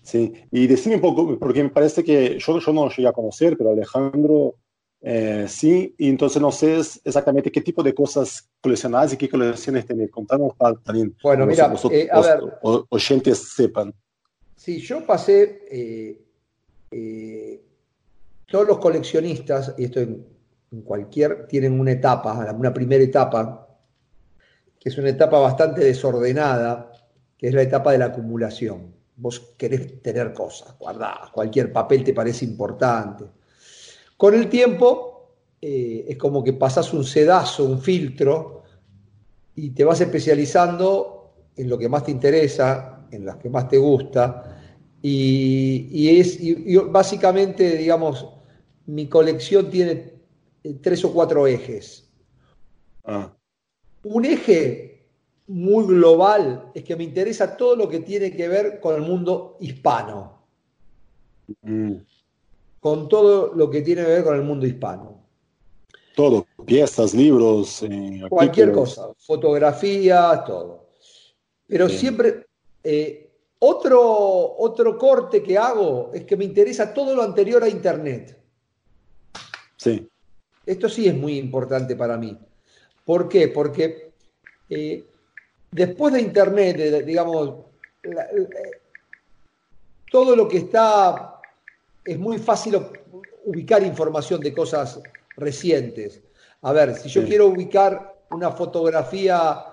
Sí, 0.01 0.33
y 0.51 0.67
decime 0.67 0.95
un 0.95 1.01
poco, 1.01 1.37
porque 1.37 1.61
me 1.61 1.69
parece 1.69 2.03
que 2.03 2.37
yo, 2.39 2.59
yo 2.59 2.73
no 2.73 2.85
lo 2.85 2.89
llegué 2.89 3.07
a 3.07 3.13
conocer, 3.13 3.57
pero 3.57 3.71
Alejandro 3.71 4.55
eh, 5.01 5.45
sí, 5.47 5.93
y 5.97 6.09
entonces 6.09 6.41
no 6.41 6.51
sé 6.51 6.77
exactamente 6.77 7.51
qué 7.51 7.61
tipo 7.61 7.83
de 7.83 7.93
cosas 7.93 8.49
coleccionas 8.59 9.13
y 9.13 9.17
qué 9.17 9.29
colecciones 9.29 9.85
tenés. 9.85 10.09
Contanos 10.09 10.53
para 10.57 10.75
también 10.75 11.15
bueno, 11.21 11.45
mira, 11.45 11.73
eh, 11.91 12.07
a 12.11 12.21
ver, 12.21 12.39
oyentes 12.61 13.53
sepan. 13.53 13.93
Sí, 14.55 14.79
yo 14.79 15.05
pasé, 15.05 15.61
eh, 16.91 17.61
todos 18.47 18.67
los 18.67 18.79
coleccionistas, 18.79 19.75
y 19.77 19.85
esto 19.85 19.99
en, 19.99 20.25
en 20.71 20.81
cualquier, 20.81 21.47
tienen 21.47 21.79
una 21.79 21.91
etapa, 21.91 22.33
una 22.57 22.73
primera 22.73 23.03
etapa, 23.03 23.67
que 24.79 24.89
es 24.89 24.97
una 24.97 25.09
etapa 25.09 25.39
bastante 25.39 25.83
desordenada, 25.83 26.91
que 27.37 27.47
es 27.47 27.53
la 27.53 27.61
etapa 27.61 27.91
de 27.91 27.99
la 27.99 28.05
acumulación. 28.05 28.95
Vos 29.15 29.53
querés 29.57 30.01
tener 30.01 30.33
cosas 30.33 30.77
guardadas, 30.77 31.29
cualquier 31.31 31.71
papel 31.71 32.03
te 32.03 32.13
parece 32.13 32.45
importante. 32.45 33.25
Con 34.17 34.33
el 34.33 34.49
tiempo 34.49 35.35
eh, 35.61 36.05
es 36.09 36.17
como 36.17 36.43
que 36.43 36.53
pasás 36.53 36.91
un 36.93 37.03
sedazo, 37.03 37.63
un 37.63 37.79
filtro, 37.79 38.63
y 39.55 39.71
te 39.71 39.83
vas 39.83 40.01
especializando 40.01 41.33
en 41.55 41.69
lo 41.69 41.77
que 41.77 41.89
más 41.89 42.03
te 42.03 42.11
interesa, 42.11 43.07
en 43.11 43.25
las 43.25 43.37
que 43.37 43.49
más 43.49 43.67
te 43.67 43.77
gusta, 43.77 44.57
y, 45.01 46.19
es 46.19 46.39
básicamente, 46.91 47.77
digamos, 47.77 48.27
mi 48.87 49.07
colección 49.07 49.69
tiene 49.69 50.13
tres 50.81 51.05
o 51.05 51.13
cuatro 51.13 51.47
ejes. 51.47 52.11
Ah. 53.05 53.33
Un 54.03 54.25
eje 54.25 55.07
muy 55.47 55.85
global 55.85 56.71
es 56.73 56.83
que 56.83 56.95
me 56.95 57.03
interesa 57.03 57.55
todo 57.55 57.75
lo 57.75 57.87
que 57.87 57.99
tiene 58.01 58.35
que 58.35 58.47
ver 58.47 58.79
con 58.79 58.95
el 58.95 59.01
mundo 59.01 59.57
hispano. 59.59 60.43
Mm. 61.61 61.93
Con 62.87 63.09
todo 63.09 63.53
lo 63.53 63.69
que 63.69 63.81
tiene 63.81 64.01
que 64.01 64.07
ver 64.07 64.23
con 64.23 64.33
el 64.37 64.43
mundo 64.43 64.65
hispano. 64.65 65.21
Todo, 66.15 66.47
piezas, 66.65 67.13
libros, 67.13 67.83
eh, 67.83 68.21
cualquier 68.29 68.71
cosa, 68.71 69.09
fotografías, 69.17 70.45
todo. 70.45 70.87
Pero 71.67 71.89
siempre 71.89 72.45
eh, 72.81 73.29
otro, 73.59 74.55
otro 74.57 74.97
corte 74.97 75.43
que 75.43 75.57
hago 75.57 76.11
es 76.13 76.23
que 76.23 76.37
me 76.37 76.45
interesa 76.45 76.93
todo 76.93 77.13
lo 77.13 77.23
anterior 77.23 77.61
a 77.61 77.67
Internet. 77.67 78.41
Sí. 79.75 80.07
Esto 80.65 80.87
sí 80.87 81.09
es 81.09 81.13
muy 81.13 81.37
importante 81.37 81.93
para 81.97 82.15
mí. 82.15 82.39
¿Por 83.03 83.27
qué? 83.27 83.49
Porque 83.49 84.13
eh, 84.69 85.03
después 85.71 86.13
de 86.13 86.21
Internet, 86.21 87.03
digamos, 87.03 87.53
todo 90.09 90.37
lo 90.37 90.47
que 90.47 90.59
está, 90.59 91.36
es 92.07 92.17
muy 92.17 92.37
fácil 92.37 92.79
ubicar 93.45 93.83
información 93.83 94.39
de 94.41 94.53
cosas 94.53 94.99
recientes. 95.35 96.23
A 96.61 96.71
ver, 96.71 96.95
si 96.95 97.09
yo 97.09 97.25
quiero 97.25 97.47
ubicar 97.47 98.15
una 98.31 98.51
fotografía 98.51 99.65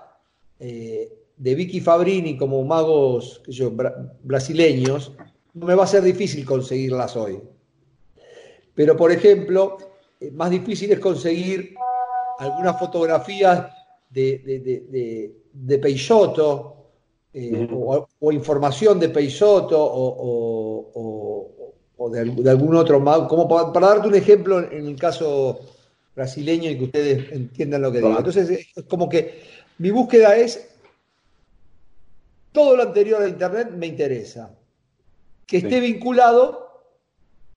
eh, 0.59 1.11
de 1.37 1.55
Vicky 1.55 1.79
Fabrini 1.79 2.37
como 2.37 2.63
magos 2.63 3.41
brasileños, 4.23 5.13
no 5.53 5.65
me 5.65 5.75
va 5.75 5.85
a 5.85 5.87
ser 5.87 6.03
difícil 6.03 6.45
conseguirlas 6.45 7.15
hoy. 7.15 7.41
Pero, 8.73 8.97
por 8.97 9.11
ejemplo, 9.11 9.77
eh, 10.19 10.29
más 10.31 10.51
difícil 10.51 10.91
es 10.91 10.99
conseguir 10.99 11.75
algunas 12.39 12.77
fotografías 12.77 13.71
de, 14.09 14.39
de, 14.39 15.33
de, 15.53 15.79
Peixoto 15.79 16.75
eh, 17.33 17.67
o, 17.71 18.31
información 18.31 18.99
de 18.99 19.09
Peixoto 19.09 19.77
o, 19.77 21.64
de, 21.97 22.49
algún 22.49 22.75
otro 22.75 23.03
como 23.27 23.47
para, 23.47 23.87
darte 23.87 24.07
un 24.07 24.15
ejemplo 24.15 24.59
en 24.59 24.87
el 24.87 24.95
caso 24.95 25.59
brasileño 26.15 26.69
y 26.69 26.77
que 26.77 26.83
ustedes 26.85 27.31
entiendan 27.31 27.81
lo 27.81 27.91
que 27.91 27.99
digo. 27.99 28.17
Entonces, 28.17 28.49
es 28.49 28.83
como 28.85 29.09
que 29.09 29.41
mi 29.77 29.91
búsqueda 29.91 30.35
es 30.37 30.69
todo 32.51 32.75
lo 32.77 32.83
anterior 32.83 33.21
a 33.21 33.27
Internet 33.27 33.71
me 33.71 33.87
interesa, 33.87 34.49
que 35.45 35.57
esté 35.57 35.79
vinculado 35.79 36.83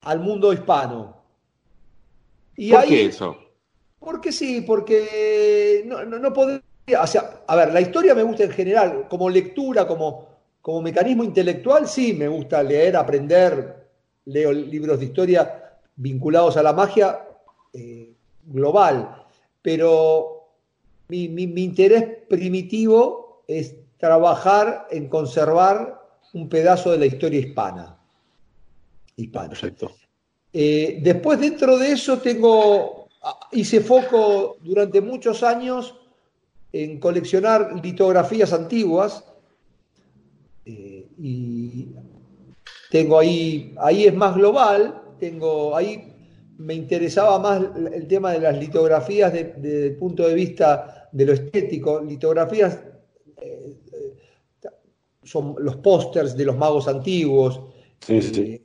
al 0.01 0.19
mundo 0.19 0.51
hispano, 0.51 1.19
¿Por 2.67 2.85
qué 2.85 3.05
eso? 3.05 3.37
Porque 3.99 4.31
sí, 4.31 4.61
porque 4.61 5.83
no, 5.85 6.03
no, 6.03 6.33
podría. 6.33 6.61
O 7.01 7.07
sea, 7.07 7.41
a 7.47 7.55
ver, 7.55 7.73
la 7.73 7.81
historia 7.81 8.13
me 8.13 8.23
gusta 8.23 8.43
en 8.43 8.51
general, 8.51 9.07
como 9.09 9.29
lectura, 9.29 9.87
como, 9.87 10.27
como 10.61 10.81
mecanismo 10.81 11.23
intelectual, 11.23 11.87
sí, 11.87 12.13
me 12.13 12.27
gusta 12.27 12.61
leer, 12.63 12.97
aprender, 12.97 13.78
leo 14.29 14.51
libros 14.51 14.99
de 14.99 15.05
historia 15.05 15.73
vinculados 15.95 16.57
a 16.57 16.63
la 16.63 16.73
magia 16.73 17.27
eh, 17.73 18.13
global, 18.45 19.25
pero 19.61 20.47
mi, 21.09 21.25
interés 21.25 22.25
primitivo 22.29 23.43
es 23.47 23.75
trabajar 23.97 24.87
en 24.91 25.09
conservar 25.09 25.99
un 26.33 26.47
pedazo 26.47 26.91
de 26.91 26.99
la 26.99 27.05
historia 27.05 27.39
hispana. 27.39 27.97
hispana. 29.15 29.49
Perfecto. 29.49 29.91
Eh, 30.53 30.99
después, 31.01 31.39
dentro 31.39 31.77
de 31.77 31.91
eso, 31.91 32.19
tengo, 32.19 33.09
hice 33.51 33.81
foco 33.81 34.57
durante 34.61 35.01
muchos 35.01 35.43
años 35.43 35.95
en 36.71 36.99
coleccionar 36.99 37.83
litografías 37.83 38.53
antiguas, 38.53 39.23
Eh, 40.69 41.07
y 41.17 41.87
tengo 42.89 43.19
ahí, 43.19 43.73
ahí 43.77 44.05
es 44.05 44.13
más 44.13 44.35
global, 44.35 45.01
tengo 45.19 45.75
ahí 45.75 46.09
me 46.59 46.73
interesaba 46.73 47.39
más 47.39 47.63
el 47.93 48.05
tema 48.07 48.33
de 48.33 48.41
las 48.41 48.57
litografías 48.59 49.31
desde 49.31 49.87
el 49.87 49.95
punto 49.95 50.27
de 50.27 50.33
vista 50.33 51.07
de 51.11 51.25
lo 51.25 51.31
estético. 51.31 52.01
Litografías 52.01 52.81
eh, 53.37 53.77
son 55.23 55.55
los 55.59 55.77
pósters 55.77 56.35
de 56.35 56.43
los 56.43 56.57
magos 56.57 56.89
antiguos. 56.89 57.61
Sí, 58.01 58.21
sí. 58.21 58.61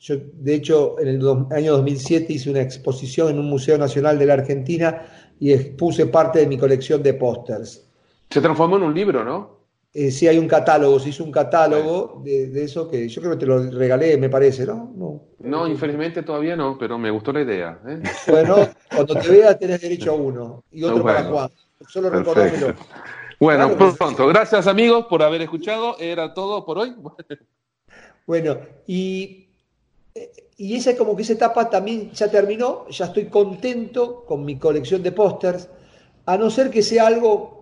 yo, 0.00 0.16
de 0.32 0.54
hecho, 0.54 0.98
en 1.00 1.08
el 1.08 1.46
año 1.50 1.72
2007 1.72 2.32
hice 2.32 2.50
una 2.50 2.62
exposición 2.62 3.28
en 3.28 3.38
un 3.38 3.50
Museo 3.50 3.76
Nacional 3.76 4.18
de 4.18 4.26
la 4.26 4.34
Argentina 4.34 5.06
y 5.38 5.52
expuse 5.52 6.06
parte 6.06 6.38
de 6.38 6.46
mi 6.46 6.56
colección 6.56 7.02
de 7.02 7.12
pósters. 7.12 7.86
Se 8.30 8.40
transformó 8.40 8.78
en 8.78 8.84
un 8.84 8.94
libro, 8.94 9.22
¿no? 9.22 9.57
Eh, 9.94 10.10
sí, 10.10 10.28
hay 10.28 10.38
un 10.38 10.46
catálogo, 10.46 11.00
se 11.00 11.08
hizo 11.08 11.24
un 11.24 11.32
catálogo 11.32 12.20
de, 12.22 12.62
eso 12.62 12.88
que 12.90 13.08
yo 13.08 13.22
creo 13.22 13.32
que 13.32 13.38
te 13.38 13.46
lo 13.46 13.70
regalé, 13.70 14.18
me 14.18 14.28
parece, 14.28 14.66
¿no? 14.66 14.92
No, 14.94 15.22
no 15.40 15.66
infelizmente 15.66 16.22
todavía 16.22 16.54
no, 16.56 16.76
pero 16.78 16.98
me 16.98 17.10
gustó 17.10 17.32
la 17.32 17.40
idea. 17.40 17.80
¿eh? 17.86 18.02
Bueno, 18.28 18.68
cuando 18.94 19.14
te 19.14 19.28
veas 19.28 19.58
tenés 19.58 19.80
derecho 19.80 20.12
a 20.12 20.14
uno 20.14 20.64
y 20.70 20.84
otro 20.84 21.02
para 21.02 21.24
Juan. 21.24 21.50
Solo 21.88 22.10
recordámelo. 22.10 22.74
Bueno, 23.40 23.76
pronto. 23.96 24.26
Gracias 24.26 24.66
amigos 24.66 25.06
por 25.06 25.22
haber 25.22 25.42
escuchado. 25.42 25.96
Era 25.98 26.34
todo 26.34 26.64
por 26.64 26.78
hoy. 26.78 26.94
Bueno, 28.26 28.58
y, 28.86 29.48
y 30.58 30.76
esa 30.76 30.94
como 30.94 31.16
que 31.16 31.22
esa 31.22 31.32
etapa 31.32 31.70
también 31.70 32.10
ya 32.10 32.30
terminó. 32.30 32.86
Ya 32.90 33.06
estoy 33.06 33.24
contento 33.30 34.26
con 34.26 34.44
mi 34.44 34.58
colección 34.58 35.02
de 35.02 35.12
pósters, 35.12 35.70
a 36.26 36.36
no 36.36 36.50
ser 36.50 36.68
que 36.68 36.82
sea 36.82 37.06
algo 37.06 37.57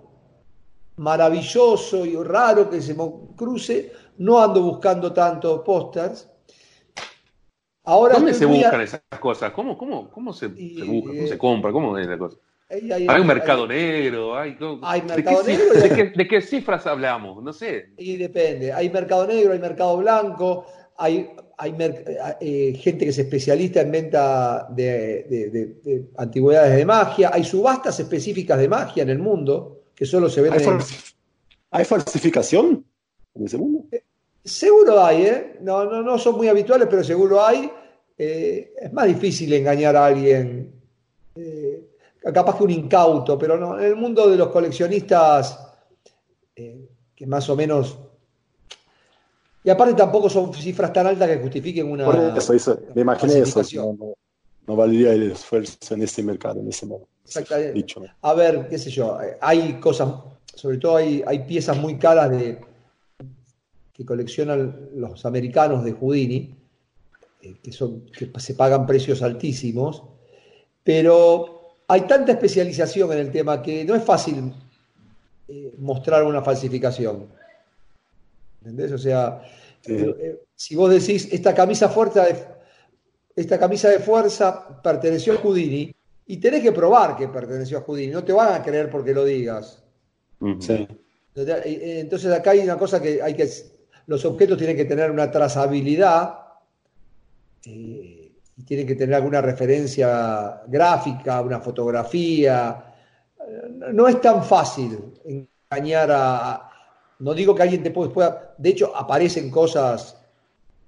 maravilloso 0.97 2.05
y 2.07 2.17
raro 2.17 2.71
que 2.71 2.81
se 2.81 2.95
me 2.95 3.05
cruce, 3.37 3.93
no 4.19 4.41
ando 4.43 4.63
buscando 4.63 5.13
tantos 5.13 5.61
pósters. 5.63 6.29
Ahora 7.85 8.15
¿Dónde 8.15 8.35
se 8.35 8.47
buscan 8.47 8.81
esas 8.81 9.01
cosas? 9.21 9.53
¿Cómo, 9.53 9.79
cómo, 9.79 10.11
cómo 10.11 10.33
se, 10.33 10.49
se, 10.49 10.85
busca? 10.85 11.11
¿Cómo 11.11 11.27
se 11.27 11.35
eh, 11.35 11.39
compra? 11.39 11.73
¿Cómo 11.73 11.97
es 11.99 12.07
la 12.07 12.19
cosa? 12.19 12.37
Hay, 12.69 13.21
un 13.21 13.27
mercado 13.29 13.65
negro, 13.69 14.37
hay, 14.37 14.57
hay 14.83 15.03
mercado 15.03 15.43
¿De, 15.45 15.57
negro 15.57 15.67
qué, 15.95 16.13
de, 16.17 16.27
qué, 16.27 16.41
cifras 16.41 16.85
hablamos? 16.85 17.41
No 17.41 17.53
sé. 17.53 17.91
Y 17.97 18.17
depende. 18.17 18.73
Hay 18.73 18.91
mercado 18.91 19.25
negro, 19.25 19.53
hay 19.53 19.61
mercado 19.61 19.97
blanco, 19.99 20.67
hay, 20.97 21.31
hay 21.59 21.77
eh, 22.41 22.75
gente 22.77 23.05
que 23.05 23.11
es 23.11 23.19
especialista 23.19 23.83
en 23.83 23.93
venta 23.93 24.67
de, 24.71 25.77
de, 25.81 26.07
antigüedades 26.17 26.75
de 26.75 26.85
magia, 26.85 27.31
hay 27.33 27.45
subastas 27.45 28.01
específicas 28.01 28.59
de 28.59 28.69
magia 28.69 29.05
en 29.05 29.11
el 29.11 29.21
mundo 29.21 29.76
que 29.97 30.07
solo 30.07 30.29
se 30.29 30.43
ven 30.43 30.53
¿Hay, 30.53 30.61
¿Hay 31.71 31.85
falsificación 31.85 32.85
en 33.35 33.45
ese 33.45 33.59
mundo? 33.59 33.87
Eh, 33.91 34.05
seguro 34.45 35.03
hay, 35.03 35.23
¿eh? 35.23 35.59
No, 35.63 35.85
no, 35.85 36.03
no 36.03 36.19
son 36.19 36.37
muy 36.37 36.49
habituales, 36.49 36.87
pero 36.89 37.03
seguro 37.03 37.45
hay. 37.45 37.71
Eh, 38.17 38.75
es 38.81 38.93
más 38.93 39.07
difícil 39.07 39.53
engañar 39.53 39.97
a 39.97 40.07
alguien, 40.07 40.73
eh, 41.35 41.85
capaz 42.33 42.57
que 42.57 42.65
un 42.65 42.71
incauto, 42.71 43.39
pero 43.39 43.59
no. 43.59 43.79
En 43.79 43.87
el 43.87 43.97
mundo 43.97 44.29
de 44.29 44.37
los 44.37 44.49
coleccionistas, 44.49 45.59
que 46.55 47.27
más 47.27 47.49
o 47.51 47.57
menos 47.57 47.99
y 49.67 49.71
aparte 49.71 49.95
tampoco 49.95 50.31
son 50.31 50.55
cifras 50.55 50.93
tan 50.93 51.09
altas 51.09 51.29
que 51.29 51.39
justifiquen 51.39 51.91
una. 51.91 52.05
Por 52.05 52.17
eso, 52.55 52.79
me 52.95 53.03
imaginé 53.03 53.41
eso. 53.41 53.61
No, 53.75 54.15
no, 54.65 54.77
valdría 54.77 55.13
el 55.13 55.33
esfuerzo 55.33 55.93
en 55.93 56.03
este 56.03 56.23
mercado, 56.23 56.61
en 56.61 56.69
ese 56.69 56.87
momento. 56.87 57.11
Exactamente. 57.27 57.87
A 58.23 58.35
ver, 58.35 58.69
qué 58.69 58.79
sé 58.79 58.91
yo, 58.91 59.19
hay 59.41 59.81
cosas, 59.81 60.15
sobre 60.55 60.79
todo 60.79 60.97
hay, 60.97 61.25
hay 61.27 61.41
piezas 61.41 61.77
muy 61.77 61.99
caras 61.99 62.31
de, 62.31 62.61
que 63.93 64.05
coleccionan 64.05 64.91
los 64.95 65.25
americanos 65.27 65.85
de 65.85 65.93
Houdini, 65.93 66.55
eh, 67.43 67.57
que, 67.63 67.73
son, 67.73 68.07
que 68.07 68.31
se 68.39 68.55
pagan 68.55 68.87
precios 68.87 69.23
altísimos, 69.23 70.05
pero 70.85 71.75
hay 71.89 72.03
tanta 72.03 72.33
especialización 72.33 73.13
en 73.13 73.19
el 73.19 73.31
tema 73.31 73.61
que 73.61 73.85
no 73.85 73.97
es 73.97 74.05
fácil 74.05 74.53
eh, 75.49 75.75
mostrar 75.79 76.23
una 76.25 76.43
falsificación. 76.43 77.27
¿Entendés? 78.61 78.93
O 78.93 78.99
sea, 78.99 79.43
eh, 79.85 80.43
si 80.55 80.77
vos 80.77 80.91
decís, 80.91 81.29
esta 81.33 81.55
camisa 81.55 81.89
fuerza 81.89 82.27
esta 83.37 83.59
camisa 83.59 83.91
de 83.91 83.99
fuerza 83.99 84.83
perteneció 84.83 85.35
a 85.35 85.37
Houdini, 85.37 85.95
y 86.27 86.39
tenés 86.39 86.63
que 86.63 86.73
probar 86.73 87.17
que 87.17 87.29
perteneció 87.29 87.79
a 87.79 87.83
Houdini, 87.83 88.13
no 88.13 88.25
te 88.25 88.33
van 88.33 88.53
a 88.53 88.63
creer 88.63 88.91
porque 88.91 89.15
lo 89.15 89.25
digas. 89.25 89.83
Sí. 90.59 90.87
Entonces 91.35 92.33
acá 92.33 92.51
hay 92.51 92.61
una 92.61 92.77
cosa 92.77 93.01
que 93.01 93.23
hay 93.23 93.35
que, 93.35 93.49
los 94.07 94.25
objetos 94.25 94.59
tienen 94.59 94.77
que 94.77 94.87
tener 94.87 95.11
una 95.11 95.31
trazabilidad 95.31 96.39
eh, 97.65 98.33
y 98.57 98.63
tienen 98.65 98.87
que 98.87 98.97
tener 98.97 99.15
alguna 99.15 99.41
referencia 99.41 100.63
gráfica, 100.67 101.43
una 101.43 101.61
fotografía. 101.61 102.95
No 103.93 104.09
es 104.09 104.21
tan 104.21 104.43
fácil 104.43 104.99
engañar 105.71 106.11
a... 106.11 106.71
No 107.19 107.35
digo 107.35 107.55
que 107.55 107.63
alguien 107.63 107.83
te 107.83 107.91
pueda... 107.91 108.55
De 108.59 108.71
hecho, 108.71 108.97
aparecen 108.97 109.51
cosas 109.51 110.21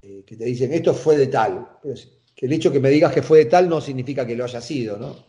eh, 0.03 0.25
que 0.27 0.37
te 0.37 0.45
dicen, 0.45 0.73
esto 0.73 0.95
fue 0.95 1.17
de 1.17 1.29
tal. 1.29 1.69
que 2.35 2.47
el 2.47 2.53
hecho 2.53 2.73
que 2.73 2.81
me 2.81 2.91
digas 2.91 3.13
que 3.13 3.23
fue 3.23 3.39
de 3.39 3.45
tal 3.47 3.69
no 3.69 3.81
significa 3.81 4.27
que 4.27 4.35
lo 4.35 4.45
haya 4.45 4.61
sido, 4.61 4.97
¿no? 4.97 5.28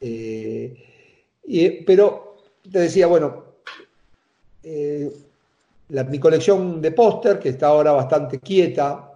Eh, 0.00 0.74
pero 1.86 2.36
te 2.70 2.80
decía, 2.80 3.06
bueno, 3.06 3.44
eh, 4.62 5.10
mi 5.88 6.18
colección 6.18 6.80
de 6.82 6.90
póster, 6.92 7.38
que 7.38 7.50
está 7.50 7.68
ahora 7.68 7.92
bastante 7.92 8.40
quieta, 8.40 9.12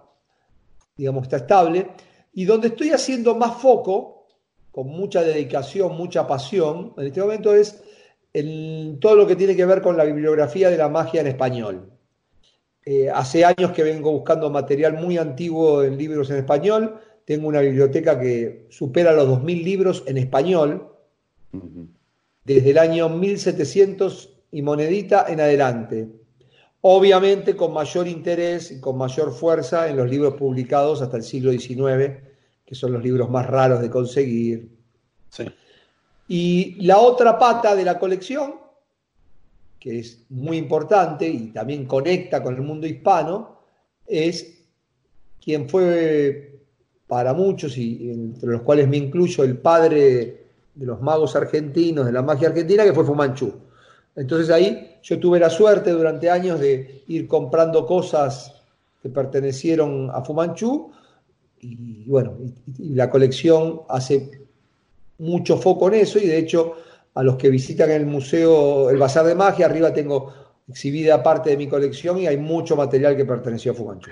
digamos, 0.95 1.23
está 1.23 1.37
estable, 1.37 1.89
y 2.33 2.45
donde 2.45 2.69
estoy 2.69 2.91
haciendo 2.91 3.35
más 3.35 3.61
foco, 3.61 4.27
con 4.71 4.87
mucha 4.87 5.21
dedicación, 5.21 5.97
mucha 5.97 6.25
pasión, 6.25 6.93
en 6.97 7.07
este 7.07 7.21
momento 7.21 7.53
es 7.53 7.83
en 8.33 8.99
todo 9.01 9.15
lo 9.15 9.27
que 9.27 9.35
tiene 9.35 9.55
que 9.55 9.65
ver 9.65 9.81
con 9.81 9.97
la 9.97 10.05
bibliografía 10.05 10.69
de 10.69 10.77
la 10.77 10.87
magia 10.87 11.19
en 11.19 11.27
español. 11.27 11.91
Eh, 12.85 13.09
hace 13.09 13.43
años 13.43 13.71
que 13.73 13.83
vengo 13.83 14.11
buscando 14.11 14.49
material 14.49 14.93
muy 14.93 15.17
antiguo 15.17 15.83
en 15.83 15.97
libros 15.97 16.29
en 16.29 16.37
español, 16.37 16.99
tengo 17.31 17.47
una 17.47 17.61
biblioteca 17.61 18.19
que 18.19 18.67
supera 18.69 19.13
los 19.13 19.25
2.000 19.25 19.63
libros 19.63 20.03
en 20.05 20.17
español, 20.17 20.91
desde 22.43 22.71
el 22.71 22.77
año 22.77 23.07
1700 23.07 24.33
y 24.51 24.61
monedita 24.61 25.27
en 25.29 25.39
adelante. 25.39 26.09
Obviamente 26.81 27.55
con 27.55 27.71
mayor 27.71 28.09
interés 28.09 28.71
y 28.71 28.81
con 28.81 28.97
mayor 28.97 29.31
fuerza 29.33 29.87
en 29.89 29.95
los 29.95 30.09
libros 30.09 30.33
publicados 30.33 31.01
hasta 31.01 31.15
el 31.15 31.23
siglo 31.23 31.53
XIX, 31.53 32.19
que 32.65 32.75
son 32.75 32.91
los 32.91 33.01
libros 33.01 33.29
más 33.29 33.47
raros 33.47 33.79
de 33.79 33.89
conseguir. 33.89 34.69
Y 36.27 36.75
la 36.85 36.97
otra 36.97 37.39
pata 37.39 37.77
de 37.77 37.85
la 37.85 37.97
colección, 37.97 38.55
que 39.79 39.99
es 39.99 40.25
muy 40.27 40.57
importante 40.57 41.29
y 41.29 41.47
también 41.53 41.85
conecta 41.85 42.43
con 42.43 42.55
el 42.55 42.61
mundo 42.61 42.87
hispano, 42.87 43.61
es 44.05 44.65
quien 45.41 45.69
fue 45.69 46.50
para 47.11 47.33
muchos, 47.33 47.77
y 47.77 48.09
entre 48.09 48.51
los 48.51 48.61
cuales 48.61 48.87
me 48.87 48.95
incluyo, 48.95 49.43
el 49.43 49.57
padre 49.57 50.45
de 50.73 50.85
los 50.85 51.01
magos 51.01 51.35
argentinos, 51.35 52.05
de 52.05 52.13
la 52.13 52.21
magia 52.21 52.47
argentina, 52.47 52.85
que 52.85 52.93
fue 52.93 53.03
Fumanchu. 53.03 53.51
Entonces 54.15 54.49
ahí 54.49 54.95
yo 55.03 55.19
tuve 55.19 55.37
la 55.37 55.49
suerte 55.49 55.91
durante 55.91 56.29
años 56.29 56.61
de 56.61 57.03
ir 57.09 57.27
comprando 57.27 57.85
cosas 57.85 58.53
que 59.03 59.09
pertenecieron 59.09 60.09
a 60.09 60.21
Fumanchu, 60.21 60.93
y 61.59 62.05
bueno, 62.07 62.37
y, 62.79 62.95
la 62.95 63.09
colección 63.09 63.81
hace 63.89 64.31
mucho 65.17 65.57
foco 65.57 65.89
en 65.89 65.95
eso, 65.95 66.17
y 66.17 66.27
de 66.27 66.37
hecho 66.37 66.75
a 67.13 67.23
los 67.23 67.35
que 67.35 67.49
visitan 67.49 67.91
el 67.91 68.05
museo, 68.05 68.89
el 68.89 68.95
Bazar 68.95 69.25
de 69.25 69.35
Magia, 69.35 69.65
arriba 69.65 69.93
tengo 69.93 70.33
exhibida 70.69 71.21
parte 71.21 71.49
de 71.49 71.57
mi 71.57 71.67
colección 71.67 72.19
y 72.19 72.27
hay 72.27 72.37
mucho 72.37 72.77
material 72.77 73.17
que 73.17 73.25
perteneció 73.25 73.73
a 73.73 73.75
Fumanchu. 73.75 74.11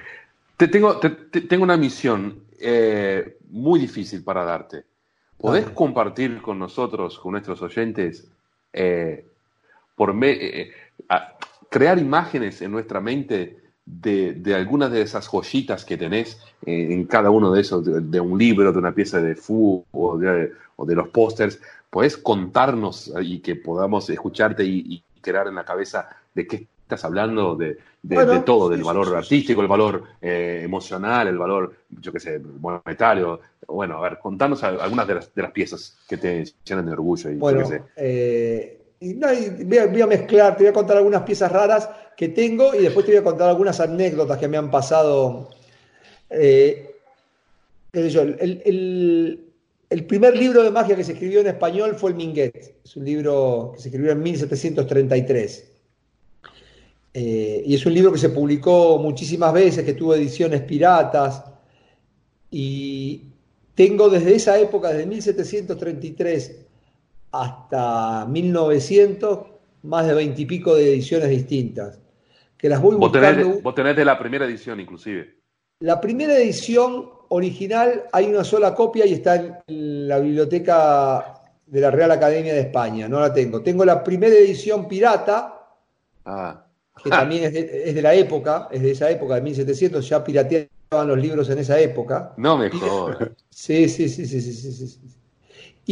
Te 0.59 0.67
tengo, 0.67 0.99
tengo 0.99 1.63
una 1.63 1.77
misión 1.77 2.43
eh, 2.59 3.37
muy 3.49 3.79
difícil 3.79 4.25
para 4.25 4.43
darte. 4.43 4.83
¿Podés 5.37 5.69
compartir 5.69 6.41
con 6.41 6.59
nosotros, 6.59 7.17
con 7.17 7.31
nuestros 7.31 7.61
oyentes, 7.61 8.27
eh, 8.73 9.25
por 9.95 10.13
eh, 10.21 10.71
crear 11.69 11.97
imágenes 11.97 12.61
en 12.61 12.71
nuestra 12.71 12.99
mente 12.99 13.57
de, 13.85 14.53
algunas 14.53 14.91
de 14.91 15.03
esas 15.03 15.29
joyitas 15.29 15.85
que 15.85 15.95
tenés 15.95 16.37
en 16.65 17.05
cada 17.05 17.29
uno 17.29 17.53
de 17.53 17.61
esos, 17.61 18.11
de, 18.11 18.19
un 18.19 18.37
libro, 18.37 18.73
de 18.73 18.79
una 18.79 18.91
pieza 18.93 19.21
de 19.21 19.35
fútbol 19.35 19.85
o 19.93 20.17
de, 20.17 20.51
o 20.75 20.85
de 20.85 20.95
los 20.95 21.07
pósters? 21.07 21.61
¿Podés 21.89 22.17
contarnos 22.17 23.13
y 23.21 23.39
que 23.39 23.55
podamos 23.55 24.09
escucharte 24.09 24.65
y, 24.65 24.83
y 24.89 25.21
crear 25.21 25.47
en 25.47 25.55
la 25.55 25.63
cabeza 25.63 26.09
de 26.35 26.45
qué 26.45 26.67
estás 26.89 27.05
hablando 27.05 27.55
de, 27.55 27.77
todo, 28.43 28.67
del 28.67 28.83
valor 28.83 29.15
artístico, 29.15 29.61
el 29.61 29.67
valor 29.67 30.03
eh, 30.19 30.61
emocional, 30.63 31.27
el 31.27 31.37
valor, 31.37 31.75
yo 32.01 32.11
qué 32.11 32.19
sé, 32.19 32.39
monetario. 32.39 33.39
Bueno, 33.67 33.99
a 33.99 34.01
ver, 34.01 34.17
contanos 34.17 34.63
algunas 34.63 35.07
de 35.07 35.13
las, 35.13 35.51
piezas 35.51 35.99
que 36.07 36.17
te 36.17 36.45
llenan 36.65 36.87
de 36.87 36.93
orgullo. 36.93 37.29
Y, 37.29 37.35
bueno, 37.35 37.69
eh, 37.95 38.81
voy, 38.99 40.01
a, 40.01 40.07
mezclar, 40.07 40.57
te 40.57 40.63
voy 40.63 40.71
a 40.71 40.73
contar 40.73 40.97
algunas 40.97 41.21
piezas 41.21 41.51
raras 41.51 41.87
que 42.17 42.29
tengo 42.29 42.73
y 42.73 42.79
después 42.79 43.05
te 43.05 43.11
voy 43.11 43.21
a 43.21 43.23
contar 43.23 43.49
algunas 43.49 43.79
anécdotas 43.79 44.39
que 44.39 44.47
me 44.47 44.57
han 44.57 44.71
pasado. 44.71 45.51
Eh, 46.31 46.95
el, 47.93 49.39
el, 49.91 50.05
primer 50.05 50.35
libro 50.35 50.63
de 50.63 50.71
magia 50.71 50.95
que 50.95 51.03
se 51.03 51.11
escribió 51.11 51.41
en 51.41 51.47
español 51.47 51.93
fue 51.93 52.09
el 52.09 52.15
Minguet. 52.15 52.77
Es 52.83 52.95
un 52.95 53.05
libro 53.05 53.73
que 53.75 53.81
se 53.83 53.89
escribió 53.89 54.11
en 54.11 54.23
1733. 54.23 55.68
Eh, 57.13 57.63
y 57.65 57.75
es 57.75 57.85
un 57.85 57.93
libro 57.93 58.11
que 58.11 58.19
se 58.19 58.29
publicó 58.29 58.97
muchísimas 58.99 59.53
veces, 59.53 59.83
que 59.83 59.93
tuvo 59.93 60.15
ediciones 60.15 60.61
piratas. 60.61 61.43
Y 62.51 63.23
tengo 63.75 64.09
desde 64.09 64.35
esa 64.35 64.59
época, 64.59 64.89
desde 64.89 65.05
1733 65.05 66.65
hasta 67.31 68.25
1900, 68.25 69.39
más 69.83 70.07
de 70.07 70.13
veintipico 70.13 70.75
de 70.75 70.93
ediciones 70.93 71.29
distintas. 71.29 71.99
Que 72.57 72.69
las 72.69 72.81
voy 72.81 72.95
buscando. 72.95 73.61
Vos 73.61 73.75
tenés, 73.75 73.95
de 73.95 74.05
la 74.05 74.19
primera 74.19 74.45
edición, 74.45 74.79
inclusive. 74.79 75.35
La 75.79 76.01
primera 76.01 76.35
edición 76.37 77.09
original 77.29 78.03
hay 78.11 78.25
una 78.25 78.43
sola 78.43 78.75
copia 78.75 79.05
y 79.05 79.13
está 79.13 79.61
en 79.67 80.07
la 80.07 80.19
biblioteca 80.19 81.35
de 81.65 81.79
la 81.79 81.91
Real 81.91 82.11
Academia 82.11 82.53
de 82.53 82.61
España. 82.61 83.07
No 83.07 83.19
la 83.21 83.33
tengo. 83.33 83.61
Tengo 83.61 83.85
la 83.85 84.03
primera 84.03 84.35
edición 84.35 84.87
pirata, 84.87 85.69
ah. 86.25 86.65
Que 87.03 87.09
también 87.09 87.43
es 87.45 87.95
de, 87.95 88.01
la 88.01 88.13
época, 88.13 88.67
es 88.71 88.81
de 88.81 88.91
esa 88.91 89.09
época, 89.09 89.35
de 89.35 89.41
1700, 89.41 90.07
ya 90.07 90.23
pirateaban 90.23 91.07
los 91.07 91.17
libros 91.17 91.49
en 91.49 91.59
esa 91.59 91.79
época. 91.79 92.33
No 92.37 92.57
mejor. 92.57 93.35
Sí, 93.49 93.87
sí, 93.89 94.09
sí, 94.09 94.25
sí, 94.25 94.41
sí, 94.41 94.53
sí. 94.53 94.87
sí. 94.87 94.99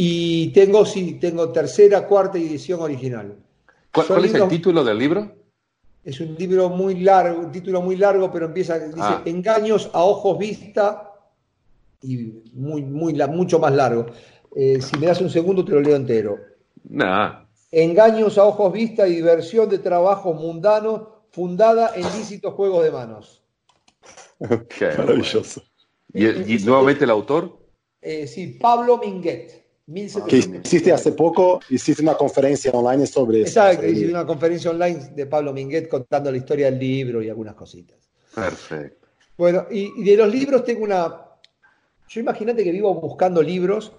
Y 0.00 0.52
tengo, 0.52 0.86
sí, 0.86 1.18
tengo 1.20 1.50
tercera, 1.50 2.06
cuarta 2.06 2.38
edición 2.38 2.80
original. 2.80 3.34
¿Cuál, 3.92 4.24
es 4.24 4.34
el 4.34 4.46
título 4.46 4.84
del 4.84 4.96
libro? 4.96 5.32
Es 6.04 6.20
un 6.20 6.36
libro 6.36 6.68
muy 6.68 7.00
largo, 7.00 7.40
un 7.40 7.50
título 7.50 7.82
muy 7.82 7.96
largo, 7.96 8.30
pero 8.30 8.46
empieza, 8.46 8.78
dice, 8.78 9.00
ah. 9.00 9.22
Engaños 9.24 9.90
a 9.92 10.04
ojos 10.04 10.38
vista, 10.38 11.12
y 12.00 12.42
muy, 12.52 12.82
muy, 12.82 13.12
mucho 13.28 13.58
más 13.58 13.72
largo. 13.72 14.06
Eh, 14.54 14.80
si 14.80 14.96
me 14.98 15.06
das 15.06 15.20
un 15.20 15.30
segundo, 15.30 15.64
te 15.64 15.72
lo 15.72 15.80
leo 15.80 15.96
entero. 15.96 16.38
Nah. 16.88 17.47
Engaños 17.70 18.38
a 18.38 18.44
ojos 18.44 18.72
vista 18.72 19.06
y 19.06 19.16
diversión 19.16 19.68
de 19.68 19.78
trabajo 19.78 20.32
mundano 20.32 21.26
fundada 21.30 21.92
en 21.94 22.02
lícitos 22.02 22.54
juegos 22.54 22.84
de 22.84 22.90
manos. 22.90 23.42
Maravilloso. 24.40 25.62
¿Y, 26.12 26.58
nuevamente 26.64 27.04
el 27.04 27.10
autor? 27.10 27.58
Eh, 28.00 28.26
sí, 28.26 28.58
Pablo 28.60 28.98
Minguet. 28.98 29.68
Que 30.28 30.36
hiciste 30.36 30.92
hace 30.92 31.12
poco, 31.12 31.60
hiciste 31.70 32.02
una 32.02 32.14
conferencia 32.14 32.70
online 32.72 33.06
sobre 33.06 33.40
eso. 33.42 33.48
Exacto, 33.48 33.86
hice 33.86 34.06
una 34.10 34.26
conferencia 34.26 34.70
online 34.70 35.12
de 35.14 35.24
Pablo 35.24 35.54
Minguet 35.54 35.88
contando 35.88 36.30
la 36.30 36.36
historia 36.36 36.66
del 36.66 36.78
libro 36.78 37.22
y 37.22 37.30
algunas 37.30 37.54
cositas. 37.54 37.96
Perfecto. 38.34 39.08
Bueno, 39.38 39.66
y, 39.70 40.02
de 40.04 40.16
los 40.16 40.30
libros 40.30 40.62
tengo 40.64 40.84
una... 40.84 41.24
Yo 42.06 42.20
imagínate 42.20 42.64
que 42.64 42.70
vivo 42.70 42.94
buscando 42.96 43.42
libros 43.42 43.92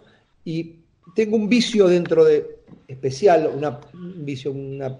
y 0.46 0.76
tengo 1.16 1.36
un 1.36 1.50
vicio 1.50 1.88
dentro 1.88 2.24
de 2.24 2.59
especial, 2.90 3.52
una, 3.56 3.80
una 3.94 5.00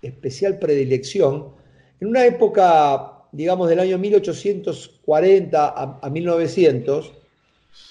especial 0.00 0.58
predilección. 0.58 1.52
En 2.00 2.08
una 2.08 2.24
época, 2.24 3.24
digamos, 3.32 3.68
del 3.68 3.80
año 3.80 3.98
1840 3.98 5.98
a, 6.00 6.10
1900, 6.10 7.12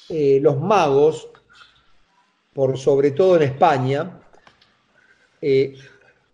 eh, 0.09 0.39
los 0.41 0.59
magos 0.59 1.27
por 2.53 2.77
sobre 2.77 3.11
todo 3.11 3.35
en 3.35 3.43
España, 3.43 4.19
eh, 5.41 5.75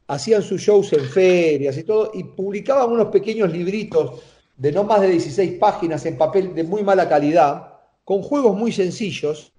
hacían 0.08 0.44
sus 0.44 0.62
shows 0.62 0.94
en 0.94 1.06
ferias 1.06 1.78
y 1.78 1.84
todo, 1.84 2.12
y 2.14 2.24
publicaban 2.24 2.92
unos 2.92 3.08
pequeños 3.08 3.52
libritos 3.52 4.22
de 4.56 4.72
no 4.72 4.84
más 4.84 5.02
de 5.02 5.10
16 5.10 5.58
páginas 5.58 6.06
en 6.06 6.18
papel 6.18 6.54
de 6.54 6.64
muy 6.64 6.84
mala 6.84 7.10
calidad, 7.10 7.74
con 8.04 8.22
juegos 8.22 8.56
muy 8.56 8.72
sencillos, 8.72 9.52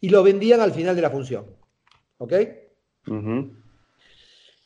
y 0.00 0.08
lo 0.08 0.22
vendían 0.22 0.60
al 0.60 0.72
final 0.72 0.96
de 0.96 1.02
la 1.02 1.10
función. 1.10 1.57
¿Ok? 2.18 2.32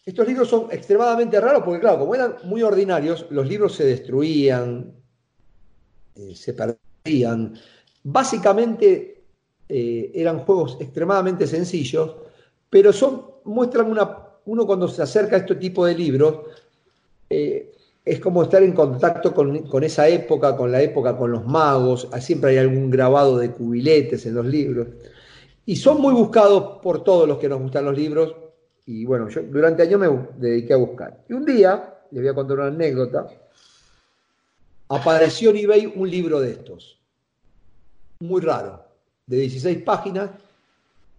Estos 0.05 0.27
libros 0.27 0.49
son 0.49 0.67
extremadamente 0.73 1.41
raros 1.41 1.63
porque, 1.65 1.81
claro, 1.81 2.01
como 2.01 2.15
eran 2.15 2.37
muy 2.45 2.63
ordinarios, 2.63 3.27
los 3.31 3.47
libros 3.47 3.75
se 3.77 3.85
destruían, 3.85 4.93
eh, 6.17 6.35
se 6.35 6.55
perdían. 6.55 7.55
Básicamente 8.03 9.23
eh, 9.69 10.11
eran 10.15 10.41
juegos 10.41 10.77
extremadamente 10.81 11.47
sencillos, 11.47 12.17
pero 12.69 12.93
son, 12.93 13.23
muestran 13.45 13.91
una, 13.91 14.19
uno 14.45 14.67
cuando 14.67 14.89
se 14.89 15.03
acerca 15.03 15.37
a 15.37 15.39
este 15.41 15.55
tipo 15.55 15.87
de 15.87 15.95
libros, 15.95 16.41
eh, 17.31 17.73
es 18.05 18.19
como 18.19 18.43
estar 18.43 18.63
en 18.63 18.73
contacto 18.73 19.33
con, 19.33 19.85
esa 19.85 20.09
época, 20.09 20.57
con 20.57 20.73
la 20.73 20.83
época, 20.83 21.17
con 21.17 21.31
los 21.31 21.47
magos, 21.47 22.09
siempre 22.21 22.51
hay 22.51 22.57
algún 22.59 22.91
grabado 22.91 23.39
de 23.39 23.53
cubiletes 23.53 24.27
en 24.27 24.35
los 24.35 24.47
libros, 24.47 24.89
y 25.67 25.77
son 25.77 26.01
muy 26.01 26.13
buscados 26.13 26.81
por 26.83 27.05
todos 27.05 27.29
los 27.29 27.39
que 27.39 27.49
nos 27.49 27.61
gustan 27.61 27.85
los 27.85 27.97
libros, 27.97 28.35
y 28.87 29.05
bueno, 29.05 29.29
yo 29.29 29.43
durante 29.43 29.83
años 29.83 30.01
me 30.01 30.09
dediqué 30.37 30.75
a 30.75 30.77
buscar. 30.77 31.25
Y 31.29 31.33
un 31.33 31.45
día, 31.45 32.01
les 32.11 32.23
voy 32.23 32.31
a 32.31 32.35
contar 32.35 32.59
una 32.59 32.69
anécdota, 32.69 33.29
apareció 34.89 35.51
en 35.51 35.57
eBay 35.59 35.93
un 35.95 36.11
libro 36.11 36.41
de 36.41 36.53
estos, 36.53 37.01
muy 38.21 38.41
raro 38.41 38.85
de 39.27 39.37
16 39.39 39.83
páginas. 39.83 40.31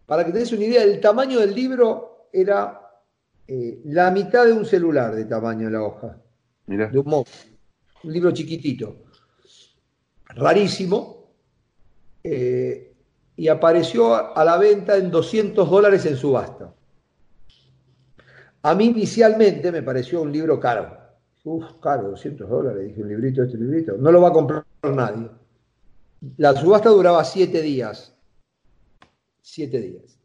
Para 0.05 0.25
que 0.25 0.31
te 0.31 0.39
des 0.39 0.51
una 0.51 0.65
idea, 0.65 0.83
el 0.83 0.99
tamaño 0.99 1.39
del 1.39 1.55
libro 1.55 2.27
era 2.31 2.81
eh, 3.47 3.81
la 3.85 4.11
mitad 4.11 4.45
de 4.45 4.53
un 4.53 4.65
celular 4.65 5.15
de 5.15 5.25
tamaño 5.25 5.67
de 5.67 5.71
la 5.71 5.83
hoja. 5.83 6.17
De 6.65 6.99
un 6.99 7.05
móvil. 7.05 7.33
Un 8.03 8.13
libro 8.13 8.31
chiquitito. 8.31 8.97
Rarísimo. 10.25 11.31
Eh, 12.23 12.92
y 13.35 13.47
apareció 13.47 14.37
a 14.37 14.45
la 14.45 14.57
venta 14.57 14.97
en 14.97 15.09
200 15.09 15.69
dólares 15.69 16.05
en 16.05 16.15
subasta. 16.15 16.73
A 18.61 18.75
mí 18.75 18.85
inicialmente 18.85 19.71
me 19.71 19.83
pareció 19.83 20.21
un 20.21 20.31
libro 20.31 20.59
caro. 20.59 20.97
Uf, 21.43 21.65
caro, 21.81 22.11
200 22.11 22.49
dólares. 22.49 22.87
Dije, 22.87 23.01
un 23.01 23.09
librito, 23.09 23.43
este 23.43 23.57
librito. 23.57 23.97
No 23.97 24.11
lo 24.11 24.21
va 24.21 24.29
a 24.29 24.33
comprar 24.33 24.65
nadie. 24.83 25.29
La 26.37 26.55
subasta 26.55 26.89
duraba 26.89 27.23
siete 27.25 27.61
días. 27.61 28.15
Siete 29.41 29.81
días. 29.81 30.17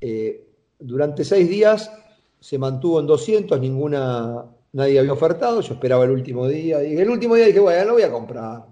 Eh, 0.00 0.48
durante 0.80 1.24
seis 1.24 1.48
días 1.48 1.92
se 2.40 2.58
mantuvo 2.58 2.98
en 2.98 3.06
200, 3.06 3.60
ninguna, 3.60 4.44
nadie 4.72 4.98
había 4.98 5.12
ofertado. 5.12 5.60
Yo 5.60 5.74
esperaba 5.74 6.02
el 6.04 6.10
último 6.10 6.48
día. 6.48 6.82
Y 6.82 6.96
el 6.96 7.08
último 7.08 7.36
día 7.36 7.46
dije, 7.46 7.60
bueno, 7.60 7.84
lo 7.84 7.92
voy 7.92 8.02
a 8.02 8.10
comprar. 8.10 8.71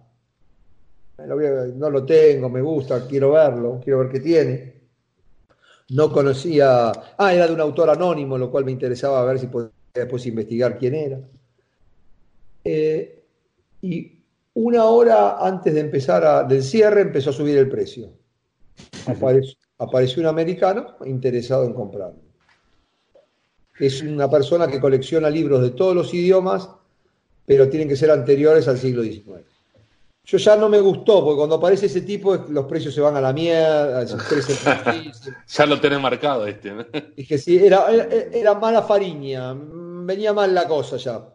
No 1.26 1.90
lo 1.90 2.04
tengo, 2.04 2.48
me 2.48 2.60
gusta, 2.60 3.06
quiero 3.06 3.32
verlo, 3.32 3.80
quiero 3.82 4.00
ver 4.00 4.08
qué 4.08 4.20
tiene. 4.20 4.80
No 5.90 6.12
conocía. 6.12 6.92
Ah, 7.18 7.34
era 7.34 7.46
de 7.46 7.54
un 7.54 7.60
autor 7.60 7.90
anónimo, 7.90 8.38
lo 8.38 8.50
cual 8.50 8.64
me 8.64 8.72
interesaba 8.72 9.24
ver 9.24 9.38
si 9.38 9.48
podía 9.48 9.70
después 9.92 10.24
investigar 10.26 10.78
quién 10.78 10.94
era. 10.94 11.20
Eh, 12.64 13.24
y 13.82 14.20
una 14.54 14.84
hora 14.84 15.38
antes 15.44 15.74
de 15.74 15.80
empezar 15.80 16.24
a, 16.24 16.44
del 16.44 16.62
cierre 16.62 17.00
empezó 17.02 17.30
a 17.30 17.32
subir 17.32 17.58
el 17.58 17.68
precio. 17.68 18.10
Apareció, 19.78 20.20
un 20.22 20.26
americano 20.26 20.96
interesado 21.06 21.64
en 21.64 21.74
comprarlo. 21.74 22.20
Es 23.78 24.02
una 24.02 24.28
persona 24.28 24.66
que 24.66 24.80
colecciona 24.80 25.30
libros 25.30 25.62
de 25.62 25.70
todos 25.70 25.94
los 25.94 26.12
idiomas, 26.12 26.68
pero 27.46 27.68
tienen 27.68 27.88
que 27.88 27.96
ser 27.96 28.10
anteriores 28.10 28.68
al 28.68 28.78
siglo 28.78 29.02
XIX. 29.02 29.40
Yo 30.24 30.38
ya 30.38 30.54
no 30.56 30.68
me 30.68 30.80
gustó, 30.80 31.24
porque 31.24 31.38
cuando 31.38 31.56
aparece 31.56 31.86
ese 31.86 32.02
tipo, 32.02 32.36
los 32.36 32.66
precios 32.66 32.94
se 32.94 33.00
van 33.00 33.16
a 33.16 33.20
la 33.20 33.32
mierda. 33.32 34.04
ya 35.48 35.66
lo 35.66 35.80
tenés 35.80 36.00
marcado 36.00 36.46
este. 36.46 36.72
Dije, 37.16 37.38
sí, 37.38 37.56
era, 37.58 37.90
era, 37.90 38.04
era 38.32 38.54
mala 38.54 38.82
fariña, 38.82 39.54
venía 39.54 40.32
mal 40.32 40.54
la 40.54 40.68
cosa 40.68 40.96
ya. 40.98 41.26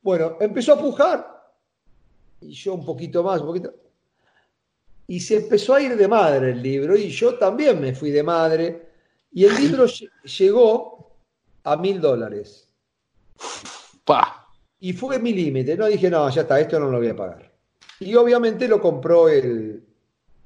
Bueno, 0.00 0.36
empezó 0.40 0.72
a 0.72 0.78
pujar 0.78 1.32
y 2.42 2.52
yo 2.52 2.74
un 2.74 2.84
poquito 2.84 3.22
más, 3.22 3.40
un 3.40 3.46
poquito. 3.46 3.72
Y 5.06 5.20
se 5.20 5.36
empezó 5.36 5.74
a 5.74 5.82
ir 5.82 5.96
de 5.96 6.08
madre 6.08 6.50
el 6.50 6.62
libro, 6.62 6.96
y 6.96 7.08
yo 7.08 7.34
también 7.34 7.80
me 7.80 7.94
fui 7.94 8.10
de 8.10 8.22
madre, 8.22 8.88
y 9.32 9.44
el 9.44 9.54
libro 9.54 9.86
llegó 9.86 11.16
a 11.64 11.76
mil 11.76 12.00
dólares. 12.00 12.68
Y 14.80 14.92
fue 14.92 15.18
mi 15.18 15.32
límite, 15.32 15.76
no 15.76 15.86
dije, 15.86 16.10
no, 16.10 16.28
ya 16.30 16.42
está, 16.42 16.58
esto 16.60 16.80
no 16.80 16.90
lo 16.90 16.98
voy 16.98 17.08
a 17.08 17.16
pagar. 17.16 17.51
Y 18.04 18.14
obviamente 18.16 18.68
lo 18.68 18.80
compró 18.80 19.28
el... 19.28 19.82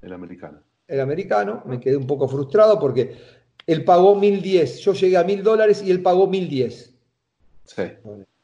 El 0.02 0.12
americano. 0.12 0.60
El 0.86 1.00
americano, 1.00 1.62
me 1.66 1.80
quedé 1.80 1.96
un 1.96 2.06
poco 2.06 2.28
frustrado 2.28 2.78
porque 2.78 3.16
él 3.66 3.84
pagó 3.84 4.14
mil 4.14 4.40
diez, 4.40 4.78
yo 4.78 4.92
llegué 4.92 5.16
a 5.16 5.24
mil 5.24 5.42
dólares 5.42 5.82
y 5.82 5.90
él 5.90 6.02
pagó 6.02 6.26
mil 6.26 6.48
diez. 6.48 6.94
Sí. 7.64 7.82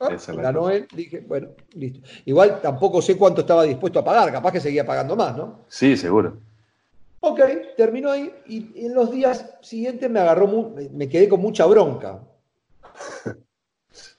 Ah, 0.01 0.17
ganó 0.35 0.69
él, 0.69 0.89
dije, 0.93 1.21
bueno, 1.21 1.51
listo. 1.75 2.01
Igual 2.25 2.61
tampoco 2.61 3.01
sé 3.01 3.17
cuánto 3.17 3.43
estaba 3.43 3.63
dispuesto 3.63 4.01
a 4.01 4.05
pagar, 4.05 4.33
capaz 4.33 4.51
que 4.51 4.61
seguía 4.61 4.85
pagando 4.85 5.15
más, 5.15 5.37
¿no? 5.37 5.61
Sí, 5.69 5.97
seguro. 5.97 6.39
Ok, 7.21 7.41
terminó 7.77 8.11
ahí 8.11 8.35
y 8.49 8.85
en 8.85 8.95
los 8.95 9.13
días 9.13 9.55
siguientes 9.61 10.11
me 10.11 10.19
agarró, 10.19 10.75
me 10.93 11.09
quedé 11.09 11.29
con 11.29 11.41
mucha 11.41 11.67
bronca. 11.67 12.21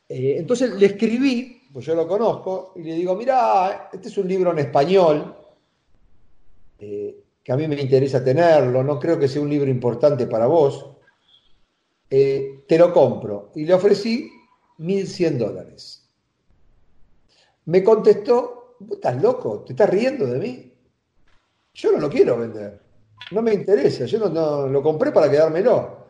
Eh, 0.09 0.35
entonces 0.37 0.73
le 0.73 0.85
escribí, 0.85 1.62
pues 1.73 1.85
yo 1.87 1.95
lo 1.95 2.07
conozco, 2.07 2.73
y 2.75 2.83
le 2.83 2.93
digo, 2.93 3.15
mira, 3.15 3.89
este 3.91 4.07
es 4.07 4.17
un 4.19 4.27
libro 4.27 4.51
en 4.51 4.59
español, 4.59 5.35
eh, 6.77 7.23
que 7.43 7.51
a 7.51 7.57
mí 7.57 7.67
me 7.67 7.81
interesa 7.81 8.23
tenerlo, 8.23 8.83
no 8.83 8.99
creo 8.99 9.17
que 9.17 9.27
sea 9.27 9.41
un 9.41 9.49
libro 9.49 9.69
importante 9.69 10.27
para 10.27 10.45
vos, 10.45 10.85
eh, 12.09 12.63
te 12.67 12.77
lo 12.77 12.93
compro. 12.93 13.51
Y 13.55 13.65
le 13.65 13.73
ofrecí 13.73 14.31
1.100 14.77 15.37
dólares. 15.37 16.07
Me 17.65 17.83
contestó, 17.83 18.75
¿estás 18.91 19.21
loco? 19.21 19.63
¿Te 19.65 19.73
estás 19.73 19.89
riendo 19.89 20.27
de 20.27 20.39
mí? 20.39 20.73
Yo 21.73 21.91
no 21.91 21.97
lo 21.97 22.09
quiero 22.09 22.37
vender, 22.37 22.79
no 23.31 23.41
me 23.41 23.53
interesa, 23.53 24.05
yo 24.05 24.29
no, 24.29 24.67
lo 24.67 24.83
compré 24.83 25.11
para 25.11 25.31
quedármelo. 25.31 26.02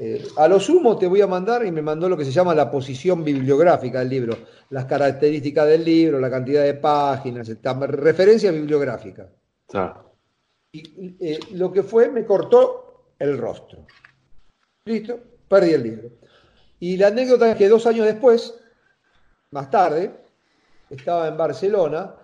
Eh, 0.00 0.28
a 0.36 0.46
lo 0.46 0.60
sumo 0.60 0.96
te 0.96 1.08
voy 1.08 1.20
a 1.20 1.26
mandar, 1.26 1.66
y 1.66 1.72
me 1.72 1.82
mandó 1.82 2.08
lo 2.08 2.16
que 2.16 2.24
se 2.24 2.30
llama 2.30 2.54
la 2.54 2.70
posición 2.70 3.24
bibliográfica 3.24 3.98
del 3.98 4.08
libro, 4.08 4.38
las 4.70 4.84
características 4.84 5.66
del 5.66 5.84
libro, 5.84 6.20
la 6.20 6.30
cantidad 6.30 6.62
de 6.62 6.74
páginas, 6.74 7.50
referencia 7.88 8.52
bibliográfica. 8.52 9.28
Y 10.70 11.16
eh, 11.18 11.40
lo 11.52 11.72
que 11.72 11.82
fue, 11.82 12.08
me 12.10 12.24
cortó 12.24 13.12
el 13.18 13.36
rostro. 13.36 13.86
Listo, 14.84 15.18
perdí 15.48 15.72
el 15.72 15.82
libro. 15.82 16.10
Y 16.78 16.96
la 16.96 17.08
anécdota 17.08 17.50
es 17.50 17.56
que 17.56 17.68
dos 17.68 17.84
años 17.86 18.06
después, 18.06 18.54
más 19.50 19.68
tarde, 19.68 20.12
estaba 20.90 21.26
en 21.26 21.36
Barcelona 21.36 22.14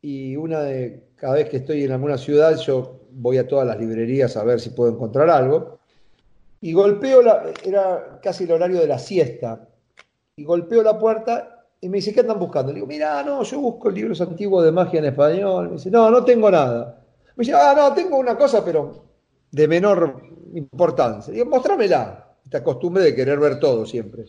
y 0.00 0.36
una 0.36 0.60
de 0.60 1.08
cada 1.16 1.34
vez 1.34 1.48
que 1.48 1.56
estoy 1.56 1.82
en 1.82 1.92
alguna 1.92 2.18
ciudad 2.18 2.56
yo 2.58 3.08
voy 3.10 3.38
a 3.38 3.48
todas 3.48 3.66
las 3.66 3.78
librerías 3.78 4.36
a 4.36 4.44
ver 4.44 4.60
si 4.60 4.70
puedo 4.70 4.92
encontrar 4.92 5.28
algo 5.30 5.75
y 6.66 6.72
golpeo 6.72 7.22
la 7.22 7.52
era 7.64 8.18
casi 8.22 8.44
el 8.44 8.52
horario 8.52 8.80
de 8.80 8.86
la 8.86 8.98
siesta 8.98 9.68
y 10.36 10.44
golpeo 10.44 10.82
la 10.82 10.98
puerta 10.98 11.66
y 11.80 11.88
me 11.88 11.98
dice 11.98 12.12
¿qué 12.12 12.20
andan 12.20 12.38
buscando? 12.38 12.72
Le 12.72 12.76
digo 12.76 12.86
mira 12.86 13.22
no 13.22 13.42
yo 13.42 13.60
busco 13.60 13.90
libros 13.90 14.20
antiguos 14.20 14.64
de 14.64 14.72
magia 14.72 14.98
en 14.98 15.06
español 15.06 15.68
me 15.68 15.72
dice 15.74 15.90
no 15.90 16.10
no 16.10 16.24
tengo 16.24 16.50
nada 16.50 17.02
me 17.36 17.42
dice 17.44 17.56
ah 17.56 17.74
no 17.76 17.94
tengo 17.94 18.18
una 18.18 18.36
cosa 18.36 18.64
pero 18.64 19.04
de 19.50 19.68
menor 19.68 20.22
importancia 20.54 21.32
le 21.32 21.38
digo 21.38 21.50
mostrámela 21.50 22.26
esta 22.46 22.62
costumbre 22.62 23.02
de 23.02 23.14
querer 23.14 23.38
ver 23.40 23.58
todo 23.58 23.84
siempre. 23.84 24.24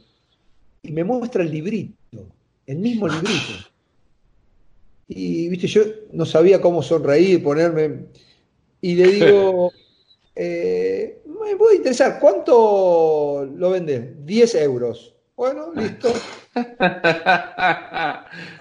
Y 0.81 0.91
me 0.91 1.03
muestra 1.03 1.43
el 1.43 1.51
librito, 1.51 2.27
el 2.65 2.77
mismo 2.80 3.07
librito. 3.07 3.53
Y, 5.07 5.47
viste, 5.49 5.68
yo 5.68 5.84
no 6.11 6.26
sabía 6.26 6.59
cómo 6.59 6.81
sonreír, 6.81 7.43
ponerme. 7.43 8.07
Y 8.81 8.95
le 8.95 9.07
digo, 9.07 9.72
eh, 10.35 11.16
me 11.48 11.56
puede 11.56 11.78
interesar, 11.78 12.19
¿cuánto 12.19 13.48
lo 13.56 13.69
vendes? 13.69 14.26
10 14.26 14.56
euros. 14.56 15.15
Bueno, 15.36 15.72
listo. 15.76 16.10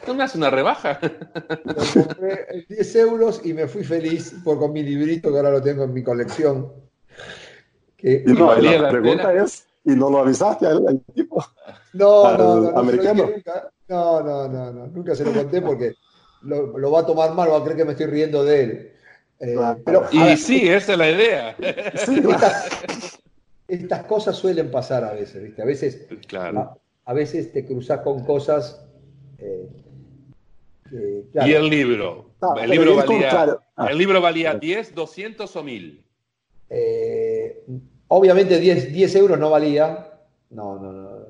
¿No 0.07 0.15
me 0.15 0.25
hace 0.25 0.37
una 0.37 0.51
rebaja? 0.51 0.99
Lo 1.65 1.75
compré 1.75 2.67
10 2.69 2.97
euros 2.97 3.41
y 3.45 3.55
me 3.55 3.67
fui 3.67 3.83
feliz 3.83 4.35
por, 4.45 4.59
con 4.59 4.73
mi 4.73 4.83
librito 4.83 5.31
que 5.31 5.39
ahora 5.39 5.53
lo 5.53 5.63
tengo 5.63 5.85
en 5.85 5.95
mi 5.95 6.03
colección. 6.03 6.71
Que, 7.97 8.23
no, 8.27 8.55
la, 8.55 8.91
pregunta 8.91 9.33
es, 9.33 9.67
¿y 9.85 9.93
no 9.93 10.11
lo 10.11 10.19
avisaste 10.19 10.67
al, 10.67 11.01
tipo? 11.15 11.43
No, 11.95 12.37
no, 12.37 12.61
no, 12.61 12.79
americano. 12.79 13.31
No, 13.89 14.21
no, 14.21 14.47
no, 14.49 14.73
no, 14.73 14.87
nunca 14.89 15.15
se 15.15 15.25
lo 15.25 15.33
conté 15.33 15.63
porque 15.63 15.95
lo, 16.43 16.77
lo, 16.77 16.91
va 16.91 17.01
a 17.01 17.07
tomar 17.07 17.33
mal, 17.33 17.51
va 17.51 17.57
a 17.57 17.63
creer 17.63 17.79
que 17.79 17.85
me 17.87 17.93
estoy 17.93 18.07
riendo 18.07 18.45
de 18.45 18.63
él. 18.63 18.93
Eh, 19.41 19.57
pero, 19.85 20.07
y 20.13 20.37
sí, 20.37 20.69
esa 20.69 20.93
es 20.93 20.99
la 20.99 21.11
idea. 21.11 21.57
estas, 23.69 24.05
cosas 24.05 24.37
suelen 24.37 24.71
pasar 24.71 25.05
a 25.05 25.13
veces, 25.13 25.43
¿viste? 25.43 25.63
A 25.63 25.65
veces, 25.65 26.07
claro. 26.27 26.79
a, 27.05 27.13
veces 27.13 27.53
te 27.53 27.67
cruzas 27.67 28.01
con 28.01 28.25
cosas. 28.25 28.87
Eh, 29.39 29.69
claro. 31.33 31.49
Y 31.49 31.53
el 31.53 31.69
libro. 31.69 32.31
el, 32.61 32.71
libro 32.71 32.97
valía, 32.97 33.59
el 33.89 33.99
libro 33.99 34.21
valía 34.21 34.55
10, 34.55 34.95
200 34.95 35.57
o 35.57 35.63
1000. 35.63 36.05
Eh, 36.71 37.65
obviamente 38.09 38.59
10, 38.59 38.93
10 38.93 39.17
euros 39.17 39.39
no 39.39 39.51
valía. 39.51 40.13
No, 40.51 40.79
no, 40.79 40.93
no. 40.93 41.27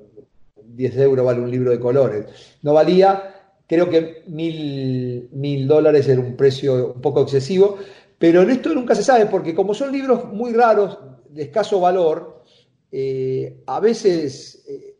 10 0.62 0.96
euros 0.98 1.24
vale 1.24 1.40
un 1.40 1.50
libro 1.50 1.70
de 1.70 1.80
colores. 1.80 2.26
No 2.62 2.74
valía. 2.74 3.35
Creo 3.66 3.90
que 3.90 4.22
mil, 4.26 5.28
mil 5.32 5.66
dólares 5.66 6.08
era 6.08 6.20
un 6.20 6.36
precio 6.36 6.92
un 6.94 7.00
poco 7.00 7.22
excesivo. 7.22 7.78
Pero 8.18 8.42
en 8.42 8.50
esto 8.50 8.74
nunca 8.74 8.94
se 8.94 9.02
sabe, 9.02 9.26
porque 9.26 9.54
como 9.54 9.74
son 9.74 9.92
libros 9.92 10.24
muy 10.32 10.52
raros, 10.52 10.98
de 11.28 11.42
escaso 11.42 11.80
valor, 11.80 12.42
eh, 12.90 13.62
a 13.66 13.78
veces 13.80 14.64
eh, 14.68 14.96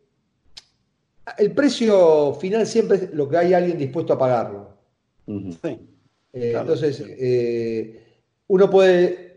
el 1.37 1.51
precio 1.53 2.33
final 2.35 2.67
siempre 2.67 2.97
es 2.97 3.13
lo 3.13 3.27
que 3.27 3.37
hay 3.37 3.53
alguien 3.53 3.77
dispuesto 3.77 4.13
a 4.13 4.19
pagarlo. 4.19 4.77
Entonces, 6.33 7.03
uno 8.47 8.69
puede 8.69 9.27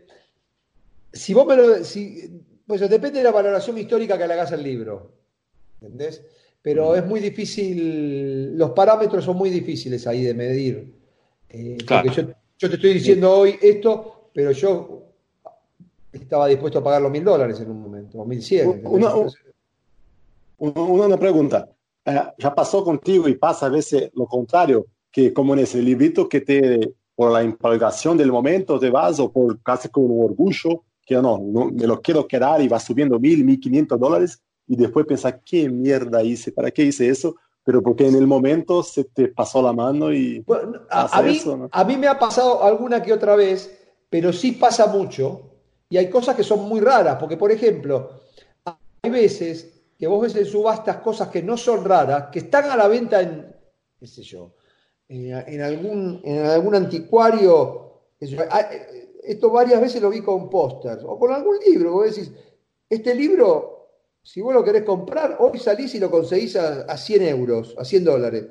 si 1.13 1.33
vos 1.33 1.45
me 1.45 1.55
lo. 1.55 1.83
Si, 1.83 2.41
pues 2.65 2.81
depende 2.81 3.19
de 3.19 3.23
la 3.23 3.31
valoración 3.31 3.77
histórica 3.77 4.17
que 4.17 4.27
le 4.27 4.33
hagas 4.33 4.51
al 4.51 4.63
libro. 4.63 5.11
¿Entendés? 5.81 6.23
Pero 6.61 6.95
es 6.95 7.05
muy 7.05 7.19
difícil, 7.19 8.55
los 8.55 8.71
parámetros 8.71 9.25
son 9.25 9.35
muy 9.35 9.49
difíciles 9.49 10.05
ahí 10.05 10.23
de 10.23 10.33
medir. 10.33 10.93
Eh, 11.49 11.77
porque 11.87 12.33
yo, 12.57 12.69
te 12.69 12.75
estoy 12.75 12.93
diciendo 12.93 13.31
hoy 13.31 13.55
esto, 13.61 14.29
pero 14.33 14.51
yo 14.51 15.03
estaba 16.11 16.47
dispuesto 16.47 16.79
a 16.79 16.83
pagar 16.83 17.01
los 17.01 17.11
mil 17.11 17.23
dólares 17.23 17.59
en 17.59 17.71
un 17.71 17.81
momento, 17.81 18.19
o 18.19 18.25
mil 18.25 18.43
cien. 18.43 18.81
Una, 18.85 19.11
una, 20.57 21.17
pregunta. 21.17 21.67
Eh, 22.05 22.21
¿Ya 22.37 22.53
pasó 22.53 22.83
contigo 22.83 23.27
y 23.27 23.35
pasa 23.35 23.65
a 23.65 23.69
veces 23.69 24.11
lo 24.13 24.27
contrario? 24.27 24.85
Que 25.11 25.33
como 25.33 25.53
en 25.53 25.61
ese 25.61 25.81
librito 25.81 26.29
que 26.29 26.41
te, 26.41 26.93
por 27.15 27.31
la 27.31 27.43
impalgación 27.43 28.17
del 28.17 28.31
momento 28.31 28.79
te 28.79 28.91
vas 28.91 29.19
o 29.19 29.31
por 29.31 29.59
casi 29.61 29.89
con 29.89 30.03
un 30.05 30.25
orgullo, 30.25 30.83
que 31.03 31.15
no, 31.15 31.39
no, 31.39 31.71
me 31.71 31.87
lo 31.87 31.99
quiero 31.99 32.27
quedar 32.27 32.61
y 32.61 32.67
va 32.67 32.79
subiendo 32.79 33.19
mil, 33.19 33.43
mil 33.43 33.59
quinientos 33.59 33.99
dólares 33.99 34.39
y 34.71 34.77
después 34.77 35.05
pensar, 35.05 35.41
¿qué 35.43 35.67
mierda 35.67 36.23
hice? 36.23 36.53
¿Para 36.53 36.71
qué 36.71 36.83
hice 36.83 37.09
eso? 37.09 37.35
Pero 37.61 37.83
porque 37.83 38.07
en 38.07 38.15
el 38.15 38.25
momento 38.25 38.81
se 38.83 39.03
te 39.03 39.27
pasó 39.27 39.61
la 39.61 39.73
mano 39.73 40.13
y... 40.13 40.45
a, 40.89 41.21
mí, 41.21 41.41
a 41.69 41.83
mí 41.83 41.97
me 41.97 42.07
ha 42.07 42.17
pasado 42.17 42.63
alguna 42.63 43.03
que 43.03 43.11
otra 43.11 43.35
vez, 43.35 43.69
pero 44.09 44.31
sí 44.31 44.53
pasa 44.53 44.87
mucho 44.87 45.41
y 45.89 45.97
hay 45.97 46.09
cosas 46.09 46.37
que 46.37 46.43
son 46.45 46.69
muy 46.69 46.79
raras, 46.79 47.17
porque 47.19 47.35
por 47.35 47.51
ejemplo, 47.51 48.11
hay 49.01 49.11
veces 49.11 49.73
que 49.99 50.07
vos 50.07 50.21
ves 50.21 50.37
en 50.37 50.45
subastas 50.45 50.99
cosas 50.99 51.27
que 51.27 51.43
no 51.43 51.57
son 51.57 51.83
raras, 51.83 52.29
que 52.31 52.39
están 52.39 52.71
a 52.71 52.77
la 52.77 52.87
venta 52.87 53.19
en, 53.19 53.53
qué 53.99 54.07
sé 54.07 54.21
yo, 54.23 54.53
en, 55.09 55.61
algún, 55.61 56.21
en 56.23 56.45
algún 56.45 56.75
anticuario, 56.75 58.03
esto 58.21 59.51
varias 59.51 59.81
veces 59.81 60.01
lo 60.01 60.09
vi 60.09 60.21
con 60.21 60.49
pósters 60.49 61.03
o 61.05 61.19
con 61.19 61.33
algún 61.33 61.57
libro. 61.59 61.91
Vos 61.91 62.15
decís, 62.15 62.31
este 62.89 63.13
libro, 63.13 63.80
si 64.23 64.41
vos 64.41 64.53
lo 64.53 64.63
querés 64.63 64.83
comprar, 64.83 65.37
hoy 65.39 65.59
salís 65.59 65.93
y 65.95 65.99
lo 65.99 66.11
conseguís 66.11 66.55
a, 66.55 66.97
100 66.97 67.23
euros, 67.23 67.75
a 67.77 67.85
100 67.85 68.03
dólares. 68.03 68.45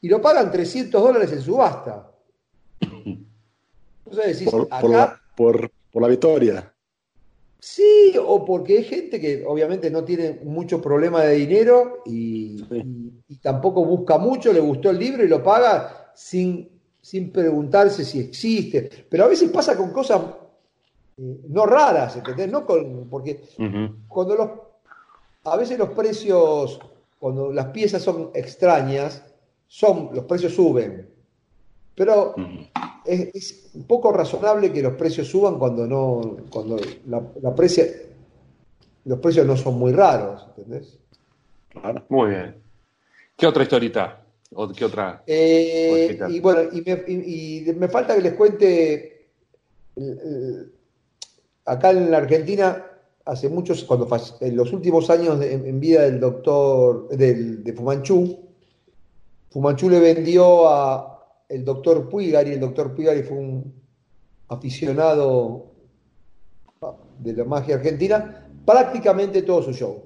Y 0.00 0.08
lo 0.08 0.20
pagan 0.20 0.50
300 0.50 1.02
dólares 1.02 1.32
en 1.32 1.40
subasta. 1.40 2.10
Entonces 2.80 4.38
decís, 4.38 4.50
por, 4.50 4.68
acá, 4.70 5.20
por, 5.36 5.70
la, 5.94 6.08
victoria. 6.08 6.72
Sí, 7.58 8.14
o 8.24 8.44
porque 8.44 8.78
hay 8.78 8.84
gente 8.84 9.20
que 9.20 9.44
obviamente 9.46 9.90
no 9.90 10.04
tiene 10.04 10.40
mucho 10.44 10.80
problema 10.80 11.22
de 11.24 11.34
dinero 11.34 12.02
y, 12.06 12.62
tampoco 13.42 13.84
busca 13.84 14.18
mucho, 14.18 14.52
le 14.52 14.60
gustó 14.60 14.90
el 14.90 14.98
libro 14.98 15.24
y 15.24 15.28
lo 15.28 15.42
paga 15.42 16.12
sin 16.14 16.78
sin 17.08 17.32
preguntarse 17.32 18.04
si 18.04 18.20
existe. 18.20 19.06
Pero 19.08 19.24
a 19.24 19.28
veces 19.28 19.50
pasa 19.50 19.76
con 19.76 19.92
cosas 19.92 20.20
eh, 21.16 21.40
no 21.48 21.64
raras, 21.64 22.16
¿entendés? 22.16 22.50
No 22.50 22.66
con, 22.66 23.08
porque 23.08 23.40
cuando 24.06 24.36
los, 24.36 24.50
a 25.52 25.56
veces 25.56 25.78
los 25.78 25.90
precios, 25.90 26.80
cuando 27.18 27.52
las 27.52 27.66
piezas 27.66 28.02
son 28.02 28.30
extrañas, 28.34 29.24
son, 29.66 30.10
los 30.14 30.24
precios 30.24 30.54
suben. 30.54 31.08
Pero 31.94 32.34
es, 33.04 33.70
un 33.74 33.84
poco 33.84 34.12
razonable 34.12 34.72
que 34.72 34.82
los 34.82 34.94
precios 34.94 35.26
suban 35.26 35.58
cuando 35.58 35.86
no, 35.86 36.36
cuando 36.50 36.76
la, 37.06 37.22
la 37.42 37.54
precia, 37.54 37.86
los 39.04 39.18
precios 39.18 39.46
no 39.46 39.56
son 39.56 39.78
muy 39.78 39.92
raros, 39.92 40.46
¿entendés? 40.56 40.98
Claro. 41.70 42.04
Muy 42.08 42.30
bien. 42.30 42.56
¿Qué 43.36 43.46
otra 43.46 43.62
historita? 43.62 44.24
¿O 44.54 44.68
qué 44.68 44.84
otra? 44.84 45.22
Eh, 45.26 46.18
y 46.28 46.40
bueno, 46.40 46.62
y 46.72 47.72
me, 47.76 47.88
falta 47.88 48.14
que 48.14 48.22
les 48.22 48.32
cuente. 48.34 49.28
Acá 51.64 51.90
en 51.90 52.10
la 52.10 52.18
Argentina, 52.18 52.86
hace 53.28 53.48
muchos, 53.48 53.84
cuando 53.84 54.08
en 54.40 54.56
los 54.56 54.72
últimos 54.72 55.10
años 55.10 55.40
en 55.42 55.78
vida 55.78 56.02
del 56.02 56.18
doctor 56.18 57.08
de 57.10 57.72
Fumanchu, 57.76 58.48
Fumanchu 59.50 59.90
le 59.90 60.00
vendió 60.00 60.68
a 60.68 61.44
el 61.48 61.64
doctor 61.64 62.08
Puigari, 62.08 62.52
el 62.52 62.60
doctor 62.60 62.94
Puigari 62.94 63.22
fue 63.22 63.36
un 63.36 63.74
aficionado 64.48 65.72
de 67.18 67.32
la 67.34 67.44
magia 67.44 67.76
argentina, 67.76 68.48
prácticamente 68.64 69.42
todo 69.42 69.62
su 69.62 69.72
show. 69.72 70.04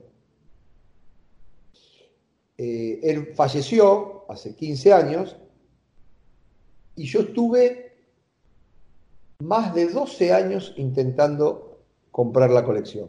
Eh, 2.59 3.01
él 3.03 3.35
falleció 3.35 4.25
hace 4.29 4.55
15 4.55 4.93
años 4.93 5.37
y 6.97 7.05
yo 7.05 7.21
estuve 7.21 7.97
más 9.41 9.75
de 9.75 9.87
12 9.87 10.33
años 10.33 10.75
intentando 10.77 11.72
comprar 12.13 12.51
la 12.51 12.65
colección. 12.65 13.09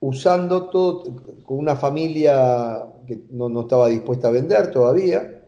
Usando 0.00 0.68
todo, 0.70 1.04
con 1.44 1.58
una 1.58 1.76
familia 1.76 2.84
que 3.06 3.20
no, 3.30 3.48
no 3.48 3.60
estaba 3.60 3.88
dispuesta 3.88 4.28
a 4.28 4.32
vender 4.32 4.70
todavía 4.70 5.42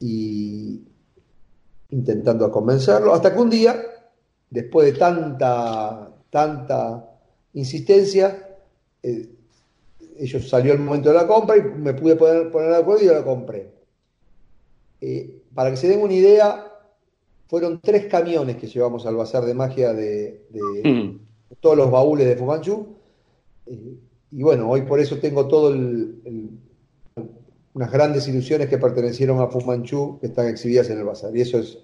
y 0.00 0.82
intentando 1.90 2.50
convencerlo, 2.50 3.14
hasta 3.14 3.32
que 3.32 3.40
un 3.40 3.50
día, 3.50 3.80
después 4.50 4.92
de 4.92 4.98
tanta, 4.98 6.10
tanta 6.30 7.10
insistencia, 7.52 8.58
eh, 9.02 9.28
ellos 10.18 10.48
salió 10.48 10.72
el 10.72 10.80
momento 10.80 11.10
de 11.10 11.14
la 11.14 11.26
compra 11.26 11.56
y 11.56 11.62
me 11.62 11.94
pude 11.94 12.16
poner, 12.16 12.50
poner 12.50 12.70
de 12.70 12.76
acuerdo 12.76 13.02
y 13.02 13.06
yo 13.06 13.14
la 13.14 13.24
compré. 13.24 13.70
Eh, 15.00 15.42
para 15.54 15.70
que 15.70 15.76
se 15.76 15.88
den 15.88 16.00
una 16.00 16.14
idea, 16.14 16.66
fueron 17.48 17.80
tres 17.80 18.06
camiones 18.06 18.56
que 18.56 18.66
llevamos 18.66 19.06
al 19.06 19.16
bazar 19.16 19.44
de 19.44 19.54
magia 19.54 19.92
de, 19.92 20.42
mm. 20.84 21.56
todos 21.60 21.76
los 21.76 21.90
baúles 21.90 22.26
de 22.26 22.36
Fumanchu. 22.36 22.96
Eh, 23.66 23.96
y 24.32 24.42
bueno, 24.42 24.68
hoy 24.68 24.82
por 24.82 25.00
eso 25.00 25.18
tengo 25.18 25.46
todo 25.46 25.74
unas 27.74 27.92
grandes 27.92 28.26
ilusiones 28.28 28.68
que 28.68 28.78
pertenecieron 28.78 29.40
a 29.40 29.46
Fumanchu 29.46 30.18
que 30.20 30.26
están 30.26 30.48
exhibidas 30.48 30.90
en 30.90 30.98
el 30.98 31.04
bazar. 31.04 31.36
Y 31.36 31.40
eso 31.40 31.58
es 31.58 31.78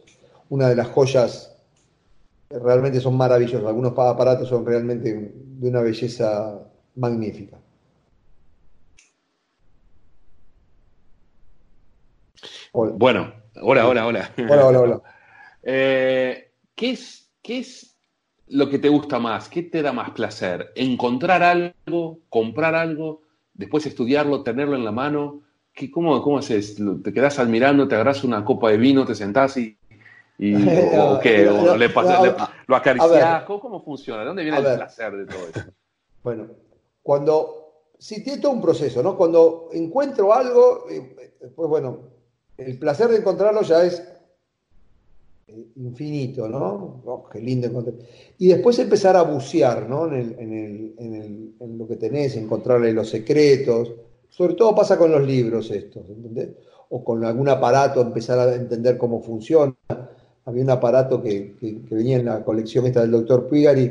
una 0.48 0.68
de 0.68 0.76
las 0.76 0.89
joyas, 0.89 1.56
realmente 2.51 3.01
son 3.01 3.16
maravillosos. 3.16 3.66
Algunos 3.66 3.97
aparatos 3.97 4.48
son 4.48 4.66
realmente 4.66 5.32
de 5.34 5.68
una 5.68 5.80
belleza 5.80 6.60
magnífica. 6.97 7.59
Bueno, 12.72 13.32
hola, 13.60 13.86
hola, 13.86 14.06
hola. 14.06 14.30
Hola, 14.39 14.66
hola, 14.66 14.80
hola. 14.80 15.02
Eh, 15.62 16.52
¿qué, 16.74 16.90
es, 16.90 17.30
¿Qué 17.43 17.59
es 17.59 17.97
lo 18.48 18.68
que 18.68 18.78
te 18.78 18.89
gusta 18.89 19.18
más? 19.18 19.48
¿Qué 19.48 19.62
te 19.62 19.82
da 19.82 19.93
más 19.93 20.10
placer? 20.10 20.72
¿Encontrar 20.74 21.43
algo, 21.43 22.18
comprar 22.28 22.74
algo, 22.74 23.22
después 23.55 23.86
estudiarlo, 23.86 24.43
tenerlo 24.43 24.76
en 24.76 24.84
la 24.84 24.93
mano? 24.93 25.43
¿Qué, 25.72 25.90
cómo, 25.90 26.20
¿Cómo 26.22 26.39
haces? 26.39 26.76
¿Te 27.02 27.12
quedas 27.12 27.39
admirando, 27.39 27.89
te 27.89 27.94
agarras 27.94 28.24
una 28.24 28.44
copa 28.44 28.70
de 28.70 28.76
vino, 28.76 29.06
te 29.06 29.14
sentás 29.14 29.56
y, 29.56 29.76
y 30.39 30.55
o, 30.98 31.18
qué? 31.20 31.48
¿O 31.48 31.76
le, 31.76 31.89
¿Lo 32.66 32.76
acariciás? 32.76 33.44
¿Cómo, 33.44 33.82
funciona? 33.82 34.20
¿De 34.20 34.26
dónde 34.26 34.43
viene 34.43 34.59
el 34.59 34.64
placer 34.64 35.16
de 35.16 35.26
todo 35.26 35.48
eso? 35.48 35.70
Bueno, 36.22 36.47
cuando, 37.02 37.82
si 37.98 38.22
tiene 38.22 38.40
todo 38.40 38.52
un 38.52 38.62
proceso, 38.62 39.02
¿no? 39.02 39.16
Cuando 39.16 39.70
encuentro 39.72 40.32
algo, 40.32 40.86
eh, 40.89 41.34
pues 41.56 41.68
bueno, 41.68 41.98
el 42.56 42.78
placer 42.78 43.09
de 43.09 43.16
encontrarlo 43.16 43.62
ya 43.62 43.82
es 43.82 43.98
eh, 43.98 44.22
infinito, 45.77 46.49
¿no? 46.49 47.03
Oh, 47.05 47.29
qué 47.31 47.41
lindo 47.41 47.66
encontrar. 47.66 47.97
Y 48.39 48.49
después 48.49 48.79
empezar 48.79 49.16
a 49.16 49.23
bucear, 49.23 49.89
¿no? 49.89 50.07
En, 50.15 51.55
lo 51.79 51.87
que 51.87 51.97
tenés, 51.97 52.37
encontrarle 52.37 52.93
los 52.93 53.09
secretos. 53.09 53.93
Sobre 54.29 54.55
todo 54.55 54.74
pasa 54.74 54.99
con 54.99 55.11
los 55.11 55.27
libros 55.27 55.70
estos, 55.70 56.09
¿entendés? 56.09 56.51
O 56.91 57.03
con 57.05 57.24
algún 57.24 57.49
aparato, 57.49 58.01
empezar 58.01 58.39
a 58.39 58.55
entender 58.55 58.97
cómo 58.99 59.23
funciona. 59.23 59.74
Había 60.45 60.62
un 60.62 60.70
aparato 60.70 61.23
que, 61.23 61.55
venía 61.91 62.16
en 62.19 62.27
la 62.27 62.45
colección 62.45 62.87
esta 62.87 63.03
del 63.03 63.12
doctor 63.12 63.49
Pigari, 63.49 63.91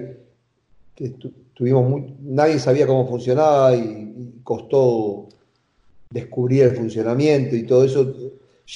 que 0.96 1.14
tuvimos 1.54 1.90
muy, 1.90 2.14
nadie 2.22 2.60
sabía 2.60 2.86
cómo 2.88 3.08
funcionaba 3.08 3.76
y 3.76 4.42
costó 4.44 5.28
descubrir 6.10 6.64
el 6.64 6.76
funcionamiento 6.76 7.56
y 7.56 7.64
todo 7.64 7.86
eso 7.86 8.14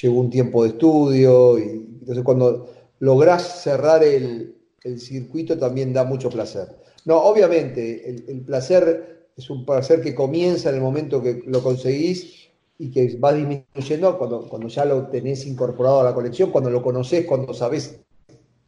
llevó 0.02 0.20
un 0.20 0.30
tiempo 0.30 0.64
de 0.64 0.70
estudio, 0.70 1.60
y 1.60 1.64
entonces 2.00 2.24
cuando 2.24 2.70
lográs 3.00 3.64
cerrar 3.64 4.04
el, 4.04 4.56
circuito 4.98 5.58
también 5.58 5.94
da 5.94 6.04
mucho 6.04 6.30
placer. 6.30 6.68
No, 7.06 7.18
obviamente, 7.18 8.10
el, 8.28 8.42
placer 8.42 9.30
es 9.36 9.50
un 9.50 9.66
placer 9.66 10.02
que 10.02 10.14
comienza 10.14 10.70
en 10.70 10.76
el 10.76 10.82
momento 10.82 11.22
que 11.22 11.42
lo 11.48 11.64
conseguís 11.64 12.50
y 12.78 12.92
que 12.92 13.18
va 13.18 13.34
disminuyendo 13.34 14.18
cuando, 14.18 14.48
cuando 14.48 14.68
ya 14.68 14.86
lo 14.86 15.08
tenés 15.08 15.46
incorporado 15.48 16.02
a 16.02 16.04
la 16.04 16.14
colección, 16.14 16.52
cuando 16.52 16.70
lo 16.70 16.84
conocés, 16.84 17.26
cuando 17.26 17.54
sabés 17.54 18.00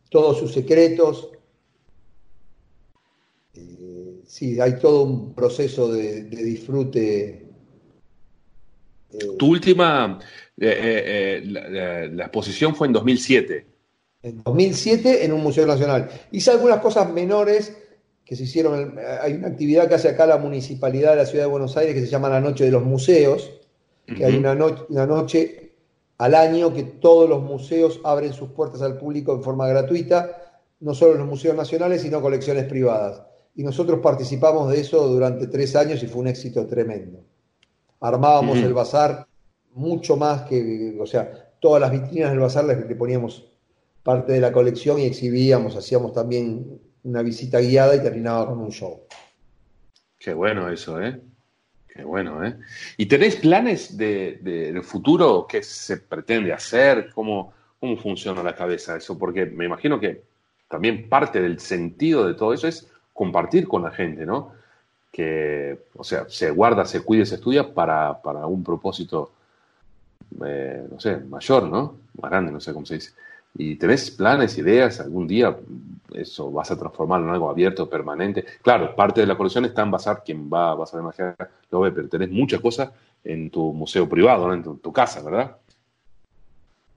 todos 0.09 0.39
sus 0.39 0.53
secretos. 0.53 1.29
Eh, 3.53 4.21
sí, 4.25 4.59
hay 4.59 4.79
todo 4.79 5.03
un 5.03 5.33
proceso 5.33 5.91
de, 5.91 6.23
disfrute. 6.23 7.47
Eh, 9.11 9.17
tu 9.37 9.47
última, 9.51 10.19
eh, 10.59 11.41
la, 11.45 12.23
exposición 12.23 12.75
fue 12.75 12.87
en 12.87 12.93
2007. 12.93 13.76
En 14.27 14.43
2007 14.43 15.23
en 15.23 15.31
un 15.31 15.41
museo 15.41 15.65
nacional. 15.65 16.09
Hice 16.31 16.51
algunas 16.51 16.79
cosas 16.79 17.09
menores 17.11 17.77
que 18.25 18.35
se 18.35 18.43
hicieron. 18.43 18.99
Hay 19.21 19.33
una 19.33 19.47
actividad 19.47 19.87
que 19.87 19.95
hace 19.95 20.09
acá 20.09 20.25
la 20.25 20.37
municipalidad 20.37 21.11
de 21.11 21.17
la 21.17 21.25
ciudad 21.25 21.45
de 21.45 21.49
Buenos 21.49 21.77
Aires 21.77 21.95
que 21.95 22.01
se 22.01 22.07
llama 22.07 22.27
la 22.27 22.41
Noche 22.41 22.65
de 22.65 22.71
los 22.71 22.83
Museos, 22.83 23.51
que 24.05 24.25
hay 24.25 24.35
una, 24.35 24.51
una 24.89 25.05
noche 25.05 25.71
al 26.17 26.35
año 26.35 26.73
que 26.73 26.83
todos 26.83 27.29
los 27.29 27.41
museos 27.41 28.01
abren 28.03 28.33
sus 28.33 28.49
puertas 28.49 28.81
al 28.81 28.97
público 28.97 29.33
en 29.33 29.43
forma 29.43 29.67
gratuita, 29.67 30.61
no 30.81 30.93
solo 30.93 31.13
los 31.13 31.27
museos 31.27 31.55
nacionales, 31.55 32.01
sino 32.01 32.21
colecciones 32.21 32.65
privadas. 32.65 33.21
Y 33.55 33.63
nosotros 33.63 33.99
participamos 34.01 34.71
de 34.71 34.81
eso 34.81 35.07
durante 35.07 35.47
tres 35.47 35.75
años 35.75 36.03
y 36.03 36.07
fue 36.07 36.21
un 36.21 36.27
éxito 36.27 36.67
tremendo. 36.67 37.19
Armábamos 38.01 38.57
el 38.57 38.73
bazar 38.73 39.25
mucho 39.71 40.17
más 40.17 40.41
que, 40.43 40.97
o 40.99 41.05
sea, 41.05 41.53
todas 41.59 41.79
las 41.79 41.91
vitrinas 41.91 42.31
del 42.31 42.39
bazar 42.39 42.65
le 42.65 42.95
poníamos 42.95 43.56
parte 44.07 44.31
de 44.31 44.39
la 44.39 44.53
colección 44.53 44.99
y 44.99 45.05
exhibíamos, 45.05 45.75
hacíamos 45.75 46.13
también 46.13 46.79
una 47.03 47.21
visita 47.21 47.59
guiada 47.59 47.93
y 47.93 48.01
terminaba 48.01 48.47
con 48.47 48.59
un 48.59 48.71
show. 48.71 49.01
Qué 50.17 50.33
bueno 50.33 50.69
eso, 50.69 51.01
¿eh? 51.01 51.19
Qué 51.93 52.05
bueno, 52.05 52.41
¿eh? 52.45 52.55
¿Y 52.95 53.07
tenéis 53.07 53.35
planes 53.35 53.97
de, 53.97 54.39
de, 54.41 54.81
futuro? 54.81 55.45
¿Qué 55.45 55.61
se 55.61 55.97
pretende 55.97 56.53
hacer? 56.53 57.11
¿Cómo, 57.13 57.51
¿Cómo 57.81 57.97
funciona 57.97 58.41
la 58.41 58.55
cabeza 58.55 58.95
eso? 58.95 59.17
Porque 59.17 59.45
me 59.45 59.65
imagino 59.65 59.99
que 59.99 60.21
también 60.69 61.09
parte 61.09 61.41
del 61.41 61.59
sentido 61.59 62.25
de 62.25 62.35
todo 62.35 62.53
eso 62.53 62.69
es 62.69 62.87
compartir 63.11 63.67
con 63.67 63.83
la 63.83 63.91
gente, 63.91 64.25
¿no? 64.25 64.53
Que, 65.11 65.79
o 65.97 66.05
sea, 66.05 66.29
se 66.29 66.49
guarda, 66.51 66.85
se 66.85 67.01
cuida, 67.01 67.25
se 67.25 67.35
estudia 67.35 67.73
para, 67.73 68.21
para 68.21 68.45
un 68.45 68.63
propósito 68.63 69.33
eh, 70.45 70.87
no 70.89 70.97
sé, 70.97 71.17
mayor, 71.17 71.63
¿no? 71.63 71.97
Más 72.21 72.31
grande, 72.31 72.53
no 72.53 72.61
sé 72.61 72.71
cómo 72.71 72.85
se 72.85 72.95
dice. 72.95 73.11
¿Y 73.57 73.75
tenés 73.75 74.11
planes, 74.11 74.57
ideas? 74.57 74.99
¿Algún 74.99 75.27
día 75.27 75.57
eso 76.13 76.51
vas 76.51 76.69
a 76.71 76.77
transformarlo 76.77 77.27
en 77.27 77.33
algo 77.33 77.49
abierto, 77.49 77.89
permanente? 77.89 78.45
Claro, 78.61 78.95
parte 78.95 79.21
de 79.21 79.27
la 79.27 79.35
colección 79.35 79.65
está 79.65 79.81
en 79.81 79.91
Bazar, 79.91 80.23
quien 80.23 80.49
va 80.51 80.71
a 80.71 80.75
Bazar 80.75 80.99
de 80.99 81.05
Magia 81.05 81.35
lo 81.71 81.81
ve, 81.81 81.91
pero 81.91 82.07
tenés 82.07 82.29
muchas 82.29 82.61
cosas 82.61 82.91
en 83.23 83.49
tu 83.49 83.73
museo 83.73 84.07
privado, 84.07 84.47
¿no? 84.47 84.53
en 84.53 84.79
tu, 84.79 84.93
casa, 84.93 85.21
¿verdad? 85.23 85.57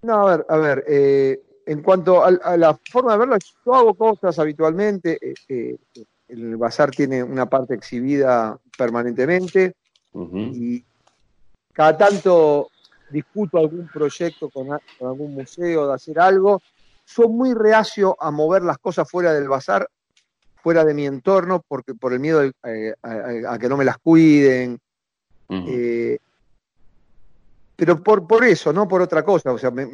No, 0.03 0.28
a 0.28 0.37
ver, 0.37 0.47
a 0.49 0.57
ver, 0.59 0.85
eh, 0.87 1.41
en 1.66 1.82
cuanto 1.82 2.24
a, 2.24 2.57
la 2.57 2.78
forma 2.91 3.12
de 3.12 3.19
verlo, 3.19 3.37
yo 3.65 3.74
hago 3.74 3.95
cosas 3.95 4.39
habitualmente. 4.39 5.19
Eh, 5.49 5.77
el 6.28 6.57
bazar 6.57 6.91
tiene 6.91 7.23
una 7.23 7.47
parte 7.47 7.74
exhibida 7.74 8.59
permanentemente 8.78 9.74
y 10.15 10.85
cada 11.73 11.97
tanto 11.97 12.69
discuto 13.11 13.59
algún 13.59 13.89
proyecto 13.89 14.49
con, 14.49 14.69
algún 15.01 15.35
museo 15.35 15.89
de 15.89 15.95
hacer 15.95 16.19
algo. 16.19 16.62
Soy 17.05 17.28
muy 17.28 17.55
reacio 17.55 18.16
a 18.20 18.31
mover 18.31 18.62
las 18.62 18.78
cosas 18.78 19.11
fuera 19.11 19.32
del 19.32 19.49
bazar, 19.49 19.89
fuera 20.62 20.85
de 20.85 20.95
mi 20.95 21.07
entorno, 21.07 21.65
porque 21.66 21.95
por 21.95 22.12
el 22.12 22.20
miedo 22.20 22.43
eh, 22.43 22.95
a, 23.03 23.59
que 23.59 23.69
no 23.69 23.77
me 23.77 23.85
las 23.85 23.99
cuiden. 23.99 24.78
Eh, 25.49 26.19
pero 27.74 28.03
por, 28.03 28.27
por 28.27 28.45
eso, 28.45 28.73
no 28.73 28.87
por 28.87 29.03
otra 29.03 29.24
cosa. 29.24 29.53
O 29.53 29.59
sea, 29.59 29.70
me, 29.70 29.89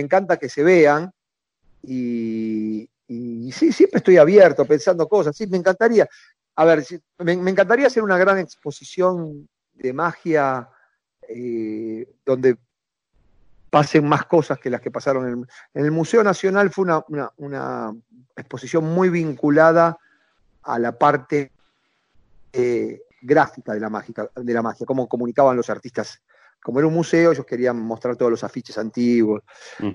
encanta 0.00 0.36
que 0.36 0.48
se 0.48 0.62
vean 0.62 1.10
y, 1.82 2.88
sí, 3.08 3.72
siempre 3.72 3.98
estoy 3.98 4.18
abierto, 4.18 4.64
pensando 4.64 5.08
cosas. 5.08 5.36
Sí, 5.36 5.46
me 5.46 5.56
encantaría. 5.56 6.08
A 6.56 6.64
ver, 6.64 6.84
me, 7.18 7.32
encantaría 7.32 7.86
hacer 7.86 8.02
una 8.02 8.18
gran 8.18 8.38
exposición 8.38 9.48
de 9.74 9.92
magia 9.92 10.68
eh, 11.32 12.08
donde 12.26 12.56
pasen 13.70 14.06
más 14.08 14.24
cosas 14.26 14.58
que 14.58 14.68
las 14.68 14.80
que 14.80 14.90
pasaron 14.90 15.46
en 15.74 15.84
el, 15.84 15.90
Museo 15.92 16.24
Nacional. 16.24 16.70
Fue 16.70 16.84
una, 17.38 17.94
exposición 18.36 18.84
muy 18.84 19.10
vinculada 19.10 19.98
a 20.62 20.78
la 20.78 20.98
parte 20.98 21.52
eh, 22.52 23.02
gráfica 23.20 23.74
de 23.74 23.80
la, 23.80 23.90
mágica, 23.90 24.28
de 24.34 24.52
la 24.52 24.62
magia, 24.62 24.86
cómo 24.86 25.08
comunicaban 25.08 25.56
los 25.56 25.70
artistas. 25.70 26.20
Como 26.62 26.78
era 26.78 26.88
un 26.88 26.94
museo, 26.94 27.32
ellos 27.32 27.46
querían 27.46 27.78
mostrar 27.78 28.16
todos 28.16 28.30
los 28.30 28.44
afiches 28.44 28.76
antiguos, 28.76 29.42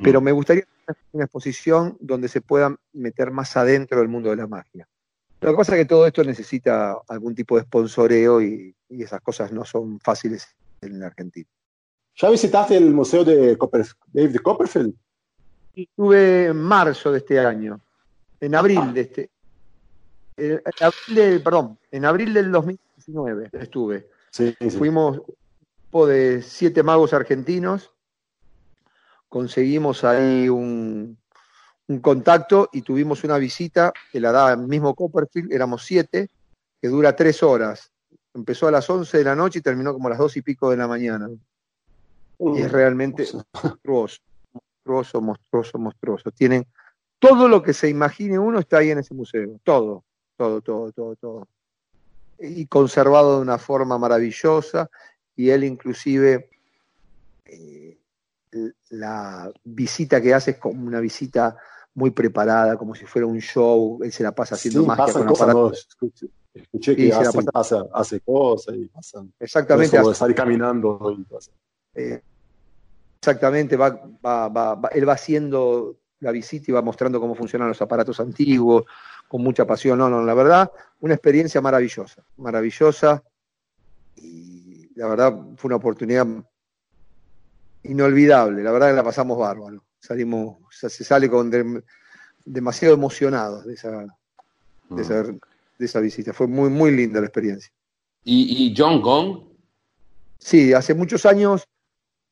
pero 0.01 0.19
me 0.19 0.31
gustaría 0.31 0.65
una 1.11 1.25
exposición 1.25 1.97
donde 1.99 2.27
se 2.27 2.41
puedan 2.41 2.77
meter 2.93 3.29
más 3.29 3.55
adentro 3.57 3.99
del 3.99 4.07
mundo 4.07 4.29
de 4.29 4.37
la 4.37 4.47
magia. 4.47 4.87
Lo 5.41 5.51
que 5.51 5.57
pasa 5.57 5.73
es 5.73 5.79
que 5.79 5.85
todo 5.85 6.07
esto 6.07 6.23
necesita 6.23 6.97
algún 7.07 7.35
tipo 7.35 7.55
de 7.55 7.63
sponsoreo 7.63 8.41
y, 8.41 8.75
y 8.89 9.03
esas 9.03 9.21
cosas 9.21 9.51
no 9.51 9.63
son 9.63 9.99
fáciles 9.99 10.55
en 10.85 10.99
la 10.99 11.07
Argentina. 11.07 11.49
¿Ya 12.15 12.29
visitaste 12.29 12.77
el 12.77 12.93
museo 12.93 13.25
de 13.25 13.57
David 14.13 14.37
Copperfield? 14.37 14.93
Estuve 15.75 16.45
en 16.45 16.57
marzo 16.57 17.11
de 17.11 17.17
este 17.17 17.39
año, 17.39 17.81
en 18.39 18.55
abril 18.55 18.93
de 18.93 19.01
este, 19.01 19.29
en 20.37 20.61
abril 20.79 21.41
perdón, 21.41 21.77
en 21.91 22.05
abril 22.05 22.33
del 22.33 22.51
2019 22.51 23.49
estuve. 23.53 24.09
Sí, 24.31 24.55
sí. 24.59 24.69
Fuimos 24.71 25.21
de 26.07 26.41
siete 26.41 26.83
magos 26.83 27.13
argentinos, 27.13 27.93
conseguimos 29.29 30.03
ahí 30.03 30.49
un, 30.49 31.17
un 31.87 31.99
contacto 31.99 32.69
y 32.73 32.81
tuvimos 32.81 33.23
una 33.23 33.37
visita 33.37 33.93
que 34.11 34.19
la 34.19 34.33
da 34.33 34.53
el 34.53 34.67
mismo 34.67 34.93
Copperfield, 34.93 35.53
éramos 35.53 35.85
siete, 35.85 36.29
que 36.81 36.89
dura 36.89 37.15
tres 37.15 37.41
horas. 37.43 37.91
Empezó 38.35 38.67
a 38.67 38.71
las 38.71 38.89
once 38.89 39.17
de 39.17 39.23
la 39.23 39.35
noche 39.35 39.59
y 39.59 39.61
terminó 39.61 39.93
como 39.93 40.07
a 40.07 40.11
las 40.11 40.19
dos 40.19 40.35
y 40.37 40.41
pico 40.41 40.69
de 40.69 40.77
la 40.77 40.87
mañana. 40.87 41.29
Y 42.37 42.61
es 42.61 42.71
realmente 42.71 43.25
monstruoso, 43.63 44.19
monstruoso, 44.53 45.21
monstruoso, 45.21 45.77
monstruoso. 45.79 46.31
Tienen 46.31 46.67
todo 47.17 47.47
lo 47.47 47.63
que 47.63 47.73
se 47.73 47.89
imagine 47.89 48.37
uno 48.37 48.59
está 48.59 48.79
ahí 48.79 48.91
en 48.91 48.99
ese 48.99 49.13
museo, 49.13 49.59
todo, 49.63 50.03
todo, 50.37 50.61
todo, 50.61 50.91
todo, 50.91 51.15
todo. 51.15 51.47
Y 52.37 52.67
conservado 52.67 53.37
de 53.37 53.41
una 53.41 53.57
forma 53.57 53.97
maravillosa 53.97 54.89
y 55.35 55.49
él 55.49 55.63
inclusive 55.63 56.49
eh, 57.45 57.97
la 58.89 59.51
visita 59.63 60.21
que 60.21 60.33
hace 60.33 60.51
es 60.51 60.57
como 60.57 60.85
una 60.85 60.99
visita 60.99 61.57
muy 61.93 62.11
preparada, 62.11 62.77
como 62.77 62.93
si 62.93 63.05
fuera 63.05 63.25
un 63.25 63.39
show, 63.39 63.99
él 64.03 64.11
se 64.11 64.23
la 64.23 64.33
pasa 64.33 64.55
haciendo 64.55 64.81
sí, 64.81 64.87
magia 64.87 65.13
con 65.13 65.25
cosas, 65.25 65.47
no, 65.47 65.53
aparatos. 65.53 65.87
Escuché, 66.61 66.95
que 66.95 67.13
hacen- 67.13 67.49
hace, 67.53 67.75
hace 67.93 68.19
cosas 68.21 68.75
y 68.75 68.85
pasan. 68.87 69.33
Exactamente, 69.39 69.97
Eso, 69.97 70.09
hace- 70.09 70.19
salir 70.19 70.35
caminando 70.35 71.15
y 71.17 71.25
eh, 72.01 72.21
exactamente, 73.21 73.75
va, 73.77 73.89
va, 74.25 74.47
va- 74.49 74.89
él 74.93 75.07
va 75.07 75.13
haciendo 75.13 75.97
la 76.19 76.31
visita 76.31 76.65
y 76.69 76.73
va 76.73 76.81
mostrando 76.81 77.19
cómo 77.19 77.35
funcionan 77.35 77.67
los 77.67 77.81
aparatos 77.81 78.19
antiguos, 78.19 78.85
con 79.27 79.41
mucha 79.41 79.65
pasión. 79.65 79.97
No, 79.99 80.09
no, 80.09 80.23
la 80.23 80.33
verdad, 80.33 80.71
una 81.01 81.13
experiencia 81.13 81.59
maravillosa, 81.61 82.23
maravillosa. 82.37 83.23
Y 84.15 84.91
la 84.95 85.07
verdad 85.07 85.35
fue 85.57 85.67
una 85.69 85.75
oportunidad 85.77 86.25
inolvidable. 87.83 88.63
La 88.63 88.71
verdad 88.71 88.89
que 88.89 88.95
la 88.95 89.03
pasamos 89.03 89.37
bárbaro. 89.37 89.83
Salimos, 89.99 90.57
se 90.71 90.89
se 90.89 91.03
sale 91.03 91.29
con 91.29 91.51
dem- 91.51 91.83
demasiado 92.43 92.93
emocionados 92.93 93.65
de 93.65 93.73
esa, 93.73 94.05
de 94.89 95.01
esa, 95.01 95.23
de 95.77 95.85
esa 95.85 95.99
visita. 95.99 96.33
Fue 96.33 96.47
muy, 96.47 96.69
muy 96.69 96.91
linda 96.91 97.19
la 97.19 97.27
experiencia. 97.27 97.71
¿Y, 98.23 98.67
y 98.67 98.73
John 98.75 99.01
Gong? 99.01 99.43
Sí, 100.39 100.73
hace 100.73 100.93
muchos 100.93 101.25
años 101.25 101.63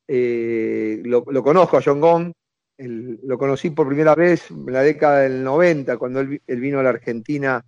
eh, 0.08 1.00
lo, 1.04 1.24
lo 1.28 1.42
conozco 1.42 1.76
a 1.78 1.82
John 1.84 2.00
Gong. 2.00 2.32
El- 2.76 3.20
lo 3.22 3.38
conocí 3.38 3.70
por 3.70 3.86
primera 3.86 4.14
vez 4.14 4.50
en 4.50 4.72
la 4.72 4.82
década 4.82 5.20
del 5.20 5.44
90, 5.44 5.96
cuando 5.96 6.20
él, 6.20 6.26
vi- 6.28 6.42
él 6.46 6.60
vino 6.60 6.80
a 6.80 6.82
la 6.82 6.90
Argentina 6.90 7.64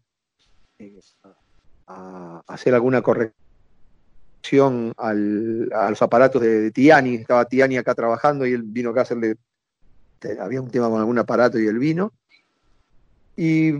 eh, 0.78 0.98
a, 1.86 2.42
hacer 2.48 2.74
alguna 2.74 3.00
corrección 3.02 3.34
al- 4.96 5.70
a 5.72 5.90
los 5.90 6.02
aparatos 6.02 6.42
de, 6.42 6.60
de 6.60 6.70
Tiani. 6.72 7.14
Estaba 7.16 7.44
Tiani 7.44 7.76
acá 7.76 7.94
trabajando 7.94 8.46
y 8.46 8.52
él 8.52 8.62
vino 8.64 8.90
acá 8.90 9.00
a 9.00 9.02
hacerle. 9.04 9.36
Había 10.40 10.60
un 10.60 10.70
tema 10.70 10.88
con 10.88 10.98
algún 10.98 11.18
aparato 11.18 11.58
y 11.58 11.66
él 11.66 11.78
vino. 11.78 12.12
Y 13.36 13.72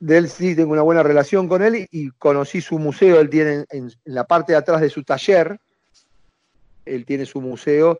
de 0.00 0.16
él 0.16 0.28
sí 0.28 0.56
tengo 0.56 0.72
una 0.72 0.82
buena 0.82 1.02
relación 1.02 1.46
con 1.46 1.62
él 1.62 1.86
y 1.90 2.10
conocí 2.12 2.60
su 2.60 2.78
museo. 2.78 3.20
Él 3.20 3.28
tiene 3.28 3.66
en, 3.68 3.90
en 4.04 4.14
la 4.14 4.24
parte 4.24 4.52
de 4.52 4.58
atrás 4.58 4.80
de 4.80 4.90
su 4.90 5.04
taller, 5.04 5.60
él 6.86 7.04
tiene 7.04 7.26
su 7.26 7.40
museo, 7.40 7.98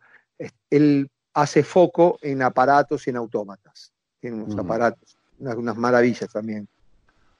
él 0.69 1.09
hace 1.33 1.63
foco 1.63 2.17
en 2.21 2.41
aparatos 2.41 3.05
y 3.07 3.11
en 3.11 3.17
autómatas. 3.17 3.93
Tiene 4.19 4.37
unos 4.37 4.53
Ujú. 4.53 4.61
aparatos, 4.61 5.15
unas, 5.39 5.55
unas 5.55 5.77
maravillas 5.77 6.29
también. 6.31 6.67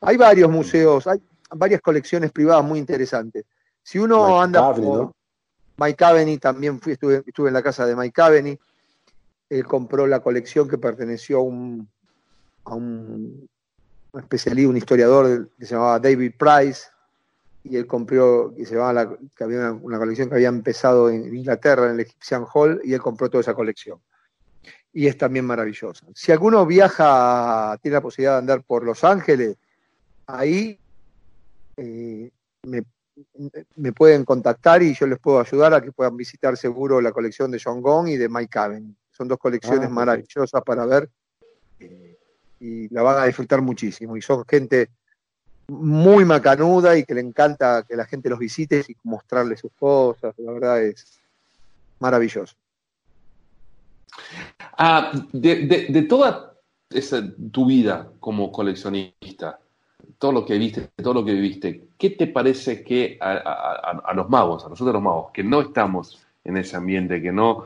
Hay 0.02 0.18
varios 0.18 0.50
museos, 0.50 1.08
hay 1.08 1.20
varias 1.50 1.82
colecciones 1.82 2.32
privadas 2.32 2.64
muy 2.64 2.80
interesantes. 2.80 3.46
Si 3.84 3.98
uno 4.00 4.26
Mike 4.26 4.40
anda 4.40 4.74
por 4.74 4.80
¿no? 4.80 5.16
Mike 5.78 5.96
Caveney, 5.96 6.38
también 6.38 6.80
fui, 6.80 6.94
estuve, 6.94 7.24
estuve 7.26 7.48
en 7.48 7.56
la 7.56 7.64
casa 7.64 7.86
de 7.86 7.96
Mike 7.96 8.14
Caveney. 8.14 8.60
Él 9.50 9.66
compró 9.66 10.06
la 10.06 10.22
colección 10.22 10.70
que 10.70 10.78
perteneció 10.78 11.40
a 11.40 11.42
un, 11.42 11.90
a 12.66 12.76
un, 12.76 13.50
un 14.14 14.20
especialista, 14.22 14.70
un 14.70 14.78
historiador 14.78 15.50
que 15.58 15.66
se 15.66 15.74
llamaba 15.76 16.00
David 16.00 16.34
Price, 16.38 16.84
y 17.64 17.78
él 17.78 17.86
compró, 17.88 18.54
que 18.56 18.66
se 18.66 18.74
llamaba 18.76 18.94
la- 18.94 19.18
que 19.36 19.44
había 19.44 19.60
una, 19.60 19.72
una 19.74 19.98
colección 20.00 20.28
que 20.30 20.36
había 20.36 20.50
empezado 20.50 21.10
en 21.10 21.34
Inglaterra, 21.36 21.86
en 21.88 21.92
el 21.94 22.00
Egyptian 22.02 22.46
Hall, 22.54 22.82
y 22.84 22.94
él 22.94 23.02
compró 23.02 23.30
toda 23.30 23.42
esa 23.42 23.54
colección. 23.54 24.00
Y 24.94 25.08
es 25.08 25.18
también 25.18 25.46
maravillosa. 25.46 26.06
Si 26.14 26.32
alguno 26.32 26.66
viaja, 26.66 27.78
tiene 27.82 27.96
la 27.96 28.02
posibilidad 28.02 28.34
de 28.34 28.40
andar 28.40 28.64
por 28.64 28.84
Los 28.84 29.04
Ángeles, 29.04 29.56
ahí 30.28 30.78
eh, 31.78 32.30
me, 32.64 32.84
me 33.76 33.94
pueden 33.94 34.26
contactar 34.26 34.82
y 34.84 34.94
yo 34.94 35.08
les 35.08 35.20
puedo 35.20 35.40
ayudar 35.40 35.74
a 35.74 35.82
que 35.82 35.92
puedan 35.92 36.18
visitar 36.18 36.58
seguro 36.58 37.00
la 37.00 37.12
colección 37.12 37.52
de 37.52 37.62
John 37.64 37.82
Gong 37.82 38.10
y 38.10 38.18
de 38.18 38.28
Mike 38.28 38.50
Caven. 38.50 38.96
Son 39.12 39.28
dos 39.28 39.38
colecciones 39.38 39.88
Ah, 39.88 39.90
maravillosas 39.90 40.62
para 40.64 40.86
ver 40.86 41.10
eh, 41.80 42.11
y 42.62 42.88
la 42.94 43.02
van 43.02 43.20
a 43.20 43.26
disfrutar 43.26 43.62
muchísimo. 43.62 44.16
Y 44.16 44.22
son 44.22 44.46
gente 44.48 44.90
muy 45.68 46.24
macanuda 46.26 46.96
y 46.98 47.04
que 47.04 47.16
le 47.16 47.22
encanta 47.22 47.84
que 47.88 47.96
la 47.96 48.06
gente 48.06 48.30
los 48.30 48.40
visite 48.40 48.86
y 48.88 48.96
mostrarles 49.04 49.60
sus 49.60 49.72
cosas. 49.74 50.36
La 50.38 50.52
verdad 50.52 50.84
es 50.84 51.20
maravilloso. 52.00 52.56
Ah, 54.78 55.12
de, 55.34 56.06
toda 56.08 56.54
esa, 56.90 57.24
tu 57.52 57.66
vida 57.66 58.12
como 58.20 58.52
coleccionista, 58.52 59.60
todo 60.18 60.32
lo 60.32 60.46
que 60.46 60.58
viste, 60.58 60.90
todo 61.02 61.16
lo 61.16 61.26
que 61.26 61.34
viviste, 61.34 61.88
¿qué 61.98 62.12
te 62.12 62.28
parece 62.28 62.84
que 62.84 63.18
a- 63.20 64.02
a 64.06 64.14
los 64.14 64.30
magos, 64.30 64.66
a 64.66 64.70
nosotros 64.70 64.94
los 64.94 65.04
magos, 65.04 65.32
que 65.34 65.44
no 65.44 65.62
estamos 65.62 66.20
en 66.44 66.58
ese 66.58 66.76
ambiente, 66.76 67.22
que 67.22 67.32
no, 67.32 67.66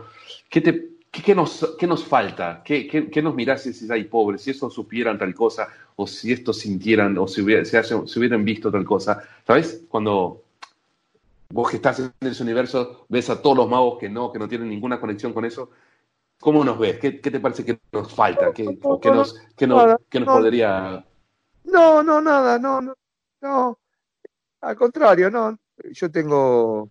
¿qué, 0.49 0.61
te, 0.61 0.94
qué, 1.15 1.21
qué 1.21 1.35
nos, 1.35 1.75
qué 1.79 1.87
nos 1.87 2.03
falta? 2.03 2.61
¿Qué, 2.63 2.87
qué, 2.87 3.09
qué 3.09 3.21
nos 3.21 3.35
mirás 3.35 3.65
y 3.65 3.71
decís, 3.71 3.89
ay, 3.89 4.05
pobre, 4.05 4.37
si 4.37 4.51
eso 4.51 4.69
supieran 4.69 5.17
tal 5.17 5.33
cosa, 5.33 5.67
o 5.95 6.05
si 6.07 6.31
esto 6.31 6.51
sintieran, 6.53 7.17
o 7.17 7.27
si, 7.27 7.41
hubiera- 7.41 7.63
si 7.65 7.77
si 8.07 8.19
hubieran 8.19 8.43
visto 8.43 8.71
tal 8.71 8.85
cosa? 8.85 9.21
¿Sabes? 9.45 9.83
Cuando 9.89 10.43
vos 11.49 11.69
que 11.69 11.77
estás 11.77 11.99
en 11.99 12.11
ese 12.21 12.43
universo, 12.43 13.05
ves 13.07 13.29
a 13.29 13.41
todos 13.41 13.57
los 13.57 13.69
magos 13.69 13.97
que 13.99 14.09
no, 14.09 14.31
que 14.31 14.39
no 14.39 14.47
tienen 14.47 14.69
ninguna 14.69 14.99
conexión 14.99 15.33
con 15.33 15.45
eso, 15.45 15.69
¿cómo 16.39 16.63
nos 16.63 16.77
ves? 16.77 16.99
¿Qué, 16.99 17.21
qué 17.21 17.31
te 17.31 17.39
parece 17.39 17.63
que 17.63 17.79
nos 17.91 18.13
falta? 18.13 18.51
¿Qué, 18.53 18.77
nos, 19.11 19.35
qué 19.55 19.67
nos, 19.67 19.95
qué 20.09 20.19
nos 20.19 20.29
podría... 20.29 21.05
No, 21.63 22.03
no, 22.03 22.21
nada, 22.21 22.59
no, 22.59 22.81
no, 22.81 22.93
no. 23.41 23.79
Al 24.61 24.75
contrario, 24.75 25.29
no. 25.29 25.57
Yo 25.91 26.09
tengo. 26.09 26.89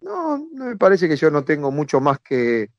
No, 0.00 0.38
no 0.52 0.64
me 0.66 0.76
parece 0.76 1.08
que 1.08 1.16
yo 1.16 1.30
no 1.30 1.44
tengo 1.44 1.70
mucho 1.70 2.00
más 2.00 2.20
que, 2.20 2.70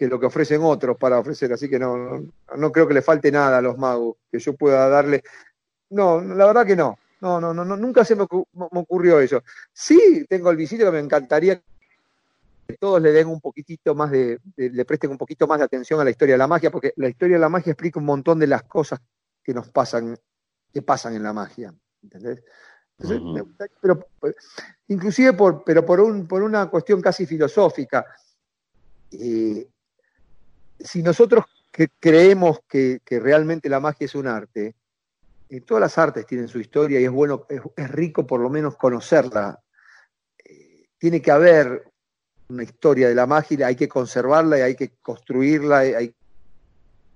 que 0.00 0.08
lo 0.08 0.18
que 0.18 0.24
ofrecen 0.24 0.62
otros 0.62 0.96
para 0.96 1.18
ofrecer, 1.18 1.52
así 1.52 1.68
que 1.68 1.78
no, 1.78 1.94
no, 1.94 2.32
no 2.56 2.72
creo 2.72 2.88
que 2.88 2.94
le 2.94 3.02
falte 3.02 3.30
nada 3.30 3.58
a 3.58 3.60
los 3.60 3.76
magos 3.76 4.16
que 4.32 4.38
yo 4.38 4.56
pueda 4.56 4.88
darle. 4.88 5.22
No, 5.90 6.22
la 6.22 6.46
verdad 6.46 6.64
que 6.64 6.74
no. 6.74 6.98
No, 7.20 7.38
no, 7.38 7.52
no, 7.52 7.66
no, 7.66 7.76
nunca 7.76 8.02
se 8.02 8.16
me, 8.16 8.22
ocu- 8.22 8.46
me 8.54 8.80
ocurrió 8.80 9.20
eso. 9.20 9.42
Sí, 9.74 10.24
tengo 10.26 10.48
el 10.50 10.56
visito 10.56 10.86
que 10.86 10.90
me 10.92 11.00
encantaría 11.00 11.62
que 12.66 12.76
todos 12.78 13.02
le 13.02 13.12
den 13.12 13.28
un 13.28 13.42
poquitito 13.42 13.94
más 13.94 14.10
de, 14.10 14.40
de- 14.56 14.70
le 14.70 14.84
presten 14.86 15.10
un 15.10 15.18
poquito 15.18 15.46
más 15.46 15.58
de 15.58 15.66
atención 15.66 16.00
a 16.00 16.04
la 16.04 16.10
historia 16.10 16.32
de 16.32 16.38
la 16.38 16.46
magia, 16.48 16.70
porque 16.70 16.94
la 16.96 17.10
historia 17.10 17.36
de 17.36 17.40
la 17.42 17.50
magia 17.50 17.72
explica 17.72 17.98
un 18.00 18.06
montón 18.06 18.38
de 18.38 18.46
las 18.46 18.62
cosas 18.62 19.00
que 19.44 19.52
nos 19.52 19.68
pasan, 19.68 20.16
que 20.72 20.80
pasan 20.80 21.14
en 21.14 21.24
la 21.24 21.34
magia. 21.34 21.74
¿Entendés? 22.02 22.42
Entonces, 22.96 23.20
Ujú. 23.20 23.32
me 23.34 23.40
gusta- 23.42 23.66
pero, 23.82 24.00
pues, 24.18 24.34
inclusive 24.88 25.34
por, 25.34 25.62
pero 25.62 25.84
por, 25.84 26.00
un, 26.00 26.26
por 26.26 26.42
una 26.42 26.70
cuestión 26.70 27.02
casi 27.02 27.26
filosófica. 27.26 28.06
eh, 29.12 29.68
si 30.82 31.02
nosotros 31.02 31.44
que 31.70 31.88
creemos 31.98 32.60
que, 32.68 33.00
que 33.04 33.20
realmente 33.20 33.68
la 33.68 33.80
magia 33.80 34.04
es 34.04 34.14
un 34.14 34.26
arte, 34.26 34.74
eh, 35.48 35.60
todas 35.60 35.80
las 35.80 35.98
artes 35.98 36.26
tienen 36.26 36.48
su 36.48 36.60
historia 36.60 37.00
y 37.00 37.04
es 37.04 37.10
bueno, 37.10 37.46
es, 37.48 37.60
es 37.76 37.90
rico 37.90 38.26
por 38.26 38.40
lo 38.40 38.50
menos 38.50 38.76
conocerla. 38.76 39.58
Eh, 40.44 40.86
tiene 40.98 41.20
que 41.22 41.30
haber 41.30 41.84
una 42.48 42.62
historia 42.62 43.08
de 43.08 43.14
la 43.14 43.26
magia, 43.26 43.66
hay 43.66 43.76
que 43.76 43.88
conservarla 43.88 44.58
y 44.58 44.62
hay 44.62 44.74
que 44.74 44.92
construirla, 45.00 45.86
y 45.86 45.94
hay 45.94 46.14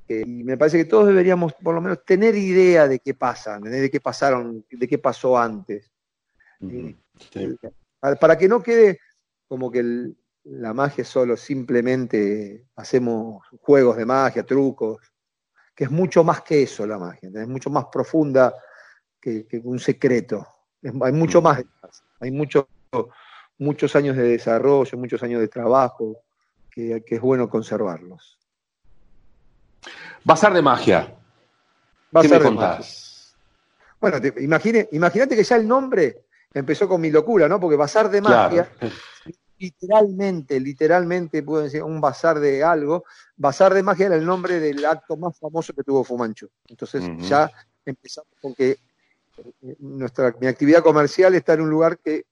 y 0.07 0.45
me 0.45 0.59
parece 0.59 0.77
que 0.77 0.85
todos 0.85 1.07
deberíamos 1.07 1.55
por 1.55 1.75
lo 1.75 1.81
menos 1.81 2.05
tener 2.05 2.35
idea 2.35 2.87
de 2.87 2.99
qué 2.99 3.15
pasa, 3.15 3.59
de 3.59 3.91
qué 3.91 4.01
pasaron, 4.01 4.65
de 4.71 4.89
qué 4.89 4.99
pasó 4.99 5.39
antes. 5.39 5.91
Sí. 6.61 6.97
Para 8.21 8.37
que 8.37 8.49
no 8.49 8.63
quede 8.63 8.99
como 9.49 9.71
que 9.71 9.79
el- 9.79 10.17
la 10.45 10.75
magia 10.75 11.05
solo 11.05 11.37
simplemente 11.37 12.67
hacemos 12.77 13.43
juegos 13.61 13.97
de 13.97 14.05
magia, 14.05 14.45
trucos, 14.45 14.99
que 15.75 15.85
es 15.85 15.91
mucho 15.91 16.23
más 16.23 16.43
que 16.43 16.63
eso 16.63 16.87
la 16.87 16.99
magia, 16.99 17.31
es 17.35 17.49
mucho 17.49 17.71
más 17.71 17.87
profunda 17.87 18.55
que, 19.21 19.47
un 19.65 19.79
secreto. 19.79 20.47
Hay 21.03 21.13
mucho 21.13 21.41
mm. 21.41 21.45
más 21.45 21.65
Hay 22.21 22.31
mucho, 22.31 22.69
muchos 23.59 23.97
años 23.97 24.17
de 24.17 24.25
desarrollo, 24.25 24.99
muchos 24.99 25.23
años 25.23 25.41
de 25.41 25.49
trabajo, 25.49 26.19
que, 26.71 27.03
es 27.07 27.21
bueno 27.21 27.49
conservarlos. 27.49 28.39
Bazar 30.25 30.53
de 30.53 30.63
magia. 30.63 31.15
¿Qué 32.21 32.29
me 32.29 32.41
contás? 32.41 33.35
Bueno, 34.01 34.19
imagínate 34.39 35.37
que 35.37 35.45
ya 35.45 35.57
el 35.57 35.67
nombre 35.67 36.27
empezó 36.53 36.87
con 36.87 37.01
mi 37.01 37.11
locura, 37.11 37.49
¿no? 37.49 37.59
Porque 37.59 37.77
bazar 37.77 38.11
de 38.11 38.21
magia, 38.21 38.69
literalmente, 39.59 40.61
literalmente, 40.61 41.43
puedo 41.43 41.63
decir, 41.63 41.83
un 41.83 42.01
bazar 42.01 42.41
de 42.41 42.63
algo. 42.63 43.05
Bazar 43.37 43.75
de 43.75 43.83
magia 43.83 44.07
era 44.07 44.17
el 44.17 44.25
nombre 44.25 44.61
del 44.61 44.85
acto 44.85 45.17
más 45.17 45.39
famoso 45.39 45.73
que 45.73 45.83
tuvo 45.83 46.05
Fumanchu. 46.05 46.49
Entonces 46.69 47.03
ya 47.21 47.51
empezamos 47.85 48.31
con 48.41 48.55
que 48.55 48.71
eh, 48.71 49.77
nuestra, 49.81 50.35
mi 50.41 50.47
actividad 50.47 50.83
comercial 50.83 51.35
está 51.35 51.55
en 51.55 51.63
un 51.63 51.71
lugar 51.71 51.99
que 51.99 52.25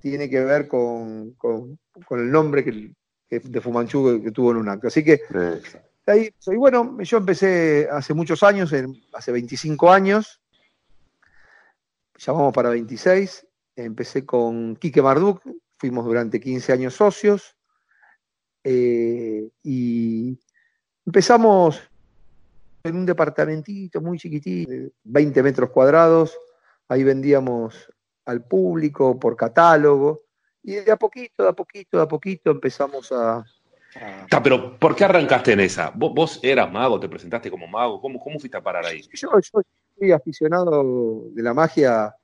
tiene 0.00 0.30
que 0.30 0.40
ver 0.40 0.66
con, 0.66 1.36
el 2.10 2.30
nombre 2.30 2.64
que, 2.64 3.40
de 3.40 3.60
Fumanchu 3.60 4.22
que, 4.22 4.30
tuvo 4.30 4.52
en 4.52 4.58
un 4.58 4.68
acto. 4.68 4.88
Así 4.88 5.04
que 5.04 5.20
ahí 6.06 6.30
soy 6.38 6.56
bueno, 6.56 7.00
yo 7.02 7.18
empecé 7.18 7.88
hace 7.90 8.14
muchos 8.14 8.42
años, 8.42 8.72
hace 9.12 9.32
25 9.32 9.92
años, 9.92 10.40
llamamos 12.16 12.52
para 12.52 12.70
26, 12.70 13.46
empecé 13.76 14.24
con 14.24 14.76
Quique 14.76 15.02
Marduk, 15.02 15.42
fuimos 15.80 16.04
durante 16.04 16.38
15 16.38 16.74
años 16.74 16.94
socios, 16.94 17.56
eh, 18.62 19.48
y 19.62 20.38
empezamos 21.06 21.80
en 22.84 22.96
un 22.96 23.06
departamentito 23.06 24.02
muy 24.02 24.18
chiquitito, 24.18 24.72
20 25.04 25.42
metros 25.42 25.70
cuadrados, 25.70 26.38
ahí 26.86 27.02
vendíamos 27.02 27.90
al 28.26 28.44
público 28.44 29.18
por 29.18 29.36
catálogo, 29.36 30.24
y 30.62 30.74
de 30.74 30.92
a 30.92 30.96
poquito, 30.96 31.44
de 31.44 31.48
a 31.48 31.54
poquito, 31.54 31.96
de 31.96 32.02
a 32.02 32.08
poquito 32.08 32.50
empezamos 32.50 33.10
a... 33.12 33.42
pero 34.44 34.78
¿por 34.78 34.94
qué 34.94 35.06
arrancaste 35.06 35.52
en 35.52 35.60
esa? 35.60 35.90
¿Vos, 35.94 36.40
eras 36.42 36.70
mago, 36.70 37.00
te 37.00 37.08
presentaste 37.08 37.50
como 37.50 37.66
mago? 37.66 38.02
¿Cómo, 38.02 38.20
cómo 38.20 38.38
fuiste 38.38 38.58
a 38.58 38.62
parar 38.62 38.84
ahí? 38.84 39.00
Yo, 39.14 39.30
yo 39.40 39.62
soy 39.98 40.12
aficionado 40.12 41.24
de 41.30 41.42
la 41.42 41.54
magia 41.54 42.14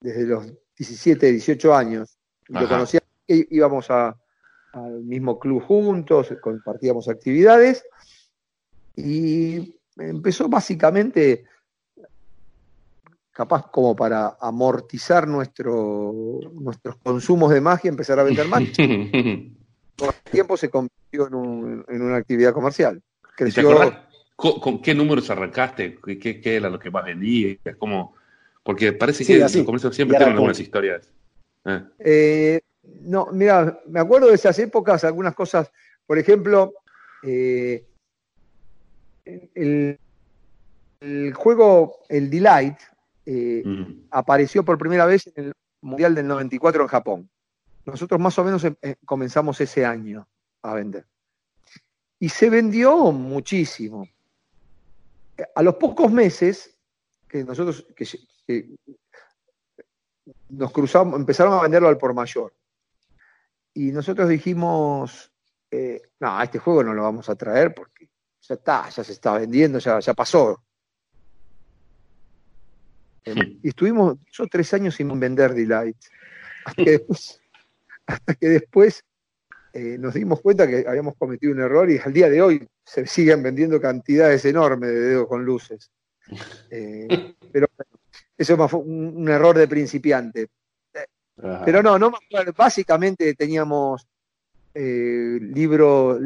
desde 0.00 0.26
los 0.26 0.52
17, 0.76 1.30
18 1.30 1.72
años. 1.72 2.13
Lo 2.48 2.68
conocía, 2.68 3.00
íbamos 3.26 3.90
al 3.90 4.14
mismo 5.02 5.38
club 5.38 5.62
juntos, 5.62 6.34
compartíamos 6.40 7.08
actividades 7.08 7.84
y 8.96 9.76
empezó 9.96 10.48
básicamente, 10.48 11.44
capaz 13.30 13.70
como 13.70 13.96
para 13.96 14.36
amortizar 14.40 15.26
nuestro, 15.26 16.40
nuestros 16.52 16.96
consumos 16.96 17.50
de 17.52 17.60
magia, 17.60 17.88
empezar 17.88 18.18
a 18.18 18.24
vender 18.24 18.48
magia. 18.48 18.72
Con 19.96 20.08
el 20.08 20.30
tiempo 20.32 20.56
se 20.56 20.70
convirtió 20.70 21.28
en, 21.28 22.02
una 22.02 22.16
actividad 22.16 22.52
comercial. 22.52 23.00
¿Con, 24.36 24.82
qué 24.82 24.92
números 24.92 25.30
arrancaste? 25.30 25.98
¿Qué, 26.20 26.40
era 26.42 26.68
lo 26.68 26.80
que 26.80 26.90
más 26.90 27.04
vendías? 27.04 27.58
¿Cómo, 27.78 28.14
porque 28.64 28.92
parece 28.92 29.24
que 29.24 29.38
los 29.38 29.56
comercios 29.58 29.94
siempre 29.94 30.16
tienen 30.16 30.34
algunas 30.34 30.58
historias. 30.58 31.12
Eh. 31.64 31.82
Eh, 31.98 32.60
no, 33.02 33.28
mira, 33.32 33.80
me 33.86 34.00
acuerdo 34.00 34.28
de 34.28 34.34
esas 34.34 34.58
épocas, 34.58 35.04
algunas 35.04 35.34
cosas, 35.34 35.70
por 36.06 36.18
ejemplo, 36.18 36.74
eh, 37.22 37.84
el, 39.24 39.98
juego, 41.34 42.00
el 42.08 42.30
Delight, 42.30 42.78
apareció 44.10 44.64
por 44.64 44.78
primera 44.78 45.06
vez 45.06 45.30
en 45.34 45.46
el 45.46 45.52
Mundial 45.80 46.14
del 46.14 46.26
94 46.26 46.82
en 46.82 46.88
Japón. 46.88 47.30
Nosotros 47.86 48.20
más 48.20 48.38
o 48.38 48.44
menos 48.44 48.66
comenzamos 49.04 49.60
ese 49.60 49.84
año 49.84 50.26
a 50.62 50.74
vender. 50.74 51.06
Y 52.18 52.28
se 52.30 52.48
vendió 52.48 53.12
muchísimo. 53.12 54.08
A 55.54 55.62
los 55.62 55.74
pocos 55.74 56.10
meses 56.10 56.74
que 57.28 57.44
nosotros, 57.44 57.86
que, 57.96 58.06
nos 60.56 60.72
cruzamos, 60.72 61.18
empezaron 61.18 61.54
a 61.54 61.62
venderlo 61.62 61.88
al 61.88 61.98
por 61.98 62.14
mayor. 62.14 62.52
Y 63.74 63.90
nosotros 63.90 64.28
dijimos, 64.28 65.32
eh, 65.70 66.00
no, 66.20 66.42
este 66.42 66.58
juego 66.58 66.84
no 66.84 66.94
lo 66.94 67.02
vamos 67.02 67.28
a 67.28 67.34
traer 67.34 67.74
porque 67.74 68.08
ya 68.40 68.54
está, 68.54 68.88
ya 68.88 69.02
se 69.02 69.12
está 69.12 69.38
vendiendo, 69.38 69.78
ya, 69.78 69.98
ya 69.98 70.14
pasó. 70.14 70.62
Em, 73.24 73.58
y 73.62 73.68
estuvimos 73.68 74.18
yo 74.30 74.46
tres 74.46 74.72
años 74.74 74.94
sin 74.94 75.18
vender 75.18 75.54
Delight. 75.54 75.96
Hasta 76.64 76.84
que 76.84 76.90
después, 76.90 77.40
hasta 78.06 78.34
que 78.34 78.48
después 78.48 79.04
eh, 79.72 79.96
nos 79.98 80.14
dimos 80.14 80.40
cuenta 80.40 80.68
que 80.68 80.84
habíamos 80.86 81.16
cometido 81.16 81.52
un 81.52 81.60
error 81.60 81.90
y 81.90 81.98
al 81.98 82.12
día 82.12 82.28
de 82.28 82.40
hoy 82.40 82.68
se 82.84 83.06
siguen 83.06 83.42
vendiendo 83.42 83.80
cantidades 83.80 84.44
enormes 84.44 84.90
de 84.90 85.00
dedos 85.00 85.26
con 85.26 85.44
luces. 85.44 85.90
Eh, 86.70 87.08
pero 87.52 87.66
eso 88.36 88.68
fue 88.68 88.80
un, 88.80 89.28
error 89.28 89.56
de 89.56 89.68
principiante. 89.68 90.48
Pero 91.64 91.82
no, 91.82 91.98
no 91.98 92.12
básicamente 92.56 93.34
teníamos 93.34 94.06
eh, 94.74 95.38
libros, 95.40 96.20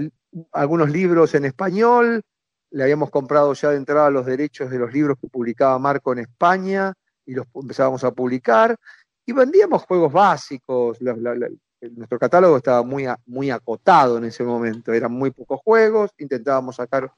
algunos 0.53 0.91
libros 0.91 1.35
en 1.35 1.47
español, 1.47 2.23
le 2.71 2.83
habíamos 2.83 3.11
comprado 3.11 3.53
ya 3.55 3.71
de 3.71 3.77
entrada 3.77 4.11
los 4.11 4.27
derechos 4.27 4.71
de 4.71 4.79
los 4.79 4.93
libros 4.93 5.19
que 5.21 5.29
publicaba 5.29 5.79
Marco 5.79 6.13
en 6.13 6.21
España 6.21 6.93
y 7.25 7.35
los 7.35 7.47
empezábamos 7.55 8.05
a 8.05 8.11
publicar 8.11 8.77
y 9.25 9.33
vendíamos 9.33 9.83
juegos 9.85 10.13
básicos. 10.13 10.99
nuestro 11.01 12.19
catálogo 12.19 12.57
estaba 12.57 12.83
muy, 12.83 13.07
muy 13.27 13.51
acotado 13.51 14.19
en 14.19 14.25
ese 14.25 14.45
momento, 14.45 14.93
eran 14.93 15.13
muy 15.13 15.31
pocos 15.31 15.61
juegos, 15.63 16.11
intentábamos 16.19 16.77
sacar 16.77 17.11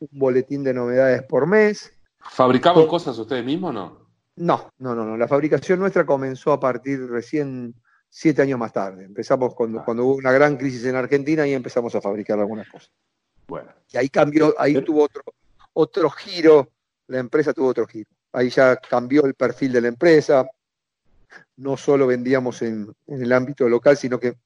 un 0.00 0.08
boletín 0.12 0.64
de 0.64 0.74
novedades 0.74 1.22
por 1.22 1.46
mes. 1.46 1.92
¿Fabricaban 2.18 2.86
cosas 2.86 3.18
ustedes 3.18 3.44
mismos 3.44 3.70
o 3.70 3.72
no? 3.72 4.07
No, 4.38 4.72
no, 4.78 4.94
no, 4.94 5.04
no. 5.04 5.16
La 5.16 5.26
fabricación 5.26 5.80
nuestra 5.80 6.06
comenzó 6.06 6.52
a 6.52 6.60
partir 6.60 7.08
recién 7.08 7.74
siete 8.08 8.42
años 8.42 8.58
más 8.58 8.72
tarde. 8.72 9.04
Empezamos 9.04 9.54
cuando, 9.54 9.80
ah. 9.80 9.84
cuando 9.84 10.04
hubo 10.04 10.14
una 10.14 10.32
gran 10.32 10.56
crisis 10.56 10.84
en 10.84 10.96
Argentina 10.96 11.46
y 11.46 11.54
empezamos 11.54 11.94
a 11.94 12.00
fabricar 12.00 12.38
algunas 12.38 12.68
cosas. 12.68 12.90
Bueno. 13.48 13.72
Y 13.90 13.96
ahí 13.96 14.08
cambió, 14.08 14.54
ahí 14.58 14.80
tuvo 14.84 15.04
otro, 15.04 15.22
otro 15.72 16.10
giro, 16.10 16.70
la 17.08 17.18
empresa 17.18 17.52
tuvo 17.52 17.68
otro 17.68 17.86
giro. 17.86 18.10
Ahí 18.32 18.50
ya 18.50 18.76
cambió 18.76 19.24
el 19.24 19.34
perfil 19.34 19.72
de 19.72 19.80
la 19.80 19.88
empresa. 19.88 20.46
No 21.56 21.76
solo 21.76 22.06
vendíamos 22.06 22.62
en, 22.62 22.94
el 23.06 23.32
ámbito 23.32 23.68
local, 23.68 23.96
sino 23.96 24.20
que 24.20 24.36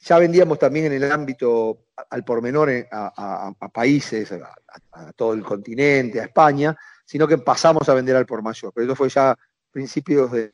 ya 0.00 0.18
vendíamos 0.18 0.58
también 0.58 0.86
en 0.86 0.92
el 0.92 1.10
ámbito 1.10 1.86
al 2.10 2.24
por 2.24 2.42
menor 2.42 2.70
a, 2.90 3.52
países, 3.72 4.32
a, 4.32 5.12
todo 5.12 5.32
el 5.32 5.42
continente, 5.42 6.20
a 6.20 6.24
España, 6.24 6.76
sino 7.06 7.26
que 7.26 7.38
pasamos 7.38 7.88
a 7.88 7.94
vender 7.94 8.16
al 8.16 8.26
por 8.26 8.42
mayor. 8.42 8.72
Pero 8.74 8.84
eso 8.84 8.96
fue 8.96 9.08
ya 9.08 9.34
principios 9.70 10.30
de 10.32 10.52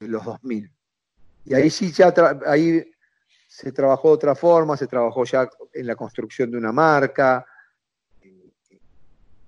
los 0.00 0.24
2000. 0.24 0.72
Y 1.44 1.54
ahí 1.54 1.70
sí 1.70 1.92
ya 1.92 2.12
ahí 2.46 2.84
se 3.46 3.70
trabajó 3.70 4.08
de 4.08 4.14
otra 4.14 4.34
forma, 4.34 4.76
se 4.76 4.86
trabajó 4.86 5.24
ya 5.24 5.48
en 5.72 5.86
la 5.86 5.94
construcción 5.94 6.50
de 6.50 6.58
una 6.58 6.72
marca, 6.72 7.44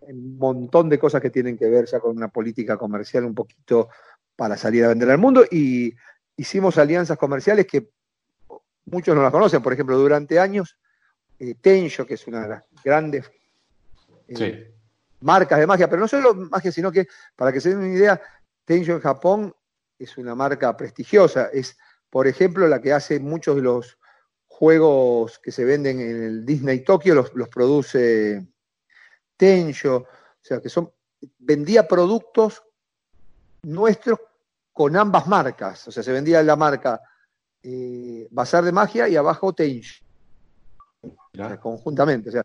un 0.01 0.36
montón 0.36 0.89
de 0.89 0.98
cosas 0.98 1.22
que 1.22 1.30
tienen 1.30 1.56
que 1.56 1.68
ver 1.68 1.86
ya 1.86 2.01
con 2.01 2.16
una 2.16 2.28
política 2.28 2.76
comercial 2.76 3.24
un 3.24 3.34
poquito 3.34 3.89
para 4.36 4.56
salir 4.56 4.84
a 4.84 4.89
vender 4.89 5.10
al 5.10 5.18
mundo 5.18 5.44
y 5.51 5.94
hicimos 6.36 6.78
alianzas 6.78 7.16
comerciales 7.16 7.66
que 7.66 7.89
muchos 8.86 9.14
no 9.14 9.22
las 9.22 9.30
conocen, 9.30 9.62
por 9.62 9.72
ejemplo, 9.72 9.97
durante 9.97 10.39
años, 10.39 10.76
eh, 11.39 11.55
Tenjo, 11.60 12.05
que 12.05 12.14
es 12.14 12.26
una 12.26 12.43
de 12.43 12.48
las 12.48 12.64
grandes 12.84 13.30
eh, 14.28 14.71
marcas 15.22 15.58
de 15.58 15.66
magia, 15.66 15.88
pero 15.88 16.00
no 16.00 16.08
solo 16.08 16.34
magia, 16.34 16.72
sino 16.72 16.90
que, 16.90 17.06
para 17.36 17.52
que 17.52 17.60
se 17.60 17.70
den 17.70 17.78
una 17.78 17.88
idea, 17.88 18.20
Tenjo 18.64 18.92
en 18.92 19.00
Japón 19.00 19.54
es 19.98 20.16
una 20.18 20.34
marca 20.34 20.76
prestigiosa, 20.76 21.48
es, 21.52 21.76
por 22.10 22.26
ejemplo, 22.26 22.66
la 22.68 22.80
que 22.80 22.92
hace 22.92 23.20
muchos 23.20 23.56
de 23.56 23.62
los 23.62 23.98
juegos 24.46 25.38
que 25.38 25.52
se 25.52 25.64
venden 25.64 26.00
en 26.00 26.22
el 26.22 26.44
Disney 26.44 26.84
Tokyo, 26.84 27.14
los, 27.14 27.34
los 27.34 27.48
produce 27.48 28.46
Tenjo, 29.36 29.96
o 29.96 30.06
sea, 30.40 30.60
que 30.60 30.68
son, 30.68 30.92
vendía 31.38 31.86
productos 31.86 32.62
nuestros 33.62 34.20
con 34.72 34.96
ambas 34.96 35.26
marcas, 35.26 35.88
o 35.88 35.92
sea, 35.92 36.02
se 36.02 36.12
vendía 36.12 36.42
la 36.42 36.56
marca 36.56 37.00
eh, 37.62 38.26
Bazar 38.30 38.64
de 38.64 38.72
Magia 38.72 39.08
y 39.08 39.16
abajo 39.16 39.52
Tenjo, 39.52 40.04
conjuntamente, 41.60 42.28
o 42.28 42.32
sea, 42.32 42.42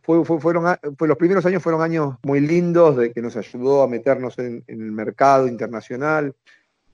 fue, 0.00 0.24
fueron, 0.24 0.76
los 0.98 1.18
primeros 1.18 1.44
años 1.44 1.62
fueron 1.62 1.82
años 1.82 2.16
muy 2.22 2.40
lindos, 2.40 2.96
de 2.96 3.12
que 3.12 3.20
nos 3.20 3.36
ayudó 3.36 3.82
a 3.82 3.88
meternos 3.88 4.38
en, 4.38 4.64
el 4.66 4.92
mercado 4.92 5.46
internacional, 5.46 6.34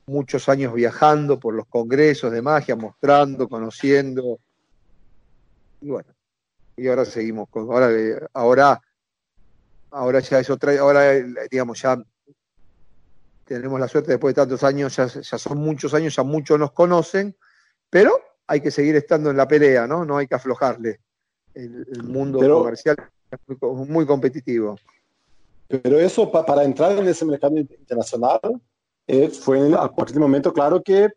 muchos 0.07 0.49
años 0.49 0.75
viajando 0.75 1.39
por 1.39 1.55
los 1.55 1.67
congresos 1.67 2.33
de 2.33 2.43
magia, 2.43 2.75
mostrando, 2.75 3.49
conociendo. 3.49 4.41
Y 5.81 5.91
bueno, 5.91 6.09
y 6.77 6.89
ahora 6.89 7.05
seguimos 7.05 7.49
con, 7.49 7.65
ahora, 7.71 8.29
ahora 8.33 8.81
ahora 9.91 10.21
ya 10.21 10.41
es 10.41 10.51
otra, 10.51 10.79
ahora 10.79 11.13
digamos 11.51 11.81
ya 11.81 12.03
tenemos 13.45 13.81
la 13.81 13.89
suerte 13.89 14.13
después 14.13 14.35
de 14.35 14.43
tantos 14.43 14.63
años, 14.63 14.95
ya, 14.97 15.07
ya 15.07 15.39
son 15.39 15.59
muchos 15.59 15.95
años, 15.95 16.15
ya 16.15 16.23
muchos 16.23 16.59
nos 16.59 16.73
conocen, 16.73 17.35
pero 17.89 18.21
hay 18.47 18.61
que 18.61 18.71
seguir 18.71 18.97
estando 18.97 19.31
en 19.31 19.37
la 19.37 19.49
pelea, 19.49 19.87
¿no? 19.87 20.05
No 20.05 20.19
hay 20.19 20.27
que 20.27 20.35
aflojarle. 20.35 21.01
El, 21.59 21.87
el 21.93 22.03
mundo 22.05 22.39
Pero- 22.39 22.59
comercial 22.61 22.97
es 23.31 23.39
muy, 23.61 23.89
muy 23.89 24.07
competitivo. 24.07 24.77
Pero 25.67 25.99
eso, 25.99 26.31
pa- 26.31 26.47
para 26.47 26.65
entrar 26.65 26.93
en 26.93 27.07
ese 27.09 27.25
mercado 27.25 27.59
internacional, 27.59 28.41
eh, 29.07 29.29
fue 29.29 29.75
a 29.75 29.89
partir 29.95 30.15
del 30.15 30.23
momento, 30.23 30.53
claro, 30.53 30.83
que 30.83 31.09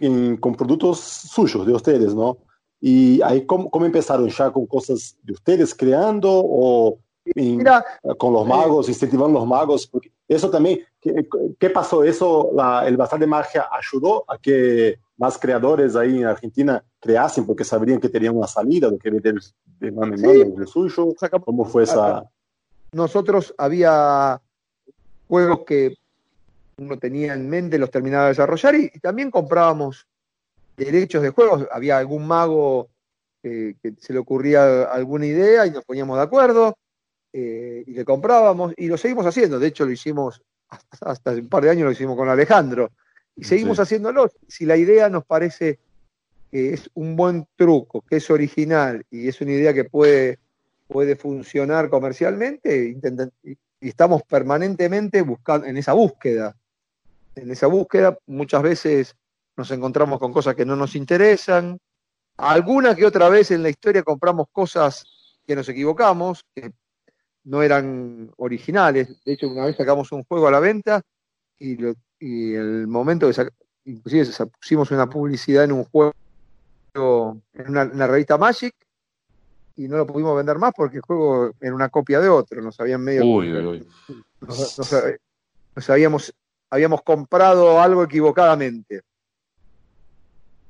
en- 0.00 0.36
con 0.38 0.54
productos 0.54 0.98
suyos, 1.00 1.66
de 1.66 1.72
ustedes, 1.74 2.14
¿no? 2.14 2.38
Y 2.80 3.20
ahí, 3.22 3.44
¿cómo, 3.46 3.70
cómo 3.70 3.86
empezaron? 3.86 4.28
¿Ya 4.28 4.50
con 4.50 4.66
cosas 4.66 5.16
de 5.22 5.32
ustedes 5.34 5.74
creando 5.74 6.30
o 6.32 6.98
en- 7.26 7.58
Mira, 7.58 7.84
con 8.18 8.32
los 8.32 8.46
magos, 8.46 8.88
incentivando 8.88 9.38
los 9.38 9.46
magos? 9.48 9.86
Porque 9.86 10.10
eso 10.26 10.50
también, 10.50 10.80
¿qué, 11.00 11.26
qué 11.58 11.70
pasó? 11.70 12.02
¿Eso, 12.02 12.50
la- 12.54 12.86
el 12.88 12.96
Bazar 12.96 13.20
de 13.20 13.26
Magia 13.26 13.68
ayudó 13.70 14.24
a 14.28 14.38
que 14.38 14.98
más 15.16 15.38
creadores 15.38 15.94
ahí 15.94 16.18
en 16.18 16.26
Argentina 16.26 16.82
creasen 17.04 17.44
porque 17.46 17.64
sabrían 17.64 18.00
que 18.00 18.08
tenían 18.08 18.34
una 18.34 18.46
salida, 18.46 18.88
de 18.90 18.98
que 18.98 19.10
vender 19.10 19.34
de 19.78 19.92
mano 19.92 20.14
en 20.14 20.18
Sí. 20.20 20.44
mano 20.50 20.66
suyo? 20.66 21.14
sacamos- 21.20 21.44
¿Cómo 21.44 21.64
fue 21.66 21.82
esa...? 21.84 22.24
nosotros 22.92 23.54
había 23.58 24.40
juegos 25.28 25.60
que 25.66 25.96
uno 26.78 26.96
tenía 26.98 27.34
en 27.34 27.48
mente, 27.50 27.78
los 27.78 27.90
terminaba 27.90 28.24
de 28.24 28.28
desarrollar 28.30 28.74
y, 28.76 28.90
y 28.94 29.00
también 29.00 29.30
comprábamos 29.30 30.06
derechos 30.76 31.22
de 31.22 31.30
juegos. 31.30 31.66
Había 31.72 31.98
algún 31.98 32.26
mago 32.26 32.88
eh, 33.42 33.74
que 33.82 33.94
se 34.00 34.12
le 34.12 34.20
ocurría 34.20 34.84
alguna 34.84 35.26
idea 35.26 35.66
y 35.66 35.72
nos 35.72 35.84
poníamos 35.84 36.16
de 36.16 36.22
acuerdo 36.22 36.76
eh, 37.32 37.82
y 37.86 37.90
le 37.92 38.04
comprábamos 38.04 38.72
y 38.76 38.86
lo 38.86 38.96
seguimos 38.96 39.26
haciendo. 39.26 39.58
De 39.58 39.66
hecho, 39.66 39.84
lo 39.84 39.90
hicimos 39.92 40.40
hasta, 40.68 41.10
hasta 41.10 41.30
un 41.32 41.48
par 41.48 41.64
de 41.64 41.70
años, 41.70 41.84
lo 41.86 41.92
hicimos 41.92 42.16
con 42.16 42.28
Alejandro 42.28 42.90
y 43.36 43.42
seguimos 43.44 43.76
Sí. 43.76 43.82
haciéndolo. 43.82 44.30
Si 44.48 44.64
la 44.66 44.76
idea 44.76 45.08
nos 45.08 45.24
parece 45.24 45.78
que 46.54 46.72
es 46.72 46.88
un 46.94 47.16
buen 47.16 47.48
truco, 47.56 48.02
que 48.02 48.18
es 48.18 48.30
original 48.30 49.04
y 49.10 49.26
es 49.26 49.40
una 49.40 49.50
idea 49.50 49.74
que 49.74 49.82
puede 49.82 50.38
puede 50.86 51.16
funcionar 51.16 51.90
comercialmente 51.90 52.96
y, 53.42 53.58
estamos 53.80 54.22
permanentemente 54.22 55.22
buscando 55.22 55.66
en 55.66 55.76
esa 55.78 55.94
búsqueda. 55.94 56.54
En 57.34 57.50
esa 57.50 57.66
búsqueda 57.66 58.16
muchas 58.26 58.62
veces 58.62 59.16
nos 59.56 59.68
encontramos 59.72 60.20
con 60.20 60.32
cosas 60.32 60.54
que 60.54 60.64
no 60.64 60.76
nos 60.76 60.94
interesan. 60.94 61.76
Alguna 62.36 62.94
que 62.94 63.04
otra 63.04 63.28
vez 63.28 63.50
en 63.50 63.64
la 63.64 63.70
historia 63.70 64.04
compramos 64.04 64.46
cosas 64.52 65.04
que 65.44 65.56
nos 65.56 65.68
equivocamos, 65.68 66.44
que 66.54 66.70
no 67.42 67.64
eran 67.64 68.30
originales. 68.36 69.08
De 69.24 69.32
hecho, 69.32 69.48
una 69.48 69.66
vez 69.66 69.76
sacamos 69.76 70.12
un 70.12 70.22
juego 70.22 70.46
a 70.46 70.52
la 70.52 70.60
venta 70.60 71.02
y, 71.58 71.78
lo- 71.78 71.96
y 72.20 72.54
el 72.54 72.86
momento 72.86 73.28
que 73.28 73.48
inclusive 73.86 74.28
pusimos 74.60 74.92
una 74.92 75.10
publicidad 75.10 75.64
en 75.64 75.72
un 75.72 75.84
juego, 75.84 76.14
en 76.94 77.68
una, 77.68 77.82
en 77.82 77.98
la 77.98 78.06
revista 78.06 78.38
Magic, 78.38 78.74
y 79.76 79.88
no 79.88 79.96
lo 79.96 80.06
pudimos 80.06 80.36
vender 80.36 80.56
más 80.58 80.72
porque 80.76 80.98
el 80.98 81.02
juego 81.02 81.50
era 81.60 81.74
una 81.74 81.88
copia 81.88 82.20
de 82.20 82.28
otro, 82.28 82.62
nos 82.62 82.78
habían 82.78 83.02
medio 83.02 83.24
Uy, 83.26 83.52
uy, 83.52 83.66
uy. 83.66 83.88
nos, 84.40 84.78
nos- 84.78 84.92
nos 85.76 85.90
habíamos, 85.90 86.32
habíamos 86.70 87.02
comprado 87.02 87.80
algo 87.80 88.04
equivocadamente. 88.04 89.00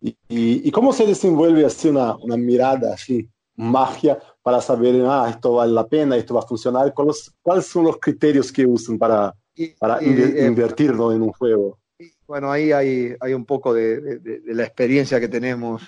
¿Y, 0.01 0.09
y, 0.29 0.69
y 0.69 0.71
cómo 0.71 0.93
se 0.93 1.07
desenvuelve 1.07 1.65
así 1.67 1.89
una, 1.89 2.17
una 2.17 2.37
mirada 2.37 2.95
así, 2.95 3.29
magia, 3.57 4.19
para 4.43 4.61
saber, 4.63 5.03
ah, 5.07 5.27
esto 5.31 5.55
vale 5.55 5.73
la 5.73 5.87
pena, 5.87 6.17
esto 6.17 6.35
va 6.35 6.41
a 6.41 6.47
funcionar? 6.47 6.93
¿Cuáles, 6.95 7.31
cuáles 7.43 7.67
son 7.67 7.85
los 7.85 7.99
criterios 7.99 8.51
que 8.51 8.65
usan 8.67 8.99
para, 8.99 9.35
para 9.79 10.03
y, 10.03 10.09
eh, 10.09 10.47
invertirlo 10.47 11.13
en 11.13 11.23
un 11.23 11.33
juego? 11.33 11.79
bueno, 12.27 12.51
ahí 12.51 12.73
hay, 12.73 13.15
hay 13.21 13.35
un 13.35 13.45
poco 13.45 13.75
de- 13.75 14.01
de 14.19 14.55
la 14.55 14.65
experiencia 14.65 15.21
que 15.21 15.29
tenemos 15.29 15.83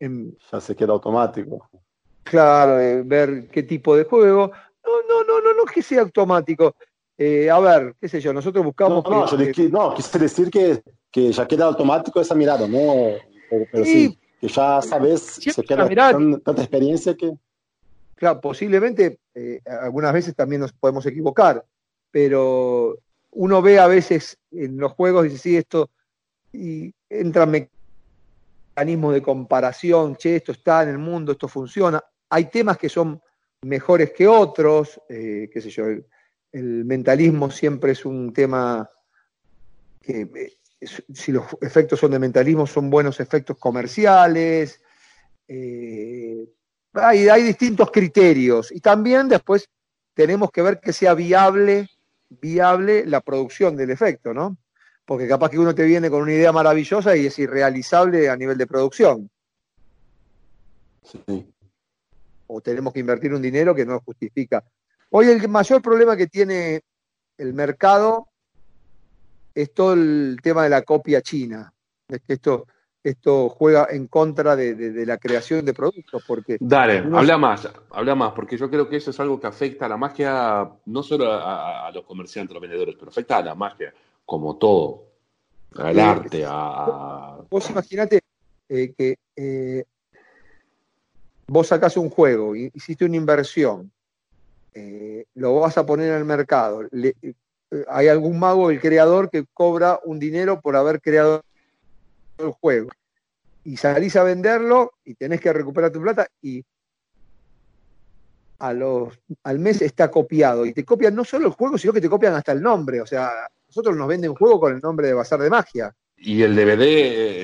en, 0.00 0.36
Ya 0.50 0.60
se 0.60 0.74
queda 0.74 0.92
automático. 0.92 1.68
claro, 2.24 2.76
de 2.76 3.02
ver 3.02 3.48
qué 3.48 3.62
tipo 3.62 3.94
de 3.96 4.04
juego. 4.04 4.50
No, 4.84 4.92
no, 5.08 5.24
no, 5.24 5.40
no, 5.40 5.54
no 5.54 5.64
que 5.64 5.82
sea 5.82 6.00
automático. 6.00 6.74
Eh, 7.18 7.50
a 7.50 7.58
ver, 7.60 7.94
qué 8.00 8.08
sé 8.08 8.20
yo, 8.20 8.32
nosotros 8.32 8.62
No, 8.62 8.68
buscamos 8.68 9.04
no, 9.04 9.26
que- 9.36 9.46
yo 9.46 9.52
que- 9.52 9.68
no, 9.68 9.94
quise 9.94 10.18
decir 10.18 10.50
que, 10.50 10.82
que 11.10 11.30
ya 11.32 11.46
queda 11.46 11.66
automático 11.66 12.20
esa 12.20 12.34
mirada, 12.34 12.66
¿no? 12.66 12.78
Pero, 13.50 13.66
pero 13.70 13.84
sí, 13.84 14.08
Sí. 14.08 14.18
que 14.40 14.48
ya 14.48 14.80
sabes, 14.80 15.20
se 15.20 15.62
queda 15.64 15.86
tan- 15.88 16.40
tanta 16.40 16.62
experiencia 16.62 17.14
que... 17.14 17.32
Claro, 18.14 18.40
posiblemente 18.40 19.18
eh, 19.34 19.60
algunas 19.66 20.12
veces 20.14 20.34
también 20.34 20.60
nos 20.62 20.72
podemos 20.72 21.04
equivocar, 21.06 21.64
pero 22.10 22.96
uno 23.32 23.62
ve 23.62 23.78
a 23.78 23.86
veces 23.86 24.38
en 24.50 24.78
los 24.78 24.92
juegos 24.92 25.26
y 25.26 25.28
dice, 25.30 25.42
sí, 25.42 25.56
esto, 25.58 25.90
y 26.52 26.92
entran 27.08 27.50
mecanismos 28.80 29.12
de 29.12 29.22
comparación, 29.22 30.16
che, 30.16 30.36
esto 30.36 30.52
está 30.52 30.82
en 30.82 30.90
el 30.90 30.98
mundo, 30.98 31.32
esto 31.32 31.48
funciona. 31.48 32.02
Hay 32.30 32.46
temas 32.46 32.78
que 32.78 32.88
son 32.88 33.20
mejores 33.62 34.12
que 34.12 34.26
otros, 34.26 35.00
eh, 35.08 35.50
qué 35.52 35.60
sé 35.60 35.68
yo, 35.68 35.84
el, 35.86 36.84
mentalismo 36.84 37.50
siempre 37.50 37.92
es 37.92 38.04
un 38.06 38.32
tema 38.32 38.88
que, 40.00 40.22
eh, 40.22 40.52
si 41.12 41.30
los 41.30 41.44
efectos 41.60 42.00
son 42.00 42.12
de 42.12 42.18
mentalismo, 42.18 42.66
son 42.66 42.88
buenos 42.88 43.20
efectos 43.20 43.58
comerciales. 43.58 44.80
eh, 45.46 46.46
hay, 46.94 47.28
hay 47.28 47.42
distintos 47.42 47.90
criterios 47.90 48.72
y 48.72 48.80
también 48.80 49.28
después 49.28 49.68
tenemos 50.14 50.50
que 50.50 50.62
ver 50.62 50.80
que 50.80 50.92
sea 50.92 51.14
viable, 51.14 51.88
viable 52.30 53.04
la 53.06 53.20
producción 53.20 53.76
del 53.76 53.90
efecto, 53.90 54.34
¿no? 54.34 54.56
Porque 55.10 55.26
capaz 55.26 55.50
que 55.50 55.58
uno 55.58 55.74
te 55.74 55.82
viene 55.82 56.08
con 56.08 56.22
una 56.22 56.32
idea 56.32 56.52
maravillosa 56.52 57.16
y 57.16 57.26
es 57.26 57.36
irrealizable 57.40 58.30
a 58.30 58.36
nivel 58.36 58.56
de 58.56 58.64
producción. 58.68 59.28
Sí. 61.02 61.52
O 62.46 62.60
tenemos 62.60 62.92
que 62.92 63.00
invertir 63.00 63.34
un 63.34 63.42
dinero 63.42 63.74
que 63.74 63.84
no 63.84 63.98
justifica. 64.06 64.62
Hoy 65.10 65.26
el 65.26 65.48
mayor 65.48 65.82
problema 65.82 66.16
que 66.16 66.28
tiene 66.28 66.82
el 67.38 67.54
mercado 67.54 68.28
es 69.52 69.74
todo 69.74 69.94
el 69.94 70.36
tema 70.40 70.62
de 70.62 70.70
la 70.70 70.82
copia 70.82 71.20
china. 71.22 71.74
Es 72.06 72.20
que 72.24 72.34
esto, 72.34 72.68
esto 73.02 73.48
juega 73.48 73.88
en 73.90 74.06
contra 74.06 74.54
de, 74.54 74.76
de- 74.76 74.92
de 74.92 75.06
la 75.06 75.18
creación 75.18 75.64
de 75.64 75.74
productos, 75.74 76.22
porque 76.24 76.56
Dale, 76.60 76.98
habla 76.98 77.36
más, 77.36 77.68
habla 77.90 78.14
más, 78.14 78.32
porque 78.32 78.56
yo 78.56 78.70
creo 78.70 78.88
que 78.88 78.98
eso 78.98 79.10
es 79.10 79.18
algo 79.18 79.40
que 79.40 79.48
afecta 79.48 79.86
a 79.86 79.88
la 79.88 79.96
magia, 79.96 80.70
no 80.86 81.02
solo 81.02 81.32
a, 81.32 81.42
a- 81.42 81.88
a 81.88 81.90
los 81.90 82.04
comerciantes, 82.04 82.52
a 82.52 82.54
los 82.54 82.62
vendedores, 82.62 82.94
pero 82.96 83.10
afecta 83.10 83.38
a 83.38 83.42
la 83.42 83.56
magia 83.56 83.92
como 84.30 84.56
todo, 84.58 85.08
al 85.74 85.92
Sí. 85.96 86.00
arte, 86.00 86.44
a, 86.46 87.40
Vos 87.50 87.68
imaginate 87.68 88.20
eh, 88.68 88.94
que 88.96 89.16
eh, 89.34 89.84
vos 91.48 91.66
sacás 91.66 91.96
un 91.96 92.10
juego, 92.10 92.54
hi- 92.54 92.70
hiciste 92.72 93.04
una 93.04 93.16
inversión, 93.16 93.90
eh, 94.72 95.24
lo 95.34 95.56
vas 95.58 95.76
a 95.78 95.84
poner 95.84 96.10
en 96.10 96.18
el 96.18 96.24
mercado. 96.24 96.84
le- 96.92 97.16
eh, 97.22 97.34
hay 97.88 98.06
algún 98.06 98.38
mago, 98.38 98.70
el 98.70 98.80
creador, 98.80 99.30
que 99.30 99.46
cobra 99.52 99.98
un 100.04 100.20
dinero 100.20 100.60
por 100.60 100.76
haber 100.76 101.00
creado 101.00 101.42
el 102.38 102.52
juego. 102.52 102.90
Y 103.64 103.76
salís 103.78 104.14
a 104.14 104.22
venderlo 104.22 104.92
y 105.04 105.16
tenés 105.16 105.40
que 105.40 105.52
recuperar 105.52 105.90
tu 105.90 106.00
plata 106.00 106.28
y 106.40 106.64
a 108.60 108.72
los, 108.72 109.18
al 109.42 109.58
mes 109.58 109.82
está 109.82 110.08
copiado. 110.08 110.64
Y 110.66 110.72
te 110.72 110.84
copian 110.84 111.16
no 111.16 111.24
solo 111.24 111.48
el 111.48 111.52
juego, 111.52 111.76
sino 111.78 111.92
que 111.92 112.00
te 112.00 112.08
copian 112.08 112.34
hasta 112.34 112.52
el 112.52 112.62
nombre. 112.62 113.00
O 113.00 113.06
sea, 113.06 113.28
nosotros 113.70 113.96
nos 113.96 114.08
venden 114.08 114.30
un 114.30 114.36
juego 114.36 114.58
con 114.58 114.74
el 114.74 114.80
nombre 114.80 115.06
de 115.06 115.14
Bazar 115.14 115.40
de 115.40 115.48
Magia. 115.48 115.94
y 116.16 116.42
el 116.42 116.54
DVD 116.56 116.82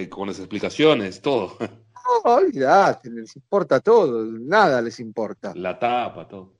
eh, 0.02 0.08
con 0.10 0.26
las 0.26 0.38
explicaciones, 0.40 1.22
todo, 1.22 1.56
No, 2.24 2.34
olvidate, 2.34 3.10
les 3.10 3.34
importa 3.36 3.80
todo, 3.80 4.24
nada 4.24 4.80
les 4.82 4.98
importa. 5.00 5.52
la 5.56 5.76
tapa, 5.78 6.26
todo. 6.28 6.52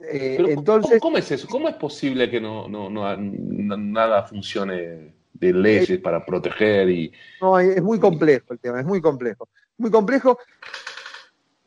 Eh, 0.00 0.34
Pero, 0.36 0.48
entonces, 0.48 0.92
¿cómo, 0.92 1.00
cómo 1.00 1.18
es 1.18 1.30
eso? 1.30 1.46
¿Cómo 1.48 1.68
es 1.68 1.74
posible 1.76 2.30
que 2.30 2.40
no, 2.40 2.68
no, 2.68 2.88
no- 2.88 3.16
nada 3.76 4.22
funcione 4.24 5.14
de 5.32 5.52
leyes 5.52 5.98
para 6.00 6.24
proteger 6.24 6.88
y 6.88 7.12
no, 7.40 7.58
es 7.58 7.82
muy 7.82 7.98
complejo 7.98 8.52
el 8.52 8.58
tema, 8.60 8.80
es 8.80 8.86
muy 8.86 9.00
complejo. 9.00 9.48
Muy 9.76 9.90
complejo. 9.90 10.38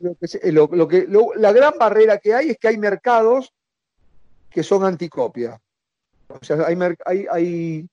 Lo 0.00 0.16
que, 0.16 0.50
lo- 0.52 0.68
lo 0.72 0.88
que- 0.88 1.06
la 1.36 1.52
gran 1.52 1.74
barrera 1.78 2.18
que 2.18 2.34
hay 2.34 2.50
es 2.50 2.58
que 2.58 2.68
hay 2.68 2.78
mercados 2.78 3.52
que 4.50 4.62
son 4.64 4.82
anticopia. 4.84 5.60
O 6.40 6.44
sea, 6.44 6.66
hay, 6.66 6.76
hay, 7.04 7.26
hay 7.30 7.88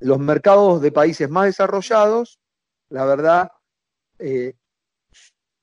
los 0.00 0.18
mercados 0.18 0.80
de 0.80 0.92
países 0.92 1.28
más 1.28 1.46
desarrollados, 1.46 2.38
la 2.90 3.04
verdad, 3.04 3.52
eh, 4.18 4.54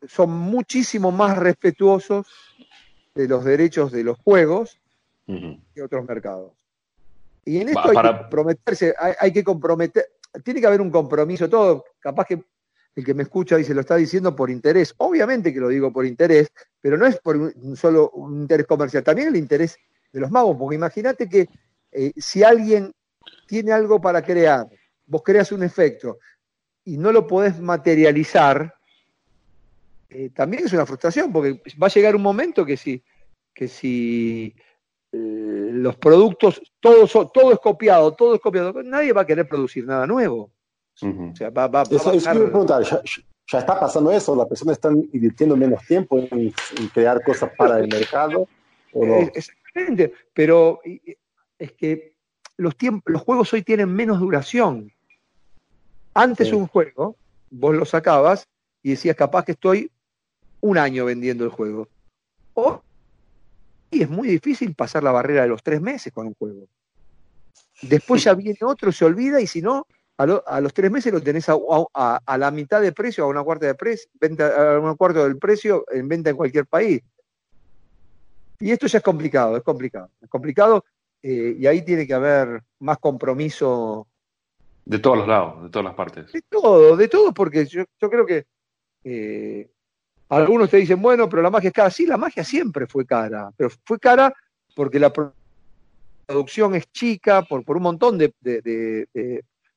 son 0.07 0.29
muchísimo 0.31 1.11
más 1.11 1.37
respetuosos 1.37 2.27
de 3.15 3.27
los 3.27 3.43
derechos 3.43 3.91
de 3.91 4.03
los 4.03 4.17
juegos 4.19 4.79
que 5.25 5.81
otros 5.81 6.05
mercados. 6.05 6.51
Y 7.45 7.57
en 7.59 7.67
Va, 7.67 7.71
esto 7.71 7.89
hay 7.89 7.95
para- 7.95 8.11
que 8.13 8.21
comprometerse, 8.23 8.93
hay, 8.99 9.13
hay 9.19 9.33
que 9.33 9.43
comprometer, 9.43 10.05
tiene 10.43 10.59
que 10.61 10.67
haber 10.67 10.81
un 10.81 10.91
compromiso, 10.91 11.49
todo, 11.49 11.85
capaz 11.99 12.25
que 12.25 12.43
el 12.95 13.03
que 13.03 13.13
me 13.13 13.23
escucha 13.23 13.57
dice, 13.57 13.73
lo 13.73 13.81
está 13.81 13.95
diciendo 13.95 14.35
por 14.35 14.49
interés, 14.49 14.93
obviamente 14.97 15.53
que 15.53 15.59
lo 15.59 15.67
digo 15.69 15.91
por 15.91 16.05
interés, 16.05 16.49
pero 16.79 16.97
no 16.97 17.05
es 17.05 17.19
por 17.19 17.35
un, 17.35 17.75
solo 17.75 18.09
un 18.11 18.41
interés 18.41 18.65
comercial, 18.67 19.03
también 19.03 19.29
el 19.29 19.35
interés 19.35 19.77
de 20.13 20.19
los 20.19 20.31
magos, 20.31 20.55
porque 20.57 20.75
imagínate 20.75 21.27
que 21.27 21.49
eh, 21.95 22.11
si 22.17 22.43
alguien 22.43 22.91
tiene 23.47 23.71
algo 23.71 24.01
para 24.01 24.21
crear, 24.21 24.67
vos 25.05 25.21
creas 25.23 25.51
un 25.53 25.63
efecto 25.63 26.17
y 26.83 26.97
no 26.97 27.11
lo 27.11 27.25
podés 27.25 27.59
materializar, 27.59 28.73
eh, 30.09 30.29
también 30.31 30.65
es 30.65 30.73
una 30.73 30.85
frustración, 30.85 31.31
porque 31.31 31.61
va 31.81 31.87
a 31.87 31.89
llegar 31.89 32.15
un 32.15 32.21
momento 32.21 32.65
que 32.65 32.75
si, 32.75 33.01
que 33.53 33.69
si 33.69 34.53
eh, 35.11 35.69
los 35.71 35.95
productos, 35.95 36.61
todo, 36.81 37.07
todo 37.27 37.53
es 37.53 37.59
copiado, 37.59 38.13
todo 38.13 38.35
es 38.35 38.41
copiado, 38.41 38.83
nadie 38.83 39.13
va 39.13 39.21
a 39.21 39.25
querer 39.25 39.47
producir 39.47 39.85
nada 39.85 40.05
nuevo. 40.05 40.51
O 41.01 41.35
sea, 41.35 41.49
va, 41.49 41.67
va, 41.67 41.83
eso, 41.83 42.09
a 42.09 42.33
preguntar, 42.33 42.83
¿ya, 42.83 43.59
está 43.59 43.79
pasando 43.79 44.11
eso? 44.11 44.35
¿Las 44.35 44.47
personas 44.47 44.73
están 44.73 44.97
invirtiendo 45.11 45.55
menos 45.55 45.85
tiempo 45.85 46.19
en, 46.19 46.53
crear 46.93 47.21
cosas 47.23 47.51
para 47.57 47.79
el 47.79 47.87
mercado? 47.87 48.47
¿o 48.93 49.05
no? 49.05 49.15
Exactamente, 49.33 50.13
pero 50.33 50.79
es 51.59 51.71
que 51.73 52.15
los, 52.57 52.77
tiempos, 52.77 53.11
los 53.11 53.21
juegos 53.21 53.51
hoy 53.53 53.61
tienen 53.63 53.93
menos 53.93 54.19
duración. 54.19 54.91
Antes 56.13 56.53
un 56.53 56.67
juego, 56.67 57.17
vos 57.49 57.75
lo 57.75 57.85
sacabas 57.85 58.47
y 58.81 58.91
decías, 58.91 59.15
capaz 59.15 59.45
que 59.45 59.53
estoy 59.53 59.91
un 60.61 60.77
año 60.77 61.05
vendiendo 61.05 61.43
el 61.43 61.49
juego. 61.49 61.87
O, 62.53 62.81
y 63.91 64.03
es 64.03 64.09
muy 64.09 64.27
difícil 64.27 64.73
pasar 64.75 65.03
la 65.03 65.11
barrera 65.11 65.43
de 65.43 65.49
los 65.49 65.61
tres 65.61 65.81
meses 65.81 66.13
con 66.13 66.27
un 66.27 66.33
juego. 66.35 66.67
Después 67.81 68.23
ya 68.23 68.33
viene 68.33 68.59
otro, 68.61 68.91
se 68.91 69.05
olvida 69.05 69.41
y 69.41 69.47
si 69.47 69.61
no, 69.61 69.85
a, 70.17 70.61
los 70.61 70.73
tres 70.73 70.89
meses 70.89 71.11
lo 71.11 71.21
tenés 71.21 71.47
a, 71.49 72.37
la 72.37 72.51
mitad 72.51 72.81
de 72.81 72.93
precio, 72.93 73.25
a 73.25 73.27
una 73.27 73.43
cuarta 73.43 73.65
de 73.65 73.75
precio, 73.75 74.09
a 74.21 74.79
un 74.79 74.95
cuarto 74.95 75.23
del 75.23 75.37
precio 75.37 75.85
en 75.91 76.07
venta 76.07 76.29
en 76.29 76.37
cualquier 76.37 76.65
país. 76.65 77.01
Y 78.59 78.71
esto 78.71 78.87
ya 78.87 78.99
es 78.99 79.03
complicado, 79.03 79.57
es 79.57 79.63
complicado. 79.63 80.09
Es 80.21 80.29
complicado 80.29 80.85
eh, 81.27 81.55
y 81.57 81.65
ahí 81.65 81.81
tiene 81.81 82.05
que 82.05 82.13
haber 82.13 82.61
más 82.81 82.99
compromiso. 82.99 84.05
De 84.85 84.99
todos 84.99 85.17
los 85.17 85.27
lados, 85.27 85.63
de 85.63 85.69
todas 85.71 85.85
las 85.85 85.95
partes. 85.95 86.31
De 86.31 86.43
todo, 86.43 86.95
de 86.95 87.07
todo, 87.07 87.33
porque 87.33 87.65
yo, 87.65 87.83
creo 87.97 88.27
que 88.27 88.45
eh, 89.03 89.67
algunos 90.29 90.69
te 90.69 90.77
dicen, 90.77 91.01
bueno, 91.01 91.27
pero 91.27 91.41
la 91.41 91.49
magia 91.49 91.69
es 91.69 91.73
cara. 91.73 91.89
Sí, 91.89 92.05
la 92.05 92.17
magia 92.17 92.43
siempre 92.43 92.85
fue 92.85 93.07
cara, 93.07 93.49
pero 93.57 93.71
fue 93.85 93.97
cara 93.97 94.31
porque 94.75 94.99
la 94.99 95.11
producción 96.27 96.75
es 96.75 96.91
chica, 96.91 97.41
por, 97.41 97.65
por 97.65 97.77
un 97.77 97.83
montón 97.83 98.19
de, 98.19 98.31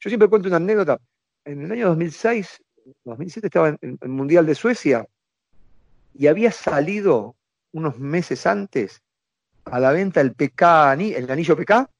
Yo 0.00 0.10
siempre 0.10 0.28
cuento 0.28 0.48
una 0.48 0.58
anécdota. 0.58 0.98
En 1.46 1.62
el 1.62 1.72
año 1.72 1.88
2006, 1.88 2.60
2007 3.04 3.46
estaba 3.46 3.68
en 3.80 3.98
el 3.98 4.08
Mundial 4.10 4.44
de 4.44 4.54
Suecia 4.54 5.08
y 6.12 6.26
había 6.26 6.52
salido 6.52 7.36
unos 7.72 7.98
meses 7.98 8.46
antes 8.46 9.00
a 9.70 9.80
la 9.80 9.92
venta 9.92 10.20
el 10.20 10.34
PK, 10.34 10.92
el 10.92 11.30
anillo 11.30 11.56
PK, 11.56 11.90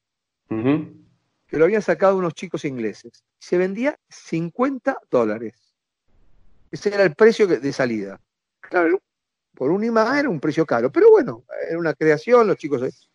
que 0.49 1.57
lo 1.57 1.65
habían 1.65 1.81
sacado 1.81 2.17
unos 2.17 2.33
chicos 2.33 2.65
ingleses. 2.65 3.23
Se 3.39 3.57
vendía 3.57 3.97
50 4.09 4.97
dólares. 5.09 5.53
Ese 6.71 6.93
era 6.93 7.03
el 7.03 7.15
precio 7.15 7.47
de 7.47 7.73
salida. 7.73 8.19
Claro, 8.59 9.01
por 9.59 9.71
un 9.71 9.83
imán 9.83 10.17
era 10.17 10.29
un 10.29 10.39
precio 10.39 10.65
caro, 10.65 10.91
pero 10.91 11.09
bueno, 11.09 11.43
era 11.67 11.77
una 11.77 11.93
creación, 11.93 12.47
los 12.47 12.57
chicos. 12.57 13.09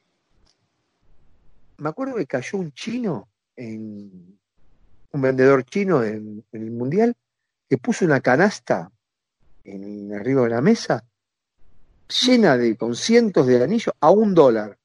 Me 1.78 1.88
acuerdo 1.88 2.16
que 2.16 2.26
cayó 2.26 2.58
un 2.58 2.72
chino, 2.72 3.28
en, 3.56 4.38
un 5.12 5.20
vendedor 5.22 5.64
chino 5.64 6.02
en, 6.02 6.44
en 6.52 6.62
el 6.62 6.70
Mundial, 6.70 7.14
que 7.68 7.78
puso 7.78 8.04
una 8.04 8.20
canasta 8.20 8.90
en, 9.64 10.12
arriba 10.12 10.42
de 10.42 10.50
la 10.50 10.60
mesa 10.60 11.04
llena 12.08 12.56
de, 12.56 12.76
con 12.76 12.94
cientos 12.94 13.46
de 13.46 13.62
anillos 13.62 13.94
a 14.00 14.10
un 14.10 14.34
dólar. 14.34 14.76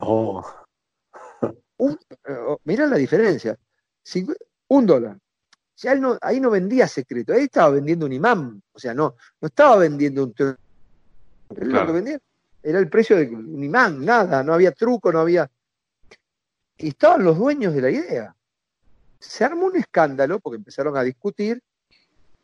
Oh. 0.00 0.44
oh. 1.76 2.60
mirá 2.64 2.86
la 2.86 2.96
diferencia. 2.96 3.56
un 4.68 4.86
dólar. 4.86 5.18
Ya 5.76 5.94
no, 5.96 6.16
ahí 6.20 6.40
no 6.40 6.50
vendía 6.50 6.86
secreto, 6.86 7.32
ahí 7.32 7.44
estaba 7.44 7.70
vendiendo 7.70 8.06
un 8.06 8.12
imán. 8.12 8.62
O 8.72 8.78
sea, 8.78 8.94
no, 8.94 9.16
no 9.40 9.46
estaba 9.46 9.76
vendiendo 9.76 10.24
un. 10.24 10.34
Lo 11.56 11.86
que 11.86 11.92
vendía 11.92 12.18
era 12.62 12.78
el 12.78 12.88
precio 12.88 13.16
de 13.16 13.28
un 13.28 13.62
imán, 13.62 14.04
nada, 14.04 14.42
no 14.42 14.54
había 14.54 14.72
truco, 14.72 15.12
no 15.12 15.20
había. 15.20 15.50
Y 16.78 16.88
estaban 16.88 17.24
los 17.24 17.38
dueños 17.38 17.74
de 17.74 17.82
la 17.82 17.90
idea. 17.90 18.34
Se 19.18 19.44
armó 19.44 19.66
un 19.66 19.76
escándalo 19.76 20.38
porque 20.40 20.56
empezaron 20.56 20.96
a 20.96 21.02
discutir 21.02 21.62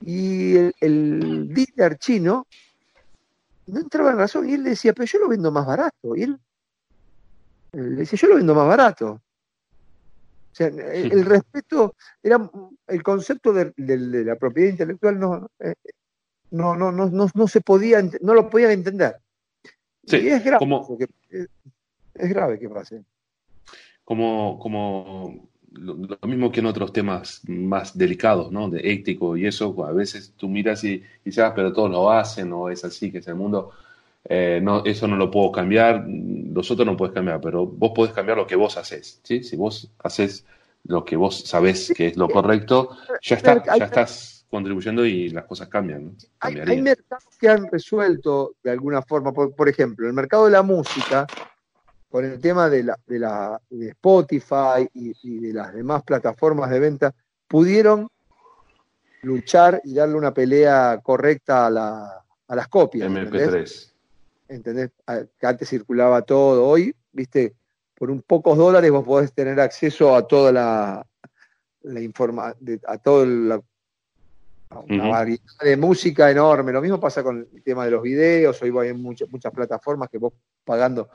y 0.00 0.56
el, 0.56 0.74
el 0.80 1.48
dealer 1.52 1.98
chino 1.98 2.46
no 3.70 3.80
entraba 3.80 4.10
en 4.10 4.18
razón. 4.18 4.48
Y 4.48 4.54
él 4.54 4.62
le 4.62 4.70
decía, 4.70 4.92
pero 4.92 5.06
yo 5.06 5.18
lo 5.18 5.28
vendo 5.28 5.50
más 5.50 5.66
barato. 5.66 6.16
Y 6.16 6.22
él, 6.22 6.38
le 7.72 7.96
decía, 7.96 8.18
yo 8.20 8.28
lo 8.28 8.36
vendo 8.36 8.54
más 8.54 8.66
barato. 8.66 9.20
O 10.52 10.54
sea, 10.54 10.66
el, 10.66 11.24
respeto, 11.24 11.94
era 12.22 12.50
el 12.88 13.02
concepto 13.02 13.52
de, 13.52 13.72
la 13.76 14.34
propiedad 14.36 14.70
intelectual 14.70 15.48
eh, 15.60 15.74
no, 16.50 16.74
no, 16.74 16.90
no, 16.90 17.08
no, 17.08 17.28
no, 17.32 17.48
se 17.48 17.60
podía, 17.60 18.02
no 18.20 18.34
lo 18.34 18.50
podían 18.50 18.72
entender. 18.72 19.16
Sí, 20.06 20.16
y 20.16 20.28
es 20.28 20.44
grave, 20.44 20.58
como, 20.58 20.98
es, 20.98 21.48
es, 22.14 22.28
grave 22.30 22.58
que 22.58 22.68
pase. 22.68 23.04
Como, 24.02 24.58
como 24.58 25.49
lo, 25.72 25.96
mismo 26.26 26.50
que 26.50 26.60
en 26.60 26.66
otros 26.66 26.92
temas 26.92 27.42
más 27.46 27.96
delicados, 27.96 28.50
¿no? 28.50 28.68
De 28.68 28.92
ético 28.92 29.36
y 29.36 29.46
eso, 29.46 29.74
a 29.84 29.92
veces 29.92 30.32
tú 30.36 30.48
miras 30.48 30.82
y, 30.84 31.02
dices, 31.24 31.44
ah, 31.44 31.52
pero 31.54 31.72
todos 31.72 31.90
lo 31.90 32.10
hacen, 32.10 32.52
o 32.52 32.68
es 32.68 32.84
así, 32.84 33.10
que 33.10 33.18
es 33.18 33.28
el 33.28 33.36
mundo. 33.36 33.70
Eh, 34.24 34.60
no, 34.62 34.84
eso 34.84 35.06
no 35.08 35.16
lo 35.16 35.30
puedo 35.30 35.50
cambiar, 35.50 36.04
los 36.06 36.70
otros 36.70 36.86
no 36.86 36.96
puedes 36.96 37.14
cambiar, 37.14 37.40
pero 37.40 37.66
vos 37.66 37.92
podés 37.94 38.12
cambiar 38.12 38.36
lo 38.36 38.46
que 38.46 38.56
vos 38.56 38.76
haces, 38.76 39.20
¿sí? 39.22 39.42
Si 39.42 39.56
vos 39.56 39.90
haces 39.98 40.44
lo 40.84 41.04
que 41.04 41.16
vos 41.16 41.42
sabés 41.44 41.92
que 41.94 42.08
es 42.08 42.16
lo 42.16 42.28
correcto, 42.28 42.96
ya, 43.22 43.36
está, 43.36 43.62
ya 43.76 43.84
estás 43.84 44.46
contribuyendo 44.50 45.06
y 45.06 45.30
las 45.30 45.44
cosas 45.44 45.68
cambian. 45.68 46.16
Hay, 46.40 46.58
hay, 46.58 46.82
mercados 46.82 47.36
que 47.38 47.48
han 47.48 47.70
resuelto 47.70 48.56
de 48.62 48.72
alguna 48.72 49.00
forma, 49.02 49.32
por, 49.32 49.54
por, 49.54 49.68
ejemplo, 49.68 50.06
el 50.06 50.12
mercado 50.12 50.46
de 50.46 50.50
la 50.50 50.62
música 50.62 51.26
con 52.10 52.24
el 52.24 52.40
tema 52.40 52.68
de, 52.68 52.82
la, 52.82 52.98
de, 53.06 53.18
la, 53.20 53.60
de 53.70 53.88
Spotify 53.90 54.88
y, 54.92 55.38
de 55.38 55.52
las 55.54 55.72
demás 55.72 56.02
plataformas 56.02 56.68
de 56.68 56.80
venta, 56.80 57.14
pudieron 57.46 58.08
luchar 59.22 59.80
y 59.84 59.94
darle 59.94 60.16
una 60.16 60.34
pelea 60.34 61.00
correcta 61.02 61.66
a, 61.66 61.70
la, 61.70 62.24
a 62.48 62.56
las 62.56 62.66
copias. 62.68 63.08
MP3. 63.08 63.92
¿Entendés? 64.48 64.90
Que 65.38 65.46
antes 65.46 65.68
circulaba 65.68 66.22
todo. 66.22 66.66
Hoy, 66.66 66.92
viste, 67.12 67.54
por 67.94 68.10
un 68.10 68.22
pocos 68.22 68.58
dólares 68.58 68.90
vos 68.90 69.04
podés 69.04 69.32
tener 69.32 69.60
acceso 69.60 70.16
a 70.16 70.26
toda 70.26 70.50
la, 70.50 71.06
la 71.82 72.00
información, 72.00 72.80
a 72.88 72.98
todo 72.98 73.24
la, 73.24 73.62
una 74.88 75.08
variedad 75.08 75.44
de 75.62 75.76
música 75.76 76.28
enorme. 76.28 76.72
Lo 76.72 76.80
mismo 76.80 76.98
pasa 76.98 77.22
con 77.22 77.46
el 77.54 77.62
tema 77.62 77.84
de 77.84 77.92
los 77.92 78.02
videos. 78.02 78.60
Hoy 78.62 78.72
hay 78.80 78.94
muchas, 78.94 79.28
muchas 79.30 79.52
plataformas 79.52 80.08
que 80.08 80.18
vos 80.18 80.32
pagando 80.64 81.08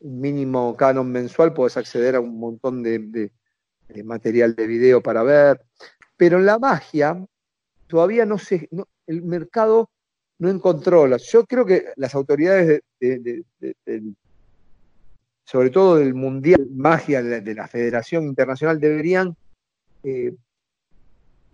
un 0.00 0.20
mínimo 0.20 0.76
canon 0.76 1.10
mensual, 1.10 1.52
puedes 1.54 1.76
acceder 1.76 2.16
a 2.16 2.20
un 2.20 2.38
montón 2.38 2.82
de, 2.82 3.30
material 4.04 4.54
de 4.54 4.66
video 4.66 5.02
para 5.02 5.22
ver. 5.22 5.60
Pero 6.16 6.38
en 6.38 6.46
la 6.46 6.58
magia 6.58 7.24
todavía 7.86 8.24
no 8.26 8.38
se, 8.38 8.68
el 9.06 9.22
mercado 9.22 9.90
no 10.38 10.48
encontró. 10.50 11.16
yo 11.16 11.44
creo 11.46 11.64
que 11.64 11.86
las 11.96 12.14
autoridades, 12.14 12.80
de, 13.00 13.44
sobre 15.44 15.70
todo 15.70 15.96
del 15.96 16.14
Mundial 16.14 16.66
Magia 16.70 17.22
de 17.22 17.54
la, 17.54 17.68
Federación 17.68 18.24
Internacional, 18.24 18.80
deberían 18.80 19.36
eh, 20.02 20.34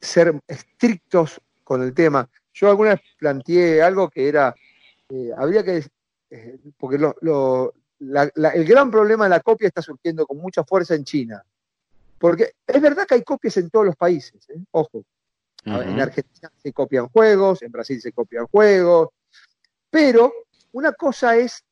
ser 0.01 0.40
estrictos 0.48 1.40
con 1.62 1.82
el 1.82 1.94
tema. 1.94 2.28
Yo 2.55 2.69
alguna 2.69 2.90
vez 2.90 3.01
planteé 3.19 3.82
algo 3.82 4.10
que 4.10 4.28
era, 4.28 4.55
eh, 5.09 5.31
habría 5.36 5.62
que, 5.62 5.85
eh, 6.31 6.59
porque 6.78 6.98
lo, 6.98 7.74
el 8.02 8.64
gran 8.64 8.90
problema 8.90 9.24
de 9.24 9.30
la 9.30 9.40
copia 9.40 9.68
está 9.68 9.80
surgiendo 9.80 10.26
con 10.26 10.38
mucha 10.38 10.64
fuerza 10.64 10.94
en 10.94 11.04
China. 11.04 11.44
Porque 12.18 12.54
es 12.66 12.80
verdad 12.80 13.06
que 13.06 13.14
hay 13.14 13.22
copias 13.22 13.56
en 13.56 13.70
todos 13.70 13.86
los 13.86 13.96
países, 13.96 14.48
¿eh? 14.50 14.60
ojo. 14.72 15.04
En 15.64 16.00
Argentina 16.00 16.50
se 16.60 16.72
copian 16.72 17.08
juegos, 17.08 17.62
en 17.62 17.70
Brasil 17.70 18.00
se 18.00 18.12
copian 18.12 18.46
juegos, 18.48 19.10
pero 19.88 20.32
una 20.72 20.92
cosa 20.92 21.36
es, 21.36 21.64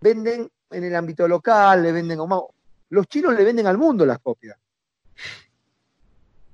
venden 0.00 0.50
en 0.70 0.84
el 0.84 0.94
ámbito 0.94 1.26
local, 1.26 1.82
le 1.82 1.92
venden 1.92 2.18
como... 2.18 2.54
Los 2.90 3.06
chinos 3.06 3.34
le 3.34 3.44
venden 3.44 3.66
al 3.66 3.78
mundo 3.78 4.04
las 4.04 4.18
copias. 4.18 4.58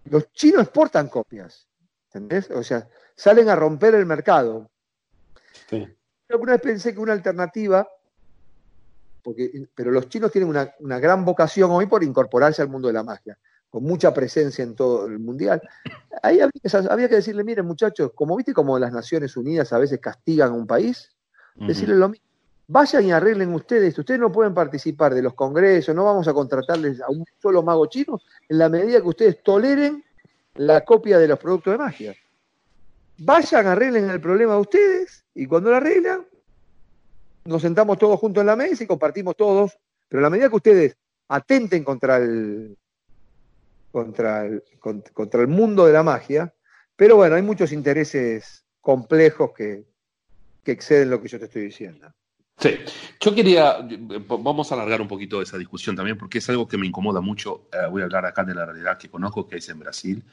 Los 0.04 0.30
chinos 0.32 0.62
exportan 0.62 1.08
copias, 1.08 1.66
¿entendés? 2.06 2.50
O 2.50 2.62
sea, 2.62 2.88
salen 3.16 3.48
a 3.48 3.56
romper 3.56 3.94
el 3.94 4.06
mercado. 4.06 4.70
Sí. 5.68 5.88
Alguna 6.28 6.52
vez 6.52 6.60
pensé 6.60 6.92
que 6.92 7.00
una 7.00 7.14
alternativa 7.14 7.88
pero 9.74 9.90
los 9.90 10.08
chinos 10.08 10.30
tienen 10.30 10.48
una, 10.48 10.98
gran 10.98 11.24
vocación 11.24 11.70
hoy 11.70 11.86
por 11.86 12.04
incorporarse 12.04 12.62
al 12.62 12.68
mundo 12.68 12.88
de 12.88 12.94
la 12.94 13.02
magia, 13.02 13.38
con 13.68 13.82
mucha 13.82 14.12
presencia 14.14 14.62
en 14.62 14.74
todo 14.74 15.06
el 15.06 15.18
mundial. 15.18 15.60
Ahí 16.22 16.40
había 16.40 17.08
que, 17.08 17.16
decirle, 17.16 17.44
miren 17.44 17.66
muchachos, 17.66 18.12
como 18.14 18.36
viste 18.36 18.52
como 18.52 18.78
las 18.78 18.92
Naciones 18.92 19.36
Unidas 19.36 19.72
a 19.72 19.78
veces 19.78 19.98
castigan 20.00 20.50
a 20.50 20.54
un 20.54 20.66
país, 20.66 21.10
decirle 21.56 21.96
lo 21.96 22.10
mismo. 22.10 22.26
vayan 22.68 23.04
y 23.04 23.12
arreglen 23.12 23.54
ustedes, 23.54 23.98
ustedes 23.98 24.20
no 24.20 24.30
pueden 24.30 24.54
participar 24.54 25.14
de 25.14 25.22
los 25.22 25.34
congresos, 25.34 25.94
no 25.94 26.04
vamos 26.04 26.28
a 26.28 26.34
contratarles 26.34 27.00
a 27.00 27.10
un 27.10 27.24
solo 27.40 27.62
mago 27.62 27.86
chino 27.86 28.20
en 28.48 28.58
la 28.58 28.68
medida 28.68 29.00
que 29.00 29.08
ustedes 29.08 29.42
toleren 29.42 30.04
la 30.54 30.84
copia 30.84 31.18
de 31.18 31.28
los 31.28 31.38
productos 31.38 31.72
de 31.72 31.78
magia. 31.78 32.14
Vayan, 33.18 33.66
arreglen 33.66 34.10
el 34.10 34.20
problema 34.20 34.54
de 34.54 34.60
ustedes 34.60 35.24
y 35.34 35.46
cuando 35.46 35.70
lo 35.70 35.76
arreglan, 35.76 36.26
nos 37.46 37.62
sentamos 37.62 37.98
todos 37.98 38.18
juntos 38.18 38.40
en 38.40 38.46
la 38.46 38.56
mesa 38.56 38.84
y 38.84 38.86
compartimos 38.86 39.36
todos, 39.36 39.78
pero 40.08 40.20
a 40.20 40.22
la 40.24 40.30
medida 40.30 40.48
que 40.48 40.56
ustedes 40.56 40.96
atenten 41.28 41.84
contra 41.84 42.16
el, 42.16 42.76
contra 43.90 44.46
el, 44.46 44.62
contra 45.12 45.40
el 45.40 45.48
mundo 45.48 45.86
de 45.86 45.92
la 45.92 46.02
magia, 46.02 46.52
pero 46.94 47.16
bueno, 47.16 47.36
hay 47.36 47.42
muchos 47.42 47.72
intereses 47.72 48.64
complejos 48.80 49.52
que, 49.56 49.84
que 50.62 50.72
exceden 50.72 51.10
lo 51.10 51.20
que 51.20 51.28
yo 51.28 51.38
te 51.38 51.46
estoy 51.46 51.62
diciendo. 51.62 52.12
Sí, 52.58 52.70
yo 53.20 53.34
quería, 53.34 53.86
vamos 54.28 54.72
a 54.72 54.74
alargar 54.74 55.02
un 55.02 55.08
poquito 55.08 55.42
esa 55.42 55.58
discusión 55.58 55.94
también, 55.94 56.16
porque 56.16 56.38
es 56.38 56.48
algo 56.48 56.66
que 56.66 56.78
me 56.78 56.86
incomoda 56.86 57.20
mucho. 57.20 57.68
Eh, 57.70 57.86
voy 57.90 58.00
a 58.00 58.06
hablar 58.06 58.24
acá 58.24 58.44
de 58.44 58.54
la 58.54 58.64
realidad 58.64 58.96
que 58.96 59.10
conozco, 59.10 59.46
que 59.46 59.58
es 59.58 59.68
en 59.68 59.78
Brasil. 59.78 60.24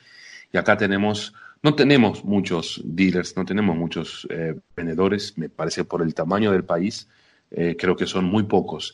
Y 0.52 0.58
acá 0.58 0.78
tenemos, 0.78 1.34
no 1.64 1.76
tenemos 1.76 2.26
muchos 2.26 2.82
dealers, 2.84 3.38
no 3.38 3.46
tenemos 3.46 3.76
muchos 3.78 4.28
eh, 4.30 4.54
vendedores, 4.76 5.38
me 5.38 5.48
parece 5.48 5.86
por 5.86 6.02
el 6.02 6.14
tamaño 6.14 6.52
del 6.52 6.66
país, 6.66 7.08
eh, 7.52 7.78
creo 7.80 7.96
que 7.96 8.06
son 8.06 8.26
muy 8.26 8.44
pocos. 8.44 8.94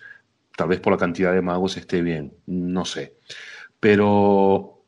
Tal 0.55 0.69
vez 0.69 0.79
por 0.79 0.93
la 0.93 0.99
cantidad 0.99 1.33
de 1.33 1.41
magos 1.41 1.77
esté 1.77 2.01
bien, 2.01 2.31
no 2.45 2.85
sé. 2.85 3.15
Pero 3.79 4.83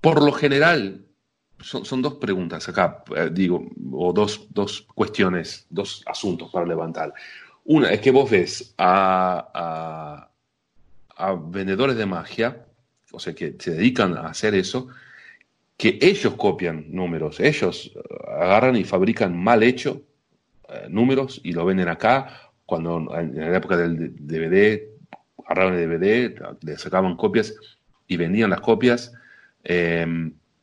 por 0.00 0.22
lo 0.22 0.32
general, 0.32 1.04
son, 1.60 2.00
dos 2.00 2.14
preguntas 2.14 2.68
acá, 2.68 3.04
eh, 3.14 3.28
digo, 3.30 3.68
o 3.92 4.12
dos, 4.12 4.46
dos, 4.50 4.86
cuestiones, 4.94 5.66
dos 5.68 6.02
asuntos 6.06 6.50
para 6.50 6.64
levantar. 6.64 7.12
Una 7.64 7.92
es 7.92 8.00
que 8.00 8.12
vos 8.12 8.30
ves 8.30 8.74
a, 8.78 10.30
a, 11.16 11.34
vendedores 11.34 11.96
de 11.96 12.06
magia, 12.06 12.64
o 13.12 13.18
sea, 13.18 13.34
que 13.34 13.56
se 13.58 13.72
dedican 13.72 14.16
a 14.16 14.28
hacer 14.28 14.54
eso, 14.54 14.88
que 15.78 15.98
ellos 16.02 16.34
copian 16.34 16.84
números, 16.88 17.40
ellos 17.40 17.92
eh, 17.94 18.00
agarran 18.38 18.76
y 18.76 18.84
fabrican 18.84 19.34
mal 19.34 19.62
hecho 19.62 20.02
eh, 20.68 20.88
números 20.90 21.40
y 21.42 21.52
lo 21.52 21.64
venden 21.64 21.88
acá, 21.88 22.50
cuando 22.66 22.98
en 23.18 23.34
la 23.34 23.56
época 23.56 23.78
del 23.78 24.14
DVD, 24.14 24.82
agarraban 25.46 25.78
el 25.78 25.88
DVD, 25.88 26.38
le 26.60 26.76
sacaban 26.76 27.16
copias 27.16 27.54
y 28.06 28.18
vendían 28.18 28.50
las 28.50 28.60
copias 28.60 29.14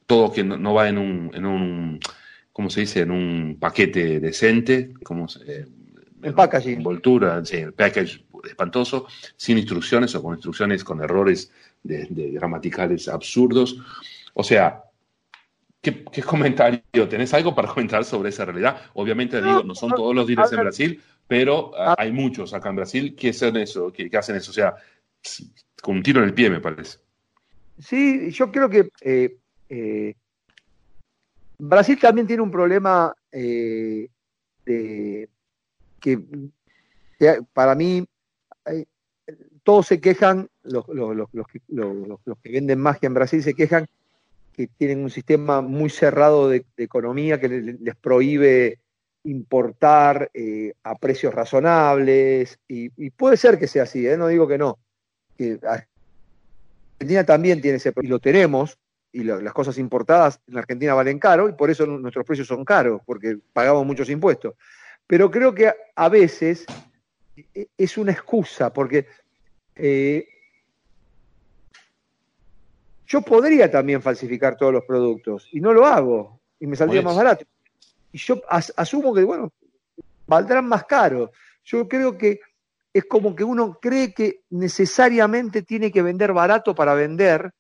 todo 0.06 0.32
que 0.32 0.44
no, 0.44 0.74
va 0.74 0.88
en 0.88 0.98
un, 0.98 1.32
en 1.34 1.46
un, 1.46 2.00
¿cómo 2.52 2.70
se 2.70 2.82
dice? 2.82 3.02
En 3.02 3.12
un 3.12 3.58
paquete 3.60 4.20
decente, 4.20 4.94
como 5.04 5.28
eh, 5.48 5.66
el 6.22 6.34
packaging. 6.34 6.78
Envoltura, 6.78 7.44
sí, 7.46 7.58
el 7.58 7.74
package 7.74 8.24
espantoso, 8.44 9.08
sin 9.36 9.58
instrucciones 9.58 10.14
o 10.16 10.22
con 10.22 10.36
instrucciones 10.36 10.84
con 10.84 11.02
errores 11.02 11.52
de, 11.84 12.08
gramaticales 12.32 13.08
absurdos. 13.08 13.78
O 14.34 14.44
sea, 14.44 14.84
¿qué, 15.92 16.24
comentario? 16.24 16.82
¿Tenés 17.10 17.34
algo 17.34 17.54
para 17.54 17.68
comentar 17.68 18.04
sobre 18.04 18.30
esa 18.30 18.46
realidad? 18.46 18.82
Obviamente, 18.94 19.42
digo, 19.42 19.64
no 19.64 19.76
son 19.76 19.92
todos 19.92 20.16
los 20.16 20.26
días 20.28 20.52
en 20.52 20.60
Brasil, 20.60 21.02
pero 21.28 21.72
ah, 21.78 21.96
hay 21.98 22.12
muchos 22.12 22.54
acá 22.54 22.70
en 22.70 22.76
Brasil 22.76 23.16
que 23.16 23.30
hacen 23.30 23.56
eso, 23.58 23.92
que, 23.92 24.10
hacen 24.18 24.36
eso. 24.36 24.52
O 24.52 24.54
sea, 24.54 24.76
con 25.82 25.98
un 25.98 26.04
tiro 26.04 26.22
en 26.22 26.30
el 26.30 26.34
pie, 26.34 26.50
me 26.50 26.60
parece. 26.60 27.00
Sí, 27.80 28.32
yo 28.32 28.52
creo 28.52 28.70
que 28.70 28.90
eh, 29.02 29.38
eh, 29.70 30.16
Brasil 31.58 32.00
también 32.00 32.28
tiene 32.28 32.42
un 32.42 32.52
problema 32.52 33.14
eh, 33.32 34.08
de, 34.66 35.30
que, 36.00 36.20
para 37.54 37.76
mí 37.76 38.06
todos 39.64 39.88
se 39.88 40.00
quejan, 40.00 40.50
los, 40.64 40.86
que, 40.86 42.52
venden 42.52 42.80
magia 42.80 43.08
en 43.08 43.14
Brasil 43.14 43.44
se 43.44 43.54
quejan 43.54 43.88
que 44.56 44.68
tienen 44.68 45.00
un 45.00 45.10
sistema 45.10 45.62
muy 45.62 45.90
cerrado 45.90 46.50
de, 46.50 46.66
economía 46.78 47.40
que 47.40 47.50
les, 47.50 47.96
prohíbe 47.96 48.80
importar 49.24 50.32
a 50.84 50.96
precios 50.96 51.34
razonables 51.34 52.60
y, 52.68 52.90
puede 53.12 53.38
ser 53.38 53.60
que 53.60 53.68
sea 53.68 53.84
así, 53.84 54.06
no 54.18 54.28
digo 54.28 54.48
que 54.48 54.58
no. 54.58 54.80
Argentina 57.00 57.26
también 57.26 57.62
tiene 57.62 57.78
ese 57.78 57.94
y 58.02 58.08
lo 58.08 58.20
tenemos, 58.20 58.78
y 59.12 59.24
las 59.24 59.54
cosas 59.54 59.78
importadas 59.78 60.42
en 60.48 60.56
la 60.56 60.60
Argentina 60.60 60.94
valen 60.94 61.20
caro 61.20 61.48
y 61.48 61.54
por 61.54 61.70
eso 61.70 61.86
nuestros 61.86 62.26
precios 62.26 62.48
son 62.48 62.66
caros, 62.66 63.02
porque 63.06 63.38
pagamos 63.54 63.86
muchos 63.86 64.10
impuestos. 64.10 64.56
Pero 65.08 65.32
creo 65.32 65.56
que 65.56 65.72
a 65.96 66.10
veces 66.10 66.66
e, 67.54 67.68
es 67.78 67.98
una 67.98 68.12
excusa, 68.12 68.74
porque 68.74 69.08
eh, 69.76 70.28
yo 73.08 73.22
podría 73.22 73.70
también 73.70 74.02
falsificar 74.02 74.58
todos 74.58 74.74
los 74.74 74.84
productos 74.86 75.48
y 75.52 75.60
no 75.60 75.74
lo 75.74 75.86
hago 75.86 76.40
y 76.60 76.68
me 76.68 76.76
saldría 76.76 77.02
más 77.02 77.16
barato. 77.16 77.46
Y 78.12 78.18
yo 78.18 78.42
asumo 78.48 79.14
que, 79.14 79.24
bueno, 79.24 79.52
valdrán 80.26 80.68
más 80.68 80.86
caro. 80.86 81.32
Yo 81.64 81.88
creo 81.88 82.18
que 82.18 82.40
es 82.94 83.06
como 83.06 83.36
que 83.36 83.44
uno 83.44 83.78
cree 83.82 84.14
que 84.14 84.42
necesariamente 84.50 85.62
tiene 85.62 85.92
que 85.92 86.02
vender 86.02 86.32
barato 86.34 86.74
para 86.74 86.94
vender 86.94 87.52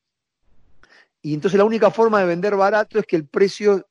y 1.26 1.34
entonces 1.34 1.57
la 1.57 1.65
única 1.65 1.89
forma 1.89 2.19
de 2.19 2.27
vender 2.27 2.55
barato 2.55 2.99
es 2.99 3.05
que 3.07 3.15
el 3.15 3.27
precio 3.27 3.88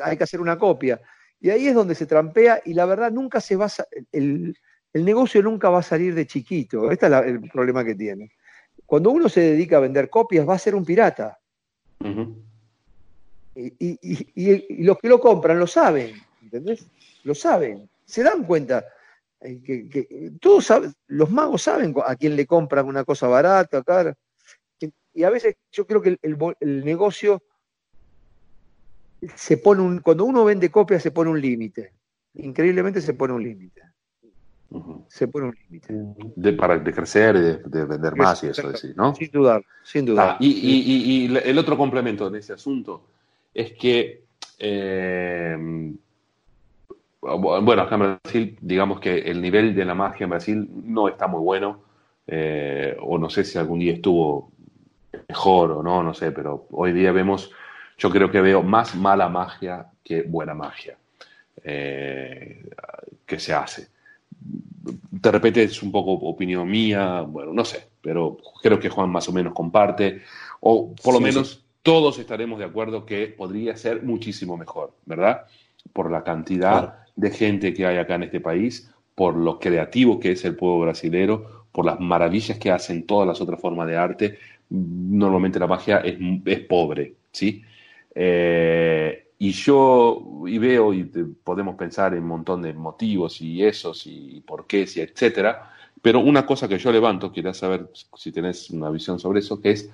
hay 0.00 0.16
que 0.16 0.22
hacer 0.22 0.40
una 0.40 0.56
copia. 0.56 1.00
Y 1.40 1.50
ahí 1.50 1.66
es 1.66 1.74
donde 1.74 1.96
se 1.96 2.06
trampea 2.06 2.62
y 2.64 2.74
la 2.74 2.86
verdad 2.86 3.10
nunca 3.10 3.40
se 3.40 3.56
va 3.56 3.66
a, 3.66 3.70
el, 4.12 4.56
negocio 4.92 5.42
nunca 5.42 5.68
va 5.68 5.80
a 5.80 5.82
salir 5.82 6.14
de 6.14 6.28
chiquito. 6.28 6.88
Este 6.92 7.06
es 7.06 7.12
el 7.12 7.40
problema 7.50 7.84
que 7.84 7.96
tiene. 7.96 8.30
Cuando 8.86 9.10
uno 9.10 9.28
se 9.28 9.40
dedica 9.40 9.76
a 9.76 9.80
vender 9.80 10.08
copias 10.08 10.48
va 10.48 10.54
a 10.54 10.58
ser 10.58 10.74
un 10.74 10.84
pirata. 10.84 11.38
y, 13.54 14.84
los 14.84 14.98
que 14.98 15.08
lo 15.08 15.20
compran 15.20 15.58
lo 15.58 15.66
saben, 15.66 16.14
¿entendés? 16.42 16.86
Lo 17.24 17.34
saben, 17.34 17.88
se 18.04 18.22
dan 18.22 18.44
cuenta. 18.44 18.84
Eh, 19.40 19.60
que, 19.62 20.32
todos 20.40 20.72
los 21.08 21.30
magos 21.30 21.62
saben 21.62 21.94
a 22.06 22.16
quién 22.16 22.36
le 22.36 22.46
compran 22.46 22.86
una 22.86 23.04
cosa 23.04 23.26
barata, 23.26 23.82
cara 23.82 24.16
y 25.16 25.24
a 25.24 25.30
veces 25.30 25.56
yo 25.72 25.86
creo 25.86 26.02
que 26.02 26.18
el, 26.20 26.84
negocio 26.84 27.42
se 29.34 29.56
pone 29.56 29.80
un, 29.80 30.00
cuando 30.00 30.26
uno 30.26 30.44
vende 30.44 30.70
copias 30.70 31.02
se 31.02 31.10
pone 31.10 31.30
un 31.30 31.40
límite. 31.40 31.94
Increíblemente 32.34 33.00
se 33.00 33.14
pone 33.14 33.32
un 33.32 33.42
límite. 33.42 33.80
Se 35.08 35.28
pone 35.28 35.46
un 35.46 35.56
límite. 35.64 35.94
De, 36.34 36.52
para 36.52 36.78
de 36.78 36.92
crecer, 36.92 37.38
de, 37.38 37.56
de 37.58 37.84
vender 37.84 38.16
más 38.16 38.42
y 38.44 38.48
eso, 38.48 38.70
decir, 38.70 38.94
¿no? 38.96 39.14
Sin 39.14 39.30
dudar, 39.30 39.62
sin 39.82 40.04
duda. 40.04 40.32
Ah, 40.32 40.36
y, 40.40 41.34
el 41.34 41.58
otro 41.58 41.76
complemento 41.76 42.28
de 42.28 42.40
ese 42.40 42.52
asunto 42.52 43.02
es 43.54 43.72
que, 43.72 44.24
eh, 44.58 45.56
bueno, 47.20 47.82
acá 47.82 47.94
en 47.94 48.18
Brasil, 48.22 48.58
digamos 48.60 49.00
que 49.00 49.18
el 49.18 49.40
nivel 49.40 49.74
de 49.74 49.84
la 49.84 49.94
magia 49.94 50.24
en 50.24 50.30
Brasil 50.30 50.68
no 50.84 51.08
está 51.08 51.26
muy 51.26 51.40
bueno, 51.40 51.80
eh, 52.26 52.96
o 53.00 53.18
no 53.18 53.30
sé 53.30 53.44
si 53.44 53.58
algún 53.58 53.78
día 53.78 53.94
estuvo 53.94 54.50
mejor 55.28 55.70
o 55.70 55.82
no, 55.82 56.02
no 56.02 56.12
sé, 56.12 56.32
pero 56.32 56.66
hoy 56.72 56.92
día 56.92 57.12
vemos, 57.12 57.50
yo 57.96 58.10
creo 58.10 58.30
que 58.30 58.40
veo 58.40 58.62
más 58.62 58.94
mala 58.94 59.28
magia 59.28 59.86
que 60.04 60.22
buena 60.22 60.54
magia 60.54 60.96
eh, 61.64 62.62
que 63.24 63.38
se 63.38 63.52
hace. 63.54 63.88
De 64.40 65.30
repente 65.32 65.62
es 65.62 65.82
un 65.82 65.90
poco 65.90 66.12
opinión 66.12 66.70
mía, 66.70 67.22
bueno, 67.22 67.52
no 67.52 67.64
sé, 67.64 67.88
pero 68.00 68.38
creo 68.62 68.78
que 68.78 68.88
Juan 68.88 69.10
más 69.10 69.28
o 69.28 69.32
menos 69.32 69.52
comparte, 69.52 70.22
o 70.60 70.94
por 71.02 71.14
lo 71.14 71.20
menos 71.20 71.64
todos 71.82 72.18
estaremos 72.18 72.58
de 72.58 72.64
acuerdo 72.64 73.06
que 73.06 73.26
podría 73.28 73.76
ser 73.76 74.02
muchísimo 74.02 74.56
mejor, 74.56 74.92
¿verdad? 75.04 75.42
Por 75.92 76.10
la 76.10 76.22
cantidad 76.22 77.06
de 77.14 77.30
gente 77.30 77.72
que 77.72 77.86
hay 77.86 77.96
acá 77.96 78.16
en 78.16 78.24
este 78.24 78.40
país, 78.40 78.90
por 79.14 79.34
lo 79.36 79.58
creativo 79.58 80.20
que 80.20 80.32
es 80.32 80.44
el 80.44 80.56
pueblo 80.56 80.80
brasilero, 80.80 81.66
por 81.72 81.84
las 81.84 81.98
maravillas 81.98 82.58
que 82.58 82.70
hacen 82.70 83.06
todas 83.06 83.26
las 83.26 83.40
otras 83.40 83.60
formas 83.60 83.86
de 83.88 83.96
arte, 83.96 84.38
normalmente 84.70 85.58
la 85.58 85.66
magia 85.66 85.98
es, 85.98 86.16
es 86.44 86.60
pobre, 86.60 87.14
¿sí? 87.32 87.62
Eh, 88.14 89.25
y 89.38 89.52
yo 89.52 90.44
y 90.46 90.58
veo 90.58 90.94
y 90.94 91.04
podemos 91.04 91.76
pensar 91.76 92.14
en 92.14 92.22
un 92.22 92.28
montón 92.28 92.62
de 92.62 92.72
motivos 92.72 93.40
y 93.40 93.62
esos 93.62 94.06
y 94.06 94.42
por 94.46 94.66
qué, 94.66 94.86
y 94.94 95.00
etcétera, 95.00 95.70
pero 96.00 96.20
una 96.20 96.46
cosa 96.46 96.68
que 96.68 96.78
yo 96.78 96.92
levanto, 96.92 97.32
quería 97.32 97.52
saber 97.52 97.90
si 98.14 98.32
tenés 98.32 98.70
una 98.70 98.90
visión 98.90 99.18
sobre 99.18 99.40
eso, 99.40 99.60
que 99.60 99.72
es, 99.72 99.90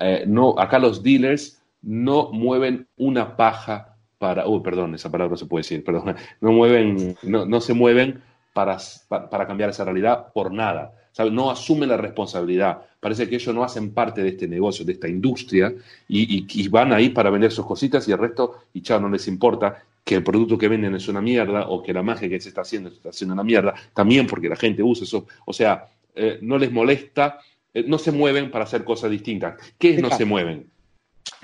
eh, 0.00 0.24
no, 0.26 0.54
acá 0.58 0.78
los 0.78 1.02
dealers 1.02 1.62
no 1.82 2.30
mueven 2.32 2.86
una 2.96 3.36
paja 3.36 3.96
para, 4.18 4.46
oh, 4.46 4.62
perdón, 4.62 4.94
esa 4.94 5.10
palabra 5.10 5.36
se 5.36 5.46
puede 5.46 5.60
decir, 5.60 5.84
perdón, 5.84 6.14
no 6.40 6.52
mueven, 6.52 7.16
no, 7.22 7.46
no 7.46 7.60
se 7.60 7.74
mueven 7.74 8.22
para, 8.52 8.78
para 9.08 9.46
cambiar 9.46 9.70
esa 9.70 9.84
realidad 9.84 10.32
por 10.32 10.52
nada 10.52 10.92
no 11.24 11.50
asumen 11.50 11.88
la 11.88 11.96
responsabilidad. 11.96 12.82
Parece 13.00 13.28
que 13.28 13.36
ellos 13.36 13.54
no 13.54 13.64
hacen 13.64 13.92
parte 13.92 14.22
de 14.22 14.30
este 14.30 14.46
negocio, 14.48 14.84
de 14.84 14.92
esta 14.92 15.08
industria, 15.08 15.74
y, 16.08 16.68
van 16.68 16.92
ahí 16.92 17.10
para 17.10 17.30
vender 17.30 17.52
sus 17.52 17.66
cositas 17.66 18.06
y 18.08 18.12
el 18.12 18.18
resto, 18.18 18.64
y 18.74 18.82
chao, 18.82 19.00
no 19.00 19.08
les 19.08 19.26
importa. 19.28 19.82
que 20.04 20.14
el 20.14 20.22
producto 20.22 20.56
que 20.56 20.68
venden 20.68 20.94
es 20.94 21.08
una 21.08 21.20
mierda 21.20 21.66
o 21.66 21.82
que 21.82 21.92
la 21.92 22.00
magia 22.00 22.28
que 22.28 22.38
se 22.38 22.50
está 22.50 22.60
haciendo 22.60 22.90
está 22.90 23.08
haciendo 23.08 23.34
una 23.34 23.42
mierda, 23.42 23.74
también 23.92 24.28
porque 24.28 24.48
la 24.48 24.54
gente 24.54 24.80
usa 24.80 25.02
eso. 25.02 25.26
O 25.46 25.52
sea, 25.52 25.88
eh, 26.14 26.38
no 26.42 26.58
les 26.58 26.70
molesta, 26.70 27.40
eh, 27.74 27.84
no 27.88 27.98
se 27.98 28.12
mueven 28.12 28.52
para 28.52 28.64
hacer 28.66 28.84
cosas 28.84 29.10
distintas. 29.10 29.56
¿Qué 29.76 29.94
es 29.94 30.00
no 30.00 30.10
se 30.10 30.24
mueven? 30.24 30.70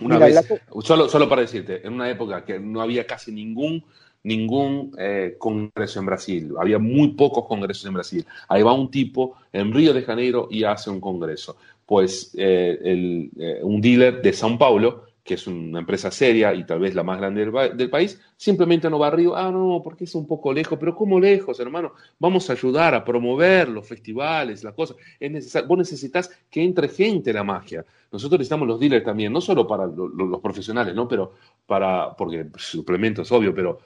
Una 0.00 0.18
vez, 0.18 0.46
solo, 0.80 1.08
solo 1.08 1.28
para 1.28 1.42
decirte, 1.42 1.84
en 1.84 1.94
una 1.94 2.08
época 2.08 2.44
que 2.44 2.60
no 2.60 2.80
había 2.80 3.04
casi 3.04 3.32
ningún 3.32 3.84
ningún 4.24 4.94
eh, 4.98 5.36
congreso 5.38 6.00
en 6.00 6.06
Brasil. 6.06 6.54
Había 6.58 6.78
muy 6.78 7.08
pocos 7.08 7.46
congresos 7.46 7.86
en 7.86 7.94
Brasil. 7.94 8.26
Ahí 8.48 8.62
va 8.62 8.72
un 8.72 8.90
tipo 8.90 9.36
en 9.52 9.72
Río 9.72 9.92
de 9.92 10.02
Janeiro 10.02 10.48
y 10.50 10.64
hace 10.64 10.90
un 10.90 11.00
congreso. 11.00 11.56
Pues 11.86 12.32
el, 12.36 13.30
un 13.62 13.80
dealer 13.80 14.22
de 14.22 14.30
São 14.32 14.56
Paulo 14.56 15.12
que 15.24 15.34
es 15.34 15.46
una 15.46 15.78
empresa 15.78 16.10
seria 16.10 16.52
y 16.52 16.64
tal 16.64 16.80
vez 16.80 16.94
la 16.94 17.04
más 17.04 17.18
grande 17.18 17.48
del, 17.74 17.90
país, 17.90 18.20
simplemente 18.36 18.90
no 18.90 18.98
va 18.98 19.06
arriba, 19.06 19.46
ah, 19.46 19.52
no, 19.52 19.80
porque 19.82 20.04
es 20.04 20.14
un 20.16 20.26
poco 20.26 20.52
lejos, 20.52 20.78
pero 20.78 20.96
¿cómo 20.96 21.20
lejos, 21.20 21.60
hermano? 21.60 21.92
Vamos 22.18 22.50
a 22.50 22.54
ayudar 22.54 22.94
a 22.94 23.04
promover 23.04 23.68
los 23.68 23.86
festivales, 23.86 24.64
las 24.64 24.74
cosas. 24.74 24.96
Es 25.20 25.66
vos 25.66 25.78
necesitas 25.78 26.30
que 26.50 26.62
entre 26.64 26.88
gente 26.88 27.30
en 27.30 27.36
la 27.36 27.44
magia. 27.44 27.84
Nosotros 28.10 28.40
necesitamos 28.40 28.66
los 28.66 28.80
dealers 28.80 29.04
también, 29.04 29.32
no 29.32 29.40
solo 29.40 29.66
para 29.66 29.86
los 29.86 30.40
profesionales, 30.40 30.94
¿no? 30.94 31.06
Pero 31.06 31.34
para, 31.66 32.14
porque 32.16 32.48
suplementos, 32.56 33.30
obvio, 33.30 33.54
pero 33.54 33.78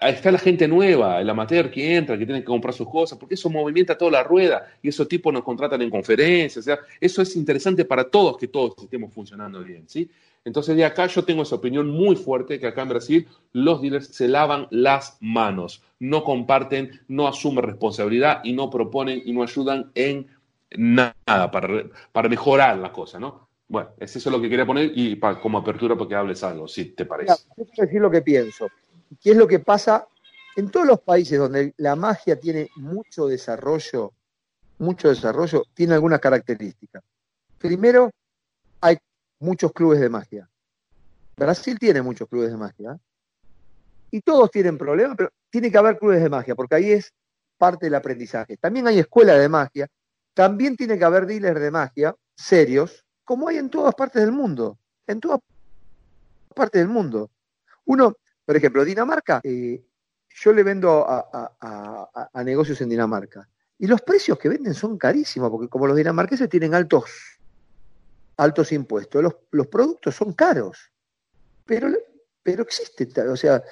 ahí 0.00 0.14
está 0.14 0.30
la 0.30 0.38
gente 0.38 0.68
nueva, 0.68 1.20
el 1.20 1.28
amateur 1.28 1.70
que 1.70 1.96
entra, 1.96 2.16
que 2.16 2.24
tiene 2.24 2.40
que 2.40 2.46
comprar 2.46 2.72
sus 2.72 2.88
cosas, 2.88 3.18
porque 3.18 3.34
eso 3.34 3.50
movimienta 3.50 3.98
toda 3.98 4.12
la 4.12 4.22
rueda 4.22 4.66
y 4.80 4.88
esos 4.88 5.08
tipos 5.08 5.32
nos 5.32 5.42
contratan 5.42 5.82
en 5.82 5.90
conferencias, 5.90 6.58
o 6.58 6.62
sea, 6.62 6.78
eso 7.00 7.22
es 7.22 7.34
interesante 7.36 7.84
para 7.84 8.04
todos 8.04 8.36
que 8.36 8.48
todos 8.48 8.74
estemos 8.82 9.12
funcionando 9.12 9.62
bien, 9.62 9.84
¿sí? 9.88 10.08
Entonces 10.44 10.76
de 10.76 10.84
acá 10.84 11.06
yo 11.06 11.24
tengo 11.24 11.42
esa 11.42 11.56
opinión 11.56 11.88
muy 11.88 12.16
fuerte 12.16 12.58
que 12.58 12.66
acá 12.66 12.82
en 12.82 12.88
Brasil 12.88 13.28
los 13.52 13.80
dealers 13.80 14.08
se 14.08 14.28
lavan 14.28 14.66
las 14.70 15.16
manos, 15.20 15.82
no 16.00 16.24
comparten, 16.24 17.00
no 17.08 17.28
asumen 17.28 17.64
responsabilidad 17.64 18.40
y 18.44 18.52
no 18.52 18.68
proponen 18.70 19.22
y 19.24 19.32
no 19.32 19.42
ayudan 19.42 19.90
en 19.94 20.26
nada 20.76 21.50
para, 21.50 21.84
para 22.10 22.28
mejorar 22.28 22.78
la 22.78 22.92
cosa, 22.92 23.20
¿no? 23.20 23.48
Bueno, 23.68 23.90
es 23.98 24.14
eso 24.14 24.30
lo 24.30 24.40
que 24.40 24.50
quería 24.50 24.66
poner 24.66 24.92
y 24.94 25.18
como 25.40 25.58
apertura 25.58 25.96
porque 25.96 26.14
hables 26.14 26.42
algo, 26.44 26.68
si 26.68 26.86
te 26.86 27.06
parece. 27.06 27.34
quiero 27.54 27.86
decir 27.86 28.00
lo 28.00 28.10
que 28.10 28.20
pienso. 28.20 28.68
¿Qué 29.20 29.30
es 29.30 29.36
lo 29.36 29.46
que 29.46 29.58
pasa 29.58 30.06
en 30.56 30.70
todos 30.70 30.86
los 30.86 31.00
países 31.00 31.38
donde 31.38 31.74
la 31.76 31.96
magia 31.96 32.38
tiene 32.38 32.70
mucho 32.76 33.26
desarrollo? 33.26 34.12
Mucho 34.78 35.08
desarrollo, 35.08 35.64
tiene 35.74 35.94
algunas 35.94 36.20
características. 36.20 37.02
Primero, 37.58 38.10
hay 38.80 38.98
muchos 39.38 39.72
clubes 39.72 40.00
de 40.00 40.08
magia. 40.08 40.48
Brasil 41.36 41.78
tiene 41.78 42.02
muchos 42.02 42.28
clubes 42.28 42.50
de 42.50 42.56
magia. 42.56 42.98
Y 44.10 44.20
todos 44.20 44.50
tienen 44.50 44.76
problemas, 44.76 45.16
pero 45.16 45.30
tiene 45.50 45.70
que 45.70 45.78
haber 45.78 45.98
clubes 45.98 46.22
de 46.22 46.28
magia, 46.28 46.54
porque 46.54 46.74
ahí 46.74 46.92
es 46.92 47.12
parte 47.56 47.86
del 47.86 47.94
aprendizaje. 47.94 48.56
También 48.56 48.86
hay 48.86 48.98
escuelas 48.98 49.38
de 49.38 49.48
magia, 49.48 49.88
también 50.34 50.76
tiene 50.76 50.98
que 50.98 51.04
haber 51.04 51.26
dealers 51.26 51.60
de 51.60 51.70
magia 51.70 52.14
serios, 52.34 53.04
como 53.24 53.48
hay 53.48 53.58
en 53.58 53.70
todas 53.70 53.94
partes 53.94 54.22
del 54.22 54.32
mundo. 54.32 54.78
En 55.06 55.20
todas 55.20 55.40
partes 56.54 56.80
del 56.80 56.88
mundo. 56.88 57.30
Uno, 57.84 58.16
por 58.44 58.56
ejemplo, 58.56 58.84
Dinamarca, 58.84 59.40
eh, 59.44 59.82
yo 60.28 60.52
le 60.52 60.62
vendo 60.62 61.06
a, 61.08 62.42
negocios 62.44 62.80
en 62.80 62.88
Dinamarca. 62.88 63.48
Y 63.78 63.86
los 63.86 64.00
precios 64.00 64.38
que 64.38 64.48
venden 64.48 64.74
son 64.74 64.96
carísimos, 64.96 65.50
porque 65.50 65.68
como 65.68 65.86
los 65.86 65.96
dinamarqueses 65.96 66.48
tienen 66.48 66.74
altos 66.74 67.04
altos 68.36 68.72
impuestos. 68.72 69.22
Los, 69.50 69.66
productos 69.66 70.14
son 70.14 70.32
caros, 70.32 70.90
pero, 71.64 71.88
pero 72.42 72.62
existe, 72.62 73.08
o 73.22 73.36
sea, 73.36 73.62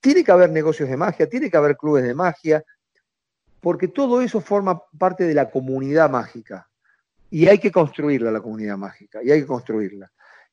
tiene 0.00 0.24
que 0.24 0.32
haber 0.32 0.50
negocios 0.50 0.88
de 0.88 0.96
magia, 0.96 1.28
tiene 1.28 1.50
que 1.50 1.56
haber 1.56 1.76
clubes 1.76 2.04
de 2.04 2.14
magia, 2.14 2.64
porque 3.60 3.88
todo 3.88 4.22
eso 4.22 4.40
forma 4.40 4.80
parte 4.98 5.24
de 5.24 5.34
la 5.34 5.50
comunidad 5.50 6.08
mágica. 6.08 6.68
Y 7.30 7.46
hay 7.46 7.58
que 7.58 7.70
construirla, 7.70 8.30
la 8.30 8.40
comunidad 8.40 8.78
mágica, 8.78 9.22
y 9.22 9.30
hay 9.30 9.40
que 9.40 9.46
construirla. 9.46 10.10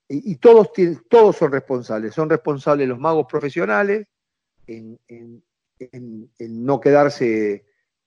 Y, 0.08 0.36
todos, 0.36 0.72
tienen, 0.72 1.02
todos 1.10 1.38
son 1.38 1.52
responsables. 1.52 2.14
Son 2.14 2.30
responsables 2.30 2.88
los 2.88 3.00
magos 3.00 3.26
profesionales 3.28 4.08
en 4.68 5.00
no 6.40 6.80
quedarse 6.80 7.66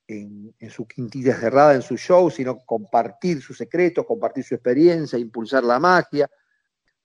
en, 0.08 0.70
su 0.70 0.86
quintilla 0.86 1.36
cerrada, 1.36 1.74
en 1.74 1.82
su 1.82 1.96
show, 1.96 2.30
sino 2.30 2.58
compartir 2.64 3.42
sus 3.42 3.58
secretos, 3.58 4.06
compartir 4.06 4.42
su 4.42 4.54
experiencia, 4.54 5.18
impulsar 5.18 5.62
la 5.62 5.78
magia, 5.78 6.28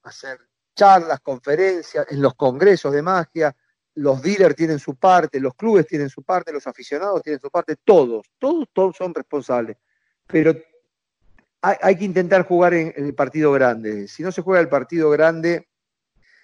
hacer 0.04 0.40
charlas, 0.76 1.20
conferencias, 1.20 2.08
en 2.10 2.22
los 2.22 2.34
congresos 2.36 2.94
de 2.94 3.02
magia, 3.02 3.56
los 3.96 4.22
dealers 4.22 4.56
tienen 4.56 4.80
su 4.80 4.96
parte, 4.96 5.40
los 5.40 5.54
clubes 5.54 5.86
tienen 5.86 6.10
su 6.10 6.24
parte, 6.24 6.52
los 6.52 6.66
aficionados 6.66 7.22
tienen 7.22 7.40
su 7.40 7.52
parte, 7.52 7.76
todos, 7.84 8.26
todos, 8.40 8.68
todos 8.74 8.96
son 8.96 9.14
responsables. 9.14 9.78
Pero 10.26 10.56
hay, 11.64 11.96
que 11.96 12.04
intentar 12.04 12.46
jugar 12.46 12.74
en, 12.74 12.94
el 12.98 13.16
partido 13.16 13.54
grande. 13.54 14.10
Si 14.10 14.22
no 14.22 14.32
se 14.34 14.42
juega 14.42 14.60
el 14.60 14.68
partido 14.68 15.10
grande, 15.10 15.70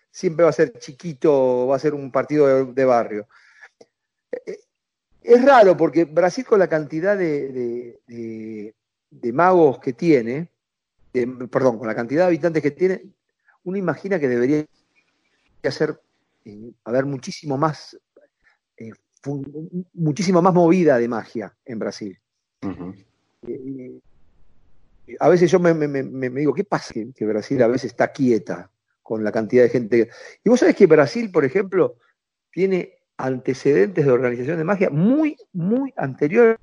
siempre 0.09 0.43
va 0.43 0.49
a 0.49 0.53
ser 0.53 0.71
chiquito, 0.79 1.67
va 1.67 1.75
a 1.75 1.79
ser 1.79 1.93
un 1.93 2.09
partido 2.09 2.65
de 2.65 2.85
barrio. 2.85 3.27
Eh, 4.31 4.59
es 5.21 5.43
raro 5.43 5.75
porque 5.75 6.05
Brasil 6.05 6.45
con 6.45 6.59
la 6.59 6.69
cantidad 6.69 7.17
de, 7.17 8.73
magos 9.33 9.79
que 9.79 9.91
tiene, 9.91 10.49
perdón, 11.51 11.77
con 11.77 11.87
la 11.87 11.95
cantidad 11.95 12.21
de 12.21 12.27
habitantes 12.27 12.63
que 12.63 12.71
tiene, 12.71 13.03
uno 13.65 13.77
imagina 13.77 14.19
que 14.19 14.29
debería 14.29 14.65
hacer, 15.63 15.99
eh, 16.45 16.71
haber 16.85 17.05
muchísimo 17.05 17.57
más, 17.57 17.99
eh, 18.77 18.93
muchísima 19.93 20.41
más 20.41 20.53
movida 20.53 20.97
de 20.97 21.09
magia 21.09 21.53
en 21.65 21.77
Brasil. 21.77 22.17
Eh, 23.47 23.99
a 25.19 25.29
veces 25.29 25.51
yo 25.51 25.59
me, 25.59 25.73
digo, 26.29 26.53
¿qué 26.53 26.63
pasa 26.63 26.93
que, 26.93 27.25
Brasil 27.25 27.61
a 27.63 27.67
veces 27.67 27.91
está 27.91 28.11
quieta 28.11 28.71
con 29.01 29.23
la 29.23 29.31
cantidad 29.31 29.63
de 29.63 29.69
gente? 29.69 30.09
Y 30.43 30.49
vos 30.49 30.59
sabés 30.59 30.75
que 30.75 30.85
Brasil, 30.85 31.31
por 31.31 31.45
ejemplo, 31.45 31.97
tiene 32.51 32.99
antecedentes 33.17 34.05
de 34.05 34.11
organización 34.11 34.57
de 34.57 34.63
magia 34.63 34.89
muy, 34.89 35.35
muy 35.53 35.93
anteriores 35.97 36.57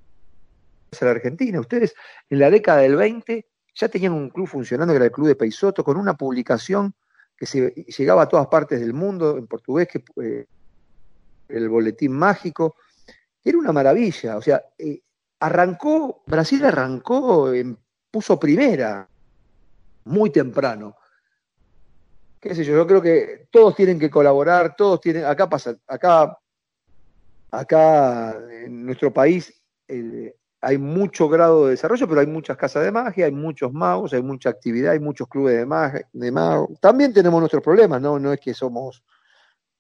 a 1.01 1.05
la 1.05 1.11
Argentina. 1.11 1.61
Ustedes 1.61 1.95
en 2.31 2.39
la 2.39 2.51
década 2.51 2.81
del 2.81 2.97
20 2.97 3.47
ya 3.75 3.89
tenían 3.89 4.13
un 4.13 4.31
club 4.31 4.47
funcionando, 4.47 4.93
que 4.93 4.97
era 4.97 5.05
el 5.05 5.13
Club 5.13 5.29
de 5.29 5.37
Peisoto, 5.37 5.85
con 5.85 5.99
una 5.99 6.15
publicación 6.15 6.95
que 7.37 7.45
se, 7.45 7.71
llegaba 7.71 8.23
a 8.23 8.29
todas 8.29 8.47
partes 8.47 8.81
del 8.81 8.95
mundo, 8.95 9.37
en 9.37 9.47
portugués, 9.47 9.89
que 9.89 10.03
eh, 10.23 10.47
el 11.49 11.69
Boletín 11.69 12.13
Mágico. 12.13 12.77
Era 13.45 13.59
una 13.59 13.73
maravilla. 13.73 14.39
O 14.39 14.43
sea, 14.43 14.65
eh, 14.79 15.01
arrancó, 15.41 16.23
Brasil 16.27 16.65
arrancó, 16.65 17.53
puso 18.11 18.39
primera, 18.39 19.09
muy 20.05 20.31
temprano 20.31 20.97
qué 22.41 22.55
sé 22.55 22.63
yo, 22.63 22.75
yo 22.75 22.87
creo 22.87 23.03
que 23.03 23.49
todos 23.51 23.75
tienen 23.75 23.99
que 23.99 24.09
colaborar, 24.09 24.77
todos 24.77 25.01
tienen, 25.01 25.25
acá 25.25 25.49
pasa, 25.49 25.75
acá 25.89 26.39
Acá 27.51 28.37
en 28.51 28.85
nuestro 28.85 29.13
país 29.13 29.53
hay 30.61 30.79
mucho 30.79 31.29
grado 31.29 31.67
de 31.67 31.71
desarrollo, 31.73 32.09
pero 32.09 32.21
hay 32.21 32.27
muchas 32.27 32.57
casas 32.57 32.85
de 32.85 32.91
magia, 32.91 33.27
hay 33.27 33.33
muchos 33.33 33.73
magos, 33.73 34.13
hay 34.13 34.23
mucha 34.23 34.51
actividad, 34.51 34.93
hay 34.93 34.99
muchos 34.99 35.29
clubes 35.29 35.57
de, 35.57 35.67
magia, 35.67 36.09
de 36.13 36.33
magos. 36.33 36.79
También 36.81 37.13
tenemos 37.13 37.39
nuestros 37.41 37.63
problemas, 37.63 38.01
¿no? 38.01 38.19
No 38.19 38.33
es 38.33 38.41
que 38.41 38.53
somos 38.53 39.05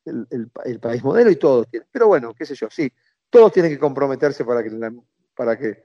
el, 0.05 0.49
país 0.81 1.03
modelo 1.03 1.31
y 1.31 1.37
todos 1.37 1.69
tienen. 1.69 1.89
Pero 1.91 2.07
bueno, 2.07 2.35
qué 2.35 2.47
sé 2.47 2.55
yo, 2.55 2.69
sí, 2.71 2.91
todos 3.29 3.53
tienen 3.53 3.73
que 3.73 3.79
comprometerse 3.79 4.45
para 4.45 4.63
que 4.63 4.71
para 5.35 5.59
que 5.59 5.83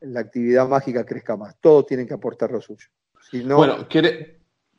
la 0.00 0.20
actividad 0.20 0.68
mágica 0.68 1.04
crezca 1.04 1.36
más. 1.36 1.56
Todos 1.60 1.86
tienen 1.86 2.06
que 2.06 2.14
aportar 2.14 2.50
lo 2.50 2.60
suyo. 2.60 2.88
bueno, 3.32 3.86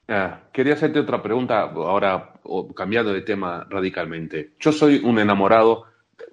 ah, 0.07 0.41
quería 0.51 0.73
hacerte 0.73 0.99
otra 0.99 1.21
pregunta, 1.21 1.61
ahora 1.61 2.33
cambiando 2.75 3.13
de 3.13 3.21
tema 3.21 3.65
radicalmente. 3.69 4.53
Yo 4.59 4.71
soy 4.71 5.01
un 5.03 5.19
enamorado 5.19 5.85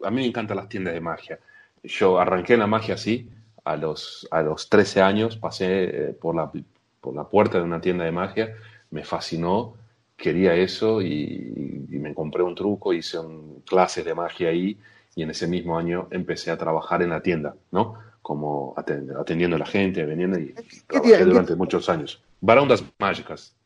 a 0.04 0.10
mí 0.10 0.20
me 0.22 0.26
encantan 0.26 0.56
las 0.56 0.68
tiendas 0.68 0.94
de 0.94 1.00
magia. 1.00 1.38
Yo 1.82 2.18
arranqué 2.18 2.54
en 2.54 2.60
la 2.60 2.66
magia 2.66 2.94
así, 2.94 3.30
a 3.64 3.76
los, 3.76 4.26
a 4.30 4.42
los 4.42 4.68
13 4.68 5.02
años 5.02 5.36
pasé 5.36 5.84
eh, 5.84 6.12
por, 6.12 6.34
la, 6.34 6.50
por 7.00 7.14
la 7.14 7.24
puerta 7.24 7.58
de 7.58 7.64
una 7.64 7.80
tienda 7.80 8.04
de 8.04 8.12
magia, 8.12 8.54
me 8.90 9.04
fascinó, 9.04 9.74
quería 10.16 10.54
eso 10.54 11.02
y, 11.02 11.86
me 11.90 12.14
compré 12.14 12.42
un 12.42 12.54
truco, 12.54 12.92
hice 12.92 13.18
clases 13.66 14.04
de 14.04 14.14
magia 14.14 14.48
ahí 14.50 14.78
y 15.14 15.22
en 15.22 15.30
ese 15.30 15.46
mismo 15.46 15.76
año 15.76 16.06
empecé 16.10 16.50
a 16.50 16.56
trabajar 16.56 17.02
en 17.02 17.10
la 17.10 17.20
tienda, 17.20 17.54
¿no? 17.72 17.98
Como 18.28 18.74
atendiendo 18.76 19.56
a 19.56 19.58
la 19.58 19.64
gente, 19.64 20.04
vendiendo 20.04 20.38
y 20.38 20.54
trabajé 20.86 21.24
durante 21.24 21.56
muchos 21.56 21.88
años. 21.88 22.22
Barondas 22.42 22.84
mágicas. 22.98 23.56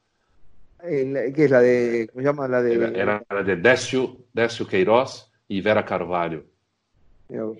¿Qué 0.80 1.32
es 1.34 1.50
la 1.50 1.58
de, 1.58 2.08
cómo 2.12 2.22
se 2.22 2.28
llama? 2.28 2.46
La 2.46 2.62
de... 2.62 2.74
Era, 2.96 3.24
la 3.28 3.42
de 3.42 3.56
Décio, 3.56 4.18
Décio 4.32 4.64
Queiroz 4.64 5.28
e 5.48 5.60
Vera 5.60 5.84
Carvalho. 5.84 6.44
Eu... 7.28 7.56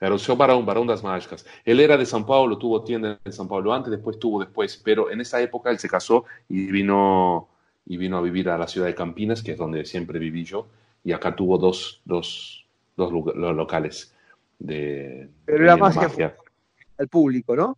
Era 0.00 0.12
o 0.12 0.18
seu 0.18 0.34
Barão, 0.34 0.64
Barão 0.64 0.84
das 0.84 1.02
Mágicas. 1.02 1.46
Ele 1.64 1.84
era 1.84 1.96
de 1.96 2.04
São 2.04 2.24
Paulo, 2.24 2.56
tuvo 2.56 2.82
tienda 2.82 3.20
en 3.24 3.30
São 3.30 3.46
Paulo 3.46 3.72
antes, 3.72 3.88
después 3.88 4.18
tuvo 4.18 4.40
después, 4.40 4.76
pero 4.76 5.08
en 5.08 5.20
esa 5.20 5.40
época 5.40 5.70
él 5.70 5.78
se 5.78 5.88
casó 5.88 6.24
y 6.48 6.66
vino, 6.66 7.46
y 7.86 7.96
vino 7.96 8.18
a 8.18 8.22
vivir 8.22 8.48
a 8.48 8.58
la 8.58 8.66
ciudad 8.66 8.88
de 8.88 8.94
Campinas, 8.96 9.40
que 9.40 9.52
es 9.52 9.56
donde 9.56 9.84
siempre 9.84 10.18
viví 10.18 10.42
yo, 10.42 10.66
y 11.04 11.12
acá 11.12 11.36
tuvo 11.36 11.58
dos, 11.58 12.02
dos, 12.04 12.66
dos 12.96 13.12
locales 13.12 14.15
de, 14.58 15.30
Pero 15.44 15.64
era 15.64 15.76
magia, 15.76 16.36
al 16.98 17.08
público, 17.08 17.54
¿no? 17.54 17.76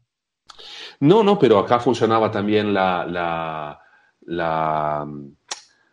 No, 1.01 1.23
no, 1.23 1.39
pero 1.39 1.59
acá 1.59 1.79
funcionaba 1.79 2.31
también 2.31 2.75
la, 2.75 3.07
la, 3.07 3.81
la, 4.23 5.07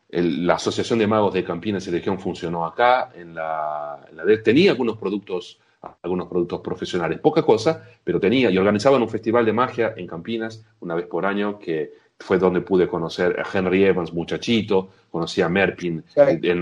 la 0.09 0.53
Asociación 0.53 0.99
de 0.99 1.07
Magos 1.07 1.33
de 1.33 1.43
Campinas 1.43 1.85
y 1.87 1.91
Región 1.91 2.19
funcionó 2.19 2.65
acá, 2.65 3.11
en 3.13 3.35
la, 3.35 4.05
en 4.09 4.17
la 4.17 4.43
tenía 4.43 4.71
algunos 4.71 4.97
productos 4.97 5.59
algunos 6.01 6.27
productos 6.27 6.61
profesionales, 6.61 7.19
poca 7.19 7.43
cosa, 7.43 7.83
pero 8.03 8.19
tenía. 8.19 8.49
Y 8.49 8.57
organizaban 8.57 9.01
un 9.01 9.09
festival 9.09 9.45
de 9.45 9.53
magia 9.53 9.93
en 9.95 10.07
Campinas 10.07 10.65
una 10.79 10.95
vez 10.95 11.07
por 11.07 11.25
año 11.25 11.59
que 11.59 11.93
fue 12.17 12.37
donde 12.37 12.61
pude 12.61 12.87
conocer 12.87 13.39
a 13.39 13.57
Henry 13.57 13.83
Evans, 13.83 14.13
muchachito, 14.13 14.89
conocí 15.11 15.41
a 15.41 15.49
Merpin 15.49 16.03
en, 16.15 16.59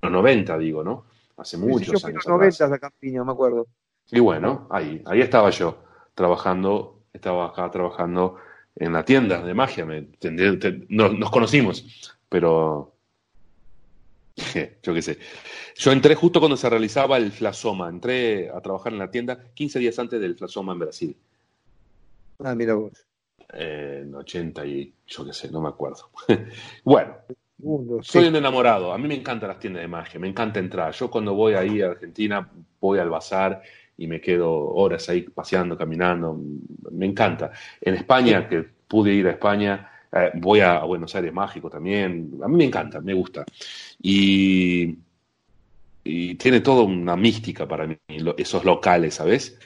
los 0.00 0.12
90, 0.12 0.58
digo, 0.58 0.82
¿no? 0.82 1.05
Hace 1.36 1.58
muchos 1.58 2.04
años. 2.04 2.24
En 2.26 2.32
los 2.32 2.54
90 2.56 2.64
a 2.64 2.78
Campinas, 2.78 3.26
me 3.26 3.32
acuerdo. 3.32 3.66
Y 4.10 4.20
bueno, 4.20 4.66
ahí, 4.70 5.02
ahí 5.04 5.20
estaba 5.20 5.50
yo, 5.50 5.78
trabajando, 6.14 7.02
estaba 7.12 7.46
acá 7.46 7.70
trabajando 7.70 8.36
en 8.76 8.92
la 8.92 9.04
tienda 9.04 9.42
de 9.42 9.54
magia, 9.54 9.84
me, 9.84 10.08
nos 10.88 11.30
conocimos, 11.30 12.14
pero 12.28 12.96
yo 14.36 14.94
qué 14.94 15.02
sé. 15.02 15.18
Yo 15.76 15.92
entré 15.92 16.14
justo 16.14 16.40
cuando 16.40 16.56
se 16.56 16.68
realizaba 16.68 17.16
el 17.16 17.32
flasoma. 17.32 17.88
Entré 17.88 18.50
a 18.50 18.60
trabajar 18.60 18.92
en 18.92 18.98
la 18.98 19.10
tienda 19.10 19.50
15 19.54 19.78
días 19.78 19.98
antes 19.98 20.20
del 20.20 20.36
flasoma 20.36 20.72
en 20.72 20.78
Brasil. 20.78 21.16
Ah, 22.44 22.54
mira 22.54 22.74
vos. 22.74 22.92
en 23.52 24.14
80 24.14 24.66
y 24.66 24.92
yo 25.06 25.24
qué 25.24 25.32
sé, 25.32 25.50
no 25.50 25.60
me 25.62 25.68
acuerdo. 25.68 26.10
bueno, 26.84 27.16
soy 28.02 28.26
un 28.26 28.36
enamorado. 28.36 28.92
A 28.92 28.98
mí 28.98 29.08
me 29.08 29.14
encantan 29.14 29.48
las 29.48 29.58
tiendas 29.58 29.82
de 29.82 29.88
magia, 29.88 30.20
me 30.20 30.28
encanta 30.28 30.60
entrar. 30.60 30.92
Yo 30.92 31.10
cuando 31.10 31.34
voy 31.34 31.54
ahí 31.54 31.80
a 31.82 31.90
Argentina 31.90 32.48
voy 32.80 32.98
al 32.98 33.10
bazar 33.10 33.62
y 33.96 34.06
me 34.06 34.20
quedo 34.20 34.52
horas 34.52 35.08
ahí 35.08 35.22
paseando, 35.22 35.76
caminando. 35.76 36.38
Me 36.90 37.06
encanta. 37.06 37.52
En 37.80 37.94
España, 37.94 38.48
que 38.48 38.62
pude 38.86 39.12
ir 39.12 39.26
a 39.26 39.30
España, 39.30 39.90
eh, 40.12 40.30
voy 40.34 40.60
a, 40.60 40.80
Buenos 40.80 41.14
Aires 41.14 41.32
Mágico 41.32 41.70
también. 41.70 42.32
A 42.42 42.48
mí 42.48 42.56
me 42.56 42.64
encanta, 42.64 43.00
me 43.00 43.14
gusta. 43.14 43.44
Y, 44.02 44.96
y 46.04 46.34
tiene 46.34 46.60
toda 46.60 46.82
una 46.82 47.16
mística 47.16 47.66
para 47.66 47.86
mí, 47.86 47.96
esos 48.36 48.64
locales, 48.64 49.14
¿sabes? 49.14 49.58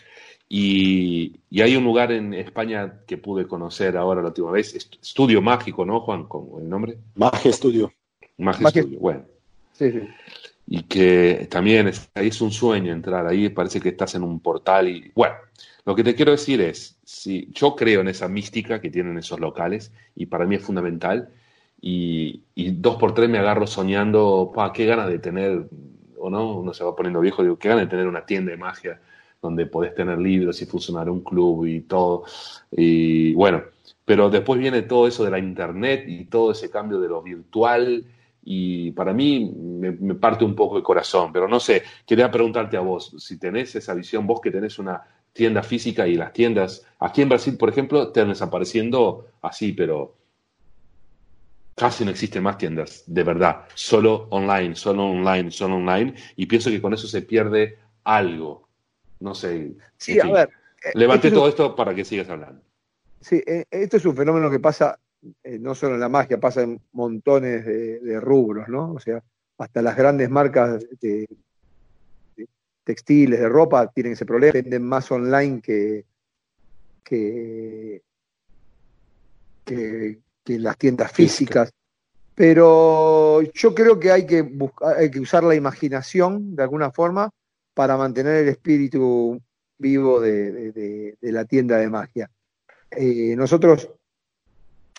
Y, 0.52 1.36
y, 1.48 1.60
hay 1.60 1.76
un 1.76 1.84
lugar 1.84 2.10
en 2.10 2.34
España 2.34 3.02
que 3.06 3.16
pude 3.16 3.46
conocer 3.46 3.96
ahora 3.96 4.20
la 4.20 4.28
última 4.28 4.50
vez, 4.50 4.74
Estudio 4.74 5.40
Mágico, 5.40 5.86
¿no, 5.86 6.00
Juan? 6.00 6.24
¿Con 6.24 6.60
el 6.60 6.68
nombre? 6.68 6.98
Magia 7.14 7.52
Estudio. 7.52 7.92
Magia 8.36 8.66
Estudio, 8.66 8.98
bueno. 8.98 9.22
Sí, 9.70 9.92
sí. 9.92 10.00
Y 10.66 10.82
que 10.82 11.46
también 11.48 11.86
es, 11.86 12.10
ahí 12.14 12.28
es 12.28 12.40
un 12.40 12.50
sueño 12.50 12.92
entrar, 12.92 13.28
ahí 13.28 13.48
parece 13.50 13.80
que 13.80 13.90
estás 13.90 14.16
en 14.16 14.24
un 14.24 14.40
portal 14.40 14.88
y, 14.88 15.12
bueno, 15.14 15.36
lo 15.84 15.94
que 15.94 16.02
te 16.02 16.16
quiero 16.16 16.32
decir 16.32 16.60
es, 16.60 16.98
si 17.04 17.48
yo 17.52 17.76
creo 17.76 18.00
en 18.00 18.08
esa 18.08 18.26
mística 18.26 18.80
que 18.80 18.90
tienen 18.90 19.18
esos 19.18 19.38
locales 19.38 19.92
y 20.16 20.26
para 20.26 20.46
mí 20.46 20.56
es 20.56 20.62
fundamental 20.62 21.28
y, 21.80 22.42
dos 22.56 22.96
por 22.96 23.14
tres 23.14 23.30
me 23.30 23.38
agarro 23.38 23.68
soñando, 23.68 24.50
pa, 24.52 24.72
qué 24.72 24.84
ganas 24.84 25.08
de 25.08 25.20
tener, 25.20 25.68
o 26.18 26.28
no, 26.28 26.58
uno 26.58 26.74
se 26.74 26.82
va 26.82 26.96
poniendo 26.96 27.20
viejo, 27.20 27.44
digo, 27.44 27.56
qué 27.56 27.68
ganas 27.68 27.84
de 27.84 27.90
tener 27.90 28.08
una 28.08 28.26
tienda 28.26 28.50
de 28.50 28.56
magia 28.56 29.00
donde 29.42 29.66
podés 29.66 29.94
tener 29.94 30.18
libros 30.18 30.60
y 30.62 30.66
funcionar 30.66 31.08
un 31.08 31.20
club 31.20 31.66
y 31.66 31.80
todo. 31.82 32.24
Y 32.70 33.32
bueno, 33.34 33.62
pero 34.04 34.28
después 34.28 34.60
viene 34.60 34.82
todo 34.82 35.06
eso 35.06 35.24
de 35.24 35.30
la 35.30 35.38
internet 35.38 36.04
y 36.06 36.24
todo 36.24 36.52
ese 36.52 36.70
cambio 36.70 37.00
de 37.00 37.08
lo 37.08 37.22
virtual 37.22 38.04
y 38.42 38.90
para 38.92 39.12
mí 39.12 39.52
me, 39.54 40.14
parte 40.14 40.44
un 40.44 40.54
poco 40.54 40.76
el 40.76 40.82
corazón, 40.82 41.32
pero 41.32 41.46
no 41.46 41.60
sé, 41.60 41.82
quería 42.06 42.30
preguntarte 42.30 42.76
a 42.76 42.80
vos, 42.80 43.14
si 43.18 43.38
tenés 43.38 43.74
esa 43.76 43.94
visión, 43.94 44.26
vos 44.26 44.40
que 44.40 44.50
tenés 44.50 44.78
una 44.78 45.02
tienda 45.32 45.62
física 45.62 46.06
y 46.08 46.16
las 46.16 46.32
tiendas, 46.32 46.86
aquí 46.98 47.22
en 47.22 47.28
Brasil, 47.28 47.56
por 47.56 47.68
ejemplo, 47.68 48.02
están 48.04 48.28
desapareciendo 48.28 49.26
así, 49.42 49.72
pero 49.72 50.16
casi 51.76 52.04
no 52.04 52.10
existen 52.10 52.42
más 52.42 52.58
tiendas, 52.58 53.04
de 53.06 53.22
verdad, 53.22 53.64
solo 53.74 54.26
online, 54.30 54.74
solo 54.74 55.04
online, 55.04 55.50
solo 55.50 55.76
online, 55.76 56.14
y 56.36 56.46
pienso 56.46 56.70
que 56.70 56.80
con 56.80 56.92
eso 56.92 57.06
se 57.06 57.22
pierde 57.22 57.78
algo. 58.04 58.69
No 59.20 59.34
sé. 59.34 59.76
Sí, 59.96 60.18
a 60.18 60.26
ver. 60.26 60.50
Eh, 60.82 60.92
Levanté 60.94 61.30
todo 61.30 61.48
esto 61.48 61.76
para 61.76 61.94
que 61.94 62.04
sigas 62.04 62.28
hablando. 62.28 62.62
Sí, 63.20 63.42
eh, 63.46 63.66
esto 63.70 63.98
es 63.98 64.04
un 64.06 64.16
fenómeno 64.16 64.50
que 64.50 64.58
pasa 64.58 64.98
eh, 65.42 65.58
no 65.58 65.74
solo 65.74 65.94
en 65.94 66.00
la 66.00 66.08
magia, 66.08 66.40
pasa 66.40 66.62
en 66.62 66.80
montones 66.92 67.64
de, 67.64 68.20
rubros, 68.20 68.68
¿no? 68.68 68.94
O 68.94 68.98
sea, 68.98 69.22
hasta 69.58 69.82
las 69.82 69.94
grandes 69.94 70.30
marcas 70.30 70.86
de, 71.00 71.28
textiles, 72.82 73.38
de 73.38 73.48
ropa, 73.48 73.86
tienen 73.92 74.14
ese 74.14 74.24
problema, 74.24 74.54
venden 74.54 74.82
más 74.82 75.10
online 75.10 75.60
que, 75.60 76.06
que, 77.04 78.02
que, 79.64 80.18
las 80.46 80.78
tiendas 80.78 81.12
físicas. 81.12 81.70
Pero 82.34 83.42
yo 83.42 83.74
creo 83.74 84.00
que 84.00 84.10
hay 84.10 84.26
que, 84.26 84.40
buscar, 84.40 84.96
hay 84.96 85.10
que 85.10 85.20
usar 85.20 85.44
la 85.44 85.54
imaginación 85.54 86.56
de 86.56 86.62
alguna 86.62 86.90
forma 86.90 87.30
para 87.74 87.96
mantener 87.96 88.36
el 88.36 88.48
espíritu 88.48 89.40
vivo 89.78 90.20
de, 90.20 91.16
la 91.20 91.44
tienda 91.44 91.78
de 91.78 91.88
magia. 91.88 92.30
Eh, 92.90 93.34
nosotros, 93.36 93.88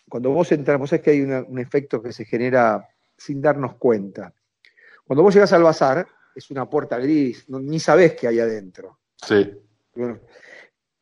cuando 0.10 0.32
vos 0.32 0.52
entramos, 0.52 0.92
es 0.94 1.02
que 1.02 1.12
hay 1.12 1.22
un 1.22 1.60
efecto 1.60 2.02
que 2.02 2.14
se 2.14 2.26
genera 2.26 2.88
sin 3.18 3.42
darnos 3.42 3.76
cuenta. 3.76 4.34
Cuando 5.06 5.24
vos 5.24 5.34
llegas 5.34 5.54
al 5.54 5.64
bazar, 5.64 6.08
es 6.34 6.50
una 6.52 6.70
puerta 6.70 6.98
gris, 6.98 7.46
ni 7.50 7.80
sabés 7.80 8.16
qué 8.16 8.28
hay 8.28 8.40
adentro. 8.40 9.00
Sí. 9.16 9.52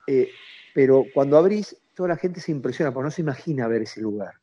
Eh, 0.07 0.29
pero 0.73 1.05
cuando 1.13 1.37
abrís, 1.37 1.77
toda 1.93 2.09
la 2.09 2.17
gente 2.17 2.41
se 2.41 2.51
impresiona, 2.51 2.91
porque 2.91 3.05
no 3.05 3.11
se 3.11 3.21
imagina 3.21 3.67
ver 3.67 3.83
ese 3.83 4.01
lugar. 4.01 4.33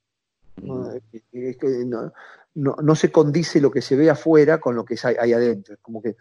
No, 2.55 2.95
se 2.95 3.13
condice 3.13 3.61
lo 3.61 3.71
que 3.71 3.83
se 3.83 3.97
ve 3.97 4.09
afuera 4.09 4.59
con 4.59 4.75
lo 4.75 4.85
que 4.85 4.97
hay, 5.03 5.33
adentro. 5.33 5.75
Es 5.75 5.81
como 5.81 6.01
que 6.01 6.17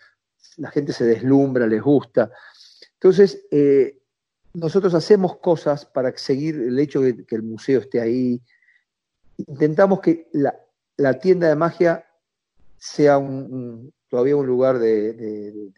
la 0.58 0.72
gente 0.72 0.94
se 0.94 1.06
deslumbra, 1.06 1.68
les 1.68 1.82
gusta. 1.82 2.32
Entonces, 2.94 3.46
eh, 3.52 4.00
nosotros 4.54 4.94
hacemos 4.94 5.38
cosas 5.38 5.86
para 5.86 6.16
seguir 6.18 6.56
el 6.56 6.80
hecho 6.80 7.02
de 7.02 7.26
que 7.26 7.36
el 7.36 7.44
museo 7.44 7.82
esté 7.82 8.02
ahí. 8.02 8.42
Intentamos 9.38 10.00
que 10.00 10.28
la, 10.32 11.20
tienda 11.20 11.50
de 11.50 11.56
magia 11.56 12.06
sea 12.78 13.18
un, 13.18 13.94
todavía 14.08 14.36
un 14.38 14.48
lugar 14.48 14.80
de, 14.80 15.72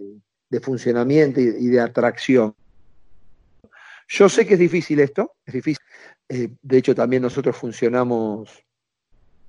funcionamiento 0.61 1.39
y, 1.39 1.67
de 1.67 1.79
atracción. 1.79 2.55
Yo 4.07 4.29
sé 4.29 4.45
que 4.45 4.53
es 4.53 4.59
difícil 4.59 4.99
esto, 4.99 5.33
es 5.45 5.55
difícil. 5.55 5.83
Eh, 6.29 6.49
de 6.61 6.77
hecho, 6.77 6.93
también 6.93 7.23
nosotros 7.23 7.57
funcionamos 7.57 8.63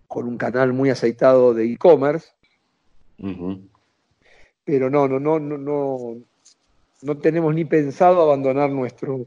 con 0.06 0.26
un 0.26 0.38
canal 0.38 0.72
muy 0.72 0.90
aceitado 0.90 1.52
de 1.52 1.70
e-commerce. 1.70 2.28
Pero 4.68 4.90
no, 4.90 5.08
no, 5.08 5.18
no, 5.18 5.40
no, 5.40 5.56
no, 5.56 6.16
no 7.00 7.16
tenemos 7.16 7.54
ni 7.54 7.64
pensado 7.64 8.20
abandonar 8.20 8.68
nuestro, 8.68 9.24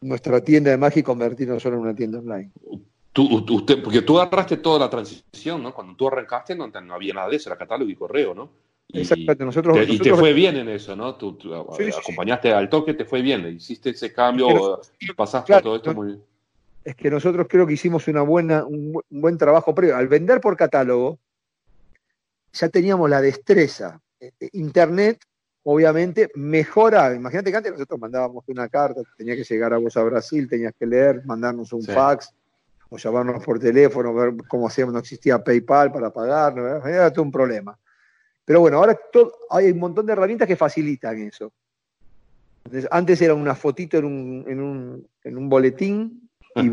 nuestra 0.00 0.40
tienda 0.40 0.70
de 0.70 0.76
magia 0.76 1.00
y 1.00 1.02
convertirnos 1.02 1.60
solo 1.60 1.78
en 1.78 1.82
una 1.82 1.96
tienda 1.96 2.20
online. 2.20 2.52
Tú, 3.12 3.40
usted, 3.50 3.82
porque 3.82 4.02
tú 4.02 4.20
agarraste 4.20 4.58
toda 4.58 4.78
la 4.78 4.88
transición, 4.88 5.64
¿no? 5.64 5.74
Cuando 5.74 5.96
tú 5.96 6.06
arrancaste 6.06 6.54
no, 6.54 6.68
no 6.68 6.94
había 6.94 7.12
nada 7.12 7.28
de 7.28 7.34
eso, 7.34 7.50
era 7.50 7.58
catálogo 7.58 7.90
y 7.90 7.96
correo, 7.96 8.36
¿no? 8.36 8.50
Y, 8.86 9.00
Exactamente, 9.00 9.44
nosotros, 9.44 9.74
te, 9.84 9.92
y 9.92 9.98
te 9.98 10.14
fue 10.14 10.32
bien 10.32 10.54
en 10.58 10.68
eso, 10.68 10.94
¿no? 10.94 11.16
Tú, 11.16 11.36
acompañaste 11.98 12.52
al 12.52 12.68
toque, 12.68 12.94
te 12.94 13.04
fue 13.04 13.20
bien, 13.20 13.44
hiciste 13.48 13.90
ese 13.90 14.12
cambio, 14.12 14.80
pasaste 15.16 15.60
todo 15.60 15.74
esto 15.74 15.92
muy 15.92 16.06
bien. 16.06 16.22
Es 16.84 16.94
que 16.94 17.10
nosotros 17.10 17.48
creo 17.50 17.66
que 17.66 17.72
hicimos 17.72 18.06
una 18.06 18.22
buena, 18.22 18.64
un, 18.64 18.92
buen 19.10 19.38
trabajo 19.38 19.74
previo. 19.74 19.96
Al 19.96 20.06
vender 20.06 20.40
por 20.40 20.56
catálogo, 20.56 21.18
ya 22.52 22.68
teníamos 22.68 23.10
la 23.10 23.20
destreza. 23.20 24.00
Eh, 24.22 24.30
eh, 24.38 24.50
Internet, 24.52 25.24
obviamente, 25.64 26.30
mejora. 26.36 27.12
Imagínate 27.12 27.50
que 27.50 27.56
antes 27.56 27.72
nosotros 27.72 27.98
mandábamos 27.98 28.44
una 28.46 28.68
carta, 28.68 29.00
tenía 29.16 29.34
que 29.34 29.42
llegar 29.42 29.74
a 29.74 29.78
vos 29.78 29.96
a 29.96 30.04
Brasil, 30.04 30.48
tenías 30.48 30.72
que 30.78 30.86
leer, 30.86 31.26
mandarnos 31.26 31.72
un 31.72 31.82
fax 31.82 32.32
o 32.88 32.98
llamarnos 32.98 33.44
por 33.44 33.58
teléfono, 33.58 34.14
ver 34.14 34.34
cómo 34.46 34.68
hacíamos, 34.68 34.92
no 34.92 35.00
existía 35.00 35.42
PayPal 35.42 35.90
para 35.90 36.12
pagar, 36.12 36.56
era 36.86 37.12
todo 37.12 37.24
un 37.24 37.32
problema. 37.32 37.76
Pero 38.44 38.60
bueno, 38.60 38.76
ahora 38.76 38.96
hay 39.50 39.72
un 39.72 39.78
montón 39.78 40.06
de 40.06 40.12
herramientas 40.12 40.46
que 40.46 40.56
facilitan 40.56 41.18
eso. 41.18 41.52
antes 42.90 43.20
era 43.22 43.34
una 43.34 43.56
fotito 43.56 43.98
en 43.98 44.04
un, 44.04 45.08
en 45.24 45.36
un, 45.36 45.48
boletín 45.48 46.28
y, 46.54 46.68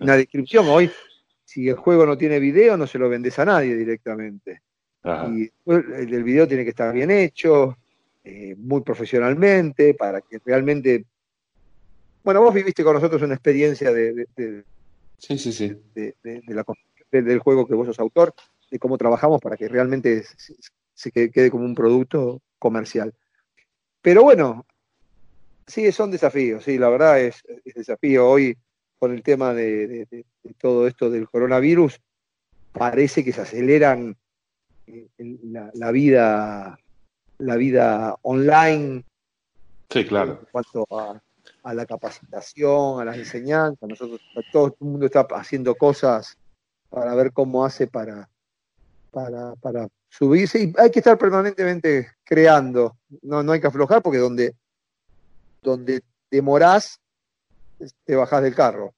una 0.00 0.16
descripción. 0.16 0.66
Hoy, 0.68 0.90
si 1.44 1.68
el 1.68 1.76
juego 1.76 2.06
no 2.06 2.16
tiene 2.16 2.38
video, 2.38 2.78
no 2.78 2.86
se 2.86 2.98
lo 2.98 3.10
vendes 3.10 3.38
a 3.38 3.44
nadie 3.44 3.74
directamente. 3.74 4.62
Y 5.32 5.50
el, 5.66 6.12
el, 6.14 6.24
video 6.24 6.46
tiene 6.46 6.64
que 6.64 6.70
estar 6.70 6.92
bien 6.92 7.10
hecho, 7.10 7.76
eh, 8.24 8.54
muy 8.56 8.82
profesionalmente, 8.82 9.94
para 9.94 10.20
que 10.20 10.38
realmente... 10.44 11.04
Bueno, 12.24 12.42
vos 12.42 12.52
viviste 12.52 12.84
con 12.84 12.94
nosotros 12.94 13.22
una 13.22 13.34
experiencia 13.34 13.92
de, 13.92 14.26
Sí, 15.18 15.38
sí, 15.38 15.52
sí. 15.52 15.76
De, 15.94 16.14
la, 16.48 16.64
del 17.10 17.38
juego 17.40 17.66
que 17.66 17.74
vos 17.74 17.86
sos 17.86 17.98
autor, 17.98 18.34
de 18.70 18.78
cómo 18.78 18.98
trabajamos 18.98 19.40
para 19.40 19.56
que 19.56 19.68
realmente 19.68 20.24
se 20.94 21.10
quede, 21.10 21.30
quede 21.30 21.50
como 21.50 21.64
un 21.64 21.74
producto 21.74 22.40
comercial. 22.58 23.14
Pero 24.02 24.22
bueno, 24.22 24.66
sí, 25.66 25.90
son 25.92 26.10
desafíos, 26.10 26.64
sí, 26.64 26.78
la 26.78 26.88
verdad 26.88 27.20
es, 27.20 27.42
es 27.64 27.74
desafío. 27.74 28.28
Hoy, 28.28 28.56
con 28.98 29.12
el 29.12 29.22
tema 29.22 29.54
de, 29.54 29.86
de- 29.86 30.06
de- 30.10 30.24
de 30.42 30.54
todo 30.54 30.86
esto 30.86 31.10
del 31.10 31.28
coronavirus, 31.28 32.00
parece 32.72 33.24
que 33.24 33.32
se 33.32 33.40
aceleran 33.40 34.08
el- 34.08 34.16
la, 35.18 35.70
la 35.74 35.90
vida, 35.90 36.78
la 37.38 37.56
vida 37.56 38.16
online 38.22 39.04
Sí, 39.90 40.04
claro. 40.04 40.38
en 40.40 40.46
cuanto 40.52 40.86
a, 40.90 41.20
a 41.62 41.74
la 41.74 41.86
capacitación, 41.86 43.00
a 43.00 43.04
las 43.04 43.16
enseñanzas. 43.16 43.88
Nosotros, 43.88 44.20
todo 44.52 44.66
el 44.66 44.74
mundo 44.80 45.06
está 45.06 45.26
haciendo 45.30 45.74
cosas 45.74 46.36
para 46.90 47.14
ver 47.14 47.32
cómo 47.32 47.64
hace 47.64 47.86
para, 47.86 48.28
para, 49.10 49.54
para 49.56 49.88
subirse. 50.08 50.62
Y 50.62 50.72
hay 50.78 50.90
que 50.90 50.98
estar 51.00 51.18
permanentemente 51.18 52.12
creando. 52.24 52.96
No, 53.22 53.42
no 53.42 53.52
hay 53.52 53.60
que 53.60 53.66
aflojar 53.66 54.02
porque 54.02 54.18
donde, 54.18 54.54
donde 55.62 56.02
demorás, 56.30 57.00
te 58.04 58.16
bajás 58.16 58.42
del 58.42 58.54
carro. 58.54 58.94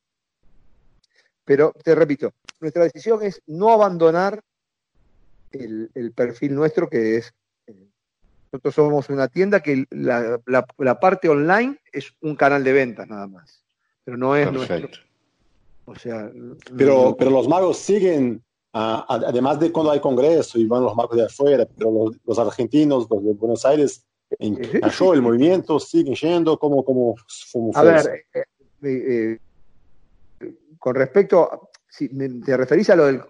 Pero 1.45 1.73
te 1.85 1.95
repito, 1.95 2.33
nuestra 2.61 2.85
decisión 2.85 3.23
es 3.23 3.43
no 3.47 3.73
abandonar 3.73 4.41
el, 5.53 5.91
el 5.95 6.13
perfil 6.13 6.55
nuestro 6.55 6.89
que 6.89 7.17
es 7.17 7.33
eh, 7.67 7.89
nosotros 8.53 8.75
somos 8.75 9.09
una 9.09 9.29
tienda 9.29 9.61
que 9.61 9.85
la, 9.91 10.41
la- 10.47 10.67
la 10.79 11.01
parte 11.01 11.29
online 11.29 11.79
es 11.93 12.13
un 12.21 12.35
canal 12.37 12.65
de 12.65 12.73
ventas 12.73 13.09
nada 13.09 13.27
más, 13.27 13.65
pero 14.05 14.17
no 14.17 14.35
es 14.37 14.51
nuestro. 14.53 14.77
Perfecto. 14.81 14.99
O 15.85 15.95
sea, 15.97 16.31
Pero, 16.77 17.11
no- 17.11 17.17
pero 17.17 17.31
los 17.31 17.49
magos 17.49 17.79
siguen, 17.79 18.43
ah, 18.73 19.05
ad- 19.09 19.25
además 19.25 19.59
de 19.61 19.73
cuando 19.73 19.91
hay 19.93 20.01
congreso 20.01 20.59
y 20.59 20.67
van 20.67 20.83
los 20.85 20.95
magos 20.97 21.17
de 21.17 21.25
afuera, 21.27 21.67
pero 21.77 21.91
los, 21.91 22.17
los 22.25 22.39
argentinos, 22.39 23.07
los 23.11 23.25
de 23.25 23.33
Buenos 23.35 23.65
Aires, 23.65 24.07
en 24.39 24.57
Sí, 24.57 24.63
sí, 24.73 24.81
cayó 24.81 25.07
sí. 25.07 25.15
el 25.15 25.23
movimiento, 25.23 25.81
siguen 25.81 26.15
yendo, 26.15 26.57
como, 26.59 26.85
como, 26.85 27.17
a 27.75 27.83
ver, 27.83 28.25
eh, 28.35 28.45
eh, 28.83 29.39
eh, 30.43 30.55
con 30.79 30.95
respecto, 30.95 31.43
a- 31.53 31.61
si 31.89 32.09
me- 32.11 32.29
te 32.45 32.57
referís 32.57 32.89
a 32.91 32.97
lo 32.97 33.07
del, 33.07 33.21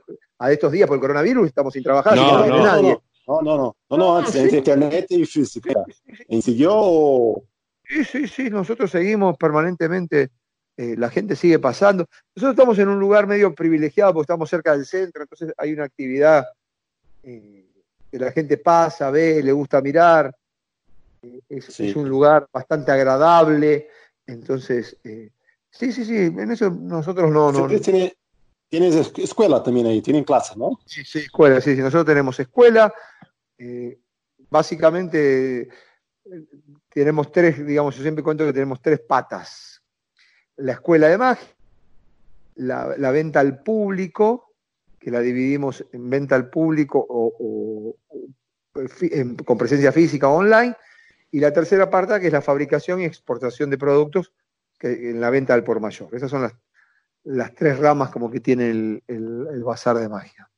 a 0.41 0.51
estos 0.51 0.73
días 0.73 0.89
por 0.89 0.97
el 0.97 1.01
coronavirus, 1.03 1.49
estamos 1.49 1.73
sin 1.75 1.83
trabajar, 1.83 2.17
No, 2.17 2.47
no, 2.47 2.47
no, 2.47 2.65
nadie. 2.65 2.99
no, 3.29 3.43
no, 3.43 3.57
no, 3.57 3.77
no, 3.91 3.97
no, 3.97 4.17
antes, 4.17 4.33
sí. 4.33 4.39
entre 4.41 4.59
internet 4.59 5.07
y 5.11 5.25
física. 5.27 5.85
¿Y 6.29 6.41
siguió? 6.41 7.35
Sí, 7.85 8.05
sí, 8.05 8.27
sí, 8.27 8.51
nosotros 8.51 8.91
seguimos 8.91 9.37
permanentemente, 9.37 10.31
eh, 10.79 10.95
la 10.97 11.11
gente 11.11 11.37
sigue 11.37 11.59
pasando. 11.59 12.07
Nosotros 12.35 12.55
estamos 12.55 12.79
en 12.79 12.89
un 12.89 12.99
lugar 12.99 13.27
medio 13.27 13.55
privilegiado 13.55 14.15
porque 14.15 14.25
estamos 14.25 14.49
cerca 14.49 14.73
del 14.73 14.87
centro, 14.87 15.23
entonces 15.23 15.53
hay 15.59 15.75
una 15.75 15.85
actividad 15.85 16.47
eh, 17.23 17.67
que 18.11 18.19
la 18.19 18.33
gente 18.33 18.57
pasa, 18.57 19.11
ve, 19.11 19.43
le 19.43 19.53
gusta 19.53 19.83
mirar. 19.83 20.35
Eh, 21.23 21.41
es, 21.51 21.67
Sí. 21.67 21.91
es 21.91 21.97
un 21.97 22.09
lugar 22.09 22.49
bastante 22.51 22.91
agradable, 22.93 23.89
entonces, 24.27 24.97
eh, 25.05 25.31
sí, 25.71 25.93
sí, 25.93 26.07
sí, 26.07 26.17
en 26.17 26.51
eso 26.51 26.71
nosotros 26.71 27.31
no... 27.31 27.53
no 27.53 27.69
tienes 28.71 28.95
es- 28.95 29.13
escuela 29.19 29.63
también 29.63 29.87
ahí, 29.87 30.01
tienen 30.01 30.25
clases, 30.25 30.57
¿no? 30.57 30.81
Sí, 30.87 31.05
sí, 31.05 31.19
escuela, 31.19 31.61
sí, 31.61 31.75
sí. 31.75 31.81
Nosotros 31.83 32.07
tenemos 32.07 32.39
escuela. 32.41 32.93
eh, 33.59 33.99
básicamente 34.49 35.63
eh, 35.63 35.69
tenemos 36.89 37.31
tres, 37.31 37.65
digamos, 37.67 37.95
yo 37.97 38.03
siempre 38.03 38.25
cuento 38.25 38.47
que 38.47 38.53
tenemos 38.53 38.81
tres 38.81 39.01
patas. 39.01 39.83
La 40.57 40.73
escuela 40.73 41.09
de 41.09 41.19
magia, 41.19 41.49
la, 42.55 43.11
venta 43.11 43.41
al 43.41 43.63
público, 43.63 44.55
que 44.99 45.11
la 45.11 45.21
dividimos 45.21 45.85
en 45.93 46.09
venta 46.09 46.37
al 46.37 46.49
público 46.49 47.05
o, 47.09 47.97
con 49.45 49.59
presencia 49.59 49.93
física 49.93 50.29
o 50.29 50.37
online, 50.39 50.75
y 51.31 51.41
la 51.41 51.53
tercera 51.53 51.91
parte, 51.91 52.21
que 52.21 52.27
es 52.27 52.33
la 52.33 52.43
fabricación 52.43 53.01
y 53.01 53.05
exportación 53.05 53.71
de 53.71 53.79
productos 53.79 54.33
que, 54.79 55.11
en 55.11 55.21
la 55.21 55.31
venta 55.31 55.55
al 55.55 55.65
por 55.65 55.81
mayor. 55.81 56.15
Esas 56.15 56.31
son 56.31 56.43
las, 56.43 56.55
las 57.25 57.55
tres 57.55 57.79
ramas 57.79 58.11
como 58.11 58.31
que 58.31 58.41
tiene 58.41 58.71
el, 58.71 59.03
el- 59.07 59.47
el 59.53 59.65
bazar 59.65 59.97
de 59.97 60.09
magia. 60.09 60.49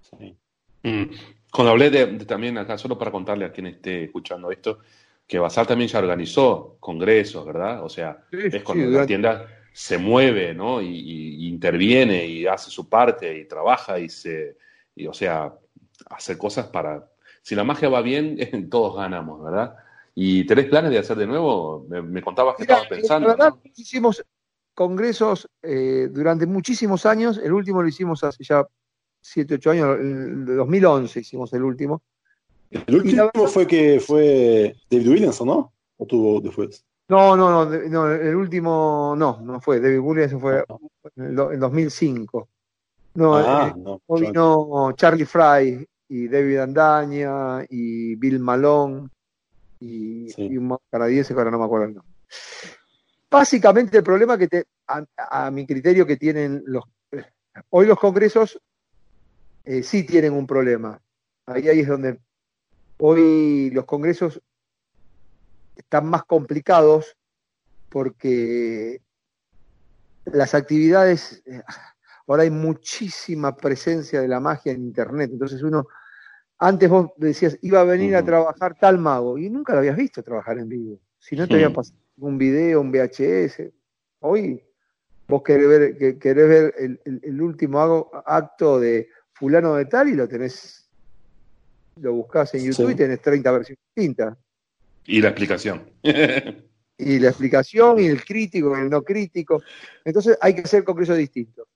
Sí. 0.00 0.36
Mm. 0.82 1.04
Cuando 1.52 1.72
hablé 1.72 1.90
de, 1.90 2.06
de 2.06 2.24
también 2.24 2.56
acá, 2.58 2.78
solo 2.78 2.96
para 2.98 3.10
contarle 3.10 3.44
a 3.44 3.52
quien 3.52 3.66
esté 3.66 4.04
escuchando 4.04 4.50
esto, 4.50 4.78
que 5.26 5.38
Basar 5.38 5.66
también 5.66 5.88
ya 5.88 5.98
organizó 5.98 6.76
congresos, 6.80 7.44
¿verdad? 7.46 7.84
O 7.84 7.88
sea, 7.88 8.24
Sí, 8.30 8.38
es 8.38 8.52
sí, 8.52 8.60
cuando 8.60 8.86
la 8.86 9.06
tienda 9.06 9.46
se 9.72 9.96
mueve, 9.98 10.54
¿no? 10.54 10.80
Y, 10.82 10.88
y- 10.88 11.44
y 11.44 11.48
interviene 11.48 12.26
y 12.26 12.46
hace 12.46 12.70
su 12.70 12.88
parte 12.88 13.38
y 13.38 13.44
trabaja 13.46 13.98
y 13.98 14.08
se, 14.08 14.56
y, 14.94 15.06
o 15.06 15.12
sea, 15.14 15.52
hace 16.10 16.36
cosas 16.36 16.66
para... 16.66 17.06
Si 17.42 17.54
la 17.54 17.64
magia 17.64 17.88
va 17.88 18.02
bien, 18.02 18.36
todos 18.70 18.96
ganamos, 18.96 19.42
¿verdad? 19.42 19.76
¿Y 20.14 20.44
tenés 20.44 20.66
planes 20.66 20.90
de 20.90 20.98
hacer 20.98 21.16
de 21.16 21.26
nuevo? 21.26 21.86
Me, 21.88 22.02
me 22.02 22.20
contabas 22.22 22.56
que 22.56 22.62
Mira, 22.62 22.74
estabas 22.74 22.88
pensando, 22.88 23.28
la 23.28 23.34
verdad, 23.34 23.50
¿no? 23.54 23.70
hicimos 23.76 24.24
congresos 24.74 25.48
eh, 25.62 26.08
durante 26.10 26.46
muchísimos 26.46 27.06
años. 27.06 27.38
El 27.42 27.52
último 27.52 27.82
lo 27.82 27.88
hicimos 27.88 28.22
hace 28.24 28.42
ya 28.44 28.66
7, 29.20 29.54
8 29.54 29.70
años, 29.70 29.98
en 30.00 30.44
2011 30.44 31.20
hicimos 31.20 31.52
el 31.52 31.62
último. 31.62 32.02
El 32.70 32.96
último 32.96 33.30
verdad- 33.34 33.48
fue 33.48 33.66
que 33.66 34.00
fue 34.00 34.74
David 34.90 35.08
Williamson, 35.08 35.46
¿no? 35.48 35.72
¿O 35.98 36.06
tuvo 36.06 36.40
después? 36.40 36.84
No, 37.08 37.36
no, 37.36 37.66
no, 37.66 38.10
el 38.12 38.34
último 38.34 39.14
no, 39.16 39.40
no 39.42 39.60
fue. 39.60 39.80
David 39.80 39.98
Williams 39.98 40.40
fue 40.40 40.64
en 41.16 41.24
el, 41.24 41.36
do- 41.36 41.52
en 41.52 41.60
2005. 41.60 42.48
No, 43.14 43.36
ah, 43.36 43.74
eh, 43.76 43.78
no. 43.78 44.00
Vino 44.18 44.92
Charlie 44.96 45.26
Fry 45.26 45.86
y 46.08 46.28
David 46.28 46.58
Andaña 46.58 47.62
y 47.68 48.14
Bill 48.16 48.38
Malone 48.38 49.08
y, 49.80 50.30
Sí. 50.30 50.46
y 50.50 50.56
un 50.56 50.78
canadiense 50.90 51.34
que 51.34 51.40
ahora 51.40 51.50
no 51.50 51.58
me 51.58 51.64
acuerdo 51.66 51.86
el 51.86 51.94
nombre. 51.94 52.12
Básicamente 53.32 53.98
el 53.98 54.04
problema 54.04 54.36
que 54.36 54.46
te, 54.46 54.66
a, 54.86 55.04
a 55.16 55.50
mi 55.50 55.66
criterio 55.66 56.06
que 56.06 56.16
tienen 56.16 56.62
los 56.66 56.84
hoy 57.70 57.86
los 57.86 57.98
congresos 57.98 58.60
eh, 59.64 59.82
sí 59.82 60.04
tienen 60.04 60.32
un 60.32 60.46
problema. 60.46 61.00
Ahí, 61.46 61.68
ahí 61.68 61.80
es 61.80 61.88
donde 61.88 62.20
hoy 62.98 63.70
los 63.70 63.84
congresos 63.84 64.40
están 65.76 66.06
más 66.06 66.24
complicados 66.24 67.16
porque 67.88 69.00
las 70.24 70.54
actividades 70.54 71.42
eh, 71.46 71.62
Ahora 72.26 72.44
hay 72.44 72.50
muchísima 72.50 73.56
presencia 73.56 74.20
de 74.20 74.28
la 74.28 74.40
magia 74.40 74.72
en 74.72 74.82
Internet. 74.82 75.30
Entonces 75.32 75.62
uno, 75.62 75.88
antes 76.58 76.88
vos 76.88 77.10
decías, 77.16 77.58
iba 77.62 77.80
a 77.80 77.84
venir 77.84 78.16
a 78.16 78.24
trabajar 78.24 78.76
tal 78.78 78.98
mago 78.98 79.38
y 79.38 79.50
nunca 79.50 79.72
lo 79.72 79.80
habías 79.80 79.96
visto 79.96 80.22
trabajar 80.22 80.58
en 80.58 80.68
vivo. 80.68 81.00
Si 81.18 81.36
no 81.36 81.46
te 81.46 81.54
había 81.54 81.72
pasado 81.72 82.01
un 82.18 82.38
video, 82.38 82.80
un 82.80 82.90
VHS. 82.92 83.70
Hoy 84.20 84.62
vos 85.28 85.42
querés 85.42 85.68
ver, 85.68 85.96
que- 85.96 86.18
querés 86.18 86.48
ver 86.48 86.74
el, 86.78 87.00
el- 87.04 87.20
el 87.22 87.40
último 87.42 88.10
acto 88.26 88.78
de 88.78 89.08
fulano 89.32 89.74
de 89.74 89.86
tal 89.86 90.08
y 90.08 90.14
lo 90.14 90.28
tenés, 90.28 90.88
lo 92.00 92.12
buscás 92.14 92.54
en 92.54 92.64
YouTube 92.64 92.88
Sí. 92.88 92.92
y 92.92 92.96
tenés 92.96 93.20
30 93.20 93.50
versiones 93.52 93.80
distintas. 93.94 94.36
Y 95.06 95.20
la 95.20 95.28
explicación. 95.28 95.82
y 96.98 97.18
la 97.18 97.28
explicación 97.30 97.98
y 97.98 98.06
el 98.06 98.24
crítico 98.24 98.76
y 98.76 98.80
el 98.82 98.90
no 98.90 99.02
crítico. 99.02 99.62
Entonces 100.04 100.38
hay 100.40 100.54
que 100.54 100.60
hacer 100.62 100.84
congresos 100.84 101.16
distintos. 101.16 101.66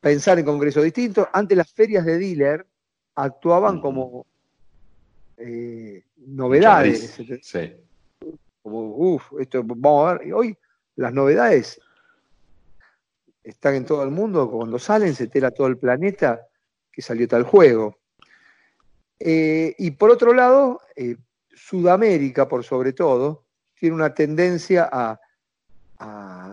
Pensar 0.00 0.38
en 0.38 0.44
congresos 0.44 0.82
distintos. 0.84 1.26
Antes 1.32 1.56
las 1.56 1.70
ferias 1.72 2.04
de 2.06 2.18
dealer 2.18 2.66
actuaban 3.16 3.74
Ujú. 3.76 3.82
como 3.82 4.26
eh, 5.36 6.02
novedades. 6.26 7.18
Sí. 7.42 7.74
Como, 8.64 8.96
uff, 8.96 9.30
esto 9.38 9.62
vamos 9.62 10.08
a 10.08 10.14
ver. 10.14 10.26
Y 10.26 10.32
hoy 10.32 10.58
las 10.96 11.12
novedades 11.12 11.78
están 13.42 13.74
en 13.74 13.84
todo 13.84 14.02
el 14.02 14.10
mundo. 14.10 14.50
Cuando 14.50 14.78
salen 14.78 15.14
se 15.14 15.24
entera 15.24 15.50
todo 15.50 15.66
el 15.66 15.76
planeta 15.76 16.48
que 16.90 17.02
salió 17.02 17.28
tal 17.28 17.42
juego. 17.42 17.98
Eh, 19.20 19.74
y 19.76 19.90
por 19.90 20.10
otro 20.10 20.32
lado, 20.32 20.80
eh, 20.96 21.16
Sudamérica, 21.50 22.48
por 22.48 22.64
sobre 22.64 22.94
todo, 22.94 23.44
tiene 23.78 23.96
una 23.96 24.14
tendencia 24.14 24.88
a, 24.90 25.20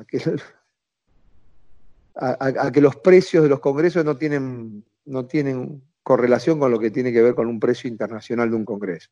que, 0.06 0.20
a 2.16 2.72
que 2.74 2.82
los 2.82 2.98
precios 2.98 3.44
de 3.44 3.50
los 3.50 3.62
congresos 3.62 4.04
no 4.04 4.18
tienen, 4.18 4.84
no 5.06 5.28
tienen 5.28 5.82
correlación 6.04 6.60
con 6.60 6.72
lo 6.72 6.78
que 6.80 6.92
tiene 6.92 7.14
que 7.14 7.22
ver 7.22 7.36
con 7.36 7.48
un 7.48 7.58
precio 7.58 7.90
internacional 7.90 8.50
de 8.50 8.56
un 8.58 8.66
congreso. 8.66 9.10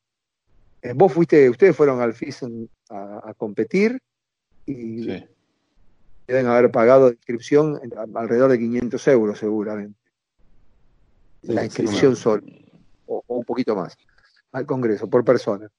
Eh, 0.81 0.93
vos 0.95 1.11
fuiste, 1.11 1.49
ustedes 1.49 1.75
fueron 1.75 2.01
al 2.01 2.13
FISM 2.13 2.65
a, 2.89 3.29
a 3.29 3.33
competir 3.33 3.99
y 4.65 5.03
sí. 5.03 5.25
deben 6.27 6.47
haber 6.47 6.71
pagado 6.71 7.07
de 7.07 7.15
inscripción 7.15 7.79
alrededor 8.15 8.51
de 8.51 8.59
500 8.59 9.07
euros 9.09 9.39
seguramente. 9.39 9.97
Sí, 11.43 11.53
la 11.53 11.61
sí, 11.61 11.65
inscripción 11.67 12.11
no. 12.11 12.15
sola, 12.15 12.43
o, 13.07 13.23
o 13.27 13.35
un 13.37 13.45
poquito 13.45 13.75
más, 13.75 13.97
al 14.51 14.65
Congreso, 14.65 15.09
por 15.09 15.23
persona. 15.25 15.69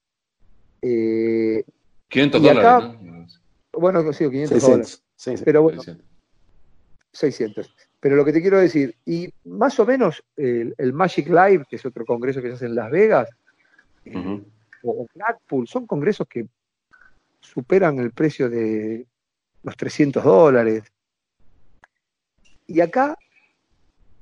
Eh, 0.82 1.64
500 2.08 2.42
Y 2.42 2.48
acá- 2.48 2.80
dólares, 2.80 3.02
¿no? 3.02 3.26
bueno, 3.80 4.12
sí, 4.12 4.28
500 4.28 4.60
dólares, 4.62 4.88
600. 4.88 5.04
Sí, 5.16 5.36
sí. 5.36 5.42
pero 5.44 5.62
bueno, 5.62 5.82
600. 5.82 6.06
600. 7.12 7.74
Pero 8.00 8.16
lo 8.16 8.24
que 8.24 8.32
te 8.32 8.40
quiero 8.40 8.58
decir, 8.58 8.96
y 9.04 9.30
más 9.44 9.78
o 9.78 9.84
menos 9.86 10.22
el, 10.36 10.74
el 10.78 10.92
Magic 10.92 11.28
Live, 11.28 11.66
que 11.68 11.76
es 11.76 11.84
otro 11.84 12.04
congreso 12.06 12.40
que 12.40 12.48
se 12.48 12.54
hace 12.54 12.66
en 12.66 12.74
Las 12.74 12.90
Vegas, 12.90 13.28
eh, 14.06 14.42
o 14.82 15.06
Blackpool, 15.14 15.66
son 15.68 15.86
congresos 15.86 16.26
que 16.28 16.46
superan 17.40 17.98
el 17.98 18.12
precio 18.12 18.48
de 18.48 19.06
los 19.62 19.76
300 19.76 20.22
dólares. 20.22 20.84
Y 22.66 22.80
acá 22.80 23.16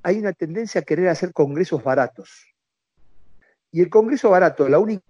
hay 0.02 0.18
una 0.18 0.32
tendencia 0.32 0.80
a 0.80 0.84
querer 0.84 1.08
hacer 1.08 1.32
congresos 1.32 1.82
baratos. 1.82 2.46
Y 3.70 3.82
el 3.82 3.90
congreso 3.90 4.30
barato, 4.30 4.68
la 4.68 4.78
única 4.78 5.02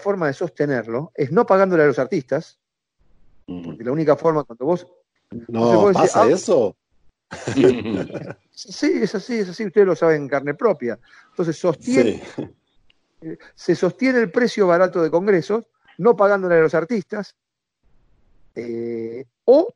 forma 0.00 0.28
de 0.28 0.34
sostenerlo 0.34 1.10
es 1.14 1.32
no 1.32 1.44
pagándole 1.46 1.82
a 1.82 1.86
los 1.86 1.98
artistas, 1.98 2.58
porque 3.46 3.82
la 3.82 3.92
única 3.92 4.16
forma 4.16 4.44
cuando 4.44 4.64
vos... 4.64 4.86
No, 5.48 5.92
¿pasa 5.92 6.22
ah, 6.22 6.30
eso? 6.30 6.76
sí, 8.50 8.92
es 9.00 9.14
así, 9.14 9.34
es 9.34 9.48
así, 9.48 9.64
ustedes 9.64 9.86
lo 9.86 9.96
saben 9.96 10.22
en 10.22 10.28
carne 10.28 10.54
propia. 10.54 10.98
Entonces 11.30 11.56
sostiene, 11.56 12.22
se 13.54 13.74
sostiene 13.74 14.20
el 14.20 14.30
precio 14.30 14.66
barato 14.66 15.02
de 15.02 15.10
congresos, 15.10 15.66
no 15.98 16.16
pagándole 16.16 16.56
a 16.56 16.60
los 16.60 16.74
artistas, 16.74 17.36
eh, 18.54 19.24
o 19.44 19.74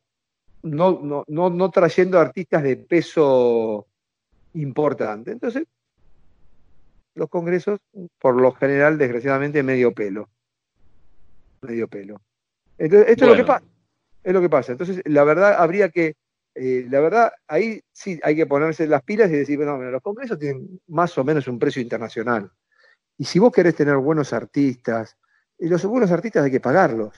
no, 0.63 0.99
no, 1.01 1.23
no, 1.27 1.49
no 1.49 1.71
trayendo 1.71 2.19
artistas 2.19 2.63
de 2.63 2.77
peso 2.77 3.87
importante. 4.53 5.31
Entonces, 5.31 5.65
los 7.13 7.29
congresos, 7.29 7.79
por 8.19 8.39
lo 8.39 8.51
general, 8.53 8.97
desgraciadamente, 8.97 9.63
medio 9.63 9.93
pelo. 9.93 10.29
Medio 11.61 11.87
pelo. 11.87 12.21
Entonces, 12.77 13.09
esto 13.09 13.25
es 13.25 13.31
lo 13.31 13.37
que 13.37 13.45
pasa. 13.45 13.65
Es 14.23 14.33
lo 14.33 14.41
que 14.41 14.49
pasa. 14.49 14.71
Entonces, 14.71 15.01
la 15.05 15.23
verdad, 15.23 15.55
habría 15.57 15.89
que, 15.89 16.15
eh, 16.55 16.85
la 16.89 16.99
verdad, 16.99 17.31
ahí 17.47 17.81
sí 17.93 18.19
hay 18.23 18.35
que 18.35 18.47
ponerse 18.47 18.87
las 18.87 19.03
pilas 19.03 19.29
y 19.29 19.35
decir, 19.35 19.57
bueno, 19.57 19.77
los 19.77 20.01
congresos 20.01 20.39
tienen 20.39 20.81
más 20.87 21.17
o 21.17 21.23
menos 21.23 21.47
un 21.47 21.59
precio 21.59 21.81
internacional. 21.81 22.51
Y 23.17 23.25
si 23.25 23.39
vos 23.39 23.51
querés 23.51 23.75
tener 23.75 23.97
buenos 23.97 24.33
artistas, 24.33 25.17
los 25.57 25.83
buenos 25.85 26.11
artistas 26.11 26.43
hay 26.43 26.51
que 26.51 26.59
pagarlos. 26.59 27.13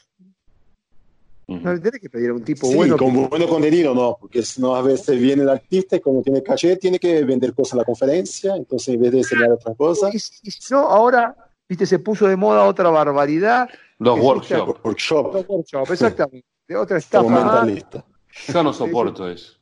No 1.48 1.74
le 1.74 1.80
tenés 1.80 2.02
que 2.02 2.10
pedir 2.10 2.32
a 2.32 2.34
un 2.34 2.44
tipo 2.44 2.68
sí, 2.68 2.76
bueno. 2.76 2.98
con 2.98 3.30
buen 3.30 3.48
contenido, 3.48 3.96
no, 3.96 4.18
porque 4.20 4.44
si 4.44 4.62
no 4.62 4.76
a 4.76 4.82
veces 4.82 5.18
viene 5.18 5.44
el 5.44 5.50
artista 5.50 5.96
y 5.96 6.02
como 6.02 6.22
tiene 6.22 6.44
caché, 6.44 6.76
tiene 6.76 7.00
que 7.00 7.24
vender 7.24 7.54
cosas 7.54 7.74
en 7.74 7.78
la 7.80 7.86
conferencia, 7.86 8.56
entonces 8.58 8.94
en 8.94 9.02
vez 9.02 9.12
de 9.14 9.18
enseñar 9.20 9.52
otras 9.54 9.78
cosas. 9.78 10.14
Y, 10.14 10.20
si 10.20 10.74
no, 10.74 10.80
ahora, 10.80 11.34
viste, 11.70 11.86
se 11.86 12.00
puso 12.00 12.28
de 12.28 12.36
moda 12.36 12.66
otra 12.66 12.90
barbaridad. 12.90 13.70
Los 13.98 14.20
workshops. 14.20 14.84
Workshop. 14.84 15.34
Los 15.34 15.48
workshops, 15.48 15.92
exactamente. 15.92 16.46
De 16.68 16.76
otra 16.76 16.98
estafa. 16.98 17.30
mentalista. 17.30 18.06
Yo 18.50 18.64
no 18.64 18.74
soporto 18.74 19.30
eso. 19.30 19.54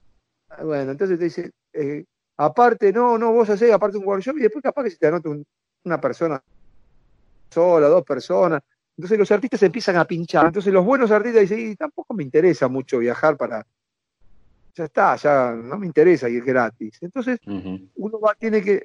Ah, 0.49 0.64
bueno, 0.64 0.91
entonces 0.91 1.20
te 1.20 1.26
dice, 1.26 1.52
eh, 1.72 2.03
aparte, 2.38 2.91
no, 2.91 3.20
no, 3.20 3.32
vos 3.32 3.48
hacés 3.48 3.72
aparte 3.72 3.99
un 3.99 4.07
workshop 4.07 4.38
y 4.40 4.41
después 4.41 4.64
capaz 4.64 4.86
que 4.86 4.90
se 4.90 4.98
te 4.98 5.06
anota 5.06 5.30
una 5.86 6.02
persona 6.02 6.41
sola, 7.49 7.88
dos 7.88 8.03
personas 8.03 8.62
entonces 8.98 9.20
los 9.20 9.32
artistas 9.32 9.62
empiezan 9.64 9.98
a 9.98 10.06
pinchar. 10.06 10.45
Entonces 10.45 10.72
los 10.72 10.86
buenos 10.86 11.12
artistas 11.12 11.41
dicen, 11.41 11.72
y 11.72 11.76
tampoco 11.76 12.14
me 12.14 12.24
interesa 12.24 12.68
mucho 12.68 12.99
viajar 12.99 13.38
para... 13.38 13.66
Ya 14.74 14.86
está, 14.86 15.16
ya 15.16 15.52
no 15.52 15.78
me 15.78 15.86
interesa 15.86 16.28
ir 16.28 16.44
gratis. 16.44 16.98
Entonces 17.02 17.40
uno 17.45 18.20
va, 18.20 18.36
tiene 18.36 18.62
que... 18.62 18.84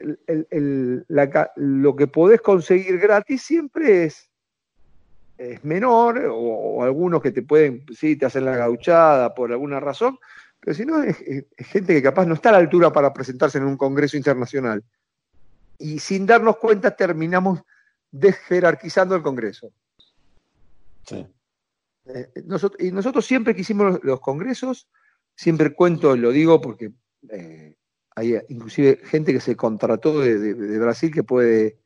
lo 1.56 1.96
que 1.96 2.06
podés 2.06 2.40
conseguir 2.40 2.98
gratis 2.98 3.42
siempre 3.42 4.04
es, 4.04 4.30
es 5.36 5.64
menor, 5.64 6.28
o, 6.30 6.82
algunos 6.82 7.20
que 7.20 7.32
te 7.32 7.42
pueden, 7.42 7.84
sí, 7.92 8.16
te 8.16 8.26
hacen 8.26 8.44
la 8.44 8.56
gauchada 8.56 9.34
por 9.34 9.50
alguna 9.50 9.80
razón, 9.80 10.18
pero 10.60 10.74
si 10.74 10.84
no, 10.84 11.02
es, 11.02 11.16
gente 11.56 11.94
que 11.94 12.02
capaz 12.02 12.26
no 12.26 12.34
está 12.34 12.50
a 12.50 12.52
la 12.52 12.58
altura 12.58 12.92
para 12.92 13.12
presentarse 13.12 13.58
en 13.58 13.64
un 13.64 13.76
congreso 13.76 14.16
internacional. 14.16 14.84
Y 15.80 15.98
sin 15.98 16.26
darnos 16.26 16.58
cuenta 16.58 16.94
terminamos 16.94 17.60
desjerarquizando 18.12 19.16
el 19.16 19.22
Congreso. 19.22 19.72
Eh, 22.06 22.30
nosotros, 22.44 22.80
y 22.80 22.92
nosotros 22.92 23.24
siempre 23.24 23.54
que 23.54 23.62
hicimos 23.62 23.98
los, 24.02 24.20
congresos, 24.20 24.88
siempre 25.34 25.72
cuento, 25.72 26.16
lo 26.16 26.30
digo 26.30 26.60
porque 26.60 26.92
eh, 27.30 27.76
hay 28.14 28.36
inclusive 28.48 29.00
gente 29.04 29.32
que 29.32 29.40
se 29.40 29.56
contrató 29.56 30.20
de, 30.20 30.78
Brasil 30.78 31.10
que 31.12 31.24
puede 31.24 31.78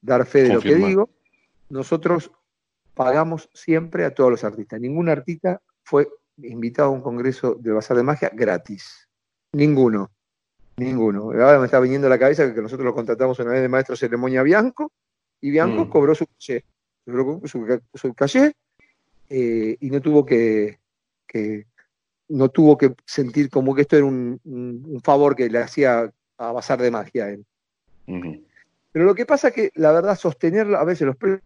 dar 0.00 0.24
fe 0.26 0.44
de 0.44 0.54
lo 0.54 0.60
que 0.60 0.74
digo. 0.74 1.10
Nosotros 1.68 2.32
pagamos 2.94 3.50
siempre 3.52 4.06
a 4.06 4.14
todos 4.14 4.30
los 4.30 4.44
artistas. 4.44 4.80
Ningún 4.80 5.08
artista 5.08 5.60
fue 5.84 6.08
invitado 6.38 6.88
a 6.88 6.92
un 6.92 7.02
congreso 7.02 7.54
de 7.54 7.72
Bazar 7.72 7.96
de 7.96 8.02
Magia 8.02 8.30
gratis. 8.32 9.08
Ninguno. 9.52 10.10
Ninguno. 10.84 11.24
Ahora 11.24 11.58
me 11.58 11.66
está 11.66 11.78
viniendo 11.80 12.06
a 12.06 12.10
la 12.10 12.18
cabeza 12.18 12.54
que 12.54 12.62
nosotros 12.62 12.84
lo 12.84 12.94
contratamos 12.94 13.38
una 13.38 13.50
vez 13.50 13.62
de 13.62 13.68
maestro 13.68 13.96
ceremonia 13.96 14.42
Bianco 14.42 14.92
y 15.40 15.50
Bianco 15.50 15.84
mm. 15.84 15.90
cobró 15.90 16.14
su 16.14 16.26
su, 17.06 17.80
su 17.94 18.14
calle 18.14 18.52
eh, 19.28 19.76
y 19.80 19.90
no 19.90 20.00
tuvo 20.00 20.24
que, 20.24 20.78
no 22.28 22.48
tuvo 22.48 22.78
que 22.78 22.94
sentir 23.04 23.50
como 23.50 23.74
que 23.74 23.82
esto 23.82 23.96
era 23.96 24.06
un, 24.06 25.00
favor 25.04 25.36
que 25.36 25.48
le 25.48 25.58
hacía 25.58 26.10
a 26.38 26.52
basar 26.52 26.80
de 26.80 26.90
magia 26.90 27.26
a 27.26 27.30
él. 27.30 27.46
Pero 28.92 29.04
lo 29.04 29.14
que 29.14 29.26
pasa 29.26 29.48
es 29.48 29.54
que 29.54 29.70
la 29.74 29.92
verdad 29.92 30.16
sostener 30.16 30.74
a 30.74 30.84
veces 30.84 31.06
los 31.06 31.16
precios, 31.16 31.42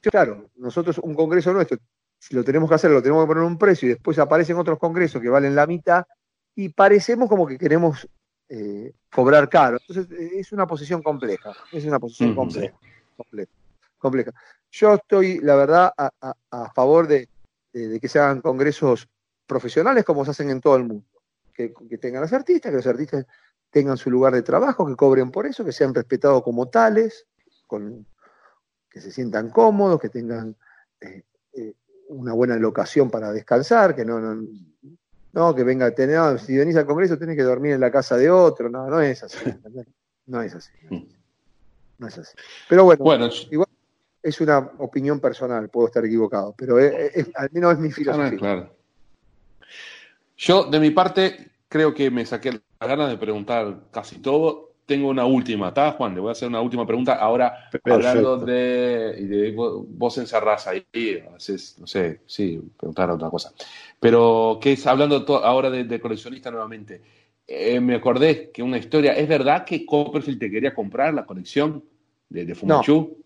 claro, 0.00 0.50
nosotros 0.56 0.98
un 0.98 1.14
congreso 1.14 1.52
nuestro, 1.52 1.78
si 2.18 2.34
lo 2.34 2.42
tenemos 2.42 2.68
que 2.68 2.74
hacer, 2.74 2.90
lo 2.90 3.02
tenemos 3.02 3.24
que 3.24 3.28
poner 3.28 3.44
un 3.44 3.58
precio 3.58 3.86
y 3.86 3.92
después 3.92 4.18
aparecen 4.18 4.56
otros 4.56 4.78
congresos 4.78 5.22
que 5.22 5.28
valen 5.28 5.54
la 5.54 5.66
mitad 5.66 6.04
y 6.56 6.70
parecemos 6.70 7.28
como 7.28 7.46
que 7.46 7.56
queremos 7.56 8.08
eh, 8.50 8.92
cobrar 9.10 9.48
caro. 9.48 9.78
Entonces 9.80 10.10
es 10.34 10.52
una 10.52 10.66
posición 10.66 11.02
compleja, 11.02 11.52
es 11.72 11.86
una 11.86 11.98
posición 11.98 12.34
compleja 12.34 12.76
compleja. 14.00 14.32
Yo 14.72 14.94
estoy, 14.94 15.38
la 15.38 15.54
verdad, 15.54 15.92
a, 15.96 16.72
favor 16.74 17.06
de, 17.06 17.28
que 17.72 18.08
se 18.08 18.18
hagan 18.18 18.40
congresos 18.40 19.08
profesionales 19.46 20.04
como 20.04 20.24
se 20.24 20.32
hacen 20.32 20.50
en 20.50 20.60
todo 20.60 20.76
el 20.76 20.84
mundo. 20.84 21.06
Que, 21.54 21.72
tengan 22.00 22.22
los 22.22 22.32
artistas, 22.32 22.70
que 22.70 22.76
los 22.76 22.86
artistas 22.86 23.26
tengan 23.70 23.96
su 23.96 24.10
lugar 24.10 24.32
de 24.32 24.42
trabajo, 24.42 24.86
que 24.86 24.96
cobren 24.96 25.30
por 25.30 25.46
eso, 25.46 25.64
que 25.64 25.72
sean 25.72 25.94
respetados 25.94 26.42
como 26.42 26.68
tales, 26.68 27.26
con, 27.66 28.06
que 28.88 29.00
se 29.00 29.12
sientan 29.12 29.50
cómodos, 29.50 30.00
que 30.00 30.08
tengan 30.08 30.56
eh, 31.00 31.22
eh, 31.52 31.74
una 32.08 32.32
buena 32.32 32.56
locación 32.56 33.10
para 33.10 33.30
descansar, 33.30 33.94
que 33.94 34.04
no, 34.04 34.18
no, 34.18 34.48
que 35.54 35.64
venga 35.64 35.86
a 35.86 35.90
tener, 35.90 36.38
si 36.38 36.56
venís 36.56 36.76
al 36.76 36.86
congreso 36.86 37.18
tenés 37.18 37.36
que 37.36 37.42
dormir 37.42 37.72
en 37.72 37.80
la 37.80 37.90
casa 37.90 38.16
de 38.16 38.30
otro, 38.30 38.68
no, 38.68 38.88
no 38.88 39.00
es 39.00 39.22
así. 39.22 39.38
No 40.26 40.40
es 40.42 40.54
así. 40.54 40.70
No 41.98 42.06
es 42.06 42.18
así. 42.18 42.36
Pero 42.68 42.84
bueno, 42.84 43.02
bueno 43.02 43.28
igual 43.50 43.68
es 44.22 44.40
una 44.40 44.58
opinión 44.78 45.18
personal, 45.18 45.68
puedo 45.68 45.88
estar 45.88 46.04
equivocado, 46.04 46.54
pero 46.56 46.76
al 46.76 47.50
menos 47.50 47.72
es 47.72 47.78
mi 47.80 47.90
filosofía. 47.90 48.38
claro. 48.38 48.72
Yo, 50.36 50.64
de 50.64 50.78
mi 50.78 50.90
parte, 50.90 51.50
creo 51.68 51.92
que 51.92 52.10
me 52.10 52.24
saqué 52.24 52.52
la 52.52 52.86
ganas 52.86 53.10
de 53.10 53.18
preguntar 53.18 53.88
casi 53.90 54.20
todo. 54.20 54.69
Tengo 54.90 55.08
una 55.08 55.24
última, 55.24 55.68
¿está, 55.68 55.92
Juan? 55.92 56.16
Le 56.16 56.20
voy 56.20 56.30
a 56.30 56.32
hacer 56.32 56.48
una 56.48 56.60
última 56.60 56.84
pregunta. 56.84 57.14
Ahora, 57.14 57.70
hablando 57.84 58.38
de, 58.38 59.54
Vos 59.86 60.18
encerrás 60.18 60.66
ahí, 60.66 60.84
no 61.78 61.86
sé, 61.86 62.22
sí, 62.26 62.60
preguntar 62.76 63.08
otra 63.08 63.30
cosa. 63.30 63.52
Pero, 64.00 64.58
¿qué 64.60 64.72
es? 64.72 64.84
Hablando 64.88 65.24
ahora 65.44 65.70
de, 65.70 66.00
coleccionista 66.00 66.50
nuevamente, 66.50 67.02
eh, 67.46 67.78
me 67.78 67.94
acordé 67.94 68.50
que 68.50 68.64
una 68.64 68.78
historia, 68.78 69.12
¿es 69.12 69.28
verdad 69.28 69.64
que 69.64 69.86
Copperfield 69.86 70.40
te 70.40 70.50
quería 70.50 70.74
comprar 70.74 71.14
la 71.14 71.24
colección 71.24 71.84
de, 72.28 72.44
de 72.44 72.54
Fumanchu? 72.56 73.16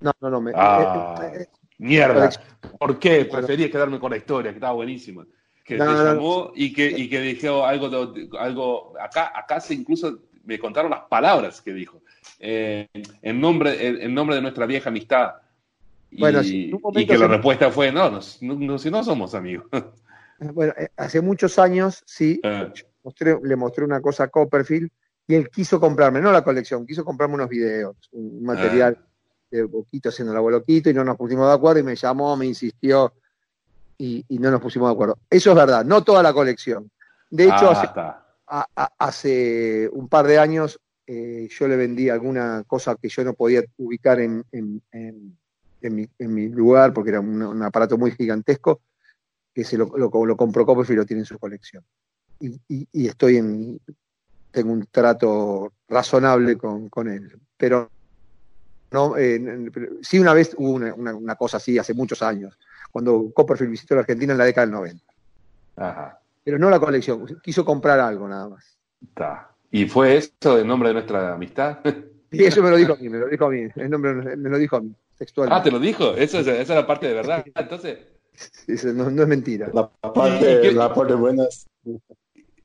No, 0.00 0.12
no, 0.20 0.28
no. 0.28 0.40
Me, 0.42 0.52
ah, 0.54 1.30
eh, 1.32 1.44
eh, 1.44 1.46
mierda. 1.78 2.28
¿Por 2.78 2.98
qué? 2.98 3.24
Preferí 3.24 3.70
quedarme 3.70 3.98
con 3.98 4.10
la 4.10 4.18
historia, 4.18 4.50
que 4.50 4.58
estaba 4.58 4.74
buenísima. 4.74 5.26
Que 5.64 5.78
te 5.78 5.82
llamó 5.82 6.52
y 6.54 6.74
que, 6.74 6.90
y 6.90 7.08
que 7.08 7.20
dijo 7.20 7.64
algo, 7.64 8.12
algo 8.38 8.92
acá, 9.00 9.32
acá 9.34 9.60
se 9.60 9.72
incluso 9.72 10.20
me 10.46 10.58
contaron 10.58 10.90
las 10.90 11.02
palabras 11.04 11.60
que 11.60 11.72
dijo. 11.72 12.00
Eh, 12.38 12.88
en, 13.22 13.40
nombre, 13.40 14.04
en, 14.04 14.14
nombre 14.14 14.36
de 14.36 14.42
nuestra 14.42 14.66
vieja 14.66 14.88
amistad. 14.88 15.34
Y, 16.10 16.20
bueno, 16.20 16.40
y 16.42 17.06
que 17.06 17.18
la 17.18 17.26
respuesta 17.26 17.70
fue, 17.70 17.92
no, 17.92 18.10
no, 18.10 18.78
si 18.78 18.90
no 18.90 19.04
somos 19.04 19.34
amigos. 19.34 19.66
Bueno, 20.38 20.74
hace 20.98 21.22
muchos 21.22 21.58
años, 21.58 22.02
sí, 22.04 22.38
ah. 22.44 22.70
le 23.42 23.56
mostré 23.56 23.84
una 23.86 24.02
cosa 24.02 24.24
a 24.24 24.28
Copperfield 24.28 24.90
y 25.26 25.34
él 25.34 25.48
quiso 25.48 25.80
comprarme, 25.80 26.20
no 26.20 26.30
la 26.30 26.44
colección, 26.44 26.86
quiso 26.86 27.06
comprarme 27.06 27.36
unos 27.36 27.48
videos, 27.48 27.96
un 28.12 28.44
material. 28.44 28.98
Ah 29.00 29.06
de 29.50 29.64
Boquito 29.64 30.08
haciendo 30.08 30.32
el 30.32 30.38
abuelo 30.38 30.62
Quito 30.62 30.90
y 30.90 30.94
no 30.94 31.04
nos 31.04 31.16
pusimos 31.16 31.46
de 31.46 31.54
acuerdo 31.54 31.80
y 31.80 31.84
me 31.84 31.96
llamó, 31.96 32.36
me 32.36 32.46
insistió 32.46 33.12
y, 33.98 34.24
no 34.28 34.50
nos 34.50 34.60
pusimos 34.60 34.88
de 34.88 34.92
acuerdo. 34.92 35.18
Eso 35.30 35.50
es 35.50 35.56
verdad, 35.56 35.84
no 35.84 36.02
toda 36.02 36.22
la 36.22 36.32
colección. 36.32 36.90
De 37.30 37.44
hecho, 37.44 37.70
ah, 37.70 37.72
hace, 37.72 37.88
un 39.92 40.08
par 40.08 40.26
de 40.26 40.38
años 40.38 40.80
eh, 41.06 41.48
yo 41.50 41.68
le 41.68 41.76
vendí 41.76 42.08
alguna 42.08 42.64
cosa 42.66 42.96
que 42.96 43.08
yo 43.08 43.22
no 43.22 43.34
podía 43.34 43.62
ubicar 43.76 44.18
en, 44.20 44.44
mi, 45.80 46.48
lugar 46.48 46.92
porque 46.92 47.10
era 47.10 47.20
un, 47.20 47.62
aparato 47.62 47.96
muy 47.96 48.10
gigantesco 48.10 48.82
que 49.54 49.62
se 49.62 49.78
lo, 49.78 49.86
lo, 49.96 50.36
compró 50.36 50.66
Copperfield 50.66 50.98
y 50.98 51.00
lo 51.00 51.06
tiene 51.06 51.20
en 51.22 51.26
su 51.26 51.38
colección. 51.38 51.84
Y, 52.40 53.06
estoy 53.06 53.36
en, 53.36 53.80
tengo 54.50 54.72
un 54.72 54.86
trato 54.90 55.72
razonable 55.88 56.58
con, 56.58 57.08
él. 57.08 57.40
Pero 57.56 57.88
no, 58.90 59.16
eh, 59.16 59.70
sí 60.02 60.18
una 60.18 60.34
vez 60.34 60.54
hubo 60.58 60.72
una, 60.72 60.92
una- 60.92 61.14
una 61.14 61.36
cosa 61.36 61.58
así, 61.58 61.78
hace 61.78 61.94
muchos 61.94 62.20
años, 62.20 62.58
cuando 62.90 63.32
Copperfield 63.32 63.70
visitó 63.70 63.94
la 63.94 64.00
Argentina 64.00 64.32
en 64.32 64.38
la 64.38 64.44
década 64.44 64.66
del 64.66 64.74
90. 64.74 65.04
Ajá, 65.76 66.20
Pero 66.46 66.58
no 66.58 66.70
la 66.70 66.80
colección, 66.80 67.26
quiso 67.42 67.64
comprar 67.66 68.00
algo 68.00 68.26
nada 68.28 68.48
más. 68.48 68.78
está. 69.00 69.56
¿Y 69.70 69.86
fue 69.86 70.16
eso 70.16 70.58
en 70.58 70.66
nombre 70.66 70.88
de 70.90 70.94
nuestra 70.94 71.34
amistad? 71.34 71.80
Y 72.30 72.44
eso 72.44 72.62
me 72.62 72.70
lo 72.70 72.76
dijo 72.76 72.92
a 72.92 72.96
mí, 72.96 73.08
me 73.08 73.18
lo 73.18 73.28
dijo 73.28 73.46
a 73.46 73.50
mí, 73.50 73.68
el 73.76 73.90
nombre 73.90 74.14
me 74.14 74.50
lo 74.50 74.58
dijo 74.58 74.76
a 74.76 74.80
mí, 74.80 74.94
textualmente. 75.16 75.60
ah, 75.60 75.62
¿te 75.62 75.70
lo 75.70 75.78
dijo? 75.80 76.14
Eso 76.14 76.38
es, 76.40 76.46
esa 76.46 76.60
es 76.62 76.68
la 76.68 76.86
parte 76.86 77.06
de 77.08 77.14
verdad. 77.14 77.44
Entonces, 77.54 77.98
Eso 78.66 78.92
no, 78.92 79.10
no 79.10 79.22
es 79.22 79.28
mentira. 79.28 79.70
La 79.72 79.88
parte, 79.90 80.56
¿Y 80.56 80.60
qué- 80.60 80.72
la 80.72 80.92
parte 80.94 81.14
buena 81.14 81.44
es, 81.44 81.66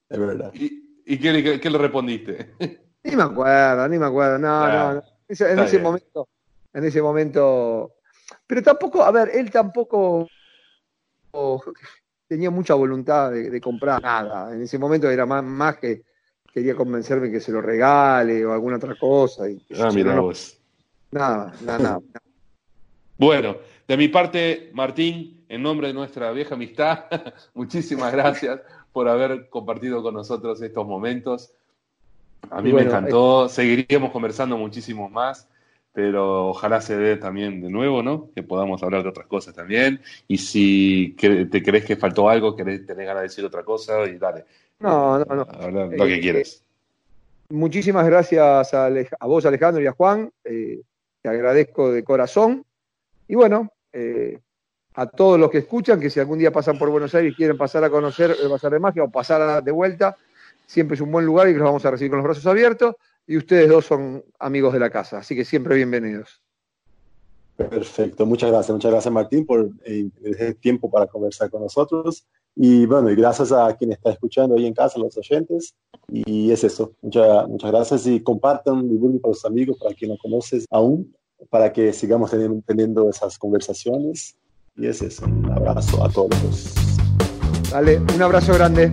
es 0.10 0.20
verdad. 0.20 0.54
¿y, 0.54 0.66
y 1.06 1.20
qué, 1.20 1.44
qué- 1.44 1.60
qué 1.60 1.70
le 1.70 1.78
respondiste? 1.78 2.56
Ni 3.04 3.16
me 3.16 3.24
acuerdo, 3.24 3.88
ni 3.90 3.98
me 3.98 4.06
acuerdo, 4.06 4.38
no, 4.38 4.48
Ah, 4.66 4.70
no, 4.70 4.94
no. 4.96 5.04
En 5.30 5.60
ese 5.62 5.80
bien. 5.80 5.84
momento, 5.84 6.30
en 6.74 6.84
ese 6.86 7.02
momento, 7.02 7.96
pero 8.48 8.62
tampoco, 8.62 9.04
a 9.04 9.12
ver, 9.12 9.30
él 9.34 9.50
tampoco 9.52 10.32
oh, 11.34 11.62
tenía 12.32 12.50
mucha 12.50 12.76
voluntad 12.76 13.30
de, 13.30 13.50
de 13.50 13.60
comprar 13.60 14.02
nada. 14.02 14.56
En 14.56 14.62
ese 14.62 14.80
momento 14.80 15.10
era 15.12 15.26
más, 15.26 15.44
más 15.44 15.76
que 15.76 16.04
quería 16.54 16.74
convencerme 16.76 17.30
que 17.30 17.42
se 17.42 17.52
lo 17.52 17.62
regale 17.62 18.46
o 18.46 18.54
alguna 18.54 18.78
otra 18.78 18.96
cosa. 18.96 19.50
Y, 19.50 19.62
Ah, 19.78 19.90
mira 19.94 20.12
no, 20.12 20.16
no, 20.16 20.22
vos. 20.22 20.58
nada, 21.12 21.54
nada, 21.60 21.80
nada. 21.80 22.02
Bueno, 23.18 23.58
de 23.86 23.98
mi 23.98 24.08
parte, 24.08 24.72
Martín, 24.74 25.44
en 25.50 25.62
nombre 25.62 25.88
de 25.90 25.94
nuestra 25.94 26.32
vieja 26.32 26.56
amistad, 26.56 27.04
muchísimas 27.54 28.14
gracias 28.14 28.62
por 28.94 29.10
haber 29.10 29.50
compartido 29.50 30.02
con 30.02 30.14
nosotros 30.14 30.62
estos 30.62 30.88
momentos. 30.88 31.52
A 32.50 32.62
mí 32.62 32.72
Bueno, 32.72 32.92
me 32.92 32.96
encantó, 32.98 33.50
seguiríamos 33.50 34.10
conversando 34.12 34.56
muchísimo 34.58 35.10
más, 35.10 35.50
pero 35.94 36.48
ojalá 36.50 36.80
se 36.82 36.98
dé 36.98 37.18
también 37.18 37.62
de 37.62 37.70
nuevo, 37.70 38.02
¿no? 38.02 38.30
Que 38.34 38.44
podamos 38.44 38.82
hablar 38.84 39.04
de 39.04 39.10
otras 39.10 39.28
cosas 39.28 39.54
también. 39.54 40.00
Y 40.28 40.38
si 40.38 41.16
te 41.18 41.62
crees 41.64 41.86
que 41.86 41.96
faltó 41.98 42.30
algo, 42.30 42.56
querés, 42.56 42.86
tenés 42.86 43.06
ganas 43.06 43.24
de 43.24 43.28
decir 43.28 43.44
otra 43.46 43.64
cosa, 43.64 44.06
y 44.06 44.18
dale. 44.18 44.46
No, 44.80 45.20
no, 45.20 45.26
no. 45.36 45.46
Lo 45.92 46.06
que 46.06 46.16
Eh, 46.16 46.22
quieras. 46.22 46.64
Muchísimas 47.50 48.06
gracias 48.06 48.74
a, 48.74 48.88
Alej- 48.90 49.16
a 49.20 49.28
vos, 49.28 49.46
Alejandro, 49.46 49.82
y 49.84 49.88
a 49.88 49.92
Juan. 49.92 50.32
eh, 50.46 50.82
te 51.22 51.30
agradezco 51.30 51.92
de 51.92 52.04
corazón. 52.04 52.66
Y 53.28 53.36
bueno, 53.36 53.72
eh, 53.94 54.40
a 54.96 55.06
todos 55.06 55.40
los 55.40 55.52
que 55.52 55.60
escuchan, 55.60 56.00
que 56.00 56.10
si 56.10 56.20
algún 56.20 56.40
día 56.40 56.52
pasan 56.52 56.78
por 56.80 56.90
Buenos 56.90 57.14
Aires 57.14 57.34
y 57.34 57.36
quieren 57.36 57.58
pasar 57.58 57.84
a 57.84 57.90
conocer 57.90 58.36
el 58.42 58.48
Bazar 58.50 58.72
de 58.72 58.80
Magia 58.80 59.04
o 59.04 59.12
pasar 59.12 59.42
a- 59.42 59.62
de 59.62 59.72
vuelta, 59.72 60.16
siempre 60.66 60.96
es 60.96 61.02
un 61.02 61.12
buen 61.12 61.26
lugar 61.26 61.50
y 61.50 61.54
los 61.54 61.64
vamos 61.64 61.86
a 61.86 61.92
recibir 61.92 62.10
con 62.12 62.18
los 62.20 62.24
brazos 62.26 62.46
abiertos. 62.48 62.96
Y 63.28 63.38
ustedes 63.38 63.70
dos 63.70 63.86
son 63.86 64.24
amigos 64.40 64.74
de 64.74 64.80
la 64.80 64.90
casa, 64.90 65.20
así 65.20 65.36
que 65.36 65.46
siempre 65.46 65.76
bienvenidos. 65.76 66.42
Perfecto, 67.56 68.26
muchas 68.26 68.50
gracias, 68.50 68.74
muchas 68.74 68.92
gracias 68.92 69.14
Martín 69.14 69.46
por 69.46 69.70
eh, 69.86 70.10
el 70.24 70.56
tiempo 70.58 70.90
para 70.90 71.08
conversar 71.08 71.50
con 71.50 71.62
nosotros. 71.62 72.26
Y 72.56 72.86
bueno, 72.86 73.10
y 73.10 73.16
gracias 73.16 73.52
a 73.52 73.74
quien 73.78 73.92
está 73.92 74.12
escuchando 74.12 74.56
ahí 74.56 74.66
en 74.66 74.74
casa, 74.74 75.00
los 75.00 75.16
oyentes. 75.18 75.76
Y 76.10 76.52
es 76.52 76.64
eso, 76.64 76.94
muchas, 77.02 77.48
muchas 77.48 77.72
gracias 77.72 78.08
y 78.08 78.20
compartan, 78.22 78.90
divulguen 78.90 79.22
para 79.22 79.32
los 79.32 79.46
amigos, 79.46 79.78
para 79.82 79.96
quien 79.96 80.12
no 80.12 80.18
conoces 80.18 80.66
aún, 80.70 81.16
para 81.50 81.72
que 81.72 81.94
sigamos 81.94 82.32
teniendo, 82.32 82.62
teniendo 82.66 83.10
esas 83.10 83.38
conversaciones. 83.38 84.36
Y 84.76 84.88
es 84.88 85.02
eso, 85.02 85.26
un 85.26 85.52
abrazo 85.52 86.04
a 86.04 86.10
todos. 86.10 86.74
Dale, 87.72 88.00
un 88.00 88.22
abrazo 88.22 88.54
grande. 88.54 88.92